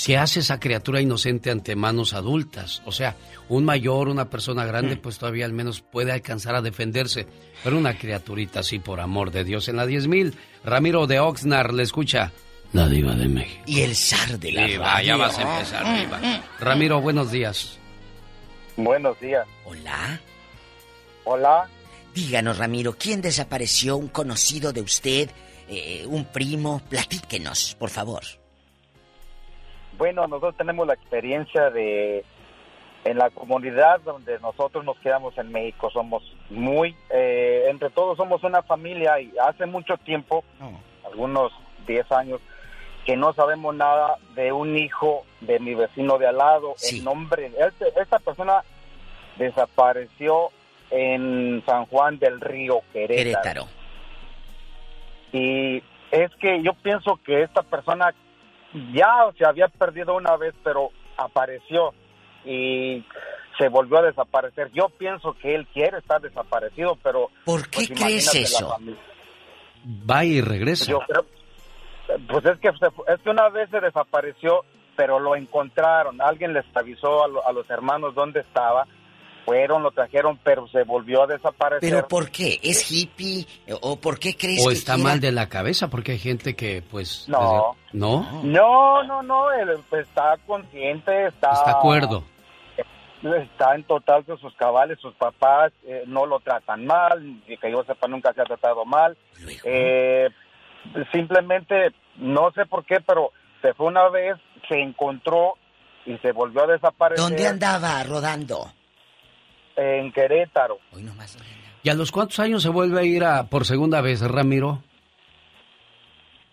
¿qué 0.05 0.17
hace 0.17 0.41
esa 0.41 0.61
criatura 0.61 1.01
inocente 1.01 1.51
ante 1.51 1.75
manos 1.77 2.15
adultas? 2.15 2.83
O 2.87 2.93
sea, 2.93 3.17
un 3.49 3.65
mayor, 3.65 4.09
una 4.09 4.31
persona 4.31 4.65
grande, 4.65 4.97
pues 4.97 5.19
todavía 5.19 5.45
al 5.45 5.53
menos 5.53 5.81
puede 5.81 6.13
alcanzar 6.13 6.55
a 6.55 6.63
defenderse. 6.63 7.27
Pero 7.65 7.77
una 7.77 7.99
criaturita 7.99 8.61
así, 8.61 8.79
por 8.79 9.01
amor 9.01 9.33
de 9.33 9.45
Dios, 9.45 9.69
en 9.69 9.77
la 9.77 9.87
10.000, 9.87 10.35
Ramiro 10.65 11.07
de 11.07 11.21
Oxnard 11.21 11.73
le 11.75 11.83
escucha. 11.83 12.33
La 12.77 12.87
diva 12.89 13.15
de 13.15 13.27
México. 13.27 13.63
Y 13.65 13.81
el 13.81 13.97
zar 13.97 14.39
de 14.39 14.53
la 14.53 14.67
Diva, 14.67 14.85
ya 15.01 15.13
radio. 15.13 15.19
vas 15.19 15.39
a 15.39 15.43
empezar, 15.51 15.99
diva. 15.99 16.21
Ramiro, 16.61 17.01
buenos 17.01 17.31
días. 17.31 17.79
Buenos 18.77 19.19
días. 19.19 19.47
Hola. 19.65 20.21
Hola. 21.25 21.69
Díganos, 22.15 22.59
Ramiro, 22.59 22.93
¿quién 22.99 23.23
desapareció? 23.23 23.97
¿Un 23.97 24.09
conocido 24.09 24.75
de 24.75 24.83
usted? 24.83 25.31
Eh, 25.71 26.05
¿Un 26.07 26.27
primo? 26.27 26.83
Platíquenos, 26.91 27.75
por 27.79 27.89
favor. 27.89 28.23
Bueno, 29.97 30.27
nosotros 30.27 30.59
tenemos 30.59 30.87
la 30.87 30.93
experiencia 30.93 31.71
de 31.71 32.27
en 33.05 33.17
la 33.17 33.31
comunidad 33.31 34.03
donde 34.03 34.39
nosotros 34.41 34.85
nos 34.85 34.99
quedamos 34.99 35.33
en 35.39 35.51
México. 35.51 35.89
Somos 35.91 36.23
muy, 36.51 36.95
eh, 37.09 37.69
entre 37.71 37.89
todos 37.89 38.19
somos 38.19 38.45
una 38.45 38.61
familia 38.61 39.19
y 39.19 39.33
hace 39.49 39.65
mucho 39.65 39.97
tiempo, 39.97 40.45
algunos 41.07 41.53
10 41.87 42.13
años, 42.13 42.41
que 43.07 43.17
no 43.17 43.33
sabemos 43.33 43.75
nada 43.75 44.17
de 44.35 44.53
un 44.53 44.77
hijo 44.77 45.25
de 45.41 45.61
mi 45.61 45.75
vecino 45.75 46.19
de 46.19 46.27
al 46.27 46.39
lado. 46.39 46.75
El 46.91 47.05
nombre, 47.05 47.53
este- 47.57 48.01
esta 48.01 48.19
persona 48.19 48.63
desapareció 49.39 50.51
en 50.91 51.63
San 51.65 51.87
Juan 51.87 52.19
del 52.19 52.41
Río, 52.41 52.81
Querétaro. 52.93 53.43
Querétaro. 53.43 53.67
Y 55.33 55.77
es 56.11 56.31
que 56.41 56.63
yo 56.63 56.73
pienso 56.83 57.19
que 57.25 57.43
esta 57.43 57.63
persona 57.63 58.13
ya 58.93 59.29
se 59.39 59.47
había 59.47 59.69
perdido 59.69 60.15
una 60.17 60.37
vez, 60.37 60.55
pero 60.65 60.91
apareció 61.17 61.95
y 62.45 63.05
se 63.59 63.69
volvió 63.69 63.99
a 63.99 64.03
desaparecer. 64.03 64.71
Yo 64.73 64.89
pienso 64.89 65.35
que 65.35 65.55
él 65.55 65.67
quiere 65.73 65.99
estar 65.99 66.21
desaparecido, 66.21 66.97
pero... 67.03 67.31
¿Por 67.45 67.69
qué 67.69 67.87
crees 67.89 68.35
eso? 68.35 68.77
Va 70.11 70.25
y 70.25 70.41
regresa. 70.41 70.91
Yo 70.91 70.99
creo, 71.07 71.25
pues 72.29 72.45
es 72.47 72.59
que, 72.61 72.71
se- 72.73 73.13
es 73.13 73.21
que 73.23 73.31
una 73.31 73.49
vez 73.49 73.69
se 73.71 73.81
desapareció, 73.81 74.65
pero 74.97 75.19
lo 75.19 75.37
encontraron. 75.37 76.21
Alguien 76.21 76.53
les 76.53 76.65
avisó 76.75 77.25
a, 77.25 77.29
lo- 77.29 77.47
a 77.47 77.53
los 77.53 77.69
hermanos 77.71 78.15
dónde 78.15 78.41
estaba 78.41 78.87
fueron, 79.45 79.85
lo 79.85 79.93
trajeron, 79.93 80.41
pero 80.43 80.67
se 80.69 80.83
volvió 80.83 81.23
a 81.23 81.27
desaparecer. 81.29 81.89
¿Pero 81.89 82.09
por 82.09 82.31
qué? 82.31 82.59
¿Es 82.65 82.91
hippie? 82.91 83.47
¿O 83.81 83.95
por 84.01 84.19
qué 84.19 84.37
crees 84.37 84.65
O 84.67 84.71
que 84.71 84.75
está 84.75 84.95
quiera? 84.95 85.11
mal 85.11 85.21
de 85.21 85.31
la 85.31 85.49
cabeza 85.49 85.89
porque 85.89 86.13
hay 86.13 86.19
gente 86.19 86.57
que 86.57 86.83
pues... 86.91 87.29
No. 87.29 87.77
¿No? 87.93 88.43
No, 88.43 89.05
no, 89.05 89.23
no, 89.23 89.53
él 89.53 89.69
pues, 89.89 90.09
está 90.09 90.37
consciente, 90.49 91.27
está... 91.29 91.53
Está 91.53 91.71
acuerdo. 91.79 92.25
Está 93.23 93.75
en 93.75 93.85
total 93.85 94.25
con 94.25 94.39
sus 94.39 94.55
cabales, 94.57 94.99
sus 95.01 95.15
papás 95.15 95.73
eh, 95.87 96.03
no 96.07 96.27
lo 96.27 96.39
tratan 96.41 96.85
mal, 96.85 97.25
y 97.49 97.57
que 97.57 97.71
yo 97.71 97.83
sepa 97.85 98.07
nunca 98.09 98.33
se 98.35 98.43
ha 98.43 98.45
tratado 98.45 98.85
mal. 98.85 99.17
Eh, 99.65 100.29
simplemente, 101.13 101.93
no 102.17 102.51
sé 102.53 102.67
por 102.67 102.85
qué, 102.85 103.01
pero 103.07 103.33
se 103.63 103.75
fue 103.75 103.87
una 103.87 104.09
vez, 104.09 104.37
se 104.69 104.81
encontró 104.81 105.55
y 106.05 106.17
se 106.19 106.33
volvió 106.33 106.65
a 106.65 106.67
desaparecer. 106.69 107.25
¿Dónde 107.25 107.47
andaba 107.47 108.03
rodando? 108.05 108.73
En 109.77 110.13
Querétaro. 110.13 110.79
¿Y 111.83 111.91
a 111.91 111.95
los 111.95 112.11
cuántos 112.11 112.39
años 112.41 112.63
se 112.63 112.69
vuelve 112.69 113.01
a 113.01 113.05
ir 113.05 113.25
a 113.25 113.45
por 113.45 113.65
segunda 113.65 114.01
vez, 114.01 114.21
Ramiro? 114.23 114.83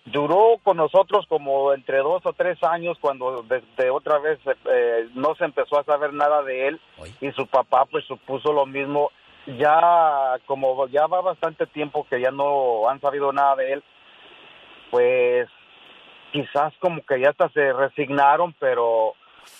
Duró 0.06 0.60
con 0.64 0.78
nosotros 0.78 1.26
como 1.30 1.74
entre 1.74 2.00
dos 2.00 2.26
o 2.26 2.34
tres 2.34 2.62
años 2.62 2.98
cuando 3.00 3.44
desde 3.44 3.90
otra 3.90 4.20
vez 4.20 4.38
eh, 4.46 5.08
no 5.16 5.34
se 5.36 5.46
empezó 5.46 5.80
a 5.80 5.86
saber 5.86 6.14
nada 6.14 6.44
de 6.44 6.68
él 6.68 6.82
y 7.22 7.32
su 7.32 7.48
papá 7.48 7.86
pues 7.90 8.04
supuso 8.06 8.52
lo 8.52 8.66
mismo. 8.66 9.12
Ya 9.58 10.36
como 10.46 10.88
ya 10.88 11.08
va 11.08 11.22
bastante 11.22 11.66
tiempo 11.68 12.06
que 12.10 12.22
ya 12.22 12.32
no 12.32 12.90
han 12.90 13.00
sabido 13.00 13.32
nada 13.32 13.56
de 13.56 13.74
él, 13.74 13.84
pues 14.94 15.50
quizás 16.32 16.72
como 16.80 17.04
que 17.04 17.20
ya 17.20 17.32
hasta 17.32 17.50
se 17.50 17.74
resignaron, 17.74 18.54
pero 18.60 19.16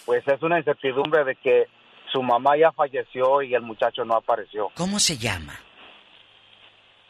pues 0.06 0.22
es 0.28 0.40
una 0.44 0.60
incertidumbre 0.60 1.24
de 1.24 1.36
que 1.38 1.66
su 2.12 2.22
mamá 2.22 2.56
ya 2.56 2.72
falleció 2.72 3.42
y 3.42 3.56
el 3.56 3.64
muchacho 3.64 4.06
no 4.06 4.14
apareció. 4.16 4.70
¿Cómo 4.76 5.00
se 5.00 5.18
llama? 5.18 5.60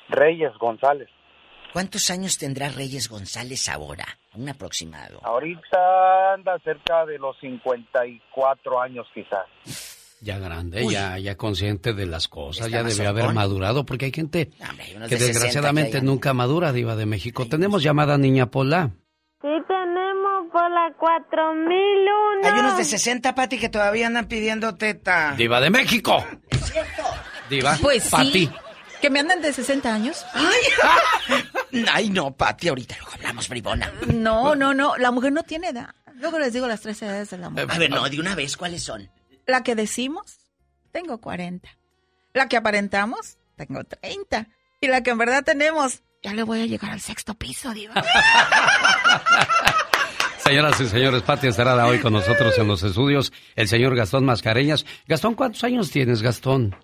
Reyes 0.08 0.54
González. 0.58 1.10
¿Cuántos 1.74 2.10
años 2.12 2.38
tendrá 2.38 2.70
Reyes 2.70 3.10
González 3.10 3.68
ahora? 3.68 4.06
Un 4.36 4.48
aproximado. 4.48 5.20
Ahorita 5.24 6.34
anda 6.34 6.58
cerca 6.60 7.06
de 7.06 7.20
los 7.20 7.38
54 7.42 8.82
años 8.82 9.06
quizás. 9.14 10.03
Ya 10.24 10.40
grande, 10.40 10.88
ya, 10.90 11.18
ya 11.20 11.36
consciente 11.36 11.94
de 11.94 12.06
las 12.06 12.30
cosas, 12.30 12.68
Está 12.68 12.78
ya 12.78 12.84
debe 12.84 13.06
haber 13.08 13.34
madurado, 13.34 13.86
porque 13.86 14.06
hay 14.06 14.14
gente 14.14 14.48
que 14.48 14.56
de 14.56 15.10
60 15.10 15.18
desgraciadamente 15.18 16.00
que 16.00 16.02
nunca 16.02 16.34
madura, 16.34 16.72
Diva 16.72 16.96
de 16.96 17.06
México. 17.06 17.46
Tenemos 17.46 17.84
llamada 17.84 18.18
Niña 18.18 18.50
Pola. 18.50 18.92
Sí, 19.42 19.50
tenemos 19.68 20.50
por 20.50 20.72
la 20.72 20.94
4001. 20.98 22.48
Hay 22.48 22.58
unos 22.58 22.78
de 22.78 22.86
60, 22.86 23.36
Pati, 23.36 23.58
que 23.58 23.68
todavía 23.68 24.08
andan 24.08 24.28
pidiendo 24.30 24.76
teta. 24.76 25.36
Diva 25.38 25.60
de 25.60 25.70
México. 25.70 26.26
Diva, 27.50 27.78
Pues 27.82 28.08
pa' 28.08 28.24
sí. 28.24 28.32
ti. 28.32 28.50
¿Que 29.02 29.10
me 29.10 29.20
andan 29.20 29.42
de 29.42 29.52
60 29.52 29.94
años? 29.94 30.26
Ay, 31.92 32.10
no, 32.10 32.32
Pati, 32.32 32.70
ahorita 32.70 32.96
luego 32.98 33.12
hablamos, 33.16 33.50
bribona. 33.50 33.92
No, 34.08 34.56
no, 34.56 34.74
no. 34.74 34.96
La 34.98 35.12
mujer 35.12 35.34
no 35.34 35.44
tiene 35.44 35.68
edad. 35.70 35.90
Luego 36.16 36.40
les 36.40 36.54
digo 36.54 36.66
las 36.68 36.80
tres 36.80 37.02
edades 37.02 37.30
de 37.32 37.38
la 37.40 37.50
mujer. 37.50 37.68
A 37.70 37.78
ver, 37.78 37.90
no, 37.90 38.08
de 38.08 38.20
una 38.22 38.36
vez, 38.36 38.56
¿cuáles 38.56 38.82
son? 38.84 39.10
La 39.46 39.64
que 39.64 39.76
decimos, 39.76 40.38
tengo 40.92 41.20
40. 41.20 41.70
La 42.34 42.48
que 42.48 42.58
aparentamos, 42.58 43.38
tengo 43.56 43.84
30. 43.84 44.48
Y 44.82 44.88
la 44.88 45.04
que 45.04 45.12
en 45.12 45.18
verdad 45.18 45.44
tenemos, 45.44 46.02
ya 46.22 46.34
le 46.34 46.44
voy 46.44 46.62
a 46.62 46.66
llegar 46.66 46.92
al 46.92 47.02
sexto 47.02 47.34
piso, 47.36 47.72
diva. 47.74 47.94
Señoras 50.40 50.80
y 50.82 50.88
señores, 50.88 51.22
Pati 51.24 51.48
Estrada 51.48 51.86
hoy 51.88 52.00
con 52.00 52.12
nosotros 52.14 52.58
en 52.58 52.68
los 52.68 52.84
estudios, 52.84 53.32
el 53.56 53.68
señor 53.68 53.96
Gastón 53.96 54.26
Mascareñas. 54.26 54.86
Gastón, 55.08 55.36
¿cuántos 55.36 55.64
años 55.64 55.90
tienes, 55.92 56.22
Gastón? 56.22 56.76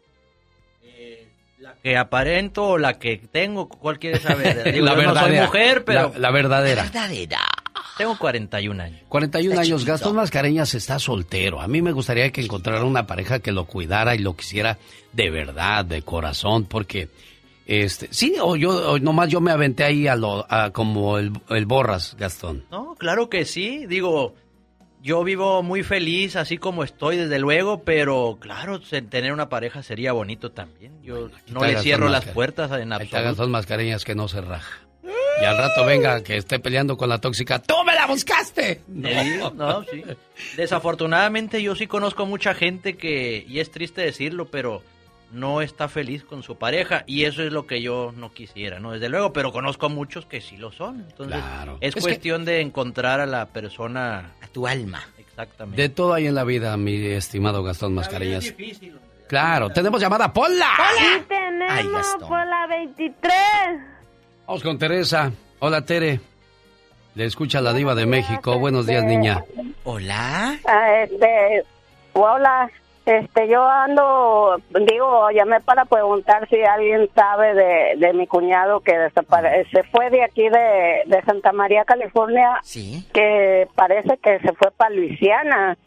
que 1.84 1.96
aparento 1.96 2.66
o 2.66 2.78
la 2.78 3.00
que 3.00 3.18
tengo, 3.32 3.70
¿cuál 3.70 4.00
quieres 4.00 4.22
saber? 4.22 4.64
Digo, 4.74 4.86
la 4.86 4.96
yo 4.96 4.98
no 4.98 5.04
soy 5.04 5.14
verdadera. 5.14 5.46
mujer, 5.46 5.86
pero 5.86 6.12
La, 6.14 6.20
la 6.20 6.32
verdadera. 6.32 6.84
Tengo 7.98 8.18
41 8.18 8.84
años. 8.84 9.00
41 9.10 9.52
Está 9.52 9.62
años. 9.62 9.82
chiquito. 9.82 9.92
Gastón 9.92 10.16
Mascareñas 10.16 10.74
está 10.74 11.00
soltero. 11.00 11.62
A 11.62 11.68
mí 11.68 11.82
me 11.82 11.92
gustaría 11.92 12.32
que 12.32 12.42
encontrara 12.42 12.84
una 12.84 13.08
pareja 13.08 13.40
que 13.40 13.52
lo 13.52 13.66
cuidara 13.66 14.16
y 14.16 14.20
lo 14.20 14.36
quisiera 14.36 14.78
de 15.14 15.30
verdad, 15.30 15.86
de 15.86 16.02
corazón, 16.02 16.66
porque 16.66 17.10
este, 17.66 18.08
sí, 18.12 18.36
o 18.42 18.56
yo, 18.56 18.94
o 18.94 19.00
nomás 19.00 19.30
yo 19.30 19.42
me 19.42 19.52
aventé 19.52 19.84
ahí 19.84 20.08
a 20.08 20.16
lo, 20.16 20.46
a 20.50 20.72
como 20.72 21.18
el, 21.18 21.32
el 21.50 21.66
borras, 21.66 22.16
Gastón. 22.18 22.66
No, 22.72 22.96
claro 22.96 23.30
que 23.30 23.46
sí. 23.46 23.86
Digo, 23.86 24.34
yo 25.02 25.24
vivo 25.24 25.62
muy 25.64 25.84
feliz 25.84 26.36
así 26.36 26.58
como 26.58 26.84
estoy, 26.84 27.18
desde 27.18 27.40
luego, 27.40 27.84
pero 27.84 28.38
claro, 28.40 28.80
tener 28.82 29.32
una 29.34 29.50
pareja 29.50 29.84
sería 29.84 30.14
bonito 30.14 30.52
también. 30.52 31.02
Yo 31.04 31.30
no 31.48 31.64
le 31.64 31.78
cierro 31.80 32.10
las 32.10 32.26
puertas 32.26 32.72
en 32.72 32.92
Ahí 32.92 33.04
está 33.04 33.18
absoluto. 33.18 33.24
Gastón 33.24 33.52
Mascareñas 33.52 34.04
que 34.04 34.16
no 34.16 34.28
se 34.28 34.42
raja. 34.42 34.80
Y 35.04 35.46
al 35.46 35.58
rato 35.58 35.86
venga 35.86 36.22
que 36.24 36.38
esté 36.38 36.60
peleando 36.60 36.98
con 36.98 37.08
la 37.10 37.20
tóxica. 37.20 37.60
¡Tú 37.60 37.76
me 37.86 37.94
la 37.96 38.06
buscaste! 38.08 38.82
Sí, 38.88 39.40
no, 39.56 39.84
sí. 39.84 40.04
Desafortunadamente 40.58 41.62
yo 41.64 41.76
sí 41.76 41.88
conozco 41.88 42.26
mucha 42.26 42.54
gente 42.54 42.98
que, 42.98 43.46
y 43.48 43.60
es 43.60 43.72
triste 43.72 44.02
decirlo, 44.02 44.46
pero 44.50 44.84
no 45.32 45.62
está 45.62 45.88
feliz 45.88 46.24
con 46.26 46.44
su 46.44 46.58
pareja 46.58 47.04
y 47.08 47.24
eso 47.26 47.44
es 47.44 47.52
lo 47.54 47.66
que 47.68 47.82
yo 47.82 48.12
no 48.18 48.34
quisiera, 48.34 48.80
¿no? 48.80 48.92
Desde 48.92 49.10
luego, 49.10 49.32
pero 49.32 49.52
conozco 49.52 49.86
a 49.86 49.90
muchos 49.90 50.26
que 50.26 50.42
sí 50.42 50.58
lo 50.58 50.72
son. 50.72 51.06
Entonces, 51.10 51.38
Claro. 51.40 51.78
es, 51.82 51.90
Es 51.90 51.96
que- 51.96 52.02
cuestión 52.02 52.44
de 52.46 52.62
encontrar 52.62 53.20
a 53.22 53.26
la 53.26 53.46
persona... 53.46 54.32
A 54.42 54.48
tu 54.48 54.68
alma. 54.68 55.08
Exactamente. 55.18 55.82
De 55.82 55.90
todo 55.90 56.14
hay 56.14 56.28
en 56.28 56.36
la 56.36 56.44
vida, 56.44 56.76
mi 56.76 56.96
estimado 57.06 57.64
Gastón 57.64 57.94
Mascareñas. 57.94 58.54
Claro, 59.28 59.70
tenemos 59.70 60.02
llamada 60.02 60.34
Pola. 60.34 60.68
Sí, 60.98 61.24
tenemos 61.30 62.08
por 62.28 62.46
la 62.46 62.68
23. 62.68 63.30
Vamos 64.50 64.64
con 64.64 64.80
Teresa. 64.80 65.32
Hola, 65.60 65.86
Tere. 65.86 66.20
Le 67.14 67.26
escucha 67.26 67.62
la 67.62 67.72
diva 67.72 67.94
de 67.94 68.08
México. 68.08 68.58
Buenos 68.58 68.88
días, 68.88 69.04
niña. 69.04 69.46
Hola. 69.84 70.58
Ah, 70.66 71.04
este, 71.04 71.64
hola, 72.14 72.68
este, 73.06 73.48
yo 73.48 73.64
ando, 73.64 74.60
digo, 74.88 75.30
llamé 75.30 75.60
para 75.62 75.86
preguntar 75.86 76.50
si 76.50 76.64
alguien 76.64 77.08
sabe 77.14 77.54
de, 77.54 77.98
de 77.98 78.12
mi 78.14 78.26
cuñado 78.26 78.80
que 78.80 78.98
desapare 78.98 79.68
se 79.70 79.84
fue 79.84 80.10
de 80.10 80.24
aquí 80.24 80.50
de, 80.50 81.04
de 81.06 81.22
Santa 81.28 81.52
María, 81.52 81.86
California, 81.86 82.60
que 83.14 83.68
parece 83.76 84.18
que 84.18 84.40
se 84.40 84.54
fue 84.54 84.72
para 84.72 84.96
Luisiana, 84.96 85.78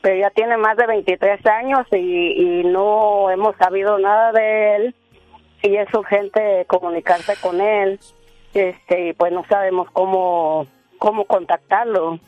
pero 0.00 0.14
ya 0.14 0.30
tiene 0.30 0.56
más 0.58 0.76
de 0.76 0.86
23 0.86 1.44
años 1.46 1.88
y, 1.90 2.60
y 2.60 2.64
no 2.66 3.32
hemos 3.32 3.56
sabido 3.56 3.98
nada 3.98 4.30
de 4.30 4.76
él 4.76 4.94
y 5.62 5.76
es 5.76 5.92
urgente 5.94 6.64
comunicarse 6.66 7.34
con 7.40 7.60
él, 7.60 7.98
este, 8.54 9.08
y 9.08 9.12
pues 9.12 9.32
no 9.32 9.44
sabemos 9.48 9.88
cómo, 9.92 10.66
cómo 10.98 11.24
contactarlo. 11.24 12.18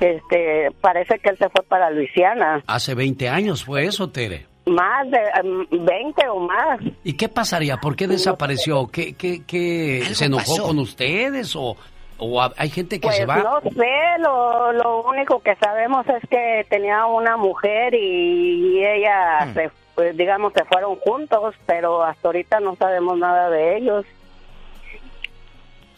Este, 0.00 0.70
parece 0.80 1.18
que 1.18 1.30
él 1.30 1.38
se 1.38 1.48
fue 1.50 1.62
para 1.64 1.90
Luisiana. 1.90 2.62
Hace 2.66 2.94
20 2.94 3.28
años 3.28 3.64
fue 3.64 3.84
eso, 3.84 4.10
Tere. 4.10 4.46
Más 4.66 5.10
de 5.10 5.18
em, 5.42 5.66
20 5.84 6.28
o 6.28 6.40
más. 6.40 6.80
¿Y 7.04 7.14
qué 7.14 7.28
pasaría? 7.28 7.78
¿Por 7.78 7.96
qué 7.96 8.06
desapareció? 8.06 8.86
¿Qué, 8.86 9.14
qué, 9.14 9.42
qué 9.44 10.02
se 10.12 10.26
enojó 10.26 10.56
pasó. 10.56 10.62
con 10.68 10.78
ustedes? 10.78 11.54
¿O, 11.56 11.76
o 12.24 12.40
ha- 12.40 12.52
hay 12.56 12.70
gente 12.70 13.00
que 13.00 13.08
Pues 13.08 13.16
se 13.16 13.26
va? 13.26 13.38
no 13.38 13.60
sé, 13.62 14.18
lo, 14.20 14.72
lo 14.72 15.02
único 15.02 15.40
que 15.40 15.56
sabemos 15.56 16.06
es 16.08 16.28
que 16.28 16.64
tenía 16.70 17.04
una 17.06 17.36
mujer 17.36 17.94
y, 17.94 18.76
y 18.78 18.84
ella, 18.86 19.46
Hmm. 19.46 19.54
se, 19.54 19.70
pues, 19.94 20.16
digamos, 20.16 20.52
se 20.52 20.64
fueron 20.64 20.96
juntos, 20.96 21.54
pero 21.66 22.02
hasta 22.04 22.28
ahorita 22.28 22.60
no 22.60 22.76
sabemos 22.76 23.18
nada 23.18 23.50
de 23.50 23.76
ellos. 23.76 24.04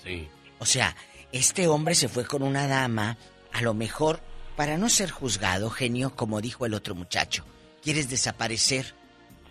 Sí. 0.03 0.29
O 0.59 0.67
sea, 0.67 0.95
este 1.33 1.69
hombre 1.69 1.95
se 1.95 2.09
fue 2.09 2.25
con 2.27 2.43
una 2.43 2.67
dama, 2.67 3.17
a 3.53 3.61
lo 3.63 3.75
mejor, 3.75 4.21
para 4.57 4.77
no 4.79 4.89
ser 4.89 5.11
juzgado, 5.11 5.71
genio, 5.71 6.15
como 6.15 6.41
dijo 6.41 6.65
el 6.67 6.75
otro 6.75 6.95
muchacho. 6.95 7.45
¿Quieres 7.83 8.09
desaparecer 8.09 8.87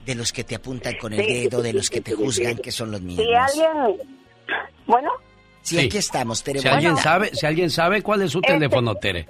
de 0.06 0.16
los 0.16 0.32
que 0.34 0.44
te 0.44 0.56
apuntan 0.56 0.96
con 1.00 1.14
el 1.14 1.26
Sí. 1.26 1.44
dedo, 1.44 1.62
de 1.62 1.74
los 1.74 1.90
que 1.90 2.02
te 2.02 2.14
juzgan, 2.14 2.58
que 2.58 2.72
son 2.72 2.92
los 2.92 3.02
mismos? 3.02 3.26
Si 3.26 3.34
alguien, 3.34 3.98
bueno, 4.88 5.12
Sí, 5.64 5.86
aquí 5.88 5.98
estamos, 5.98 6.44
Tere. 6.44 6.60
Si 6.60 6.68
alguien 6.68 6.92
bonita. 6.94 7.10
sabe, 7.10 7.30
si 7.34 7.46
alguien 7.46 7.70
sabe 7.72 8.02
cuál 8.04 8.22
es 8.22 8.32
su 8.32 8.40
Este- 8.40 8.54
teléfono, 8.54 8.96
Tere. 8.96 9.26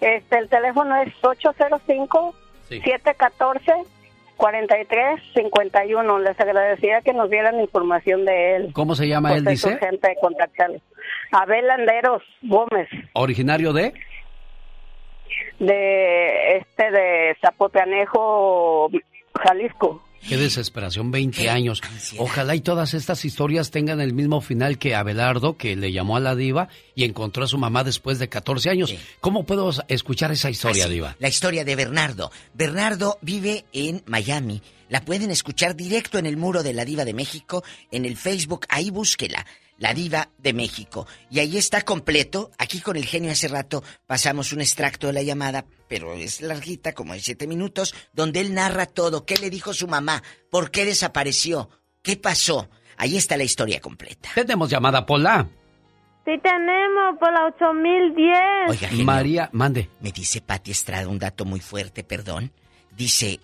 este, 0.00 0.38
el 0.38 0.48
teléfono 0.48 0.96
es 1.02 1.12
805 1.22 2.34
714 2.68 3.72
4351. 4.36 6.18
Les 6.20 6.38
agradecería 6.40 7.00
que 7.02 7.12
nos 7.12 7.30
dieran 7.30 7.60
información 7.60 8.24
de 8.24 8.56
él. 8.56 8.70
¿Cómo 8.72 8.94
se 8.94 9.06
llama 9.08 9.28
Pues 9.30 9.40
él, 9.40 9.44
dice? 9.46 9.68
urgente 9.74 10.14
contactarlo. 10.20 10.78
Abel 11.32 11.66
Landeros 11.66 12.22
Gómez, 12.42 12.88
¿Originario 13.12 13.72
de? 13.72 13.92
de 15.58 16.56
este 16.58 16.90
de 16.90 17.36
Zapoteanejo, 17.40 18.90
Jalisco. 19.34 20.02
Qué 20.28 20.36
desesperación, 20.36 21.10
20 21.10 21.48
años. 21.50 21.82
Ojalá 22.18 22.54
y 22.54 22.60
todas 22.60 22.94
estas 22.94 23.24
historias 23.24 23.70
tengan 23.70 24.00
el 24.00 24.12
mismo 24.12 24.40
final 24.40 24.78
que 24.78 24.94
Abelardo, 24.94 25.56
que 25.56 25.76
le 25.76 25.92
llamó 25.92 26.16
a 26.16 26.20
la 26.20 26.34
diva 26.34 26.68
y 26.94 27.04
encontró 27.04 27.44
a 27.44 27.48
su 27.48 27.58
mamá 27.58 27.84
después 27.84 28.18
de 28.18 28.28
14 28.28 28.70
años. 28.70 28.94
¿Cómo 29.20 29.44
puedo 29.44 29.70
escuchar 29.88 30.32
esa 30.32 30.50
historia, 30.50 30.84
Así, 30.84 30.94
diva? 30.94 31.16
La 31.18 31.28
historia 31.28 31.64
de 31.64 31.76
Bernardo. 31.76 32.32
Bernardo 32.54 33.18
vive 33.22 33.64
en 33.72 34.02
Miami. 34.06 34.62
La 34.88 35.04
pueden 35.04 35.30
escuchar 35.30 35.74
directo 35.74 36.18
en 36.18 36.26
el 36.26 36.36
muro 36.36 36.62
de 36.62 36.72
la 36.72 36.84
Diva 36.84 37.04
de 37.04 37.12
México, 37.12 37.64
en 37.90 38.04
el 38.04 38.16
Facebook, 38.16 38.66
ahí 38.68 38.90
búsquela. 38.90 39.44
La 39.78 39.92
Diva 39.92 40.30
de 40.38 40.52
México. 40.52 41.06
Y 41.30 41.40
ahí 41.40 41.56
está 41.56 41.82
completo. 41.82 42.50
Aquí 42.58 42.80
con 42.80 42.96
el 42.96 43.04
genio 43.04 43.30
hace 43.30 43.48
rato 43.48 43.82
pasamos 44.06 44.52
un 44.52 44.60
extracto 44.60 45.06
de 45.08 45.12
la 45.12 45.22
llamada, 45.22 45.66
pero 45.88 46.14
es 46.14 46.40
larguita, 46.40 46.92
como 46.92 47.12
de 47.12 47.20
siete 47.20 47.46
minutos, 47.46 47.94
donde 48.12 48.40
él 48.40 48.54
narra 48.54 48.86
todo. 48.86 49.24
¿Qué 49.26 49.36
le 49.36 49.50
dijo 49.50 49.74
su 49.74 49.88
mamá? 49.88 50.22
¿Por 50.50 50.70
qué 50.70 50.84
desapareció? 50.84 51.68
¿Qué 52.02 52.16
pasó? 52.16 52.68
Ahí 52.96 53.16
está 53.16 53.36
la 53.36 53.44
historia 53.44 53.80
completa. 53.80 54.30
Tenemos 54.34 54.70
llamada 54.70 55.04
Pola. 55.04 55.46
Sí 56.24 56.32
tenemos 56.42 57.18
por 57.20 57.32
la 57.32 57.46
8010. 57.46 58.70
Oiga, 58.70 58.88
genio, 58.88 59.04
María, 59.04 59.48
mande. 59.52 59.90
Me 60.00 60.10
dice 60.10 60.40
Pati 60.40 60.72
Estrada 60.72 61.06
un 61.06 61.18
dato 61.18 61.44
muy 61.44 61.60
fuerte, 61.60 62.02
perdón. 62.02 62.50
Dice, 62.96 63.38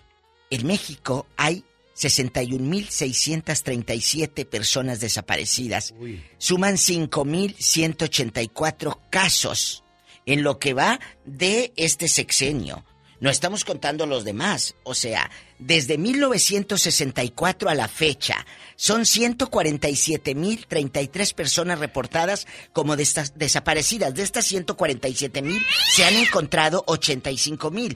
en 0.49 0.67
México 0.67 1.27
hay 1.37 1.63
61.637 1.95 4.45
personas 4.45 4.99
desaparecidas. 4.99 5.93
Suman 6.37 6.75
5.184 6.75 8.99
casos 9.09 9.83
en 10.25 10.43
lo 10.43 10.59
que 10.59 10.73
va 10.73 10.99
de 11.25 11.73
este 11.75 12.07
sexenio. 12.07 12.85
No 13.19 13.29
estamos 13.29 13.63
contando 13.63 14.05
los 14.05 14.23
demás. 14.25 14.75
O 14.83 14.93
sea, 14.93 15.31
desde 15.57 15.97
1964 15.97 17.69
a 17.69 17.75
la 17.75 17.87
fecha, 17.87 18.45
son 18.75 19.03
147.033 19.03 21.33
personas 21.33 21.79
reportadas 21.79 22.45
como 22.73 22.97
de 22.97 23.03
estas 23.03 23.37
desaparecidas. 23.37 24.13
De 24.13 24.23
estas 24.23 24.51
147.000 24.51 25.65
se 25.95 26.03
han 26.03 26.15
encontrado 26.15 26.83
85.000. 26.85 27.95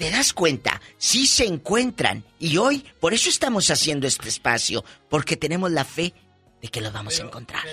¿Te 0.00 0.10
das 0.10 0.32
cuenta? 0.32 0.80
Sí 0.96 1.26
se 1.26 1.44
encuentran. 1.44 2.24
Y 2.38 2.56
hoy, 2.56 2.86
por 3.00 3.12
eso 3.12 3.28
estamos 3.28 3.70
haciendo 3.70 4.06
este 4.06 4.30
espacio, 4.30 4.82
porque 5.10 5.36
tenemos 5.36 5.70
la 5.70 5.84
fe 5.84 6.14
de 6.62 6.68
que 6.68 6.80
lo 6.80 6.90
vamos 6.90 7.20
a 7.20 7.24
encontrar. 7.24 7.64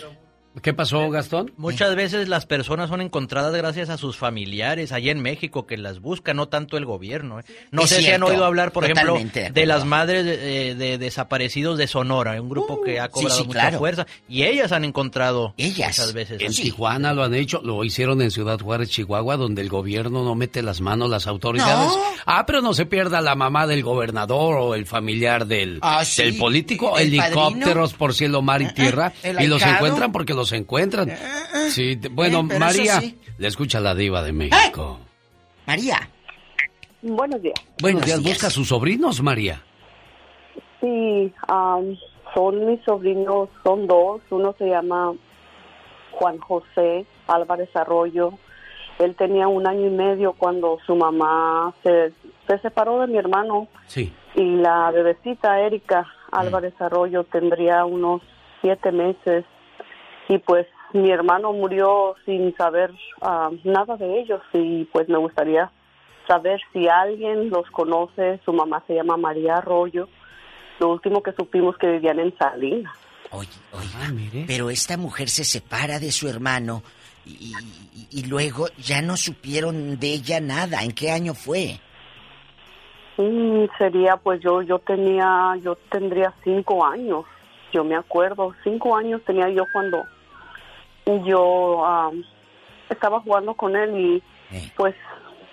¿Qué 0.62 0.74
pasó, 0.74 1.10
Gastón? 1.10 1.52
Muchas 1.58 1.96
veces 1.96 2.28
las 2.30 2.46
personas 2.46 2.90
son 2.90 3.02
encontradas 3.02 3.54
gracias 3.56 3.90
a 3.90 3.98
sus 3.98 4.18
familiares 4.18 4.92
allá 4.92 5.12
en 5.12 5.22
México 5.22 5.66
que 5.68 5.78
las 5.78 6.00
buscan, 6.00 6.38
no 6.38 6.48
tanto 6.48 6.78
el 6.78 6.86
gobierno. 6.86 7.40
¿eh? 7.40 7.44
No 7.72 7.84
Es 7.84 7.90
sé 7.90 8.02
si 8.02 8.10
han 8.12 8.24
oído 8.24 8.44
hablar, 8.46 8.72
por 8.72 8.84
ejemplo, 8.86 9.18
de 9.54 9.66
las 9.66 9.86
madres 9.86 10.26
de, 10.26 10.76
de 10.76 10.98
desaparecidos 10.98 11.78
de 11.78 11.88
Sonora, 11.88 12.42
un 12.42 12.50
grupo 12.50 12.82
que 12.82 13.00
ha 13.00 13.10
cobrado 13.10 13.28
Uh, 13.36 13.38
sí, 13.40 13.44
mucha 13.48 13.60
claro. 13.60 13.78
fuerza. 13.80 14.08
Y 14.30 14.44
ellas 14.44 14.72
han 14.72 14.84
encontrado 14.86 15.54
ellas. 15.58 15.90
muchas 15.98 16.14
veces. 16.14 16.42
En 16.42 16.54
Tijuana 16.54 17.14
lo 17.14 17.24
han 17.24 17.34
hecho, 17.34 17.62
lo 17.64 17.84
hicieron 17.84 18.22
en 18.22 18.32
Ciudad 18.32 18.60
Juárez, 18.60 18.90
Chihuahua, 18.90 19.38
donde 19.38 19.62
el 19.62 19.70
gobierno 19.70 20.24
no 20.24 20.34
mete 20.36 20.62
las 20.62 20.82
manos, 20.82 21.10
las 21.10 21.28
autoridades. 21.28 21.90
No. 21.90 22.02
Ah, 22.26 22.46
pero 22.48 22.62
no 22.62 22.74
se 22.74 22.86
pierda 22.86 23.22
la 23.22 23.36
mamá 23.36 23.68
del 23.68 23.84
gobernador 23.84 24.56
o 24.58 24.76
el 24.76 24.86
familiar 24.86 25.46
del, 25.46 25.80
Ah, 25.82 26.04
sí. 26.06 26.24
del 26.24 26.38
político, 26.38 26.98
El 26.98 27.08
helicópteros 27.08 27.94
por 27.94 28.14
cielo, 28.14 28.42
mar 28.42 28.62
y 28.62 28.74
tierra, 28.74 29.14
el 29.24 29.42
y 29.42 29.48
los 29.48 29.62
encuentran 29.62 30.12
porque 30.12 30.34
los 30.34 30.47
encuentran. 30.54 31.10
Sí, 31.70 31.98
te- 31.98 32.10
bueno, 32.10 32.40
Eh, 32.50 32.58
María, 32.60 33.00
sí. 33.02 33.18
le 33.38 33.48
escucha 33.48 33.80
la 33.80 33.94
diva 33.94 34.22
de 34.24 34.32
México. 34.34 35.00
María. 35.66 36.10
Buenos 37.02 37.42
días. 37.42 37.56
Buenos 37.82 38.04
días, 38.06 38.22
busca 38.24 38.48
a 38.48 38.50
sus 38.50 38.68
sobrinos, 38.70 39.22
María. 39.22 39.62
Sí, 40.82 41.34
am, 41.48 41.96
son 42.34 42.66
mis 42.66 42.82
sobrinos, 42.84 43.50
son 43.64 43.88
dos. 43.88 44.22
Uno 44.30 44.54
se 44.58 44.68
llama 44.68 45.14
Juan 46.12 46.38
José 46.40 47.06
Álvarez 47.28 47.70
Arroyo. 47.76 48.34
Él 49.00 49.16
tenía 49.16 49.48
un 49.48 49.68
año 49.68 49.88
y 49.88 49.92
medio 49.92 50.34
cuando 50.34 50.80
su 50.86 50.96
mamá 50.96 51.74
se, 51.84 52.12
se 52.48 52.58
separó 52.60 53.00
de 53.02 53.08
mi 53.08 53.18
hermano 53.18 53.68
Sí. 53.86 54.12
y 54.36 54.56
la 54.58 54.90
bebecita 54.92 55.60
Erika 55.62 56.08
Álvarez 56.32 56.74
Arroyo 56.82 57.24
tendría 57.26 57.86
unos 57.86 58.22
siete 58.62 58.92
meses 58.92 59.46
y 60.30 60.38
pues 60.40 60.68
mi 60.94 61.12
hermano 61.12 61.54
murió 61.54 62.16
sin 62.26 62.56
saber 62.56 62.92
ah, 63.22 63.50
nada 63.64 63.98
de 63.98 64.20
ellos 64.22 64.42
y 64.54 64.86
pues 64.86 65.08
me 65.10 65.18
gustaría 65.18 65.70
saber 66.28 66.60
si 66.74 66.88
alguien 66.88 67.50
los 67.50 67.70
conoce. 67.72 68.40
Su 68.46 68.54
mamá 68.54 68.84
se 68.88 68.96
llama 68.96 69.18
María 69.18 69.58
Arroyo. 69.58 70.08
Lo 70.80 70.90
último 70.90 71.22
que 71.24 71.32
supimos 71.34 71.78
que 71.78 71.88
vivían 71.88 72.20
en 72.20 72.38
Salinas. 72.38 72.94
Oye, 73.32 73.50
oiga, 73.72 74.14
pero 74.46 74.70
esta 74.70 74.96
mujer 74.98 75.28
se 75.30 75.44
separa 75.44 76.00
de 76.00 76.12
su 76.12 76.28
hermano 76.30 76.82
y, 77.26 77.32
y- 77.94 78.08
y 78.20 78.24
luego 78.28 78.68
ya 78.78 79.02
no 79.02 79.18
supieron 79.18 80.00
de 80.00 80.14
ella 80.14 80.40
nada. 80.40 80.84
¿En 80.84 80.92
qué 80.94 81.12
año 81.12 81.34
fue? 81.34 81.80
Mm, 83.18 83.66
sería 83.78 84.16
pues 84.18 84.40
yo 84.42 84.62
yo 84.62 84.78
tenía 84.80 85.56
yo 85.64 85.76
tendría 85.90 86.32
cinco 86.44 86.86
años 86.86 87.26
yo 87.74 87.84
me 87.84 87.96
acuerdo 87.96 88.54
cinco 88.64 88.96
años 88.96 89.22
tenía 89.26 89.50
yo 89.50 89.64
cuando 89.74 90.04
yo 91.26 91.84
estaba 92.90 93.20
jugando 93.22 93.54
con 93.56 93.76
él 93.76 94.22
y 94.52 94.64
pues 94.76 94.96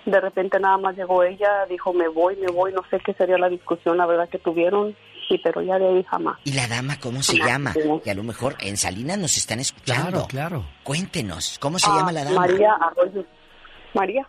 de 0.05 0.21
repente 0.21 0.59
nada 0.59 0.77
más 0.77 0.95
llegó 0.95 1.23
ella 1.23 1.65
dijo 1.69 1.91
me 1.93 2.07
voy 2.07 2.35
me 2.37 2.47
voy 2.51 2.71
no 2.73 2.81
sé 2.89 2.99
qué 3.05 3.13
sería 3.13 3.37
la 3.37 3.49
discusión 3.49 3.97
la 3.97 4.05
verdad 4.05 4.29
que 4.29 4.37
tuvieron 4.39 4.95
sí 5.27 5.39
pero 5.43 5.61
ya 5.61 5.77
de 5.79 5.87
ahí 5.87 6.03
jamás 6.03 6.37
¿Y 6.43 6.53
la 6.53 6.67
dama 6.67 6.99
cómo 6.99 7.23
se 7.23 7.37
llama? 7.37 7.73
Que 8.03 8.11
a 8.11 8.15
lo 8.15 8.23
mejor 8.23 8.55
en 8.59 8.77
Salinas 8.77 9.17
nos 9.17 9.35
están 9.37 9.59
escuchando. 9.59 10.27
Claro, 10.27 10.27
claro. 10.27 10.65
Cuéntenos, 10.83 11.57
¿cómo 11.59 11.79
se 11.79 11.89
Ah, 11.89 11.97
llama 11.97 12.11
la 12.11 12.23
dama? 12.23 12.41
María 12.41 12.73
Arroyo 12.79 13.25
María 13.93 14.27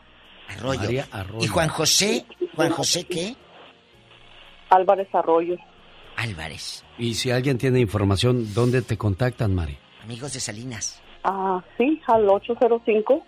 Arroyo. 0.49 0.81
María 0.81 1.07
Arroyo. 1.13 1.45
¿Y 1.45 1.49
Juan 1.49 1.69
José? 1.69 2.25
¿Juan 2.55 2.71
José 2.71 3.05
qué? 3.05 3.37
Álvarez 4.71 5.09
Arroyo 5.15 5.57
Álvarez. 6.17 6.83
Y 6.99 7.15
si 7.15 7.31
alguien 7.31 7.59
tiene 7.59 7.79
información, 7.81 8.55
¿dónde 8.55 8.81
te 8.81 8.97
contactan, 8.97 9.55
Mari? 9.55 9.77
Amigos 10.03 10.33
de 10.33 10.41
Salinas. 10.41 11.03
Ah 11.27 11.63
sí 11.77 12.01
al 12.07 12.29
805 12.29 13.23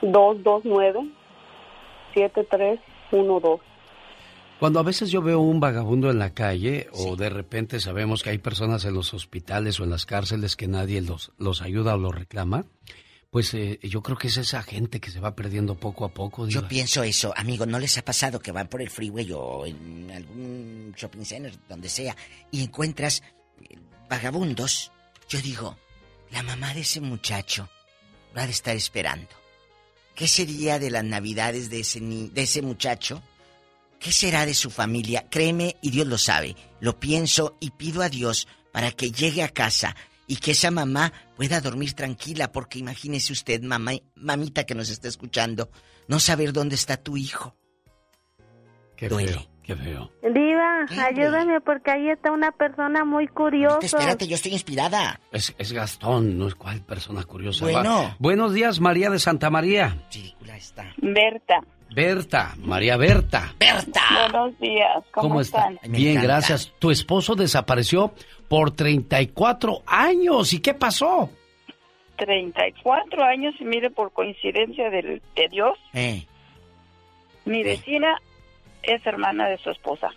229 0.00 1.10
7312 2.14 3.62
Cuando 4.60 4.78
a 4.78 4.82
veces 4.84 5.10
yo 5.10 5.20
veo 5.20 5.40
un 5.40 5.58
vagabundo 5.60 6.10
en 6.10 6.18
la 6.18 6.34
calle 6.34 6.88
o 6.92 7.16
de 7.16 7.30
repente 7.30 7.80
sabemos 7.80 8.22
que 8.22 8.30
hay 8.30 8.38
personas 8.38 8.84
en 8.84 8.94
los 8.94 9.12
hospitales 9.12 9.80
o 9.80 9.84
en 9.84 9.90
las 9.90 10.06
cárceles 10.06 10.56
que 10.56 10.68
nadie 10.68 11.02
los, 11.02 11.32
los 11.36 11.62
ayuda 11.62 11.94
o 11.94 11.98
los 11.98 12.14
reclama, 12.14 12.64
pues 13.30 13.52
eh, 13.54 13.78
yo 13.82 14.02
creo 14.02 14.16
que 14.16 14.28
es 14.28 14.36
esa 14.36 14.62
gente 14.62 15.00
que 15.00 15.10
se 15.10 15.20
va 15.20 15.34
perdiendo 15.34 15.74
poco 15.74 16.04
a 16.04 16.08
poco. 16.08 16.46
Yo 16.46 16.66
pienso 16.66 17.02
eso, 17.02 17.32
amigo, 17.36 17.66
¿no 17.66 17.78
les 17.78 17.98
ha 17.98 18.02
pasado 18.02 18.38
que 18.40 18.52
van 18.52 18.68
por 18.68 18.80
el 18.80 18.90
freeway 18.90 19.30
o 19.32 19.66
en 19.66 20.10
algún 20.14 20.94
shopping 20.96 21.24
center, 21.24 21.52
donde 21.68 21.88
sea, 21.88 22.16
y 22.50 22.62
encuentras 22.62 23.22
eh, 23.68 23.76
vagabundos? 24.08 24.92
Yo 25.28 25.40
digo, 25.42 25.76
la 26.30 26.42
mamá 26.42 26.74
de 26.74 26.80
ese 26.80 27.00
muchacho 27.00 27.68
lo 28.34 28.40
ha 28.40 28.46
de 28.46 28.52
estar 28.52 28.76
esperando. 28.76 29.28
¿Qué 30.14 30.26
sería 30.28 30.78
de 30.78 30.90
las 30.90 31.04
navidades 31.04 31.70
de 31.70 31.80
ese, 31.80 32.00
ni- 32.00 32.28
de 32.28 32.42
ese 32.42 32.60
muchacho? 32.62 33.22
¿Qué 34.00 34.12
será 34.12 34.46
de 34.46 34.54
su 34.54 34.70
familia? 34.70 35.26
Créeme, 35.30 35.76
y 35.82 35.90
Dios 35.90 36.06
lo 36.06 36.18
sabe. 36.18 36.56
Lo 36.80 36.98
pienso 37.00 37.56
y 37.60 37.70
pido 37.70 38.02
a 38.02 38.08
Dios 38.08 38.46
para 38.72 38.90
que 38.92 39.10
llegue 39.10 39.42
a 39.42 39.48
casa 39.48 39.96
y 40.26 40.36
que 40.36 40.50
esa 40.52 40.70
mamá 40.70 41.12
pueda 41.36 41.60
dormir 41.60 41.94
tranquila, 41.94 42.52
porque 42.52 42.78
imagínese 42.78 43.32
usted, 43.32 43.62
mamá, 43.62 43.92
mamita 44.14 44.64
que 44.66 44.74
nos 44.74 44.90
está 44.90 45.08
escuchando, 45.08 45.70
no 46.06 46.20
saber 46.20 46.52
dónde 46.52 46.74
está 46.74 46.96
tu 46.96 47.16
hijo. 47.16 47.56
Qué 48.96 49.08
Duele. 49.08 49.32
feo, 49.32 49.48
qué 49.68 49.76
feo. 49.76 50.10
Diva, 50.22 50.86
ayúdame 51.06 51.60
porque 51.60 51.90
ahí 51.90 52.08
está 52.08 52.32
una 52.32 52.50
persona 52.52 53.04
muy 53.04 53.28
curiosa. 53.28 53.78
Espérate, 53.82 54.26
yo 54.26 54.34
estoy 54.34 54.52
inspirada. 54.52 55.20
Es, 55.30 55.54
es 55.58 55.72
Gastón, 55.72 56.38
no 56.38 56.48
es 56.48 56.54
cual 56.54 56.80
persona 56.80 57.22
curiosa. 57.24 57.66
Bueno. 57.66 58.02
Va. 58.04 58.16
Buenos 58.18 58.54
días, 58.54 58.80
María 58.80 59.10
de 59.10 59.18
Santa 59.18 59.50
María. 59.50 59.96
está. 60.56 60.86
Berta. 60.96 61.60
Berta, 61.94 62.54
María 62.58 62.96
Berta. 62.96 63.54
Berta. 63.60 64.00
Buenos 64.30 64.58
días. 64.58 65.04
¿Cómo, 65.12 65.28
¿Cómo 65.28 65.40
está? 65.42 65.68
Bien, 65.86 66.20
gracias. 66.22 66.72
Tu 66.78 66.90
esposo 66.90 67.34
desapareció 67.34 68.12
por 68.48 68.70
34 68.70 69.82
años. 69.86 70.52
¿Y 70.54 70.60
qué 70.60 70.72
pasó? 70.74 71.30
34 72.16 73.22
años 73.22 73.54
y 73.60 73.64
mire 73.64 73.90
por 73.90 74.12
coincidencia 74.12 74.90
del- 74.90 75.22
de 75.36 75.48
Dios, 75.50 75.78
Eh. 75.94 76.26
mi 77.44 77.62
vecina 77.62 78.18
es 78.82 79.04
hermana 79.06 79.48
de 79.48 79.58
su 79.58 79.70
esposa. 79.70 80.08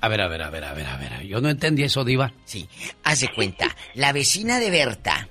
A 0.00 0.08
ver, 0.08 0.20
a 0.20 0.28
ver, 0.28 0.42
a 0.42 0.50
ver, 0.50 0.64
a 0.64 0.72
ver, 0.74 0.86
a 0.86 0.96
ver. 0.96 1.26
Yo 1.26 1.40
no 1.40 1.48
entendí 1.48 1.82
eso, 1.82 2.04
Diva. 2.04 2.32
Sí, 2.44 2.68
haz 3.02 3.20
de 3.20 3.28
cuenta. 3.34 3.66
La 3.94 4.12
vecina 4.12 4.60
de 4.60 4.70
Berta 4.70 5.28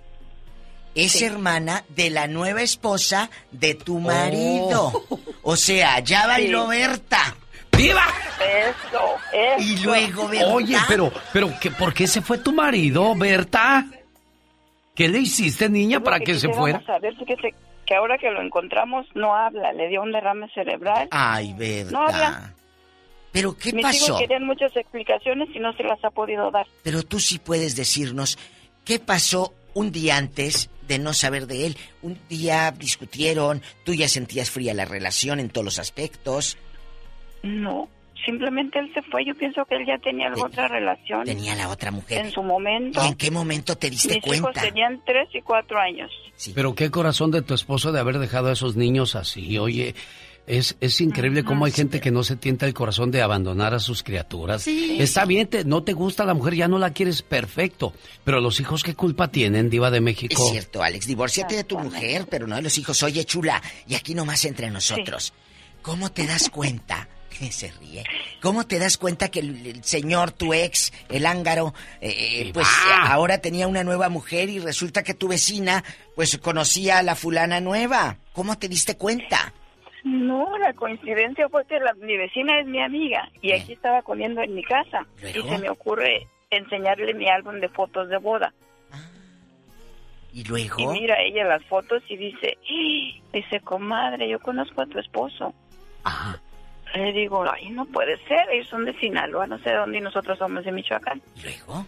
es 0.93 1.21
hermana 1.21 1.85
de 1.89 2.09
la 2.09 2.27
nueva 2.27 2.61
esposa 2.63 3.29
de 3.51 3.75
tu 3.75 3.99
marido. 3.99 4.91
O 5.43 5.55
sea, 5.55 5.99
ya 5.99 6.27
bailó 6.27 6.65
Oh. 6.65 6.67
Berta. 6.67 7.35
¡Viva! 7.77 8.03
Eso, 8.41 9.15
eso. 9.31 9.61
Y 9.63 9.77
luego, 9.83 10.29
Oye, 10.53 10.77
pero, 10.87 11.11
pero, 11.31 11.53
¿qué, 11.61 11.69
¿por 11.71 11.93
qué 11.93 12.07
se 12.07 12.21
fue 12.21 12.39
tu 12.39 12.51
marido, 12.51 13.13
Berta? 13.15 13.85
¿Qué 14.95 15.07
le 15.07 15.19
hiciste, 15.19 15.69
niña, 15.69 15.99
para 15.99 16.19
que 16.19 16.33
se 16.39 16.49
fuera? 16.49 16.81
A 16.87 16.97
ver, 16.99 17.15
fíjese 17.15 17.53
que 17.87 17.95
ahora 17.95 18.17
que 18.17 18.29
lo 18.29 18.41
encontramos 18.41 19.07
no 19.15 19.33
habla, 19.33 19.71
le 19.73 19.87
dio 19.87 20.03
un 20.03 20.11
derrame 20.11 20.47
cerebral. 20.53 21.07
Ay, 21.09 21.53
Berta. 21.57 21.91
No 21.91 22.01
habla. 22.05 22.53
¿Pero 23.31 23.57
qué 23.57 23.71
Mis 23.71 23.83
pasó? 23.83 24.05
hijos 24.05 24.19
querían 24.19 24.45
muchas 24.45 24.75
explicaciones 24.75 25.49
y 25.55 25.59
no 25.59 25.73
se 25.73 25.83
las 25.83 26.03
ha 26.03 26.11
podido 26.11 26.51
dar. 26.51 26.67
Pero 26.83 27.01
tú 27.03 27.19
sí 27.19 27.39
puedes 27.39 27.75
decirnos 27.75 28.37
qué 28.83 28.99
pasó 28.99 29.53
un 29.73 29.91
día 29.91 30.17
antes 30.17 30.69
de 30.87 30.99
no 30.99 31.13
saber 31.13 31.47
de 31.47 31.67
él. 31.67 31.77
Un 32.01 32.19
día 32.29 32.71
discutieron, 32.71 33.61
tú 33.83 33.93
ya 33.93 34.07
sentías 34.07 34.49
fría 34.51 34.73
la 34.73 34.85
relación 34.85 35.39
en 35.39 35.49
todos 35.49 35.65
los 35.65 35.79
aspectos. 35.79 36.57
No, 37.43 37.87
simplemente 38.25 38.79
él 38.79 38.91
se 38.93 39.01
fue. 39.03 39.25
Yo 39.25 39.35
pienso 39.35 39.65
que 39.65 39.75
él 39.75 39.85
ya 39.87 39.97
tenía 39.97 40.27
alguna 40.27 40.47
otra 40.47 40.67
relación. 40.67 41.23
Tenía 41.25 41.55
la 41.55 41.69
otra 41.69 41.91
mujer. 41.91 42.25
En 42.25 42.31
su 42.31 42.43
momento. 42.43 43.01
¿Y 43.03 43.07
en 43.07 43.15
qué 43.15 43.31
momento 43.31 43.75
te 43.77 43.89
diste 43.89 44.15
Mis 44.15 44.23
cuenta? 44.23 44.49
hijos 44.51 44.63
tenían 44.63 45.01
tres 45.05 45.27
y 45.33 45.41
cuatro 45.41 45.79
años. 45.79 46.11
Pero 46.53 46.75
qué 46.75 46.89
corazón 46.91 47.31
de 47.31 47.41
tu 47.41 47.53
esposo 47.53 47.91
de 47.91 47.99
haber 47.99 48.19
dejado 48.19 48.49
a 48.49 48.53
esos 48.53 48.75
niños 48.75 49.15
así. 49.15 49.57
Oye, 49.57 49.95
es, 50.45 50.77
es 50.79 51.01
increíble 51.01 51.43
cómo 51.43 51.65
hay 51.65 51.71
gente 51.73 51.99
que 51.99 52.09
no 52.11 52.23
se 52.23 52.37
tienta 52.37 52.65
el 52.65 52.73
corazón 52.73 53.11
de 53.11 53.21
abandonar 53.21 53.73
a 53.73 53.79
sus 53.79 54.01
criaturas. 54.03 54.61
Sí. 54.63 54.95
Está 54.99 55.25
bien, 55.25 55.47
te- 55.47 55.65
no 55.65 55.83
te 55.83 55.91
gusta 55.93 56.23
la 56.23 56.33
mujer, 56.33 56.55
ya 56.55 56.67
no 56.69 56.79
la 56.79 56.93
quieres 56.93 57.21
perfecto. 57.21 57.93
Pero 58.23 58.39
los 58.39 58.59
hijos, 58.61 58.83
¿qué 58.83 58.95
culpa 58.95 59.27
tienen, 59.29 59.69
Diva 59.69 59.91
de 59.91 59.99
México? 59.99 60.41
Es 60.41 60.51
cierto, 60.51 60.81
Alex, 60.81 61.05
divórciate 61.07 61.55
de 61.57 61.63
tu 61.65 61.77
mujer, 61.77 62.27
pero 62.29 62.47
no 62.47 62.55
de 62.55 62.61
los 62.61 62.77
hijos. 62.77 63.03
Oye, 63.03 63.25
chula, 63.25 63.61
y 63.87 63.95
aquí 63.95 64.13
nomás 64.15 64.45
entre 64.45 64.69
nosotros. 64.69 65.33
¿Cómo 65.81 66.11
te 66.11 66.25
das 66.27 66.49
cuenta? 66.49 67.07
Que 67.29 67.51
se 67.51 67.71
ríe. 67.71 68.03
¿Cómo 68.41 68.65
te 68.65 68.79
das 68.79 68.97
cuenta 68.97 69.29
que 69.29 69.39
el, 69.39 69.65
el 69.65 69.83
señor, 69.83 70.31
tu 70.31 70.53
ex, 70.53 70.91
el 71.09 71.25
ángaro, 71.25 71.73
eh, 72.01 72.49
pues 72.53 72.67
va. 72.89 73.11
ahora 73.11 73.39
tenía 73.39 73.67
una 73.67 73.83
nueva 73.83 74.09
mujer 74.09 74.49
y 74.49 74.59
resulta 74.59 75.03
que 75.03 75.13
tu 75.13 75.27
vecina, 75.27 75.83
pues 76.15 76.37
conocía 76.37 76.97
a 76.99 77.03
la 77.03 77.15
fulana 77.15 77.59
nueva? 77.61 78.17
¿Cómo 78.33 78.57
te 78.57 78.67
diste 78.67 78.97
cuenta? 78.97 79.53
No, 80.03 80.57
la 80.57 80.73
coincidencia 80.73 81.49
fue 81.49 81.65
que 81.65 81.79
la- 81.79 81.93
mi 81.95 82.15
vecina 82.17 82.59
es 82.59 82.65
mi 82.67 82.81
amiga 82.81 83.29
y 83.41 83.51
aquí 83.51 83.73
estaba 83.73 84.01
comiendo 84.03 84.41
en 84.41 84.55
mi 84.55 84.63
casa 84.63 85.05
y 85.21 85.41
se 85.41 85.57
me 85.57 85.69
ocurre 85.69 86.27
enseñarle 86.49 87.13
mi 87.13 87.27
álbum 87.29 87.59
de 87.59 87.67
fotos 87.69 88.07
de 88.09 88.17
boda. 88.17 88.53
¿Y 90.33 90.43
luego? 90.43 90.75
Y 90.79 90.99
mira 90.99 91.15
ella 91.21 91.45
las 91.45 91.63
fotos 91.65 92.03
y 92.09 92.15
dice, 92.17 92.57
"¡Ah!", 92.61 93.21
dice, 93.33 93.59
comadre, 93.61 94.29
yo 94.29 94.39
conozco 94.39 94.81
a 94.81 94.85
tu 94.85 94.99
esposo. 94.99 95.53
Le 96.95 97.11
digo, 97.11 97.43
ay, 97.49 97.69
no 97.69 97.85
puede 97.85 98.17
ser, 98.27 98.49
ellos 98.51 98.67
son 98.67 98.85
de 98.85 98.97
Sinaloa, 98.99 99.47
no 99.47 99.57
sé 99.59 99.69
de 99.69 99.75
dónde, 99.75 99.97
y 99.97 100.01
nosotros 100.01 100.37
somos 100.37 100.63
de 100.63 100.71
Michoacán. 100.71 101.21
¿Luego? 101.43 101.85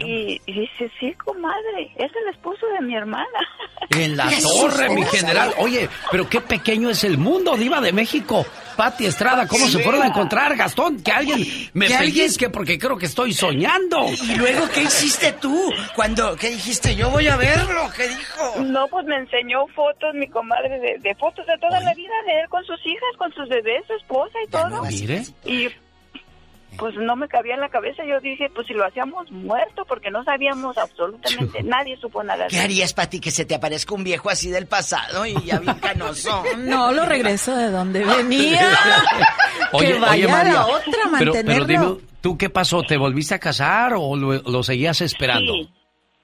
Y, 0.00 0.40
y 0.46 0.52
dice, 0.60 0.90
sí, 0.98 1.12
comadre, 1.14 1.92
es 1.96 2.10
el 2.10 2.34
esposo 2.34 2.66
de 2.78 2.84
mi 2.86 2.96
hermana. 2.96 3.26
En 3.90 4.16
la 4.16 4.28
¿Qué 4.28 4.42
torre, 4.42 4.88
mi 4.90 5.02
general. 5.04 5.54
Oye, 5.58 5.88
pero 6.10 6.28
qué 6.28 6.40
pequeño 6.40 6.90
es 6.90 7.04
el 7.04 7.18
mundo, 7.18 7.56
Diva 7.56 7.80
de 7.80 7.92
México. 7.92 8.44
Pati 8.76 9.06
Estrada, 9.06 9.46
¿cómo 9.46 9.66
se 9.68 9.78
fueron 9.78 10.02
a 10.02 10.08
encontrar, 10.08 10.54
Gastón? 10.56 11.02
Que 11.02 11.12
alguien 11.12 11.38
me 11.72 11.86
Que 11.86 11.94
alguien- 11.94 12.14
pellizque 12.14 12.50
porque 12.50 12.78
creo 12.78 12.98
que 12.98 13.06
estoy 13.06 13.32
soñando. 13.32 14.04
¿Y 14.10 14.34
luego 14.34 14.68
qué 14.74 14.82
hiciste 14.82 15.32
tú? 15.34 15.72
Cuando, 15.94 16.34
¿qué 16.36 16.50
dijiste? 16.50 16.96
Yo 16.96 17.10
voy 17.10 17.28
a 17.28 17.36
verlo, 17.36 17.88
¿qué 17.96 18.08
dijo? 18.08 18.60
No, 18.64 18.88
pues 18.88 19.06
me 19.06 19.16
enseñó 19.16 19.66
fotos, 19.68 20.12
mi 20.14 20.26
comadre, 20.28 20.78
de, 20.80 20.98
de 20.98 21.14
fotos 21.14 21.46
de 21.46 21.56
toda 21.58 21.80
la 21.80 21.94
vida 21.94 22.14
de 22.26 22.40
él 22.40 22.48
con 22.50 22.64
sus 22.64 22.84
hijas, 22.84 23.08
con 23.18 23.32
sus 23.34 23.48
bebés, 23.48 23.84
su 23.86 23.94
esposa 23.94 24.36
y 24.44 24.50
todo. 24.50 24.82
Mire. 24.82 25.22
Y 25.44 25.68
pues 26.78 26.94
no 26.96 27.16
me 27.16 27.28
cabía 27.28 27.54
en 27.54 27.60
la 27.60 27.68
cabeza. 27.68 28.04
Yo 28.04 28.20
dije, 28.20 28.50
pues 28.54 28.66
si 28.66 28.72
lo 28.74 28.84
hacíamos 28.84 29.30
muerto, 29.30 29.84
porque 29.86 30.10
no 30.10 30.22
sabíamos 30.24 30.76
absolutamente, 30.78 31.62
nadie 31.62 31.96
supo 31.98 32.22
nada 32.22 32.46
¿Qué 32.48 32.58
harías, 32.60 32.92
Pati, 32.94 33.20
que 33.20 33.30
se 33.30 33.44
te 33.44 33.54
aparezca 33.54 33.94
un 33.94 34.04
viejo 34.04 34.30
así 34.30 34.50
del 34.50 34.66
pasado 34.66 35.26
y 35.26 35.34
ya 35.44 35.58
bien 35.58 35.74
canoso? 35.78 36.42
No, 36.58 36.92
lo 36.92 37.04
regreso 37.06 37.54
de 37.56 37.70
donde 37.70 38.04
venía. 38.04 38.70
Oye, 39.72 39.94
que 39.94 39.98
vaya 39.98 40.12
oye, 40.12 40.28
María. 40.28 40.52
la 40.52 40.66
otra 40.66 40.78
a 40.78 41.18
pero, 41.18 41.32
mantenerlo. 41.32 41.66
pero 41.66 41.66
dime, 41.66 42.00
¿tú 42.20 42.36
qué 42.38 42.50
pasó? 42.50 42.82
¿Te 42.82 42.96
volviste 42.96 43.34
a 43.34 43.38
casar 43.38 43.94
o 43.96 44.16
lo, 44.16 44.34
lo 44.34 44.62
seguías 44.62 45.00
esperando? 45.00 45.52
Sí. 45.52 45.70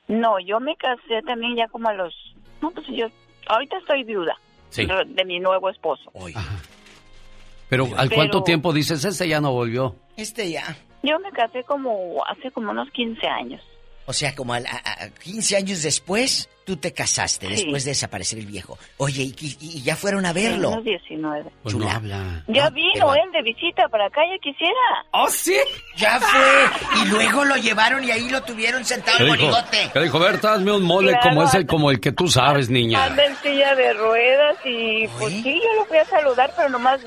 No, 0.08 0.38
yo 0.40 0.60
me 0.60 0.76
casé 0.76 1.22
también 1.26 1.56
ya 1.56 1.68
como 1.68 1.88
a 1.88 1.94
los... 1.94 2.14
No, 2.60 2.70
pues 2.70 2.86
yo... 2.88 3.06
Ahorita 3.48 3.76
estoy 3.78 4.04
viuda 4.04 4.36
Sí. 4.70 4.86
de, 4.86 5.24
mi 5.24 5.38
nuevo 5.40 5.68
esposo. 5.68 6.10
Pero 7.68 7.84
¿al 7.96 8.08
Pero- 8.08 8.16
cuánto 8.16 8.42
tiempo 8.42 8.72
dices, 8.72 9.04
este 9.04 9.28
ya 9.28 9.40
no 9.40 9.52
volvió? 9.52 9.96
Este 10.16 10.50
ya. 10.50 10.76
Yo 11.02 11.18
me 11.18 11.30
casé 11.32 11.64
como 11.64 12.22
hace 12.26 12.50
como 12.52 12.70
unos 12.70 12.90
15 12.90 13.26
años. 13.26 13.60
O 14.04 14.12
sea, 14.12 14.34
como 14.34 14.52
al- 14.52 14.66
a, 14.66 15.04
a- 15.04 15.08
15 15.22 15.56
años 15.56 15.80
después, 15.82 16.48
tú 16.64 16.76
te 16.76 16.92
casaste, 16.92 17.46
Sí. 17.46 17.52
después 17.54 17.84
de 17.84 17.92
desaparecer 17.92 18.40
el 18.40 18.46
viejo. 18.46 18.76
Oye, 18.96 19.22
y, 19.22 19.34
y- 19.40 19.56
y 19.60 19.82
ya 19.82 19.94
fueron 19.94 20.26
a 20.26 20.32
verlo. 20.32 20.70
Unos 20.70 20.84
19. 20.84 21.50
Pues 21.62 21.74
no 21.76 21.88
habla. 21.88 22.42
Ya 22.48 22.66
Ah, 22.66 22.70
vino 22.70 22.90
pero- 22.94 23.14
él 23.14 23.30
de 23.32 23.42
visita 23.42 23.88
para 23.88 24.06
acá, 24.06 24.22
ya 24.28 24.38
quisiera. 24.42 24.74
¡Oh, 25.12 25.28
sí! 25.30 25.56
Ya 25.96 26.18
fue. 26.18 26.40
Y 27.04 27.08
luego 27.10 27.44
lo 27.44 27.56
llevaron 27.56 28.02
y 28.02 28.10
ahí 28.10 28.28
lo 28.28 28.42
tuvieron 28.42 28.84
sentado 28.84 29.18
¿Qué 29.18 29.24
en 29.24 29.32
dijo? 29.34 29.46
monigote. 29.46 29.90
¿Qué 29.92 30.00
dijo? 30.00 30.18
Berta, 30.18 30.52
hazme 30.54 30.72
un 30.72 30.82
mole 30.82 31.12
Claro. 31.12 31.28
como 31.30 31.42
es 31.44 31.54
el, 31.54 31.66
como 31.66 31.90
el 31.92 32.00
que 32.00 32.10
tú 32.12 32.26
sabes, 32.28 32.68
niña. 32.70 33.04
Anda 33.04 33.24
en 33.24 33.36
silla 33.36 33.74
de 33.76 33.92
ruedas 33.94 34.56
y 34.64 35.06
pues 35.18 35.32
sí, 35.32 35.60
yo 35.64 35.74
lo 35.74 35.84
fui 35.86 35.98
a 35.98 36.04
saludar, 36.06 36.52
pero 36.56 36.68
nomás 36.68 37.00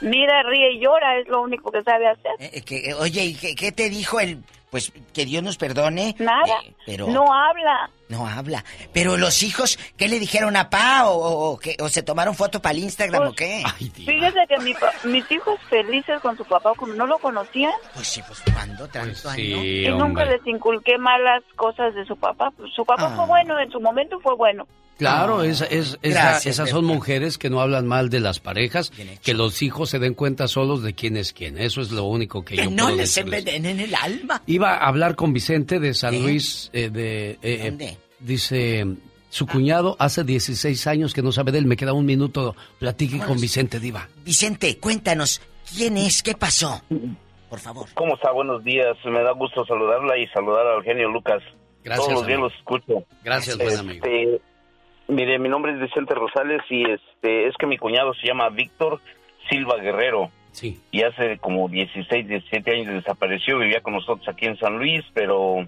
mira, 0.00 0.42
ríe 0.44 0.72
y 0.72 0.80
llora, 0.80 1.18
es 1.18 1.28
lo 1.28 1.42
único 1.42 1.70
que 1.70 1.82
sabe 1.82 2.08
hacer. 2.08 2.32
Eh, 2.38 2.62
que- 2.62 2.94
oye, 2.94 3.24
¿y 3.24 3.34
qué, 3.34 3.54
qué 3.54 3.72
te 3.72 3.88
dijo 3.90 4.20
el...? 4.20 4.42
Pues 4.70 4.92
que 5.12 5.24
Dios 5.24 5.42
nos 5.42 5.56
perdone. 5.56 6.14
Nada, 6.20 6.60
eh, 6.64 6.72
pero 6.86 7.08
no 7.08 7.34
habla. 7.34 7.90
No 8.10 8.26
habla. 8.26 8.64
Pero 8.92 9.16
los 9.16 9.42
hijos, 9.42 9.78
¿qué 9.96 10.08
le 10.08 10.18
dijeron 10.18 10.56
a 10.56 10.68
Pa? 10.68 11.08
¿O, 11.08 11.14
o, 11.14 11.50
o 11.52 11.58
qué? 11.58 11.76
¿O 11.80 11.88
se 11.88 12.02
tomaron 12.02 12.34
foto 12.34 12.60
para 12.60 12.72
el 12.76 12.80
Instagram 12.84 13.28
o 13.28 13.32
qué? 13.32 13.62
Fíjese 13.78 14.38
que 14.48 14.58
mi 14.62 14.74
pa- 14.74 14.92
mis 15.04 15.30
hijos 15.30 15.58
felices 15.70 16.20
con 16.20 16.36
su 16.36 16.44
papá, 16.44 16.72
como 16.76 16.92
no 16.94 17.06
lo 17.06 17.18
conocían, 17.18 17.72
Pues 17.94 18.06
sí, 18.08 18.20
pues 18.26 18.40
¿cuándo? 18.52 18.86
¿Tanto 18.88 19.30
año? 19.30 19.36
Sí, 19.62 19.84
y 19.86 19.88
nunca 19.90 20.24
les 20.24 20.46
inculqué 20.46 20.98
malas 20.98 21.42
cosas 21.56 21.94
de 21.94 22.04
su 22.04 22.16
papá. 22.16 22.50
Pues, 22.56 22.72
su 22.74 22.84
papá 22.84 23.06
Ah. 23.12 23.16
fue 23.16 23.26
bueno, 23.26 23.58
en 23.60 23.70
su 23.70 23.80
momento 23.80 24.18
fue 24.20 24.34
bueno. 24.36 24.66
Claro, 24.98 25.42
es, 25.42 25.62
es- 25.62 25.96
esa- 26.02 26.20
Gracias, 26.20 26.46
esas 26.46 26.68
son 26.68 26.84
mujeres 26.84 27.38
que 27.38 27.48
no 27.48 27.62
hablan 27.62 27.86
mal 27.86 28.10
de 28.10 28.20
las 28.20 28.38
parejas, 28.38 28.92
que 29.22 29.32
los 29.32 29.62
hijos 29.62 29.88
se 29.88 29.98
den 29.98 30.12
cuenta 30.12 30.46
solos 30.46 30.82
de 30.82 30.92
quién 30.92 31.16
es 31.16 31.32
quién. 31.32 31.56
Eso 31.56 31.80
es 31.80 31.90
lo 31.90 32.04
único 32.04 32.44
que 32.44 32.56
Que 32.56 32.64
yo 32.64 32.70
no 32.70 32.84
puedo 32.84 32.96
les 32.98 33.16
envenenen 33.16 33.80
el 33.80 33.94
alma. 33.94 34.42
Iba 34.46 34.74
a 34.74 34.88
hablar 34.88 35.16
con 35.16 35.32
Vicente 35.32 35.80
de 35.80 35.94
San 35.94 36.20
Luis, 36.20 36.68
eh, 36.74 36.90
de... 36.90 37.38
eh, 37.40 37.70
¿Dónde? 37.70 37.96
Dice, 38.18 38.86
su 39.30 39.46
cuñado 39.46 39.96
hace 39.98 40.24
16 40.24 40.86
años 40.86 41.14
que 41.14 41.22
no 41.22 41.32
sabe 41.32 41.52
de 41.52 41.58
él. 41.58 41.66
Me 41.66 41.76
queda 41.76 41.92
un 41.92 42.04
minuto. 42.06 42.54
Platique 42.78 43.18
con 43.18 43.40
Vicente, 43.40 43.80
Diva. 43.80 44.08
Vicente, 44.24 44.78
cuéntanos, 44.78 45.40
¿quién 45.76 45.96
es? 45.96 46.22
¿Qué 46.22 46.34
pasó? 46.34 46.82
Por 47.48 47.58
favor. 47.58 47.88
¿Cómo 47.94 48.14
está? 48.14 48.30
Buenos 48.32 48.62
días. 48.62 48.96
Me 49.04 49.22
da 49.22 49.32
gusto 49.32 49.64
saludarla 49.66 50.18
y 50.18 50.26
saludar 50.28 50.66
al 50.66 50.82
genio 50.84 51.08
Lucas. 51.08 51.42
Gracias, 51.82 52.06
Todos 52.06 52.18
los 52.20 52.26
días 52.26 52.36
amigo. 52.38 52.48
los 52.48 52.58
escucho. 52.58 53.06
Gracias, 53.24 53.56
buen 53.58 53.76
amigo. 53.78 54.04
Este, 54.06 54.40
mire, 55.08 55.38
mi 55.38 55.48
nombre 55.48 55.72
es 55.72 55.80
Vicente 55.80 56.14
Rosales 56.14 56.60
y 56.68 56.82
este 56.90 57.48
es 57.48 57.54
que 57.58 57.66
mi 57.66 57.78
cuñado 57.78 58.12
se 58.14 58.26
llama 58.26 58.50
Víctor 58.50 59.00
Silva 59.48 59.76
Guerrero. 59.80 60.30
Sí. 60.52 60.80
Y 60.90 61.02
hace 61.02 61.38
como 61.38 61.68
16, 61.68 62.28
17 62.28 62.70
años 62.70 62.94
desapareció. 62.94 63.58
Vivía 63.58 63.80
con 63.80 63.94
nosotros 63.94 64.28
aquí 64.28 64.46
en 64.46 64.58
San 64.58 64.78
Luis, 64.78 65.02
pero 65.14 65.66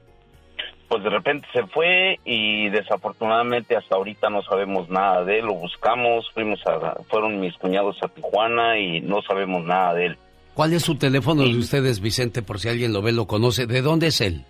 pues 0.93 1.05
de 1.05 1.09
repente 1.09 1.49
se 1.55 1.67
fue 1.69 2.21
y 2.23 2.69
desafortunadamente 2.69 3.75
hasta 3.75 3.95
ahorita 3.95 4.29
no 4.29 4.43
sabemos 4.43 4.91
nada 4.91 5.25
de 5.25 5.39
él. 5.39 5.47
Lo 5.47 5.55
buscamos, 5.55 6.31
fuimos 6.35 6.61
a, 6.67 7.03
fueron 7.09 7.41
mis 7.41 7.57
cuñados 7.57 7.97
a 8.03 8.09
Tijuana 8.09 8.79
y 8.79 9.01
no 9.01 9.23
sabemos 9.23 9.65
nada 9.65 9.95
de 9.95 10.07
él. 10.09 10.19
¿Cuál 10.53 10.75
es 10.75 10.83
su 10.83 10.97
teléfono 10.97 11.45
de 11.45 11.57
ustedes, 11.57 12.01
Vicente, 12.01 12.43
por 12.43 12.61
si 12.61 12.69
alguien 12.69 12.93
lo 12.93 13.01
ve, 13.01 13.12
lo 13.12 13.27
conoce? 13.27 13.67
¿De 13.67 13.81
dónde 13.81 14.09
es 14.09 14.21
él? 14.21 14.45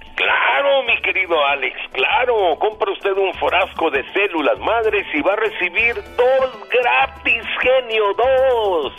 Querido 1.27 1.45
Alex, 1.45 1.75
claro. 1.93 2.57
Compra 2.61 2.93
usted 2.93 3.11
un 3.13 3.33
frasco 3.35 3.91
de 3.91 4.05
células 4.13 4.59
madres 4.61 5.05
y 5.13 5.21
va 5.23 5.33
a 5.33 5.37
recibir 5.37 5.95
dos 6.17 6.69
gratis, 6.71 7.43
genio, 7.61 8.05
dos. 8.17 8.93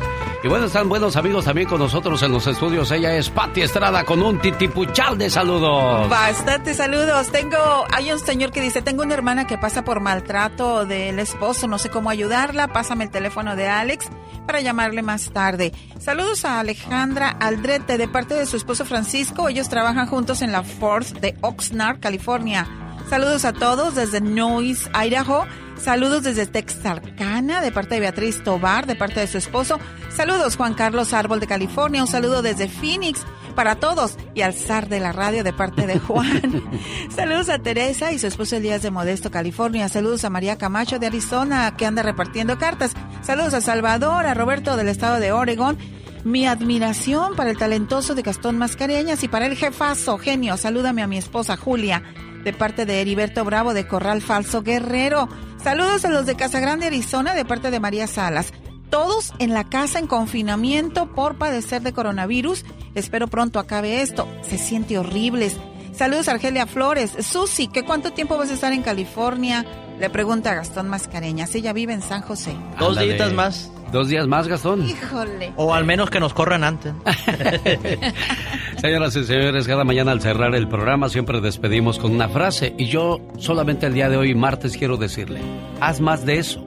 Y 0.44 0.48
bueno, 0.48 0.66
están 0.66 0.90
buenos 0.90 1.16
amigos 1.18 1.46
también 1.46 1.68
con 1.68 1.80
nosotros 1.80 2.24
en 2.24 2.32
los 2.32 2.48
estudios. 2.48 2.90
Ella 2.92 3.16
es 3.16 3.30
Patti 3.30 3.62
Estrada 3.62 4.06
con 4.06 4.22
un 4.22 4.40
titipuchal 4.40 5.18
de 5.18 5.30
saludos. 5.30 6.10
Bastante 6.10 6.74
saludos. 6.74 7.30
Tengo, 7.32 7.58
hay 7.92 8.12
un 8.12 8.20
señor 8.20 8.52
que 8.52 8.62
dice, 8.62 8.82
tengo 8.82 9.04
una 9.04 9.14
hermana 9.14 9.46
que 9.46 9.58
pasa 9.58 9.84
por 9.84 10.00
maltrato 10.00 10.86
del 10.86 11.20
esposo, 11.20 11.68
no 11.68 11.78
sé 11.78 11.90
cómo 11.90 12.10
ayudarla, 12.10 12.70
pásame 12.70 13.04
el 13.04 13.12
teléfono 13.12 13.56
de 13.56 13.68
Alex 13.68 14.08
para 14.48 14.62
llamarle 14.62 15.04
más 15.04 15.30
tarde. 15.32 15.74
Saludos 16.00 16.46
a 16.46 16.60
Alejandra 16.60 17.30
Aldrete 17.30 17.98
de 17.98 18.08
parte 18.08 18.34
de 18.34 18.46
su 18.46 18.58
esposo 18.58 18.86
Francisco. 18.86 19.50
Ellos 19.50 19.70
trabajan 19.70 20.08
juntos 20.08 20.42
en 20.42 20.52
la 20.52 20.64
Ford 20.64 21.06
de 21.20 21.36
Oxnard, 21.42 22.00
California. 22.00 22.89
Saludos 23.10 23.44
a 23.44 23.54
todos 23.54 23.96
desde 23.96 24.22
Noise, 24.22 24.88
Idaho. 24.94 25.48
Saludos 25.82 26.22
desde 26.22 26.46
Texarkana 26.46 27.60
de 27.60 27.72
parte 27.72 27.96
de 27.96 28.02
Beatriz 28.02 28.44
Tobar, 28.44 28.86
de 28.86 28.96
parte 28.96 29.20
de 29.20 29.26
su 29.26 29.40
esposo. 29.40 29.80
Saludos 30.16 30.56
Juan 30.56 30.76
Carlos 30.76 31.12
Árbol 31.12 31.40
de 31.40 31.48
California. 31.48 32.04
Un 32.04 32.08
saludo 32.08 32.44
desde 32.44 32.68
Phoenix 32.68 33.26
para 33.56 33.78
todos 33.78 34.16
y 34.36 34.42
al 34.42 34.54
zar 34.54 34.90
de 34.90 35.00
la 35.00 35.12
radio 35.12 35.44
de 35.44 35.54
parte 35.54 35.88
de 35.88 35.98
Juan. 35.98 36.64
Saludos 37.10 37.50
a 37.50 37.58
Teresa 37.58 38.12
y 38.12 38.20
su 38.20 38.28
esposo 38.28 38.58
Elías 38.58 38.84
de 38.84 38.92
Modesto, 38.92 39.32
California. 39.32 39.90
Saludos 39.90 40.24
a 40.24 40.30
María 40.30 40.60
Camacho 40.60 41.00
de 41.00 41.08
Arizona 41.08 41.76
que 41.76 41.88
anda 41.88 42.04
repartiendo 42.04 42.60
cartas. 42.60 42.92
Saludos 43.24 43.56
a 43.56 43.62
Salvador, 43.62 44.28
a 44.28 44.36
Roberto 44.36 44.78
del 44.78 44.88
estado 44.88 45.20
de 45.20 45.32
Oregon. 45.32 45.80
Mi 46.24 46.46
admiración 46.46 47.36
para 47.36 47.50
el 47.50 47.58
talentoso 47.58 48.14
de 48.14 48.22
Gastón 48.22 48.60
Mascareñas 48.60 49.24
y 49.24 49.28
para 49.28 49.48
el 49.48 49.56
jefazo, 49.56 50.20
genio. 50.20 50.58
Salúdame 50.58 51.02
a 51.02 51.08
mi 51.08 51.18
esposa 51.18 51.58
Julia, 51.58 52.04
de 52.44 52.54
parte 52.54 52.86
de 52.86 53.02
Heriberto 53.02 53.44
Bravo 53.46 53.74
de 53.74 53.88
Corral 53.88 54.22
Falso 54.22 54.62
Guerrero. 54.62 55.30
Saludos 55.64 56.06
a 56.06 56.10
los 56.10 56.26
de 56.26 56.36
Casa 56.36 56.60
Grande, 56.60 56.88
Arizona, 56.88 57.34
de 57.34 57.46
parte 57.46 57.72
de 57.72 57.80
María 57.80 58.08
Salas. 58.08 58.54
Todos 58.90 59.34
en 59.40 59.54
la 59.54 59.66
casa 59.66 60.00
en 60.00 60.08
confinamiento 60.08 61.14
por 61.14 61.38
padecer 61.38 61.82
de 61.82 61.94
coronavirus. 61.94 62.66
Espero 62.96 63.28
pronto 63.28 63.60
acabe 63.60 64.02
esto. 64.02 64.28
Se 64.42 64.58
siente 64.58 64.98
horrible. 64.98 65.52
Saludos 65.94 66.28
a 66.28 66.32
Argelia 66.32 66.66
Flores. 66.66 67.12
Susi, 67.20 67.68
¿qué 67.68 67.84
cuánto 67.84 68.14
tiempo 68.14 68.38
vas 68.38 68.50
a 68.50 68.54
estar 68.54 68.74
en 68.74 68.82
California? 68.82 69.66
Le 70.00 70.10
pregunta 70.10 70.52
a 70.52 70.56
Gastón 70.56 70.88
Mascareñas. 70.88 71.54
Ella 71.56 71.74
vive 71.74 71.94
en 71.94 72.02
San 72.02 72.22
José. 72.22 72.56
Dos 72.80 72.98
días 72.98 73.34
más. 73.34 73.70
Dos 73.92 74.08
días 74.08 74.28
más, 74.28 74.48
Gastón. 74.48 74.88
Híjole. 74.88 75.54
O 75.56 75.74
al 75.74 75.86
menos 75.86 76.10
que 76.10 76.20
nos 76.20 76.34
corran 76.34 76.64
antes. 76.64 76.94
Señoras 78.82 79.16
y 79.16 79.24
señores, 79.24 79.68
cada 79.68 79.84
mañana 79.84 80.12
al 80.12 80.22
cerrar 80.22 80.56
el 80.56 80.68
programa 80.68 81.10
siempre 81.10 81.42
despedimos 81.42 82.00
con 82.00 82.12
una 82.12 82.30
frase 82.30 82.74
y 82.78 82.86
yo 82.86 83.20
solamente 83.38 83.88
el 83.88 83.94
día 83.94 84.10
de 84.10 84.18
hoy, 84.18 84.36
martes, 84.36 84.78
quiero 84.78 84.98
decirle, 84.98 85.42
haz 85.82 86.00
más 86.00 86.26
de 86.26 86.38
eso 86.38 86.66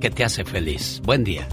que 0.00 0.10
te 0.10 0.24
hace 0.24 0.44
feliz. 0.44 1.00
Buen 1.04 1.24
día. 1.24 1.48